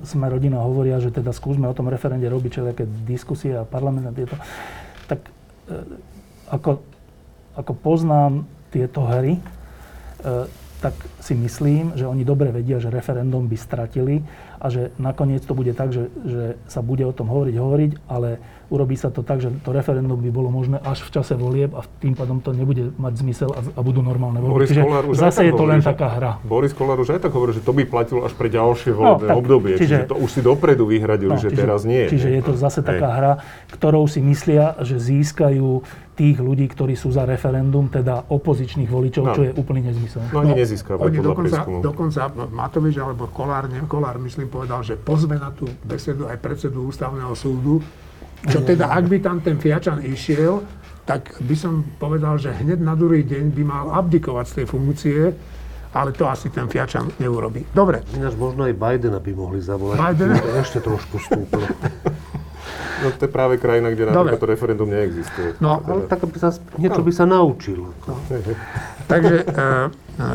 sme 0.10 0.26
rodina 0.26 0.58
hovoria, 0.66 0.98
že 0.98 1.14
teda 1.14 1.30
skúsme 1.30 1.70
o 1.70 1.78
tom 1.78 1.86
referende 1.86 2.26
robiť 2.26 2.50
všelijaké 2.50 2.86
diskusie 3.06 3.54
a 3.54 3.62
parlamentné 3.62 4.10
tieto, 4.18 4.34
tak 5.06 5.30
ako, 6.50 6.82
ako 7.54 7.72
poznám 7.80 8.44
tieto 8.68 9.06
hry, 9.06 9.40
tak 10.84 10.96
si 11.24 11.32
myslím, 11.40 11.96
že 11.96 12.04
oni 12.04 12.28
dobre 12.28 12.52
vedia, 12.52 12.84
že 12.84 12.92
referendum 12.92 13.48
by 13.48 13.56
stratili 13.56 14.20
a 14.60 14.68
že 14.68 14.92
nakoniec 15.00 15.40
to 15.48 15.56
bude 15.56 15.72
tak, 15.72 15.96
že, 15.96 16.12
že 16.28 16.60
sa 16.68 16.84
bude 16.84 17.08
o 17.08 17.16
tom 17.16 17.32
hovoriť, 17.32 17.56
hovoriť, 17.56 17.92
ale 18.12 18.44
urobí 18.74 18.98
sa 18.98 19.08
to 19.08 19.22
tak, 19.22 19.38
že 19.38 19.54
to 19.62 19.70
referendum 19.70 20.18
by 20.18 20.28
bolo 20.28 20.50
možné 20.50 20.82
až 20.82 21.06
v 21.06 21.14
čase 21.14 21.34
volieb 21.34 21.70
a 21.72 21.86
tým 21.86 22.12
pádom 22.12 22.42
to 22.42 22.50
nebude 22.50 22.90
mať 22.96 23.14
zmysel 23.16 23.50
a, 23.50 23.62
a 23.62 23.80
budú 23.80 24.02
normálne 24.02 24.42
voľby. 24.42 24.54
Boris 24.58 24.70
Čiže 24.74 24.82
už 24.82 25.14
zase 25.16 25.40
tak 25.40 25.46
je 25.46 25.52
to 25.52 25.64
len 25.64 25.70
hovorí, 25.70 25.78
že- 25.80 25.90
taká 25.94 26.08
hra. 26.10 26.32
Boris 26.42 26.74
Kollár 26.74 26.98
už 26.98 27.10
aj 27.12 27.22
tak 27.22 27.32
hovorí, 27.32 27.52
že 27.52 27.62
to 27.62 27.70
by 27.70 27.84
platilo 27.86 28.22
až 28.22 28.34
pre 28.34 28.50
ďalšie 28.50 28.90
volebné 28.92 29.28
tak, 29.28 29.38
obdobie. 29.38 29.74
Čiže, 29.76 29.86
čiže- 29.96 30.10
to 30.10 30.16
už 30.18 30.30
si 30.32 30.42
dopredu 30.42 30.84
vyhradili, 30.84 31.30
No, 31.30 31.38
že 31.38 31.50
teraz 31.50 31.84
nie. 31.84 32.04
Čiže 32.04 32.30
je 32.32 32.42
to 32.42 32.54
zase 32.54 32.82
taká 32.82 33.10
hra, 33.12 33.34
ktorou 33.70 34.04
si 34.06 34.18
myslia, 34.20 34.74
že 34.80 34.98
získajú 34.98 35.86
tých 36.14 36.38
ľudí, 36.38 36.66
ktorí 36.68 36.94
sú 36.94 37.10
za 37.10 37.24
referendum, 37.24 37.88
teda 37.88 38.26
opozičných 38.28 38.86
voličov, 38.86 39.24
No. 39.24 39.34
čo 39.34 39.44
je 39.44 39.52
úplný 39.52 39.82
nezmysel. 39.84 40.22
No 40.30 40.46
nezískavajú 40.46 41.02
Oni 41.04 41.18
podľa 41.18 41.26
dokonca, 41.28 41.50
prieskumu. 41.58 41.80
dokonca 41.82 42.22
Matovič 42.48 42.96
alebo 42.96 43.26
Kolár, 43.28 43.66
nie, 43.66 43.82
Kolár 43.84 44.18
myslím 44.20 44.46
povedal, 44.46 44.82
že 44.82 44.94
pozve 44.94 45.36
na 45.36 45.50
tú 45.50 45.66
besedu 45.82 46.26
aj 46.26 46.38
predsedu 46.38 46.86
ústavného 46.86 47.34
súdu, 47.34 47.82
čo 48.48 48.60
teda 48.64 48.92
ak 48.92 49.06
by 49.08 49.18
tam 49.24 49.40
ten 49.40 49.56
Fiačan 49.56 50.04
išiel, 50.04 50.64
tak 51.04 51.36
by 51.44 51.56
som 51.56 51.84
povedal, 52.00 52.40
že 52.40 52.56
hneď 52.56 52.80
na 52.80 52.96
druhý 52.96 53.28
deň 53.28 53.52
by 53.52 53.64
mal 53.64 53.86
abdikovať 54.00 54.46
z 54.48 54.54
tej 54.64 54.66
funkcie, 54.68 55.20
ale 55.94 56.10
to 56.16 56.26
asi 56.26 56.50
ten 56.50 56.66
Fiačan 56.66 57.12
neurobi. 57.20 57.64
Dobre, 57.70 58.02
Ináč 58.16 58.34
možno 58.40 58.66
aj 58.66 58.74
Bidena 58.74 59.20
by 59.20 59.32
mohli 59.36 59.60
zavolať. 59.62 60.00
Bidena? 60.00 60.36
To 60.40 60.50
ešte 60.60 60.80
trošku 60.82 61.20
stúplo. 61.20 61.64
No 63.04 63.12
to 63.12 63.28
je 63.28 63.32
práve 63.36 63.60
krajina, 63.60 63.92
kde 63.92 64.08
napríklad 64.08 64.40
to 64.40 64.48
referendum 64.48 64.88
neexistuje. 64.88 65.60
no 65.60 65.84
Ale 65.84 66.08
tak 66.08 66.24
aby 66.24 66.40
sa, 66.40 66.56
niečo 66.80 67.04
by 67.04 67.12
sa 67.12 67.28
naučil. 67.28 67.92
Takže 69.12 69.44
e, 69.44 69.60
e, 70.24 70.28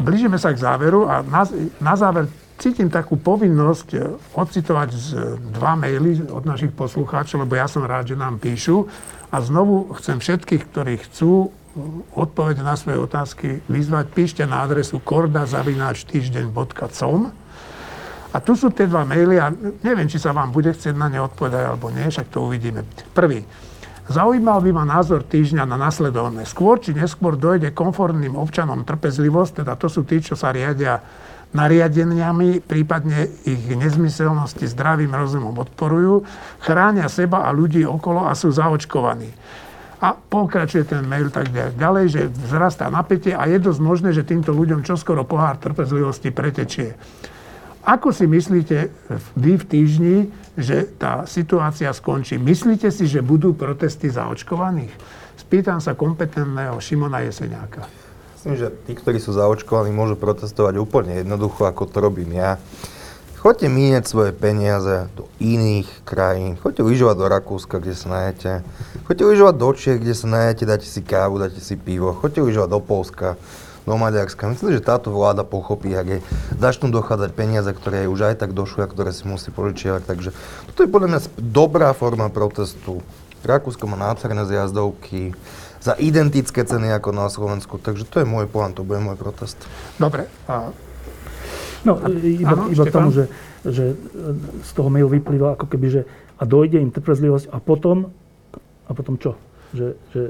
blížime 0.00 0.40
sa 0.40 0.56
k 0.56 0.58
záveru 0.64 1.04
a 1.04 1.20
na, 1.28 1.44
na 1.76 1.92
záver 1.92 2.24
cítim 2.58 2.90
takú 2.90 3.14
povinnosť 3.16 3.94
e, 3.94 3.98
odcitovať 4.34 4.90
z, 4.92 5.38
dva 5.54 5.78
maily 5.78 6.26
od 6.28 6.44
našich 6.44 6.72
poslucháčov, 6.74 7.40
lebo 7.46 7.54
ja 7.54 7.70
som 7.70 7.86
rád, 7.86 8.10
že 8.12 8.18
nám 8.18 8.42
píšu. 8.42 8.90
A 9.30 9.38
znovu 9.40 9.94
chcem 9.96 10.18
všetkých, 10.18 10.66
ktorí 10.68 10.98
chcú 11.06 11.54
odpovede 12.18 12.66
na 12.66 12.74
svoje 12.74 12.98
otázky 12.98 13.62
vyzvať, 13.70 14.10
píšte 14.10 14.42
na 14.42 14.66
adresu 14.66 14.98
kordazavináčtýždeň.com 14.98 17.20
a 18.28 18.44
tu 18.44 18.52
sú 18.52 18.68
tie 18.74 18.84
dva 18.84 19.08
maily 19.08 19.40
a 19.40 19.48
neviem, 19.80 20.04
či 20.10 20.20
sa 20.20 20.36
vám 20.36 20.52
bude 20.52 20.68
chcieť 20.74 20.92
na 20.92 21.08
ne 21.08 21.24
odpovedať 21.24 21.64
alebo 21.64 21.88
nie, 21.88 22.04
však 22.10 22.28
to 22.28 22.44
uvidíme. 22.44 22.84
Prvý. 23.16 23.40
Zaujímal 24.08 24.64
by 24.64 24.72
ma 24.72 24.84
názor 24.88 25.20
týždňa 25.24 25.68
na 25.68 25.76
nasledovné. 25.76 26.48
Skôr 26.48 26.80
či 26.80 26.96
neskôr 26.96 27.36
dojde 27.36 27.76
konformným 27.76 28.40
občanom 28.40 28.84
trpezlivosť, 28.84 29.64
teda 29.64 29.76
to 29.76 29.88
sú 29.92 30.08
tí, 30.08 30.24
čo 30.24 30.32
sa 30.32 30.48
riadia 30.48 31.04
nariadeniami, 31.56 32.60
prípadne 32.60 33.28
ich 33.48 33.72
nezmyselnosti 33.72 34.68
zdravým 34.68 35.12
rozumom 35.12 35.56
odporujú, 35.64 36.28
chránia 36.60 37.08
seba 37.08 37.48
a 37.48 37.54
ľudí 37.54 37.88
okolo 37.88 38.28
a 38.28 38.36
sú 38.36 38.52
zaočkovaní. 38.52 39.32
A 39.98 40.14
pokračuje 40.14 40.86
ten 40.86 41.02
mail 41.02 41.26
tak 41.32 41.50
ďalej, 41.50 42.04
že 42.06 42.22
vzrastá 42.30 42.86
napätie 42.86 43.34
a 43.34 43.50
je 43.50 43.58
dosť 43.58 43.80
možné, 43.82 44.10
že 44.14 44.22
týmto 44.22 44.54
ľuďom 44.54 44.86
čoskoro 44.86 45.26
pohár 45.26 45.58
trpezlivosti 45.58 46.30
pretečie. 46.30 46.94
Ako 47.82 48.12
si 48.12 48.28
myslíte 48.28 48.92
vy 49.34 49.58
v 49.58 49.64
týždni, 49.64 50.16
že 50.54 50.86
tá 51.00 51.24
situácia 51.24 51.88
skončí? 51.90 52.36
Myslíte 52.36 52.92
si, 52.92 53.08
že 53.08 53.24
budú 53.24 53.56
protesty 53.56 54.12
zaočkovaných? 54.12 54.92
Spýtam 55.40 55.80
sa 55.80 55.96
kompetentného 55.96 56.76
Šimona 56.78 57.24
Jeseniáka. 57.24 58.07
Myslím, 58.48 58.64
že 58.64 58.72
tí, 58.88 58.96
ktorí 58.96 59.20
sú 59.20 59.36
zaočkovaní, 59.36 59.92
môžu 59.92 60.16
protestovať 60.16 60.80
úplne 60.80 61.20
jednoducho, 61.20 61.68
ako 61.68 61.84
to 61.84 62.00
robím 62.00 62.32
ja. 62.32 62.56
Choďte 63.44 63.68
míňať 63.68 64.08
svoje 64.08 64.32
peniaze 64.32 65.12
do 65.12 65.28
iných 65.36 65.84
krajín. 66.08 66.56
Choďte 66.56 66.80
lyžovať 66.80 67.16
do 67.20 67.26
Rakúska, 67.28 67.76
kde 67.76 67.92
sa 67.92 68.08
najete. 68.08 68.64
Choďte 69.04 69.24
lyžovať 69.28 69.54
do 69.60 69.68
Čiech, 69.76 70.00
kde 70.00 70.14
sa 70.16 70.26
najete, 70.32 70.64
dáte 70.64 70.88
si 70.88 71.04
kávu, 71.04 71.36
dáte 71.36 71.60
si 71.60 71.76
pivo. 71.76 72.16
Choďte 72.16 72.40
lyžovať 72.40 72.70
do 72.72 72.80
Polska, 72.80 73.36
do 73.84 73.94
Maďarska. 74.00 74.48
Myslím, 74.48 74.80
že 74.80 74.80
táto 74.80 75.12
vláda 75.12 75.44
pochopí, 75.44 75.92
ak 75.92 76.08
jej 76.08 76.20
začnú 76.56 76.88
dochádzať 76.88 77.36
peniaze, 77.36 77.68
ktoré 77.68 78.08
jej 78.08 78.08
už 78.08 78.32
aj 78.32 78.48
tak 78.48 78.56
došli 78.56 78.80
a 78.80 78.88
ktoré 78.88 79.12
si 79.12 79.28
musí 79.28 79.52
požičiavať. 79.52 80.08
Takže 80.08 80.32
toto 80.72 80.80
je 80.80 80.88
podľa 80.88 81.08
mňa 81.12 81.20
dobrá 81.36 81.92
forma 81.92 82.32
protestu. 82.32 83.04
Rakúsko 83.44 83.84
má 83.84 84.00
nácerné 84.00 84.40
zjazdovky 84.48 85.36
za 85.78 85.94
identické 85.98 86.66
ceny 86.66 86.90
ako 86.98 87.10
na 87.14 87.26
Slovensku, 87.30 87.78
takže 87.78 88.06
to 88.06 88.22
je 88.22 88.26
môj 88.26 88.50
plán, 88.50 88.74
to 88.74 88.82
bude 88.82 88.98
môj 88.98 89.14
protest. 89.14 89.58
Dobre, 89.98 90.26
a 90.50 90.74
No, 91.86 91.94
iba, 92.10 92.54
áno, 92.58 92.62
iba 92.74 92.84
k 92.84 92.90
tomu, 92.90 93.14
že, 93.14 93.30
že 93.62 93.94
e, 93.94 94.64
z 94.66 94.70
toho 94.74 94.90
mailu 94.90 95.06
vyplýva 95.06 95.54
ako 95.54 95.66
keby, 95.70 95.86
že 95.86 96.02
a 96.38 96.42
dojde 96.42 96.82
im 96.82 96.90
trpezlivosť 96.90 97.54
a 97.54 97.58
potom, 97.62 98.10
a 98.86 98.90
potom 98.94 99.14
čo? 99.18 99.38
Že, 99.74 99.86
že 100.10 100.20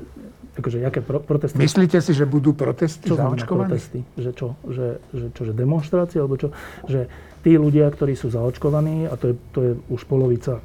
akože, 0.59 0.79
jaké 0.83 1.01
pro, 1.01 1.23
protesty? 1.23 1.57
myslíte 1.57 1.99
si, 2.03 2.12
že 2.12 2.29
budú 2.29 2.53
protesty 2.53 3.09
čo 3.09 3.16
zaočkovaných? 3.16 3.70
protesty? 3.70 4.01
Že 4.19 4.31
čo? 4.35 4.49
Že, 4.66 4.87
že, 5.15 5.27
čo, 5.33 5.43
že 5.49 5.53
demonstrácie? 5.55 6.19
Alebo 6.20 6.37
čo? 6.37 6.53
Že 6.85 7.09
tí 7.47 7.57
ľudia, 7.57 7.89
ktorí 7.89 8.19
sú 8.19 8.29
zaočkovaní, 8.29 9.09
a 9.09 9.15
to 9.16 9.33
je, 9.33 9.35
to 9.55 9.59
je 9.62 9.73
už 9.89 10.03
polovica 10.05 10.61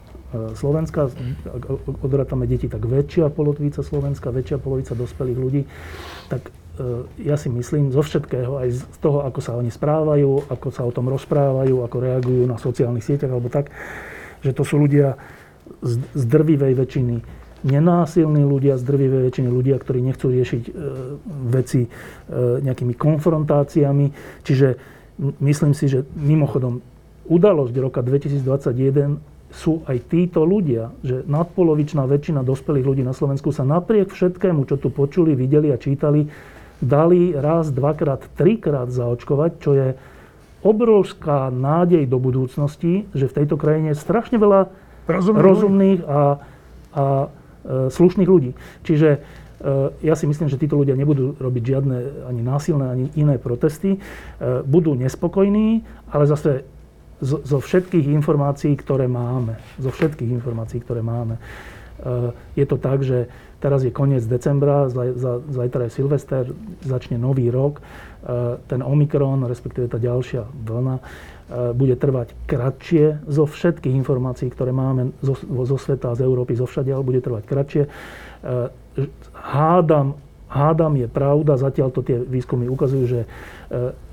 Slovenska, 0.58 1.14
ak 1.46 1.64
odrátame 2.02 2.50
deti, 2.50 2.66
tak 2.66 2.84
väčšia 2.84 3.30
polovica 3.30 3.86
Slovenska, 3.86 4.34
väčšia 4.34 4.58
polovica 4.58 4.98
dospelých 4.98 5.40
ľudí, 5.40 5.62
tak 6.28 6.50
ja 7.22 7.38
si 7.38 7.54
myslím 7.54 7.94
zo 7.94 8.02
všetkého, 8.02 8.58
aj 8.58 8.70
z 8.74 8.98
toho, 8.98 9.22
ako 9.30 9.40
sa 9.46 9.54
oni 9.54 9.70
správajú, 9.70 10.50
ako 10.50 10.68
sa 10.74 10.82
o 10.82 10.90
tom 10.90 11.06
rozprávajú, 11.06 11.86
ako 11.86 11.98
reagujú 12.02 12.44
na 12.50 12.58
sociálnych 12.58 13.06
sieťach 13.06 13.30
alebo 13.30 13.46
tak, 13.54 13.70
že 14.42 14.58
to 14.58 14.66
sú 14.66 14.82
ľudia 14.82 15.14
z, 15.86 16.02
z 16.18 16.24
drvivej 16.26 16.74
väčšiny 16.74 17.16
nenásilní 17.64 18.44
ľudia, 18.44 18.76
z 18.76 18.84
drvivej 18.84 19.22
väčšiny 19.32 19.50
ľudia, 19.50 19.80
ktorí 19.80 20.04
nechcú 20.04 20.28
riešiť 20.30 20.64
e, 20.68 20.72
veci 21.48 21.88
e, 21.88 21.90
nejakými 22.60 22.92
konfrontáciami. 22.92 24.12
Čiže 24.44 24.68
myslím 25.40 25.72
si, 25.72 25.88
že 25.88 26.04
mimochodom 26.20 26.84
udalosť 27.24 27.74
roka 27.80 28.04
2021 28.04 29.33
sú 29.54 29.86
aj 29.86 30.10
títo 30.10 30.42
ľudia, 30.42 30.90
že 31.06 31.22
nadpolovičná 31.30 32.10
väčšina 32.10 32.42
dospelých 32.42 32.86
ľudí 32.90 33.04
na 33.06 33.14
Slovensku 33.14 33.54
sa 33.54 33.62
napriek 33.62 34.10
všetkému, 34.10 34.66
čo 34.66 34.82
tu 34.82 34.90
počuli, 34.90 35.38
videli 35.38 35.70
a 35.70 35.78
čítali, 35.78 36.26
dali 36.82 37.38
raz, 37.38 37.70
dvakrát, 37.70 38.34
trikrát 38.34 38.90
zaočkovať, 38.90 39.52
čo 39.62 39.72
je 39.78 39.88
obrovská 40.66 41.54
nádej 41.54 42.10
do 42.10 42.18
budúcnosti, 42.18 43.06
že 43.14 43.30
v 43.30 43.36
tejto 43.44 43.56
krajine 43.60 43.94
je 43.94 44.02
strašne 44.02 44.42
veľa 44.42 44.74
rozumných, 45.06 45.44
rozumných 45.44 46.00
a, 46.08 46.22
a 46.96 47.06
e, 47.06 47.28
slušných 47.92 48.30
ľudí. 48.32 48.56
Čiže 48.88 49.10
e, 49.12 49.20
ja 50.02 50.16
si 50.16 50.26
myslím, 50.26 50.48
že 50.48 50.58
títo 50.58 50.80
ľudia 50.80 50.96
nebudú 50.96 51.36
robiť 51.36 51.64
žiadne 51.68 51.98
ani 52.32 52.42
násilné, 52.42 52.86
ani 52.90 53.06
iné 53.20 53.36
protesty. 53.36 53.96
E, 53.96 54.00
budú 54.64 54.96
nespokojní, 54.96 55.84
ale 56.10 56.24
zase 56.26 56.64
zo, 57.22 57.44
zo 57.44 57.58
všetkých 57.60 58.10
informácií, 58.10 58.74
ktoré 58.80 59.06
máme, 59.06 59.60
zo 59.78 59.94
všetkých 59.94 60.32
informácií, 60.42 60.80
ktoré 60.82 61.06
máme, 61.06 61.38
eh, 61.38 62.32
je 62.58 62.66
to 62.66 62.78
tak, 62.80 63.04
že 63.04 63.30
teraz 63.64 63.88
je 63.88 63.96
koniec 63.96 64.28
decembra, 64.28 64.92
zajtra 65.48 65.88
je 65.88 65.96
Silvester, 65.96 66.44
začne 66.84 67.16
nový 67.16 67.48
rok, 67.48 67.80
eh, 67.80 68.58
ten 68.68 68.84
Omikron, 68.84 69.46
respektíve 69.48 69.88
tá 69.88 70.00
ďalšia 70.02 70.44
vlna, 70.48 70.96
eh, 71.00 71.72
bude 71.72 71.96
trvať 71.96 72.34
kratšie 72.50 73.24
zo 73.30 73.46
všetkých 73.46 73.94
informácií, 73.94 74.52
ktoré 74.52 74.76
máme 74.76 75.16
zo, 75.24 75.38
zo 75.40 75.78
sveta, 75.78 76.18
z 76.18 76.26
Európy, 76.26 76.58
zo 76.58 76.68
všade, 76.68 76.92
bude 77.04 77.22
trvať 77.22 77.44
kratšie. 77.48 77.84
Hádam, 79.34 80.20
hádam 80.54 80.94
je 80.94 81.10
pravda, 81.10 81.58
zatiaľ 81.58 81.90
to 81.90 82.06
tie 82.06 82.22
výskumy 82.22 82.70
ukazujú, 82.70 83.06
že 83.10 83.22
e, 83.26 83.28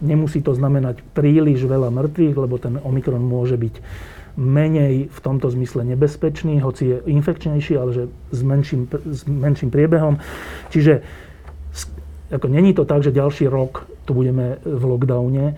nemusí 0.00 0.40
to 0.40 0.56
znamenať 0.56 1.04
príliš 1.12 1.68
veľa 1.68 1.92
mŕtvych, 1.92 2.36
lebo 2.40 2.56
ten 2.56 2.80
Omikron 2.80 3.20
môže 3.20 3.60
byť 3.60 3.74
menej 4.40 5.12
v 5.12 5.18
tomto 5.20 5.52
zmysle 5.52 5.84
nebezpečný, 5.84 6.64
hoci 6.64 6.96
je 6.96 6.96
infekčnejší, 7.12 7.76
ale 7.76 7.90
že 7.92 8.04
s 8.32 8.40
menším, 8.40 8.88
s 8.88 9.28
menším 9.28 9.68
priebehom. 9.68 10.16
Čiže 10.72 11.04
ako 12.30 12.46
není 12.46 12.72
to 12.72 12.86
tak, 12.86 13.02
že 13.02 13.12
ďalší 13.12 13.50
rok 13.50 13.90
tu 14.06 14.14
budeme 14.14 14.62
v 14.62 14.82
lockdowne. 14.86 15.46
E, 15.50 15.54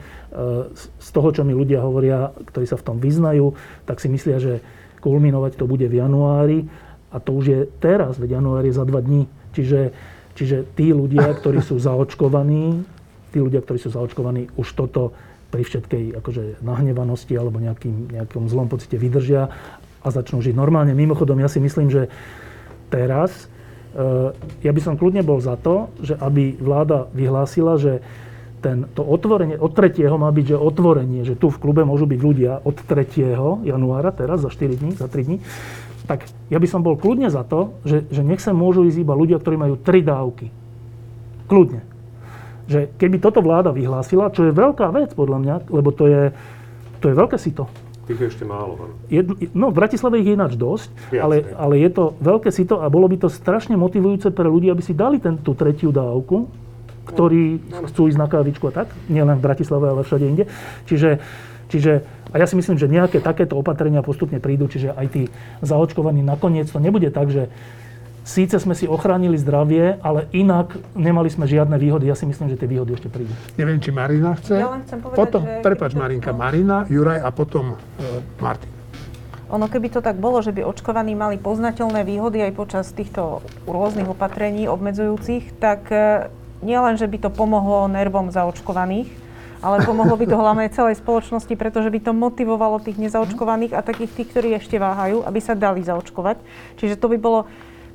z 0.98 1.08
toho, 1.14 1.28
čo 1.30 1.46
mi 1.46 1.54
ľudia 1.54 1.84
hovoria, 1.84 2.32
ktorí 2.48 2.66
sa 2.66 2.80
v 2.80 2.86
tom 2.90 2.96
vyznajú, 2.98 3.54
tak 3.86 4.00
si 4.02 4.10
myslia, 4.10 4.42
že 4.42 4.64
kulminovať 5.04 5.60
to 5.60 5.68
bude 5.68 5.84
v 5.86 5.98
januári 6.00 6.66
a 7.12 7.20
to 7.20 7.36
už 7.36 7.44
je 7.44 7.60
teraz, 7.82 8.16
veď 8.16 8.40
január 8.40 8.64
je 8.64 8.72
za 8.72 8.88
dva 8.88 9.04
dní. 9.04 9.28
Čiže 9.52 9.92
Čiže 10.32 10.64
tí 10.72 10.90
ľudia, 10.96 11.28
ktorí 11.36 11.60
sú 11.60 11.76
zaočkovaní, 11.76 12.82
tí 13.32 13.38
ľudia, 13.40 13.60
ktorí 13.60 13.78
sú 13.80 13.92
zaočkovaní, 13.92 14.52
už 14.56 14.68
toto 14.76 15.12
pri 15.52 15.62
všetkej 15.68 16.16
akože, 16.16 16.64
nahnevanosti 16.64 17.36
alebo 17.36 17.60
nejakým, 17.60 18.16
nejakom 18.16 18.48
zlom 18.48 18.72
pocite 18.72 18.96
vydržia 18.96 19.52
a 20.00 20.08
začnú 20.08 20.40
žiť 20.40 20.56
normálne. 20.56 20.96
Mimochodom, 20.96 21.36
ja 21.36 21.52
si 21.52 21.60
myslím, 21.60 21.92
že 21.92 22.08
teraz, 22.88 23.52
e, 23.92 24.32
ja 24.64 24.72
by 24.72 24.80
som 24.80 24.96
kľudne 24.96 25.20
bol 25.20 25.38
za 25.44 25.60
to, 25.60 25.92
že 26.00 26.16
aby 26.16 26.56
vláda 26.56 27.12
vyhlásila, 27.12 27.76
že 27.76 28.00
ten, 28.62 28.86
to 28.94 29.02
otvorenie, 29.02 29.58
od 29.58 29.74
3. 29.74 30.06
má 30.14 30.30
byť, 30.30 30.54
že 30.54 30.56
otvorenie, 30.56 31.20
že 31.26 31.34
tu 31.34 31.50
v 31.50 31.58
klube 31.58 31.82
môžu 31.82 32.06
byť 32.06 32.20
ľudia 32.22 32.52
od 32.62 32.78
3. 32.78 33.66
januára, 33.66 34.14
teraz 34.14 34.46
za 34.46 34.48
4 34.54 34.78
dní, 34.78 34.90
za 34.94 35.10
3 35.10 35.26
dní, 35.26 35.38
tak 36.06 36.26
ja 36.50 36.58
by 36.58 36.66
som 36.66 36.82
bol 36.82 36.98
kľudne 36.98 37.30
za 37.30 37.46
to, 37.46 37.78
že, 37.86 38.10
že 38.10 38.22
nech 38.26 38.42
sa 38.42 38.50
môžu 38.50 38.82
ísť 38.86 38.98
iba 39.02 39.14
ľudia, 39.14 39.38
ktorí 39.38 39.54
majú 39.54 39.78
tri 39.78 40.02
dávky. 40.02 40.50
Kľudne. 41.46 41.86
Že 42.66 42.94
keby 42.98 43.16
toto 43.22 43.42
vláda 43.42 43.70
vyhlásila, 43.70 44.34
čo 44.34 44.50
je 44.50 44.52
veľká 44.54 44.90
vec 44.90 45.14
podľa 45.14 45.38
mňa, 45.42 45.54
lebo 45.70 45.94
to 45.94 46.10
je, 46.10 46.22
to 46.98 47.10
je 47.10 47.14
veľké 47.14 47.36
sito. 47.38 47.70
Tých 48.02 48.18
je 48.18 48.26
ešte 48.34 48.42
málo. 48.42 48.90
Jedno, 49.06 49.38
no, 49.54 49.70
v 49.70 49.78
Bratislave 49.78 50.18
ich 50.18 50.26
je 50.26 50.34
ináč 50.34 50.58
dosť, 50.58 50.90
ale, 51.14 51.54
ale 51.54 51.78
je 51.78 51.90
to 51.94 52.18
veľké 52.18 52.50
sito 52.50 52.82
a 52.82 52.90
bolo 52.90 53.06
by 53.06 53.22
to 53.22 53.28
strašne 53.30 53.78
motivujúce 53.78 54.34
pre 54.34 54.50
ľudí, 54.50 54.66
aby 54.74 54.82
si 54.82 54.90
dali 54.90 55.22
ten, 55.22 55.38
tú 55.38 55.54
tretiu 55.54 55.94
dávku, 55.94 56.50
ktorí 57.06 57.62
no. 57.62 57.86
chcú 57.86 58.10
ísť 58.10 58.18
na 58.18 58.26
kávičku 58.26 58.64
a 58.70 58.82
tak, 58.82 58.90
nielen 59.06 59.38
v 59.38 59.46
Bratislave, 59.46 59.86
ale 59.86 60.02
všade 60.02 60.26
inde. 60.26 60.44
Čiže 60.90 61.22
Čiže, 61.72 62.04
a 62.28 62.36
ja 62.36 62.44
si 62.44 62.52
myslím, 62.52 62.76
že 62.76 62.84
nejaké 62.84 63.24
takéto 63.24 63.56
opatrenia 63.56 64.04
postupne 64.04 64.36
prídu, 64.36 64.68
čiže 64.68 64.92
aj 64.92 65.06
tí 65.08 65.22
zaočkovaní 65.64 66.20
nakoniec 66.20 66.68
to 66.68 66.76
nebude 66.76 67.08
tak, 67.08 67.32
že 67.32 67.48
síce 68.28 68.60
sme 68.60 68.76
si 68.76 68.84
ochránili 68.84 69.40
zdravie, 69.40 69.96
ale 70.04 70.28
inak 70.36 70.76
nemali 70.92 71.32
sme 71.32 71.48
žiadne 71.48 71.80
výhody. 71.80 72.12
Ja 72.12 72.16
si 72.18 72.28
myslím, 72.28 72.52
že 72.52 72.60
tie 72.60 72.68
výhody 72.68 72.92
ešte 72.92 73.08
prídu. 73.08 73.32
Neviem, 73.56 73.80
či 73.80 73.88
Marina 73.88 74.36
chce. 74.36 74.60
Ja 74.60 74.68
len 74.68 74.84
chcem 74.84 75.00
povedať, 75.00 75.16
potom, 75.16 75.42
že... 75.48 75.64
prepač 75.64 75.96
Marinka, 75.96 76.30
Marina, 76.36 76.84
Juraj 76.92 77.24
a 77.24 77.30
potom 77.32 77.74
uh, 77.74 78.20
Martin. 78.36 78.68
Ono 79.52 79.68
keby 79.68 79.92
to 79.92 80.00
tak 80.00 80.16
bolo, 80.16 80.40
že 80.40 80.52
by 80.52 80.64
očkovaní 80.64 81.12
mali 81.12 81.36
poznateľné 81.36 82.08
výhody 82.08 82.40
aj 82.40 82.52
počas 82.56 82.88
týchto 82.88 83.44
rôznych 83.68 84.08
opatrení 84.08 84.64
obmedzujúcich, 84.64 85.60
tak 85.60 85.92
e, 85.92 86.32
nielen, 86.64 86.96
že 86.96 87.04
by 87.04 87.28
to 87.28 87.28
pomohlo 87.28 87.84
nervom 87.84 88.32
zaočkovaných, 88.32 89.12
ale 89.62 89.86
pomohlo 89.86 90.18
by 90.18 90.26
to 90.26 90.36
hlavne 90.36 90.66
celej 90.74 90.98
spoločnosti, 90.98 91.54
pretože 91.54 91.88
by 91.88 92.02
to 92.02 92.12
motivovalo 92.12 92.82
tých 92.82 92.98
nezaočkovaných 92.98 93.78
a 93.78 93.86
takých 93.86 94.12
tých, 94.12 94.28
ktorí 94.34 94.48
ešte 94.58 94.82
váhajú, 94.82 95.22
aby 95.22 95.38
sa 95.38 95.54
dali 95.54 95.86
zaočkovať. 95.86 96.42
Čiže 96.76 96.98
to 96.98 97.06
by 97.06 97.18
bolo 97.22 97.40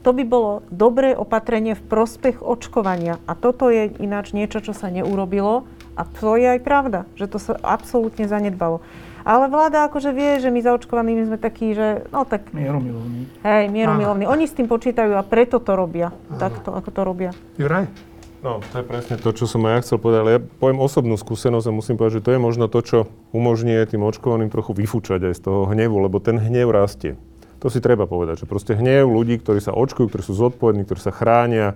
to 0.08 0.16
by 0.16 0.24
bolo 0.24 0.64
dobré 0.72 1.12
opatrenie 1.20 1.76
v 1.76 1.84
prospech 1.84 2.40
očkovania. 2.40 3.20
A 3.28 3.36
toto 3.36 3.68
je 3.68 3.92
ináč 4.00 4.32
niečo, 4.32 4.64
čo 4.64 4.72
sa 4.72 4.88
neurobilo. 4.88 5.68
A 6.00 6.08
to 6.08 6.40
je 6.40 6.48
aj 6.48 6.64
pravda, 6.64 7.04
že 7.20 7.28
to 7.28 7.42
sa 7.42 7.60
absolútne 7.60 8.24
zanedbalo. 8.24 8.80
Ale 9.28 9.52
vláda 9.52 9.84
akože 9.92 10.16
vie, 10.16 10.40
že 10.40 10.48
my 10.48 10.64
zaočkovaní 10.64 11.28
sme 11.28 11.36
takí, 11.36 11.76
že 11.76 12.08
no 12.16 12.24
tak... 12.24 12.56
Mieromilovní. 12.56 13.28
Hej, 13.44 13.68
mieromilovní. 13.68 14.24
Oni 14.32 14.48
s 14.48 14.56
tým 14.56 14.72
počítajú 14.72 15.12
a 15.20 15.28
preto 15.28 15.60
to 15.60 15.76
robia. 15.76 16.16
Takto, 16.40 16.72
ako 16.72 16.90
to 16.96 17.02
robia. 17.04 17.32
Juraj? 17.60 17.92
No, 18.38 18.62
to 18.70 18.80
je 18.80 18.86
presne 18.86 19.18
to, 19.18 19.34
čo 19.34 19.50
som 19.50 19.66
aj 19.66 19.74
ja 19.74 19.82
chcel 19.82 19.98
povedať, 19.98 20.20
ale 20.22 20.34
ja 20.38 20.42
poviem 20.42 20.78
osobnú 20.78 21.18
skúsenosť 21.18 21.68
a 21.68 21.74
musím 21.74 21.98
povedať, 21.98 22.22
že 22.22 22.26
to 22.30 22.34
je 22.38 22.40
možno 22.40 22.70
to, 22.70 22.80
čo 22.86 22.98
umožňuje 23.34 23.82
tým 23.90 24.06
očkovaným 24.06 24.54
trochu 24.54 24.78
vyfúčať 24.78 25.26
aj 25.26 25.34
z 25.34 25.42
toho 25.42 25.66
hnevu, 25.66 25.98
lebo 25.98 26.22
ten 26.22 26.38
hnev 26.38 26.70
rastie. 26.70 27.18
To 27.58 27.74
si 27.74 27.82
treba 27.82 28.06
povedať, 28.06 28.46
že 28.46 28.50
proste 28.50 28.78
hnev 28.78 29.10
ľudí, 29.10 29.42
ktorí 29.42 29.58
sa 29.58 29.74
očkujú, 29.74 30.14
ktorí 30.14 30.22
sú 30.22 30.38
zodpovední, 30.38 30.86
ktorí 30.86 31.02
sa 31.02 31.10
chránia, 31.10 31.74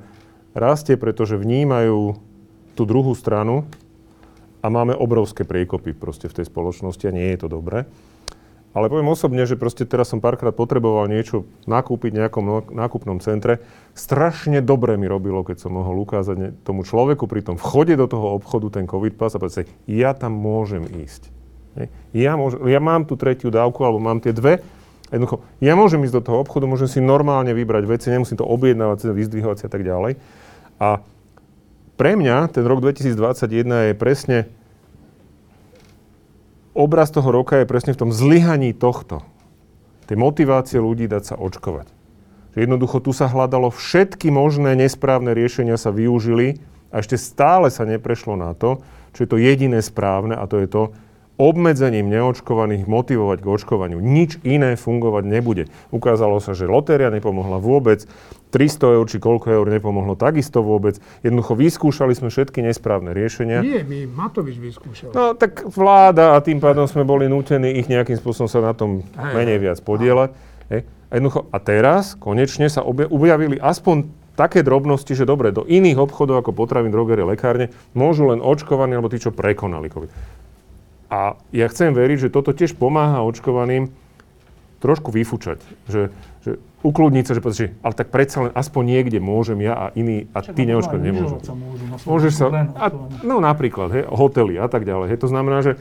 rastie, 0.54 1.02
pretože 1.02 1.34
vnímajú 1.34 2.22
tú 2.78 2.84
druhú 2.86 3.18
stranu 3.18 3.66
a 4.62 4.70
máme 4.70 4.94
obrovské 4.94 5.42
priekopy 5.42 5.98
proste 5.98 6.30
v 6.30 6.38
tej 6.38 6.46
spoločnosti 6.46 7.02
a 7.10 7.16
nie 7.16 7.34
je 7.34 7.42
to 7.42 7.50
dobré. 7.50 7.90
Ale 8.72 8.88
poviem 8.88 9.12
osobne, 9.12 9.44
že 9.44 9.60
proste 9.60 9.84
teraz 9.84 10.08
som 10.08 10.24
párkrát 10.24 10.56
potreboval 10.56 11.12
niečo 11.12 11.44
nakúpiť 11.68 12.16
v 12.16 12.20
nejakom 12.24 12.72
nákupnom 12.72 13.20
centre. 13.20 13.60
Strašne 13.92 14.64
dobre 14.64 14.96
mi 14.96 15.12
robilo, 15.12 15.44
keď 15.44 15.68
som 15.68 15.76
mohol 15.76 16.08
ukázať 16.08 16.64
tomu 16.64 16.88
človeku 16.88 17.28
pri 17.28 17.44
tom 17.44 17.60
vchode 17.60 18.00
do 18.00 18.08
toho 18.08 18.40
obchodu 18.40 18.80
ten 18.80 18.88
COVID 18.88 19.20
pas 19.20 19.36
a 19.36 19.44
povedať 19.44 19.68
ja 19.92 20.16
tam 20.16 20.32
môžem 20.40 20.88
ísť. 20.88 21.28
Ja, 22.16 22.36
môžem, 22.40 22.64
ja 22.68 22.80
mám 22.80 23.08
tú 23.08 23.16
tretiu 23.16 23.52
dávku, 23.52 23.84
alebo 23.84 24.00
mám 24.00 24.20
tie 24.24 24.36
dve. 24.36 24.64
Jednoducho, 25.12 25.44
ja 25.60 25.76
môžem 25.76 26.04
ísť 26.08 26.24
do 26.24 26.24
toho 26.24 26.38
obchodu, 26.44 26.64
môžem 26.68 26.88
si 26.88 27.00
normálne 27.04 27.52
vybrať 27.52 27.84
veci, 27.84 28.08
nemusím 28.08 28.40
to 28.40 28.48
objednávať, 28.48 29.12
vyzdvihovať 29.12 29.68
a 29.68 29.70
tak 29.72 29.84
ďalej. 29.84 30.16
A 30.80 31.04
pre 32.00 32.16
mňa 32.16 32.56
ten 32.56 32.64
rok 32.64 32.80
2021 32.80 33.92
je 33.92 33.94
presne 34.00 34.38
obraz 36.74 37.12
toho 37.12 37.28
roka 37.32 37.60
je 37.60 37.70
presne 37.70 37.92
v 37.96 38.02
tom 38.08 38.12
zlyhaní 38.12 38.72
tohto. 38.72 39.24
Tej 40.08 40.18
motivácie 40.20 40.80
ľudí 40.80 41.08
dať 41.08 41.24
sa 41.24 41.36
očkovať. 41.40 41.88
Že 42.52 42.68
jednoducho 42.68 43.00
tu 43.00 43.16
sa 43.16 43.32
hľadalo 43.32 43.72
všetky 43.72 44.28
možné 44.28 44.76
nesprávne 44.76 45.32
riešenia 45.32 45.80
sa 45.80 45.96
využili 45.96 46.60
a 46.92 47.00
ešte 47.00 47.16
stále 47.16 47.72
sa 47.72 47.88
neprešlo 47.88 48.36
na 48.36 48.52
to, 48.52 48.84
čo 49.16 49.24
je 49.24 49.30
to 49.32 49.38
jediné 49.40 49.80
správne 49.80 50.36
a 50.36 50.44
to 50.48 50.60
je 50.60 50.68
to, 50.68 50.84
obmedzením 51.42 52.06
neočkovaných 52.14 52.86
motivovať 52.86 53.42
k 53.42 53.48
očkovaniu. 53.50 53.98
Nič 53.98 54.38
iné 54.46 54.78
fungovať 54.78 55.24
nebude. 55.26 55.64
Ukázalo 55.90 56.38
sa, 56.38 56.54
že 56.54 56.70
lotéria 56.70 57.10
nepomohla 57.10 57.58
vôbec, 57.58 58.06
300 58.52 59.00
eur 59.00 59.06
či 59.08 59.18
koľko 59.18 59.48
eur 59.50 59.66
nepomohlo 59.72 60.14
takisto 60.20 60.60
vôbec. 60.62 61.00
Jednoducho 61.24 61.56
vyskúšali 61.56 62.14
sme 62.14 62.30
všetky 62.30 62.60
nesprávne 62.62 63.16
riešenia. 63.16 63.64
Nie, 63.64 63.82
my 63.82 64.12
Matovič 64.12 64.60
vyskúšal. 64.60 65.16
No 65.16 65.34
tak 65.34 65.66
vláda 65.66 66.36
a 66.36 66.44
tým 66.44 66.60
pádom 66.60 66.86
sme 66.86 67.08
boli 67.08 67.32
nútení 67.32 67.80
ich 67.80 67.88
nejakým 67.88 68.20
spôsobom 68.20 68.52
sa 68.52 68.60
na 68.62 68.76
tom 68.76 69.08
menej 69.16 69.58
viac 69.58 69.80
podielať. 69.82 70.36
A 71.12 71.20
jednoducho, 71.20 71.48
a 71.52 71.58
teraz 71.60 72.16
konečne 72.16 72.72
sa 72.72 72.84
objavili 72.88 73.60
aspoň 73.60 74.08
také 74.36 74.64
drobnosti, 74.64 75.12
že 75.12 75.28
dobre, 75.28 75.52
do 75.52 75.68
iných 75.68 76.00
obchodov 76.00 76.40
ako 76.40 76.56
potravín, 76.56 76.92
drogerie, 76.92 77.28
lekárne 77.28 77.68
môžu 77.92 78.32
len 78.32 78.40
očkovaní 78.40 78.96
alebo 78.96 79.12
tí, 79.12 79.20
čo 79.20 79.36
prekonali 79.36 79.92
COVID. 79.92 80.10
A 81.12 81.36
ja 81.52 81.68
chcem 81.68 81.92
veriť, 81.92 82.28
že 82.28 82.34
toto 82.34 82.56
tiež 82.56 82.80
pomáha 82.80 83.20
očkovaným 83.28 83.92
trošku 84.80 85.12
vyfúčať. 85.12 85.60
Že, 85.92 86.02
že 86.48 86.52
ukludniť 86.82 87.24
sa, 87.28 87.36
že 87.38 87.44
povedať, 87.44 87.76
ale 87.84 87.94
tak 87.94 88.10
predsa 88.10 88.50
len 88.50 88.52
aspoň 88.56 88.84
niekde 88.98 89.20
môžem 89.22 89.62
ja 89.62 89.76
a 89.78 89.86
iní 89.94 90.32
a 90.34 90.42
Však 90.42 90.56
ty 90.58 90.64
neočkovaní 90.66 91.14
nemôžu. 91.14 91.38
na 91.38 91.98
Môžeš 92.02 92.34
sa, 92.34 92.46
a, 92.50 92.88
no 93.22 93.38
napríklad, 93.44 93.94
hej, 93.94 94.04
hotely 94.10 94.58
a 94.58 94.66
tak 94.72 94.88
ďalej. 94.88 95.14
Hej, 95.14 95.20
to 95.22 95.30
znamená, 95.30 95.62
že 95.62 95.78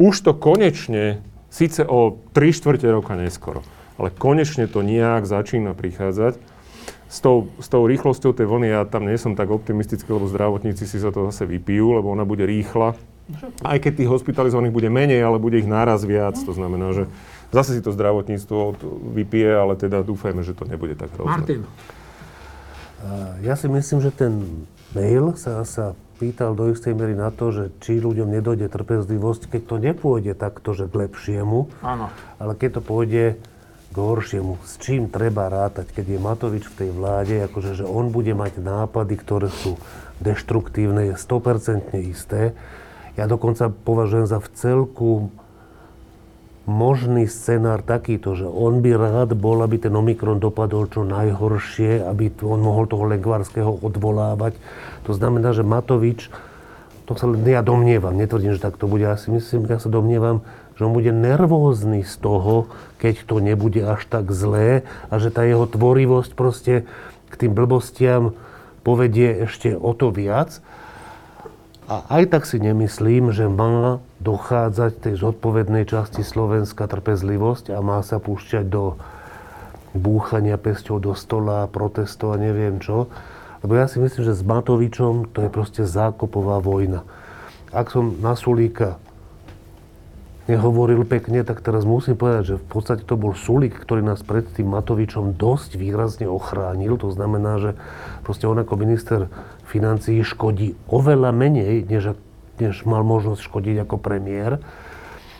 už 0.00 0.14
to 0.24 0.32
konečne, 0.32 1.20
síce 1.50 1.84
o 1.84 2.22
3 2.32 2.54
štvrte 2.54 2.88
roka 2.88 3.18
neskoro, 3.18 3.60
ale 4.00 4.14
konečne 4.14 4.70
to 4.70 4.80
nejak 4.80 5.28
začína 5.28 5.74
prichádzať. 5.74 6.38
S 7.08 7.24
tou, 7.24 7.48
s 7.56 7.72
tou 7.72 7.88
rýchlosťou 7.88 8.36
tej 8.36 8.44
vlny 8.44 8.68
ja 8.68 8.84
tam 8.84 9.08
nie 9.08 9.16
som 9.16 9.32
tak 9.32 9.48
optimistický, 9.48 10.12
lebo 10.12 10.28
zdravotníci 10.28 10.84
si 10.84 11.00
sa 11.00 11.08
to 11.08 11.24
zase 11.32 11.48
vypijú, 11.48 11.96
lebo 11.96 12.12
ona 12.12 12.28
bude 12.28 12.44
rýchla. 12.44 12.94
Aj 13.60 13.76
keď 13.76 13.92
tých 14.04 14.10
hospitalizovaných 14.10 14.72
bude 14.72 14.88
menej, 14.88 15.20
ale 15.20 15.36
bude 15.36 15.60
ich 15.60 15.68
náraz 15.68 16.04
viac. 16.04 16.36
To 16.48 16.52
znamená, 16.56 16.96
že 16.96 17.04
zase 17.52 17.76
si 17.76 17.80
to 17.84 17.92
zdravotníctvo 17.92 18.80
vypije, 19.12 19.50
ale 19.52 19.76
teda 19.76 20.00
dúfajme, 20.00 20.40
že 20.40 20.56
to 20.56 20.64
nebude 20.64 20.96
tak 20.96 21.12
hrozné. 21.12 21.32
Martin, 21.32 21.60
Ja 23.44 23.54
si 23.54 23.68
myslím, 23.68 24.00
že 24.00 24.10
ten 24.10 24.64
mail 24.96 25.36
sa, 25.36 25.60
sa 25.68 25.92
pýtal 26.18 26.56
do 26.58 26.72
istej 26.72 26.96
miery 26.96 27.14
na 27.14 27.30
to, 27.30 27.54
že 27.54 27.64
či 27.84 28.02
ľuďom 28.02 28.32
nedojde 28.32 28.66
trpezlivosť, 28.72 29.54
keď 29.54 29.62
to 29.64 29.76
nepôjde 29.78 30.32
takto, 30.34 30.74
že 30.74 30.90
k 30.90 31.06
lepšiemu, 31.06 31.70
áno. 31.84 32.10
ale 32.42 32.52
keď 32.58 32.80
to 32.80 32.82
pôjde 32.82 33.24
k 33.88 33.96
horšiemu. 33.96 34.60
S 34.66 34.76
čím 34.82 35.08
treba 35.08 35.48
rátať, 35.48 35.94
keď 35.94 36.06
je 36.12 36.18
Matovič 36.20 36.64
v 36.68 36.76
tej 36.84 36.90
vláde, 36.92 37.34
akože, 37.48 37.80
že 37.80 37.84
on 37.88 38.12
bude 38.12 38.34
mať 38.36 38.60
nápady, 38.60 39.14
ktoré 39.16 39.48
sú 39.48 39.80
deštruktívne, 40.20 41.12
je 41.12 41.14
100% 41.16 41.96
isté. 42.04 42.52
Ja 43.18 43.26
dokonca 43.26 43.66
považujem 43.68 44.30
za 44.30 44.38
v 44.38 44.48
celku 44.54 45.10
možný 46.68 47.26
scenár 47.26 47.82
takýto, 47.82 48.38
že 48.38 48.46
on 48.46 48.78
by 48.78 48.94
rád 48.94 49.34
bol, 49.34 49.58
aby 49.64 49.80
ten 49.80 49.90
Omikron 49.90 50.38
dopadol 50.38 50.86
čo 50.86 51.02
najhoršie, 51.02 52.04
aby 52.04 52.30
on 52.44 52.62
mohol 52.62 52.86
toho 52.86 53.08
Lengvarského 53.08 53.82
odvolávať. 53.82 54.54
To 55.08 55.16
znamená, 55.16 55.50
že 55.50 55.66
Matovič, 55.66 56.30
to 57.08 57.16
sa 57.16 57.26
ja 57.26 57.64
domnievam, 57.64 58.14
netvrdím, 58.14 58.54
že 58.54 58.62
tak 58.62 58.76
to 58.76 58.84
bude, 58.84 59.02
ja 59.02 59.16
si 59.16 59.32
myslím, 59.32 59.64
ja 59.66 59.80
sa 59.80 59.88
domnievam, 59.88 60.44
že 60.76 60.86
on 60.86 60.94
bude 60.94 61.10
nervózny 61.10 62.06
z 62.06 62.14
toho, 62.22 62.70
keď 63.02 63.26
to 63.26 63.42
nebude 63.42 63.82
až 63.82 64.06
tak 64.06 64.30
zlé 64.30 64.86
a 65.10 65.18
že 65.18 65.34
tá 65.34 65.42
jeho 65.42 65.66
tvorivosť 65.66 66.36
proste 66.38 66.86
k 67.32 67.34
tým 67.34 67.56
blbostiam 67.56 68.36
povedie 68.86 69.48
ešte 69.48 69.74
o 69.74 69.90
to 69.96 70.14
viac. 70.14 70.60
A 71.88 72.04
aj 72.20 72.36
tak 72.36 72.44
si 72.44 72.60
nemyslím, 72.60 73.32
že 73.32 73.48
má 73.48 74.04
dochádzať 74.20 75.08
tej 75.08 75.14
zodpovednej 75.24 75.88
časti 75.88 76.20
Slovenska 76.20 76.84
trpezlivosť 76.84 77.72
a 77.72 77.80
má 77.80 78.04
sa 78.04 78.20
púšťať 78.20 78.68
do 78.68 79.00
búchania 79.96 80.60
pesťou 80.60 81.00
do 81.00 81.16
stola, 81.16 81.64
protestov 81.64 82.36
a 82.36 82.40
neviem 82.40 82.76
čo. 82.76 83.08
Lebo 83.64 83.72
ja 83.80 83.88
si 83.88 84.04
myslím, 84.04 84.20
že 84.20 84.36
s 84.36 84.44
Matovičom 84.44 85.32
to 85.32 85.48
je 85.48 85.50
proste 85.50 85.82
zákopová 85.88 86.60
vojna. 86.60 87.08
Ak 87.72 87.88
som 87.88 88.20
na 88.20 88.36
Sulíka 88.36 89.00
nehovoril 90.48 91.04
pekne, 91.04 91.44
tak 91.44 91.60
teraz 91.60 91.84
musím 91.84 92.16
povedať, 92.16 92.42
že 92.42 92.54
v 92.56 92.66
podstate 92.66 93.04
to 93.04 93.20
bol 93.20 93.36
Sulík, 93.36 93.76
ktorý 93.76 94.00
nás 94.00 94.24
pred 94.24 94.48
tým 94.48 94.72
Matovičom 94.72 95.36
dosť 95.36 95.76
výrazne 95.76 96.24
ochránil. 96.24 96.96
To 96.96 97.12
znamená, 97.12 97.60
že 97.60 97.70
proste 98.24 98.48
on 98.48 98.56
ako 98.56 98.74
minister 98.80 99.20
financií 99.68 100.24
škodí 100.24 100.72
oveľa 100.88 101.36
menej, 101.36 101.84
než, 101.84 102.16
než 102.56 102.88
mal 102.88 103.04
možnosť 103.04 103.44
škodiť 103.44 103.76
ako 103.84 104.00
premiér. 104.00 104.56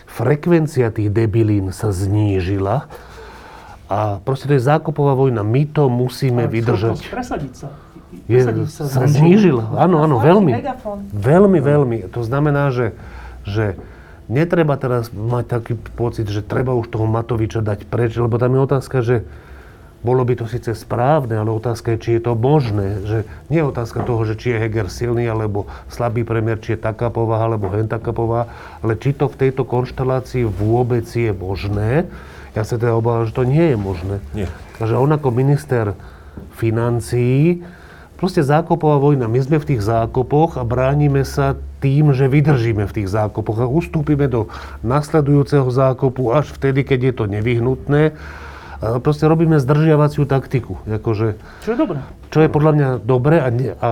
Frekvencia 0.05 0.93
tých 0.93 1.09
debilín 1.09 1.73
sa 1.73 1.89
znížila 1.89 2.93
a 3.89 4.21
proste 4.21 4.53
to 4.53 4.61
je 4.61 4.63
zákopová 4.69 5.17
vojna. 5.17 5.41
My 5.41 5.65
to 5.65 5.89
musíme 5.89 6.45
Ale 6.45 6.53
vydržať. 6.53 7.09
Presadiť 7.09 7.55
sa. 7.57 7.69
Je, 8.29 8.41
sa 8.69 8.85
zmenšila. 8.85 9.09
znížila. 9.09 9.65
Áno, 9.81 10.05
áno, 10.05 10.21
veľmi. 10.21 10.53
Veľmi, 11.13 11.61
veľmi. 11.61 11.99
To 12.13 12.21
znamená, 12.25 12.73
že, 12.73 12.93
že 13.45 13.77
netreba 14.29 14.77
teraz 14.77 15.11
mať 15.11 15.45
taký 15.49 15.73
pocit, 15.97 16.29
že 16.29 16.45
treba 16.45 16.77
už 16.77 16.93
toho 16.93 17.09
Matoviča 17.09 17.65
dať 17.65 17.89
preč, 17.89 18.15
lebo 18.15 18.37
tam 18.37 18.55
je 18.55 18.61
otázka, 18.61 18.97
že 19.01 19.17
bolo 19.99 20.23
by 20.23 20.39
to 20.39 20.47
síce 20.47 20.71
správne, 20.79 21.35
ale 21.35 21.51
otázka 21.51 21.99
je, 21.99 21.99
či 21.99 22.11
je 22.17 22.23
to 22.23 22.39
možné. 22.39 23.03
Že 23.03 23.19
nie 23.51 23.59
je 23.59 23.67
otázka 23.67 24.07
toho, 24.07 24.23
že 24.23 24.39
či 24.39 24.55
je 24.55 24.61
Heger 24.63 24.87
silný, 24.87 25.27
alebo 25.27 25.67
slabý 25.91 26.23
premiér, 26.23 26.63
či 26.63 26.79
je 26.79 26.81
taká 26.81 27.11
povaha, 27.11 27.51
alebo 27.51 27.67
hen 27.75 27.91
taká 27.91 28.15
povaha, 28.15 28.47
ale 28.79 28.95
či 28.95 29.11
to 29.11 29.27
v 29.27 29.49
tejto 29.49 29.67
konštelácii 29.67 30.47
vôbec 30.47 31.03
je 31.03 31.35
možné. 31.35 32.07
Ja 32.55 32.63
sa 32.63 32.79
teda 32.79 32.95
obávam, 32.95 33.27
že 33.27 33.35
to 33.35 33.43
nie 33.43 33.75
je 33.75 33.79
možné. 33.79 34.17
Nie. 34.39 34.47
Takže 34.79 34.95
on 34.95 35.11
ako 35.11 35.35
minister 35.35 35.99
financií, 36.55 37.67
proste 38.15 38.47
zákopová 38.47 39.03
vojna. 39.03 39.27
My 39.27 39.43
sme 39.43 39.59
v 39.59 39.75
tých 39.75 39.83
zákopoch 39.83 40.59
a 40.59 40.63
bránime 40.63 41.27
sa 41.27 41.59
tým, 41.79 42.11
že 42.11 42.27
vydržíme 42.27 42.85
v 42.85 42.95
tých 43.03 43.09
zákopoch 43.09 43.63
a 43.63 43.71
ustúpime 43.71 44.27
do 44.27 44.51
nasledujúceho 44.83 45.71
zákopu 45.71 46.35
až 46.35 46.51
vtedy, 46.51 46.83
keď 46.83 47.01
je 47.01 47.13
to 47.15 47.25
nevyhnutné. 47.31 48.03
A 48.79 49.03
proste 49.03 49.27
robíme 49.27 49.59
zdržiavaciu 49.59 50.23
taktiku. 50.27 50.79
Akože, 50.87 51.35
Čo 51.67 51.69
je 51.75 51.79
dobré. 51.79 51.99
čo 52.31 52.39
je 52.43 52.49
podľa 52.51 52.73
mňa 52.75 52.89
dobre 53.03 53.37
a, 53.43 53.49
ne, 53.51 53.75
a 53.79 53.91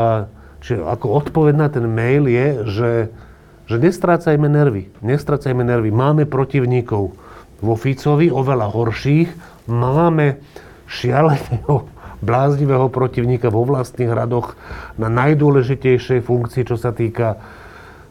čiže 0.62 0.82
ako 0.82 1.06
odpoveď 1.26 1.54
na 1.58 1.66
ten 1.66 1.86
mail 1.90 2.30
je, 2.30 2.46
že, 2.70 2.92
že 3.66 3.76
nestrácajme 3.82 4.46
nervy. 4.46 4.90
Nestrácajme 5.02 5.62
nervy. 5.66 5.90
Máme 5.90 6.22
protivníkov 6.22 7.14
vo 7.58 7.74
Ficovi, 7.74 8.30
oveľa 8.30 8.70
horších. 8.70 9.30
Máme 9.66 10.38
šialeného, 10.86 11.90
bláznivého 12.22 12.86
protivníka 12.86 13.50
vo 13.50 13.66
vlastných 13.66 14.14
radoch 14.14 14.54
na 14.94 15.10
najdôležitejšej 15.10 16.22
funkcii, 16.22 16.62
čo 16.62 16.78
sa 16.78 16.94
týka 16.94 17.42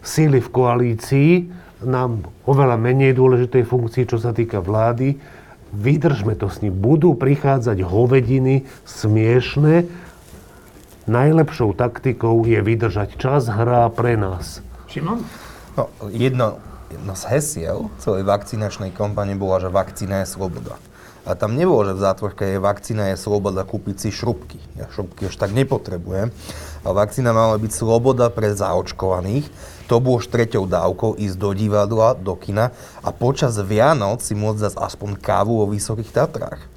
síly 0.05 0.37
v 0.37 0.49
koalícii, 0.53 1.31
na 1.83 2.07
oveľa 2.47 2.79
menej 2.79 3.17
dôležitej 3.17 3.63
funkcii, 3.67 4.03
čo 4.07 4.17
sa 4.17 4.31
týka 4.31 4.63
vlády. 4.63 5.17
Vydržme 5.75 6.33
to 6.39 6.47
s 6.47 6.63
ním. 6.63 6.71
Budú 6.71 7.13
prichádzať 7.13 7.83
hovediny 7.83 8.63
smiešné. 8.87 9.85
Najlepšou 11.05 11.77
taktikou 11.77 12.47
je 12.47 12.57
vydržať. 12.63 13.19
Čas 13.19 13.51
hrá 13.51 13.85
pre 13.91 14.17
nás. 14.17 14.63
Šimon? 14.89 15.21
No, 15.75 15.91
jedno, 16.09 16.57
jedno 16.87 17.13
z 17.13 17.23
hesiel 17.35 17.91
celej 17.99 18.23
vakcinačnej 18.23 18.95
kampane 18.95 19.35
bola, 19.35 19.59
že 19.59 19.69
vakcína 19.69 20.23
je 20.23 20.31
sloboda. 20.31 20.79
A 21.25 21.33
tam 21.33 21.57
nebolo, 21.57 21.81
že 21.89 21.97
v 21.97 22.05
zátvorke 22.05 22.43
je 22.55 22.61
vakcína 22.61 23.09
je 23.13 23.17
sloboda 23.17 23.65
kúpiť 23.65 23.97
si 23.97 24.09
šrubky. 24.13 24.61
Ja 24.77 24.85
šrubky 24.93 25.25
už 25.25 25.35
tak 25.35 25.57
nepotrebujem. 25.57 26.29
A 26.85 26.87
vakcína 26.93 27.33
mala 27.33 27.57
byť 27.57 27.71
sloboda 27.73 28.29
pre 28.29 28.53
zaočkovaných. 28.53 29.49
To 29.85 30.01
už 30.01 30.33
treťou 30.33 30.65
dávkou 30.65 31.21
ísť 31.21 31.37
do 31.37 31.53
divadla, 31.53 32.17
do 32.17 32.33
kina 32.33 32.73
a 33.05 33.09
počas 33.13 33.53
Vianoc 33.61 34.25
si 34.25 34.33
môcť 34.33 34.69
dať 34.69 34.73
aspoň 34.81 35.09
kávu 35.21 35.61
vo 35.61 35.69
Vysokých 35.69 36.09
Tatrách 36.09 36.74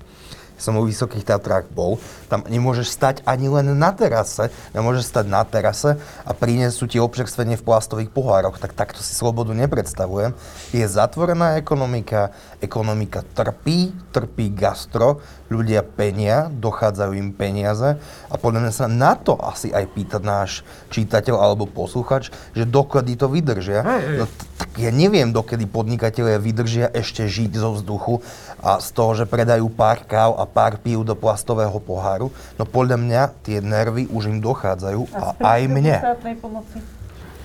som 0.58 0.74
vo 0.74 0.84
Vysokých 0.84 1.24
Tatrách 1.24 1.70
bol, 1.72 1.96
tam 2.26 2.44
nemôžeš 2.44 2.90
stať 2.90 3.16
ani 3.24 3.48
len 3.48 3.72
na 3.78 3.94
terase, 3.94 4.52
nemôžeš 4.74 5.08
stať 5.08 5.26
na 5.30 5.42
terase 5.46 5.96
a 6.26 6.30
prinesú 6.34 6.90
ti 6.90 6.98
občerstvenie 6.98 7.56
v 7.56 7.64
plastových 7.64 8.12
pohároch, 8.12 8.58
tak 8.60 8.74
takto 8.74 9.00
si 9.00 9.14
slobodu 9.14 9.54
nepredstavujem. 9.54 10.34
Je 10.74 10.84
zatvorená 10.84 11.56
ekonomika, 11.56 12.34
ekonomika 12.58 13.22
trpí, 13.22 13.94
trpí 14.12 14.52
gastro, 14.52 15.22
ľudia 15.48 15.80
penia, 15.80 16.52
dochádzajú 16.52 17.12
im 17.16 17.30
peniaze 17.32 17.96
a 18.28 18.34
podľa 18.36 18.68
mňa 18.68 18.72
sa 18.74 18.86
na 18.90 19.16
to 19.16 19.40
asi 19.40 19.72
aj 19.72 19.84
pýta 19.96 20.18
náš 20.20 20.60
čítateľ 20.92 21.40
alebo 21.40 21.64
posluchač, 21.64 22.28
že 22.52 22.68
dokedy 22.68 23.16
to 23.16 23.32
vydržia. 23.32 23.80
Hej, 23.80 24.02
hej. 24.04 24.18
No, 24.20 24.24
tak 24.60 24.70
ja 24.76 24.92
neviem, 24.92 25.32
dokedy 25.32 25.64
podnikatelia 25.64 26.36
vydržia 26.36 26.92
ešte 26.92 27.24
žiť 27.24 27.52
zo 27.56 27.78
vzduchu 27.80 28.20
a 28.58 28.82
z 28.82 28.88
toho, 28.90 29.14
že 29.14 29.24
predajú 29.24 29.70
pár 29.70 30.02
káv 30.02 30.34
a 30.38 30.44
pár 30.44 30.82
pív 30.82 31.06
do 31.06 31.14
plastového 31.14 31.78
poháru. 31.78 32.34
No 32.58 32.66
podľa 32.66 32.98
mňa 32.98 33.22
tie 33.46 33.58
nervy 33.62 34.10
už 34.10 34.30
im 34.30 34.38
dochádzajú 34.42 35.02
a, 35.14 35.34
aj 35.38 35.60
mne. 35.70 35.96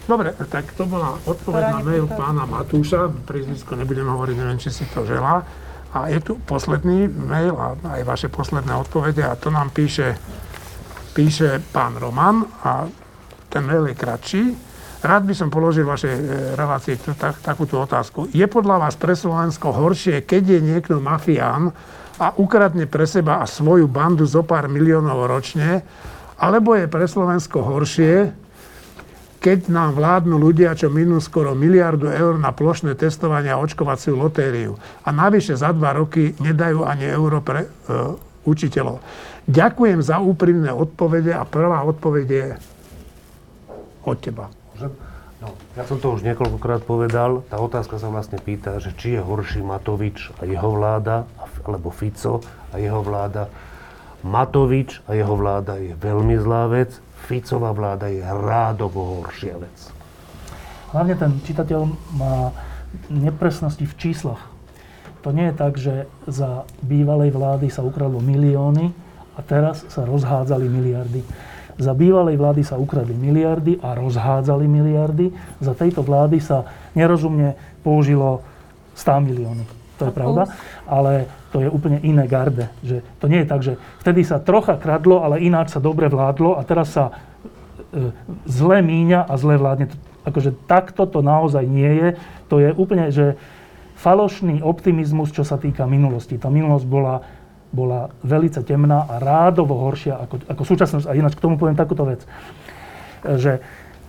Dobre, 0.03 0.35
tak 0.51 0.67
to 0.75 0.83
bola 0.83 1.15
odpoveď 1.23 1.63
na 1.69 1.79
mail 1.79 2.05
pána 2.11 2.43
Matúša. 2.43 3.07
Priezvisko 3.23 3.79
nebudem 3.79 4.03
hovoriť, 4.03 4.35
neviem, 4.35 4.59
či 4.59 4.67
si 4.67 4.83
to 4.91 5.07
želá. 5.07 5.47
A 5.93 6.09
je 6.09 6.19
tu 6.19 6.35
posledný 6.43 7.07
mail 7.07 7.53
a 7.55 7.77
aj 7.77 8.01
vaše 8.03 8.27
posledné 8.27 8.73
odpovede 8.73 9.21
a 9.21 9.37
to 9.37 9.53
nám 9.53 9.69
píše, 9.69 10.17
píše 11.13 11.61
pán 11.69 11.95
Roman 11.95 12.43
a 12.65 12.89
ten 13.47 13.61
mail 13.63 13.87
je 13.87 13.95
kratší. 13.95 14.43
Rád 15.03 15.27
by 15.27 15.33
som 15.35 15.51
položil 15.51 15.83
vašej 15.83 16.13
e, 16.15 16.21
relácii 16.55 16.95
tak, 17.19 17.43
takúto 17.43 17.83
otázku. 17.83 18.31
Je 18.31 18.47
podľa 18.47 18.87
vás 18.87 18.95
pre 18.95 19.19
Slovensko 19.19 19.75
horšie, 19.75 20.23
keď 20.23 20.43
je 20.55 20.59
niekto 20.63 21.03
mafián 21.03 21.75
a 22.15 22.31
ukradne 22.39 22.87
pre 22.87 23.03
seba 23.03 23.43
a 23.43 23.45
svoju 23.45 23.91
bandu 23.91 24.23
zo 24.23 24.47
pár 24.47 24.71
miliónov 24.71 25.27
ročne, 25.27 25.83
Alebo 26.39 26.75
je 26.75 26.91
pre 26.91 27.07
Slovensko 27.07 27.61
horšie, 27.63 28.31
keď 29.43 29.67
nám 29.67 29.99
vládnu 29.99 30.39
ľudia, 30.39 30.75
čo 30.75 30.87
minú 30.87 31.19
skoro 31.19 31.51
miliardu 31.51 32.07
eur 32.07 32.39
na 32.39 32.55
plošné 32.55 32.95
testovanie 32.95 33.51
a 33.51 33.59
očkovaciu 33.59 34.15
lotériu. 34.15 34.79
A 35.03 35.11
navyše 35.11 35.59
za 35.59 35.75
dva 35.75 35.91
roky 35.91 36.31
nedajú 36.39 36.87
ani 36.87 37.11
euro 37.11 37.43
pre 37.43 37.67
e, 37.67 37.69
učiteľov. 38.47 39.03
Ďakujem 39.47 39.99
za 39.99 40.23
úprimné 40.23 40.71
odpovede 40.71 41.35
a 41.35 41.43
prvá 41.43 41.83
odpoveď 41.83 42.27
je 42.27 42.45
od 44.07 44.17
teba. 44.19 44.62
No, 45.43 45.59
ja 45.75 45.83
som 45.83 45.99
to 45.99 46.15
už 46.15 46.23
niekoľkokrát 46.23 46.87
povedal. 46.87 47.43
Tá 47.51 47.59
otázka 47.59 47.99
sa 47.99 48.07
vlastne 48.07 48.39
pýta, 48.39 48.79
že 48.79 48.95
či 48.95 49.19
je 49.19 49.21
horší 49.21 49.59
Matovič 49.59 50.31
a 50.39 50.47
jeho 50.47 50.71
vláda, 50.71 51.27
alebo 51.67 51.91
Fico 51.91 52.39
a 52.71 52.79
jeho 52.79 53.03
vláda. 53.03 53.51
Matovič 54.23 55.03
a 55.03 55.19
jeho 55.19 55.35
vláda 55.35 55.75
je 55.83 55.99
veľmi 55.99 56.39
zlá 56.39 56.71
vec. 56.71 56.95
Ficová 57.27 57.75
vláda 57.75 58.07
je 58.07 58.23
rádovo 58.23 59.19
horšia 59.19 59.59
vec. 59.59 59.75
Hlavne 60.95 61.15
ten 61.19 61.31
čitateľ 61.43 61.81
má 62.15 62.55
nepresnosti 63.11 63.83
v 63.83 63.97
číslach. 63.99 64.39
To 65.23 65.31
nie 65.31 65.51
je 65.51 65.55
tak, 65.55 65.73
že 65.79 66.07
za 66.27 66.67
bývalej 66.83 67.31
vlády 67.31 67.67
sa 67.71 67.83
ukradlo 67.83 68.19
milióny 68.19 68.91
a 69.35 69.39
teraz 69.43 69.87
sa 69.87 70.03
rozhádzali 70.03 70.67
miliardy. 70.67 71.23
Za 71.77 71.93
bývalej 71.97 72.37
vlády 72.37 72.61
sa 72.61 72.77
ukradli 72.77 73.17
miliardy 73.17 73.81
a 73.81 73.97
rozhádzali 73.97 74.65
miliardy. 74.69 75.33
Za 75.59 75.73
tejto 75.73 76.05
vlády 76.05 76.37
sa 76.37 76.65
nerozumne 76.93 77.57
použilo 77.81 78.45
100 78.93 79.25
miliónov. 79.25 79.67
To 80.01 80.09
je 80.09 80.13
pravda, 80.13 80.43
ale 80.89 81.29
to 81.53 81.61
je 81.61 81.69
úplne 81.69 82.01
iné 82.01 82.25
garde. 82.25 82.65
Že 82.81 82.97
to 83.21 83.25
nie 83.29 83.45
je 83.45 83.47
tak, 83.47 83.61
že 83.61 83.73
vtedy 84.01 84.25
sa 84.25 84.41
trocha 84.41 84.73
kradlo, 84.77 85.21
ale 85.21 85.41
ináč 85.45 85.77
sa 85.77 85.81
dobre 85.81 86.09
vládlo 86.09 86.57
a 86.57 86.65
teraz 86.65 86.97
sa 86.97 87.13
e, 87.93 88.09
zle 88.49 88.81
míňa 88.81 89.29
a 89.29 89.33
zle 89.37 89.61
vládne. 89.61 89.93
Akože 90.25 90.57
takto 90.65 91.05
to 91.05 91.21
naozaj 91.21 91.61
nie 91.61 91.89
je. 91.89 92.07
To 92.49 92.57
je 92.57 92.73
úplne, 92.73 93.13
že 93.13 93.37
falošný 94.01 94.65
optimizmus, 94.65 95.31
čo 95.31 95.45
sa 95.45 95.61
týka 95.61 95.85
minulosti. 95.85 96.41
Tá 96.41 96.49
minulosť 96.49 96.85
bola 96.89 97.23
bola 97.73 98.13
veľmi 98.21 98.53
temná 98.61 99.09
a 99.09 99.17
rádovo 99.17 99.73
horšia 99.89 100.21
ako, 100.21 100.45
ako 100.45 100.63
súčasnosť. 100.63 101.09
A 101.09 101.17
ináč 101.17 101.33
k 101.33 101.43
tomu 101.43 101.57
poviem 101.57 101.73
takúto 101.73 102.05
vec, 102.05 102.21
že 103.25 103.57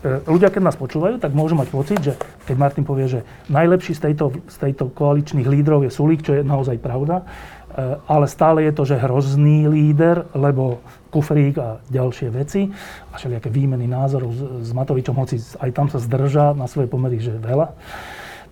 e, 0.04 0.20
ľudia, 0.28 0.52
keď 0.52 0.62
nás 0.68 0.76
počúvajú, 0.76 1.16
tak 1.16 1.32
môžu 1.32 1.56
mať 1.56 1.68
pocit, 1.72 1.98
že 2.04 2.12
keď 2.44 2.56
Martin 2.60 2.84
povie, 2.84 3.08
že 3.08 3.20
najlepší 3.48 3.96
z 3.96 4.12
tejto, 4.12 4.36
z 4.44 4.56
tejto 4.60 4.92
koaličných 4.92 5.48
lídrov 5.48 5.88
je 5.88 5.90
Sulík, 5.90 6.20
čo 6.20 6.36
je 6.36 6.44
naozaj 6.44 6.76
pravda, 6.76 7.24
e, 7.24 7.96
ale 8.04 8.28
stále 8.28 8.68
je 8.68 8.72
to, 8.76 8.84
že 8.84 9.00
hrozný 9.00 9.64
líder, 9.64 10.28
lebo 10.36 10.84
kufrík 11.08 11.56
a 11.56 11.80
ďalšie 11.88 12.28
veci 12.28 12.68
a 13.08 13.14
všelijaké 13.16 13.48
výmeny 13.48 13.88
názorov 13.88 14.30
s, 14.36 14.40
s 14.68 14.70
Matovičom, 14.76 15.16
hoci 15.16 15.40
aj 15.40 15.70
tam 15.72 15.88
sa 15.88 15.96
zdržá 15.96 16.52
na 16.52 16.68
svoje 16.68 16.92
pomery, 16.92 17.16
že 17.16 17.32
veľa 17.40 17.72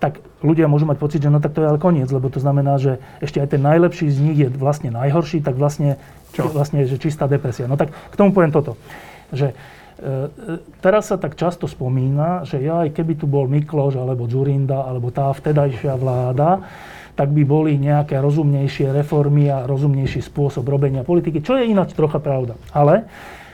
tak 0.03 0.19
ľudia 0.43 0.67
môžu 0.67 0.83
mať 0.83 0.99
pocit, 0.99 1.23
že 1.23 1.31
no 1.31 1.39
tak 1.39 1.55
to 1.55 1.63
je 1.63 1.71
ale 1.71 1.79
koniec, 1.79 2.11
lebo 2.11 2.27
to 2.27 2.43
znamená, 2.43 2.75
že 2.75 2.99
ešte 3.23 3.39
aj 3.39 3.55
ten 3.55 3.63
najlepší 3.63 4.11
z 4.11 4.19
nich 4.19 4.37
je 4.43 4.51
vlastne 4.51 4.91
najhorší, 4.91 5.39
tak 5.39 5.55
vlastne, 5.55 5.95
Čo? 6.35 6.51
vlastne 6.51 6.83
že 6.83 6.99
čistá 6.99 7.23
depresia. 7.23 7.71
No 7.71 7.79
tak 7.79 7.95
k 7.95 8.15
tomu 8.19 8.35
poviem 8.35 8.51
toto, 8.51 8.75
že 9.31 9.55
e, 9.55 10.27
teraz 10.83 11.07
sa 11.07 11.15
tak 11.15 11.39
často 11.39 11.71
spomína, 11.71 12.43
že 12.43 12.59
ja, 12.59 12.83
aj 12.83 12.99
keby 12.99 13.15
tu 13.15 13.31
bol 13.31 13.47
Mikloš, 13.47 13.95
alebo 13.95 14.27
Zurinda, 14.27 14.83
alebo 14.83 15.07
tá 15.07 15.31
vtedajšia 15.31 15.95
vláda, 15.95 16.67
tak 17.15 17.31
by 17.31 17.47
boli 17.47 17.79
nejaké 17.79 18.19
rozumnejšie 18.19 18.91
reformy 18.91 19.47
a 19.47 19.63
rozumnejší 19.63 20.19
spôsob 20.19 20.67
robenia 20.67 21.07
politiky, 21.07 21.39
čo 21.39 21.55
je 21.55 21.71
ináč 21.71 21.95
trocha 21.95 22.19
pravda. 22.19 22.59
Ale 22.75 23.07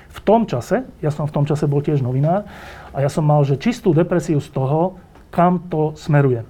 v 0.09 0.19
tom 0.25 0.49
čase, 0.49 0.89
ja 1.05 1.13
som 1.13 1.29
v 1.29 1.35
tom 1.37 1.45
čase 1.45 1.69
bol 1.69 1.85
tiež 1.85 2.01
novinár, 2.01 2.49
a 2.89 3.05
ja 3.05 3.09
som 3.13 3.21
mal 3.21 3.45
že 3.45 3.61
čistú 3.61 3.93
depresiu 3.93 4.41
z 4.41 4.49
toho, 4.49 4.97
kam 5.29 5.69
to 5.69 5.93
smeruje. 5.95 6.45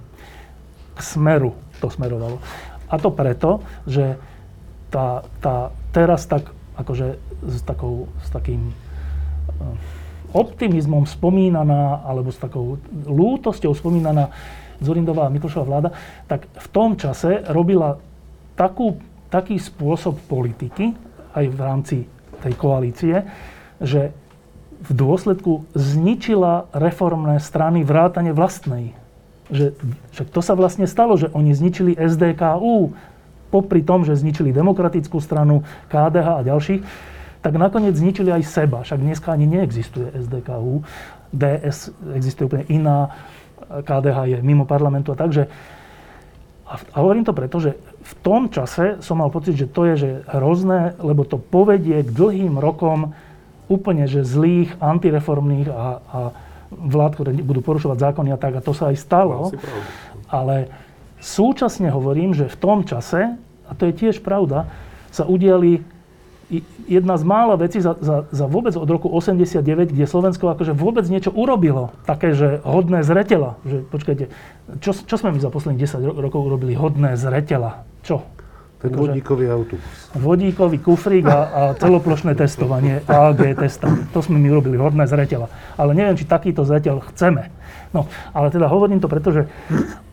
K 0.96 0.98
smeru 1.00 1.56
to 1.80 1.88
smerovalo. 1.88 2.40
A 2.90 2.98
to 2.98 3.08
preto, 3.14 3.62
že 3.86 4.18
tá, 4.90 5.22
tá 5.38 5.70
teraz 5.94 6.26
tak, 6.26 6.50
akože 6.74 7.16
s, 7.46 7.62
takou, 7.62 8.10
s 8.20 8.28
takým 8.34 8.70
eh, 8.70 9.76
optimizmom 10.34 11.06
spomínaná, 11.06 12.02
alebo 12.02 12.34
s 12.34 12.38
takou 12.38 12.78
lútosťou 13.06 13.74
spomínaná 13.74 14.30
Zorindová 14.80 15.28
a 15.28 15.32
Miklošová 15.32 15.64
vláda, 15.66 15.90
tak 16.24 16.48
v 16.48 16.68
tom 16.72 16.96
čase 16.96 17.44
robila 17.52 18.00
takú, 18.56 18.96
taký 19.28 19.60
spôsob 19.60 20.16
politiky, 20.26 20.96
aj 21.36 21.44
v 21.46 21.58
rámci 21.60 21.96
tej 22.40 22.54
koalície, 22.56 23.22
že 23.78 24.10
v 24.80 24.92
dôsledku 24.96 25.68
zničila 25.76 26.72
reformné 26.72 27.36
strany 27.38 27.84
vrátane 27.84 28.32
vlastnej. 28.32 28.96
Že, 29.50 29.76
že 30.14 30.22
to 30.24 30.40
sa 30.40 30.56
vlastne 30.56 30.88
stalo, 30.88 31.18
že 31.20 31.28
oni 31.34 31.52
zničili 31.52 31.92
SDKU, 31.98 32.94
popri 33.50 33.82
tom, 33.82 34.06
že 34.06 34.14
zničili 34.14 34.54
demokratickú 34.54 35.18
stranu, 35.18 35.66
KDH 35.90 36.28
a 36.40 36.46
ďalších, 36.46 36.80
tak 37.42 37.52
nakoniec 37.58 37.98
zničili 37.98 38.30
aj 38.30 38.42
seba. 38.46 38.86
Však 38.86 39.00
dneska 39.02 39.34
ani 39.34 39.50
neexistuje 39.50 40.14
SDKU, 40.14 40.86
DS 41.34 41.90
existuje 42.14 42.46
úplne 42.46 42.66
iná, 42.70 43.10
KDH 43.70 44.18
je 44.26 44.38
mimo 44.42 44.66
parlamentu 44.66 45.14
a 45.14 45.18
takže. 45.18 45.46
A, 46.70 46.74
a 46.78 46.96
hovorím 47.02 47.26
to 47.26 47.34
preto, 47.34 47.58
že 47.58 47.74
v 48.00 48.12
tom 48.22 48.46
čase 48.50 49.02
som 49.02 49.18
mal 49.18 49.30
pocit, 49.30 49.58
že 49.58 49.66
to 49.66 49.90
je 49.90 49.94
že 49.98 50.10
hrozné, 50.30 50.94
lebo 51.02 51.26
to 51.26 51.38
povedie 51.38 52.02
k 52.06 52.10
dlhým 52.10 52.58
rokom 52.62 53.14
úplne 53.70 54.10
že 54.10 54.26
zlých, 54.26 54.74
antireformných 54.82 55.68
a, 55.70 55.86
a 56.02 56.20
vlád, 56.70 57.12
ktoré 57.14 57.30
budú 57.38 57.62
porušovať 57.62 57.98
zákony 58.10 58.34
a 58.34 58.38
tak. 58.38 58.58
A 58.58 58.64
to 58.64 58.74
sa 58.74 58.90
aj 58.90 58.96
stalo. 58.98 59.54
Ale 60.26 60.70
súčasne 61.22 61.90
hovorím, 61.94 62.34
že 62.34 62.50
v 62.50 62.56
tom 62.58 62.82
čase, 62.82 63.38
a 63.66 63.72
to 63.78 63.86
je 63.86 63.94
tiež 63.94 64.26
pravda, 64.26 64.66
sa 65.14 65.26
udiali 65.26 65.82
jedna 66.90 67.14
z 67.14 67.22
mála 67.22 67.54
vecí 67.54 67.78
za, 67.78 67.94
za, 68.02 68.26
za 68.26 68.46
vôbec 68.50 68.74
od 68.74 68.88
roku 68.90 69.06
89, 69.06 69.94
kde 69.94 70.04
Slovensko 70.10 70.50
akože 70.50 70.74
vôbec 70.74 71.06
niečo 71.06 71.30
urobilo, 71.30 71.94
také, 72.02 72.34
že 72.34 72.58
hodné 72.66 73.06
zretela. 73.06 73.54
Že, 73.62 73.86
počkajte, 73.86 74.24
čo, 74.82 74.90
čo 74.90 75.14
sme 75.14 75.30
my 75.30 75.38
za 75.38 75.54
posledných 75.54 75.86
10 75.86 76.02
rokov 76.18 76.42
urobili 76.42 76.74
hodné 76.74 77.14
zretela? 77.14 77.86
Čo? 78.02 78.26
Ten 78.80 78.96
vodíkový 78.96 79.44
autobus. 79.52 79.84
Vodíkový 80.16 80.80
kufrík 80.80 81.28
a, 81.28 81.38
a 81.52 81.62
celoplošné 81.76 82.32
testovanie, 82.32 83.04
AG 83.04 83.40
testa. 83.60 83.92
To 84.16 84.24
sme 84.24 84.40
my 84.40 84.48
urobili 84.56 84.80
hodné 84.80 85.04
zreteľa. 85.04 85.52
Ale 85.76 85.92
neviem, 85.92 86.16
či 86.16 86.24
takýto 86.24 86.64
zreteľ 86.64 87.04
chceme. 87.12 87.52
No, 87.92 88.08
ale 88.32 88.48
teda 88.48 88.72
hovorím 88.72 89.04
to 89.04 89.12
preto, 89.12 89.36
že 89.36 89.42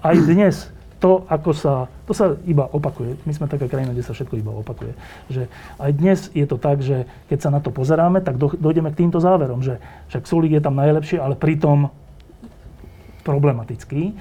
aj 0.04 0.16
dnes 0.20 0.56
to, 0.98 1.24
ako 1.30 1.52
sa, 1.54 1.74
to 2.10 2.14
sa 2.14 2.36
iba 2.44 2.66
opakuje. 2.66 3.22
My 3.24 3.32
sme 3.32 3.46
taká 3.48 3.70
krajina, 3.70 3.94
kde 3.94 4.04
sa 4.04 4.18
všetko 4.18 4.36
iba 4.36 4.52
opakuje. 4.52 4.98
Že 5.30 5.44
aj 5.78 5.92
dnes 5.94 6.20
je 6.34 6.46
to 6.50 6.58
tak, 6.58 6.82
že 6.82 7.06
keď 7.30 7.40
sa 7.40 7.50
na 7.54 7.62
to 7.62 7.70
pozeráme, 7.70 8.20
tak 8.26 8.42
do, 8.42 8.50
dojdeme 8.52 8.90
k 8.92 9.06
týmto 9.06 9.22
záverom, 9.22 9.62
že 9.62 9.78
však 10.10 10.26
Sulík 10.26 10.58
je 10.58 10.66
tam 10.66 10.74
najlepšie, 10.74 11.22
ale 11.22 11.38
pritom 11.38 11.94
problematický. 13.22 14.18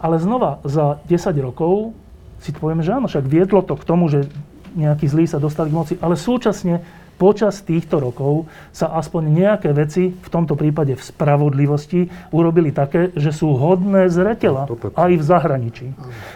Ale 0.00 0.16
znova, 0.16 0.64
za 0.64 1.04
10 1.04 1.36
rokov 1.38 1.92
si 2.40 2.50
povieme, 2.52 2.84
že 2.84 2.94
áno, 2.94 3.08
však 3.08 3.24
viedlo 3.24 3.64
to 3.64 3.74
k 3.76 3.86
tomu, 3.88 4.08
že 4.12 4.28
nejakí 4.76 5.08
zlí 5.08 5.24
sa 5.24 5.40
dostali 5.40 5.72
k 5.72 5.78
moci, 5.78 5.94
ale 6.04 6.20
súčasne 6.20 6.84
počas 7.16 7.64
týchto 7.64 7.96
rokov 7.96 8.44
sa 8.76 8.92
aspoň 8.92 9.22
nejaké 9.32 9.72
veci, 9.72 10.12
v 10.12 10.28
tomto 10.28 10.52
prípade 10.52 10.92
v 10.92 11.02
spravodlivosti, 11.02 12.12
urobili 12.28 12.76
také, 12.76 13.08
že 13.16 13.32
sú 13.32 13.56
hodné 13.56 14.12
zretela 14.12 14.68
no, 14.68 14.76
aj 14.76 15.10
v 15.16 15.24
zahraničí. 15.24 15.86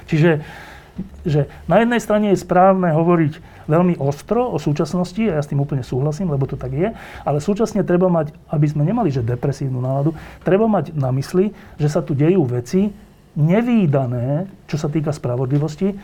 Čiže 0.08 0.40
že 1.24 1.48
na 1.64 1.80
jednej 1.80 2.00
strane 2.02 2.32
je 2.32 2.44
správne 2.44 2.92
hovoriť 2.92 3.64
veľmi 3.70 3.96
ostro 4.02 4.50
o 4.50 4.58
súčasnosti, 4.60 5.20
a 5.30 5.38
ja 5.38 5.42
s 5.42 5.48
tým 5.48 5.62
úplne 5.62 5.80
súhlasím, 5.80 6.28
lebo 6.28 6.44
to 6.44 6.60
tak 6.60 6.74
je, 6.74 6.92
ale 7.24 7.38
súčasne 7.38 7.86
treba 7.86 8.10
mať, 8.10 8.34
aby 8.50 8.66
sme 8.68 8.82
nemali 8.84 9.08
že 9.08 9.24
depresívnu 9.24 9.80
náladu, 9.80 10.12
treba 10.42 10.66
mať 10.68 10.92
na 10.92 11.08
mysli, 11.14 11.54
že 11.78 11.88
sa 11.88 12.02
tu 12.04 12.12
dejú 12.12 12.42
veci, 12.44 12.90
nevýdané, 13.38 14.50
čo 14.66 14.76
sa 14.80 14.90
týka 14.90 15.14
spravodlivosti, 15.14 15.94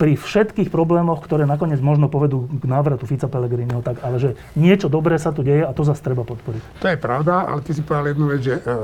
pri 0.00 0.16
všetkých 0.16 0.72
problémoch, 0.72 1.20
ktoré 1.20 1.44
nakoniec 1.44 1.76
možno 1.84 2.08
povedú 2.08 2.48
k 2.48 2.64
návratu 2.64 3.04
Fica 3.04 3.28
Pellegriniho, 3.28 3.84
tak, 3.84 4.00
ale 4.00 4.16
že 4.16 4.32
niečo 4.56 4.88
dobré 4.88 5.20
sa 5.20 5.28
tu 5.28 5.44
deje 5.44 5.60
a 5.60 5.76
to 5.76 5.84
zase 5.84 6.00
treba 6.00 6.24
podporiť. 6.24 6.80
To 6.80 6.88
je 6.88 6.96
pravda, 6.96 7.44
ale 7.44 7.60
ty 7.60 7.76
si 7.76 7.84
povedal 7.84 8.16
jednu 8.16 8.26
vec, 8.32 8.40
že, 8.40 8.56
e, 8.64 8.76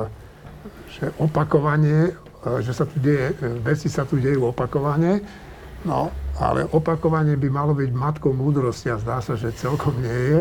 že 0.93 1.05
opakovanie, 1.17 2.13
e, 2.13 2.61
že 2.61 2.77
sa 2.77 2.85
tu 2.85 3.01
deje, 3.01 3.33
e, 3.33 3.49
veci 3.65 3.89
sa 3.89 4.05
tu 4.05 4.21
dejú 4.21 4.53
opakovane, 4.53 5.25
no, 5.89 6.13
ale 6.37 6.69
opakovanie 6.69 7.41
by 7.41 7.49
malo 7.49 7.73
byť 7.73 7.91
matkou 7.97 8.37
múdrosti 8.37 8.93
a 8.93 9.01
zdá 9.01 9.25
sa, 9.25 9.41
že 9.41 9.57
celkom 9.57 9.97
nie 9.97 10.21
je. 10.37 10.41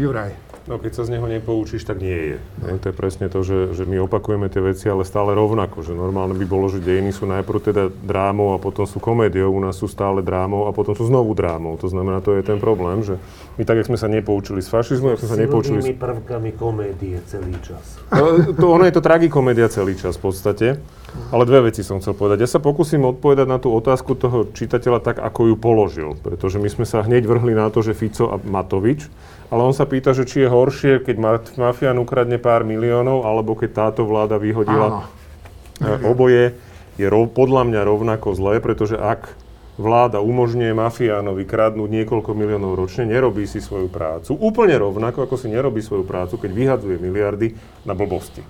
Juraj. 0.00 0.32
No 0.66 0.82
keď 0.82 0.98
sa 0.98 1.02
z 1.06 1.14
neho 1.14 1.30
nepoučíš, 1.30 1.86
tak 1.86 2.02
nie 2.02 2.34
je. 2.34 2.36
Ne? 2.58 2.82
To 2.82 2.90
je 2.90 2.94
presne 2.94 3.30
to, 3.30 3.46
že, 3.46 3.70
že 3.70 3.86
my 3.86 4.02
opakujeme 4.02 4.50
tie 4.50 4.58
veci, 4.58 4.90
ale 4.90 5.06
stále 5.06 5.30
rovnako. 5.30 5.86
Že 5.86 5.94
normálne 5.94 6.34
by 6.34 6.42
bolo, 6.42 6.66
že 6.66 6.82
dejiny 6.82 7.14
sú 7.14 7.22
najprv 7.30 7.58
teda 7.70 7.82
drámou 8.02 8.50
a 8.50 8.58
potom 8.58 8.82
sú 8.82 8.98
komédiou. 8.98 9.54
U 9.54 9.62
nás 9.62 9.78
sú 9.78 9.86
stále 9.86 10.26
drámou 10.26 10.66
a 10.66 10.74
potom 10.74 10.98
sú 10.98 11.06
znovu 11.06 11.38
drámou. 11.38 11.78
To 11.78 11.86
znamená, 11.86 12.18
to 12.18 12.34
je 12.34 12.42
ten 12.42 12.58
problém, 12.58 13.06
že 13.06 13.14
my 13.54 13.62
tak, 13.62 13.78
jak 13.78 13.94
sme 13.94 13.98
sa 13.98 14.10
nepoučili 14.10 14.58
z 14.58 14.66
fašizmu, 14.66 15.14
jak 15.14 15.22
sme 15.22 15.30
sa 15.30 15.38
nepoučili... 15.38 15.78
S 15.86 15.94
prvkami 15.94 16.50
komédie 16.58 17.22
celý 17.30 17.54
čas. 17.62 18.02
No, 18.10 18.50
to, 18.50 18.66
ono 18.66 18.90
je 18.90 18.94
to 18.98 19.02
tragikomédia 19.06 19.70
celý 19.70 19.94
čas 19.94 20.18
v 20.18 20.22
podstate. 20.26 20.66
Ale 21.30 21.46
dve 21.46 21.70
veci 21.70 21.86
som 21.86 22.02
chcel 22.02 22.18
povedať. 22.18 22.42
Ja 22.42 22.50
sa 22.50 22.60
pokúsim 22.60 23.00
odpovedať 23.06 23.46
na 23.46 23.62
tú 23.62 23.70
otázku 23.70 24.18
toho 24.18 24.50
čitateľa 24.50 24.98
tak, 24.98 25.16
ako 25.22 25.54
ju 25.54 25.56
položil. 25.56 26.10
Pretože 26.18 26.58
my 26.58 26.66
sme 26.66 26.84
sa 26.84 27.06
hneď 27.06 27.24
vrhli 27.24 27.54
na 27.54 27.70
to, 27.70 27.86
že 27.86 27.94
Fico 27.94 28.34
a 28.34 28.36
Matovič 28.42 29.06
ale 29.46 29.60
on 29.62 29.74
sa 29.74 29.86
pýta, 29.86 30.10
že 30.10 30.26
či 30.26 30.42
je 30.42 30.48
horšie, 30.50 31.06
keď 31.06 31.16
mafián 31.54 31.98
ukradne 32.02 32.36
pár 32.40 32.66
miliónov, 32.66 33.22
alebo 33.22 33.54
keď 33.54 33.70
táto 33.72 34.02
vláda 34.02 34.36
vyhodila. 34.42 35.06
Áno. 35.80 36.08
Oboje 36.08 36.56
je 36.96 37.06
rov, 37.06 37.30
podľa 37.36 37.68
mňa 37.68 37.80
rovnako 37.84 38.32
zlé, 38.32 38.58
pretože 38.64 38.96
ak 38.96 39.36
vláda 39.76 40.24
umožňuje 40.24 40.72
mafiánovi 40.72 41.44
kradnúť 41.44 41.90
niekoľko 41.92 42.32
miliónov 42.32 42.80
ročne, 42.80 43.04
nerobí 43.04 43.44
si 43.44 43.60
svoju 43.60 43.92
prácu. 43.92 44.32
Úplne 44.32 44.80
rovnako, 44.80 45.28
ako 45.28 45.36
si 45.36 45.52
nerobí 45.52 45.84
svoju 45.84 46.08
prácu, 46.08 46.40
keď 46.40 46.50
vyhadzuje 46.56 46.96
miliardy 46.96 47.52
na 47.84 47.92
blbosti. 47.92 48.40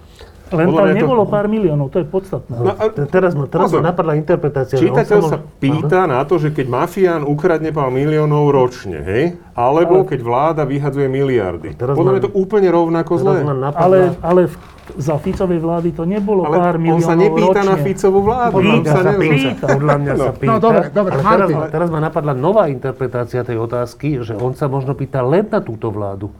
Len 0.46 0.70
tam 0.70 0.86
nebolo 0.94 1.26
to... 1.26 1.30
pár 1.34 1.50
miliónov, 1.50 1.90
to 1.90 1.98
je 1.98 2.06
podstatné. 2.06 2.54
No, 2.54 2.70
a, 2.70 2.86
teraz 3.10 3.34
ma, 3.34 3.50
teraz 3.50 3.74
ma 3.74 3.90
napadla 3.90 4.14
interpretácia. 4.14 4.78
Čítateľ 4.78 5.20
sa, 5.26 5.30
sa 5.34 5.38
pýta 5.42 6.06
Aha. 6.06 6.12
na 6.14 6.20
to, 6.22 6.38
že 6.38 6.54
keď 6.54 6.66
mafián 6.70 7.22
ukradne 7.26 7.74
pár 7.74 7.90
miliónov 7.90 8.54
ročne, 8.54 9.02
hej? 9.02 9.24
Alebo 9.58 10.06
ale... 10.06 10.08
keď 10.14 10.20
vláda 10.22 10.62
vyhadzuje 10.62 11.10
miliardy. 11.10 11.74
Podľa 11.74 11.98
mňa 11.98 12.18
je 12.22 12.26
to 12.30 12.34
úplne 12.38 12.68
rovnako 12.70 13.12
zlé. 13.18 13.42
Ale, 13.74 14.14
ale 14.22 14.40
v, 14.46 14.54
za 14.94 15.18
Ficovej 15.18 15.58
vlády 15.58 15.90
to 15.98 16.06
nebolo 16.06 16.46
ale 16.46 16.62
pár 16.62 16.78
miliónov 16.78 17.02
on 17.02 17.10
sa 17.10 17.16
nepýta 17.18 17.60
ročne. 17.66 17.66
na 17.66 17.76
Ficovú 17.82 18.20
vládu. 18.22 18.56
Pýta 18.62 18.92
sa, 18.94 19.12
pýta. 19.18 19.66
Podľa 19.66 19.96
mňa 19.98 20.12
no. 20.14 20.22
sa 20.22 20.30
pýta. 20.30 20.50
No 20.54 20.54
dobre, 20.62 20.84
dobre. 20.94 21.12
Ale 21.18 21.22
teraz, 21.26 21.50
teraz 21.74 21.88
ma 21.90 21.98
napadla 21.98 22.32
nová 22.38 22.70
interpretácia 22.70 23.42
tej 23.42 23.58
otázky, 23.58 24.22
že 24.22 24.38
on 24.38 24.54
sa 24.54 24.70
možno 24.70 24.94
pýta 24.94 25.26
len 25.26 25.50
na 25.50 25.58
túto 25.58 25.90
vládu. 25.90 26.30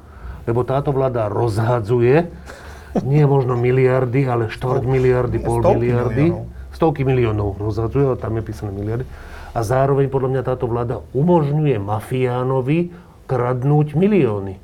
Lebo 0.46 0.62
táto 0.62 0.94
vláda 0.94 1.26
rozhadzuje 1.26 2.30
nie 3.02 3.24
možno 3.26 3.58
miliardy, 3.58 4.24
ale 4.24 4.48
štvrt 4.48 4.86
miliardy, 4.86 5.36
pol 5.42 5.60
Stovky 5.60 5.76
miliardy. 5.76 6.24
Miliónov. 6.32 6.54
Stovky 6.72 7.02
miliónov 7.08 7.50
rozhadzuje, 7.56 8.04
tam 8.20 8.36
je 8.36 8.42
písané 8.44 8.70
miliardy. 8.72 9.04
A 9.56 9.64
zároveň 9.64 10.12
podľa 10.12 10.28
mňa 10.36 10.42
táto 10.44 10.68
vláda 10.68 11.00
umožňuje 11.16 11.80
mafiánovi 11.80 12.92
kradnúť 13.24 13.96
milióny. 13.96 14.60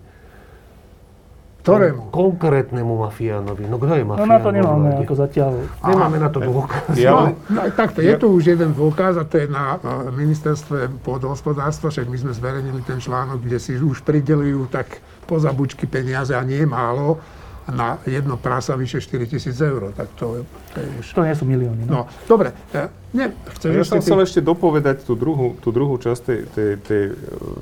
Ktorému? 1.62 2.10
Konkrétnemu 2.10 3.06
mafiánovi. 3.06 3.70
No 3.70 3.78
kto 3.78 3.94
je 3.94 4.02
mafián? 4.02 4.26
No 4.26 4.34
na 4.34 4.42
to 4.42 4.50
nemáme 4.50 4.88
ako 4.98 5.14
zatiaľ. 5.14 5.50
Nemáme 5.86 6.18
na 6.18 6.26
to 6.26 6.42
dôkaz. 6.42 6.90
Ja, 6.98 7.14
no, 7.14 7.38
no, 7.38 7.60
takto, 7.70 8.02
je 8.02 8.14
tu 8.18 8.34
už 8.34 8.58
jeden 8.58 8.74
dôkaz 8.74 9.14
a 9.14 9.22
to 9.22 9.38
je 9.38 9.46
na 9.46 9.78
uh, 9.78 10.10
ministerstve 10.10 10.90
pôdohospodárstva, 11.06 11.94
však 11.94 12.10
my 12.10 12.18
sme 12.18 12.32
zverejnili 12.34 12.82
ten 12.82 12.98
článok, 12.98 13.46
kde 13.46 13.62
si 13.62 13.78
už 13.78 14.02
pridelujú 14.02 14.66
tak 14.74 14.98
pozabučky 15.30 15.86
peniaze 15.86 16.34
a 16.34 16.42
nie 16.42 16.66
málo 16.66 17.22
na 17.70 18.02
jedno 18.02 18.34
prasa 18.34 18.74
vyše 18.74 18.98
4 18.98 19.26
tisíc 19.30 19.54
eur. 19.60 19.94
Tak 19.94 20.10
to, 20.18 20.42
to 20.74 20.76
je 20.82 20.88
už... 20.98 21.04
To 21.14 21.22
nie 21.22 21.34
sú 21.38 21.44
milióny. 21.46 21.86
No, 21.86 22.06
no 22.06 22.26
dobre. 22.26 22.50
Ja, 22.74 22.90
nie, 23.14 23.30
chceš 23.54 23.70
ja 23.70 23.84
som 23.86 24.02
chcel 24.02 24.18
ešte 24.24 24.40
dopovedať 24.42 25.06
tú 25.06 25.14
druhú, 25.14 25.54
tú 25.62 25.70
druhú 25.70 25.94
časť 26.00 26.20
tej, 26.26 26.40
tej, 26.50 26.70
tej 26.82 27.04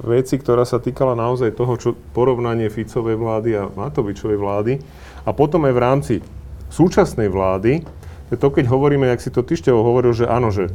veci, 0.09 0.40
ktorá 0.40 0.64
sa 0.64 0.81
týkala 0.81 1.12
naozaj 1.12 1.52
toho, 1.52 1.74
čo 1.77 1.89
porovnanie 2.16 2.72
Ficovej 2.72 3.20
vlády 3.20 3.51
a 3.60 3.68
Matovičovej 3.68 4.39
vlády. 4.40 4.72
A 5.28 5.31
potom 5.36 5.68
aj 5.68 5.74
v 5.77 5.82
rámci 5.85 6.14
súčasnej 6.72 7.28
vlády, 7.28 7.85
to 8.31 8.48
keď 8.48 8.70
hovoríme, 8.70 9.05
jak 9.10 9.20
si 9.20 9.28
to 9.28 9.43
Tyštevo 9.43 9.82
hovoril, 9.82 10.14
že 10.14 10.24
áno, 10.24 10.55
že, 10.55 10.70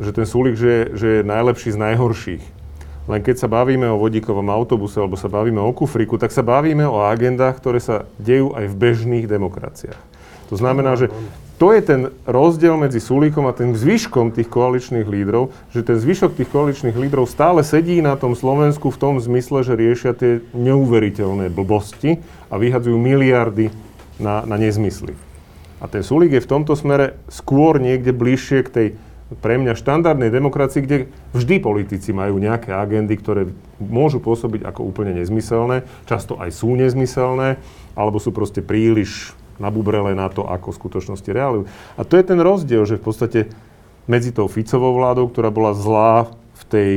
že 0.00 0.10
ten 0.16 0.24
Sulik, 0.24 0.56
že, 0.56 0.96
že 0.96 1.20
je 1.20 1.28
najlepší 1.28 1.76
z 1.76 1.78
najhorších 1.78 2.55
len 3.06 3.22
keď 3.22 3.36
sa 3.38 3.48
bavíme 3.50 3.86
o 3.86 4.00
vodíkovom 4.02 4.50
autobuse 4.50 4.98
alebo 4.98 5.14
sa 5.14 5.30
bavíme 5.30 5.62
o 5.62 5.70
kufriku, 5.70 6.18
tak 6.18 6.34
sa 6.34 6.42
bavíme 6.42 6.82
o 6.82 7.06
agendách, 7.06 7.62
ktoré 7.62 7.78
sa 7.78 8.10
dejú 8.18 8.50
aj 8.58 8.66
v 8.66 8.74
bežných 8.74 9.26
demokraciách. 9.30 9.98
To 10.50 10.54
znamená, 10.54 10.94
že 10.94 11.10
to 11.56 11.72
je 11.72 11.80
ten 11.80 12.00
rozdiel 12.28 12.76
medzi 12.76 13.00
Sulíkom 13.00 13.48
a 13.48 13.56
tým 13.56 13.72
zvyškom 13.72 14.36
tých 14.36 14.46
koaličných 14.46 15.08
lídrov, 15.08 15.56
že 15.72 15.80
ten 15.80 15.96
zvyšok 15.96 16.36
tých 16.36 16.52
koaličných 16.52 16.92
lídrov 16.92 17.24
stále 17.26 17.64
sedí 17.64 18.04
na 18.04 18.12
tom 18.14 18.36
Slovensku 18.36 18.92
v 18.92 19.00
tom 19.00 19.14
zmysle, 19.16 19.64
že 19.64 19.72
riešia 19.72 20.12
tie 20.12 20.44
neuveriteľné 20.52 21.48
blbosti 21.48 22.20
a 22.52 22.60
vyhadzujú 22.60 22.94
miliardy 23.00 23.72
na, 24.20 24.44
na 24.44 24.60
nezmysly. 24.60 25.16
A 25.80 25.88
ten 25.88 26.04
Sulík 26.04 26.36
je 26.36 26.44
v 26.44 26.50
tomto 26.50 26.76
smere 26.76 27.16
skôr 27.32 27.80
niekde 27.80 28.12
bližšie 28.12 28.60
k 28.64 28.72
tej 28.72 28.88
pre 29.42 29.58
mňa 29.58 29.74
štandardnej 29.74 30.30
demokracii, 30.30 30.80
kde 30.86 30.98
vždy 31.34 31.58
politici 31.58 32.14
majú 32.14 32.38
nejaké 32.38 32.70
agendy, 32.70 33.18
ktoré 33.18 33.50
môžu 33.82 34.22
pôsobiť 34.22 34.62
ako 34.62 34.86
úplne 34.86 35.18
nezmyselné, 35.18 35.82
často 36.06 36.38
aj 36.38 36.54
sú 36.54 36.78
nezmyselné, 36.78 37.58
alebo 37.98 38.22
sú 38.22 38.30
proste 38.30 38.62
príliš 38.62 39.34
nabubrele 39.58 40.14
na 40.14 40.30
to, 40.30 40.46
ako 40.46 40.70
v 40.70 40.78
skutočnosti 40.78 41.30
realizujú. 41.32 41.66
A 41.98 42.02
to 42.06 42.14
je 42.14 42.24
ten 42.28 42.38
rozdiel, 42.38 42.86
že 42.86 43.00
v 43.00 43.04
podstate 43.04 43.40
medzi 44.06 44.30
tou 44.30 44.46
Ficovou 44.46 44.94
vládou, 44.94 45.26
ktorá 45.26 45.50
bola 45.50 45.74
zlá 45.74 46.30
v 46.30 46.62
tej 46.70 46.90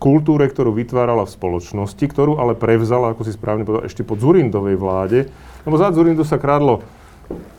kultúre, 0.00 0.46
ktorú 0.48 0.72
vytvárala 0.72 1.26
v 1.26 1.34
spoločnosti, 1.34 2.00
ktorú 2.00 2.38
ale 2.38 2.56
prevzala, 2.56 3.12
ako 3.12 3.26
si 3.26 3.36
správne 3.36 3.66
povedal, 3.66 3.90
ešte 3.90 4.06
pod 4.06 4.22
Zurindovej 4.22 4.78
vláde, 4.78 5.28
lebo 5.66 5.76
za 5.76 5.92
Zurindu 5.92 6.24
sa 6.24 6.40
kradlo 6.40 6.80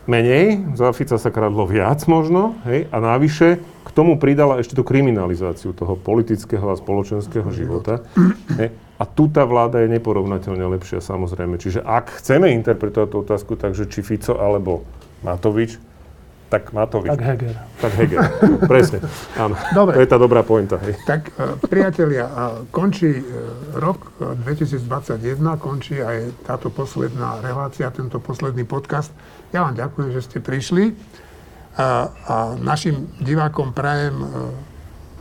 menej, 0.10 0.74
za 0.74 0.90
Fica 0.92 1.22
sa 1.22 1.30
kradlo 1.30 1.70
viac 1.70 2.02
možno, 2.10 2.58
hej, 2.66 2.90
a 2.90 2.98
navyše 2.98 3.62
k 3.92 3.98
tomu 4.00 4.16
pridala 4.16 4.64
ešte 4.64 4.72
tú 4.72 4.88
kriminalizáciu 4.88 5.76
toho 5.76 6.00
politického 6.00 6.64
a 6.72 6.80
spoločenského 6.80 7.52
života. 7.52 8.00
A 9.02 9.04
tu 9.10 9.26
tá 9.34 9.50
vláda 9.50 9.82
je 9.82 9.90
neporovnateľne 9.98 10.62
lepšia, 10.78 11.02
samozrejme. 11.02 11.58
Čiže 11.58 11.82
ak 11.82 12.22
chceme 12.22 12.54
interpretovať 12.54 13.08
tú 13.10 13.18
otázku 13.26 13.58
tak, 13.58 13.74
že 13.74 13.90
či 13.90 14.06
Fico 14.06 14.38
alebo 14.38 14.86
Matovič, 15.26 15.82
tak 16.54 16.70
Matovič. 16.70 17.10
Tak 17.10 17.24
Heger. 17.24 17.56
Tak 17.82 17.92
Heger, 17.98 18.20
presne. 18.72 19.02
Áno, 19.40 19.58
Dobre. 19.74 19.98
to 19.98 20.02
je 20.06 20.10
tá 20.12 20.22
dobrá 20.22 20.46
pointa. 20.46 20.78
Hej. 20.86 21.02
Tak, 21.08 21.34
uh, 21.34 21.56
priatelia, 21.66 22.30
končí 22.70 23.10
uh, 23.10 23.24
rok 23.80 24.14
2021, 24.22 25.40
končí 25.58 25.98
aj 25.98 26.46
táto 26.46 26.70
posledná 26.70 27.42
relácia, 27.42 27.90
tento 27.90 28.22
posledný 28.22 28.68
podcast. 28.70 29.10
Ja 29.50 29.66
vám 29.66 29.80
ďakujem, 29.80 30.14
že 30.14 30.22
ste 30.28 30.38
prišli 30.44 30.94
a, 31.82 32.10
a 32.28 32.36
našim 32.62 33.10
divákom 33.18 33.74
prajem 33.74 34.14
e, 34.22 34.26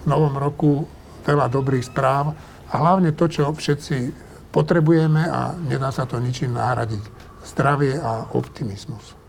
v 0.01 0.05
novom 0.05 0.37
roku 0.37 0.85
veľa 1.25 1.49
dobrých 1.49 1.89
správ 1.89 2.37
a 2.69 2.75
hlavne 2.77 3.17
to, 3.17 3.29
čo 3.29 3.53
všetci 3.53 4.13
potrebujeme 4.53 5.25
a 5.25 5.57
nedá 5.57 5.89
sa 5.95 6.05
to 6.05 6.21
ničím 6.21 6.57
nahradiť. 6.57 7.05
Zdravie 7.41 7.97
a 7.97 8.29
optimizmus. 8.37 9.20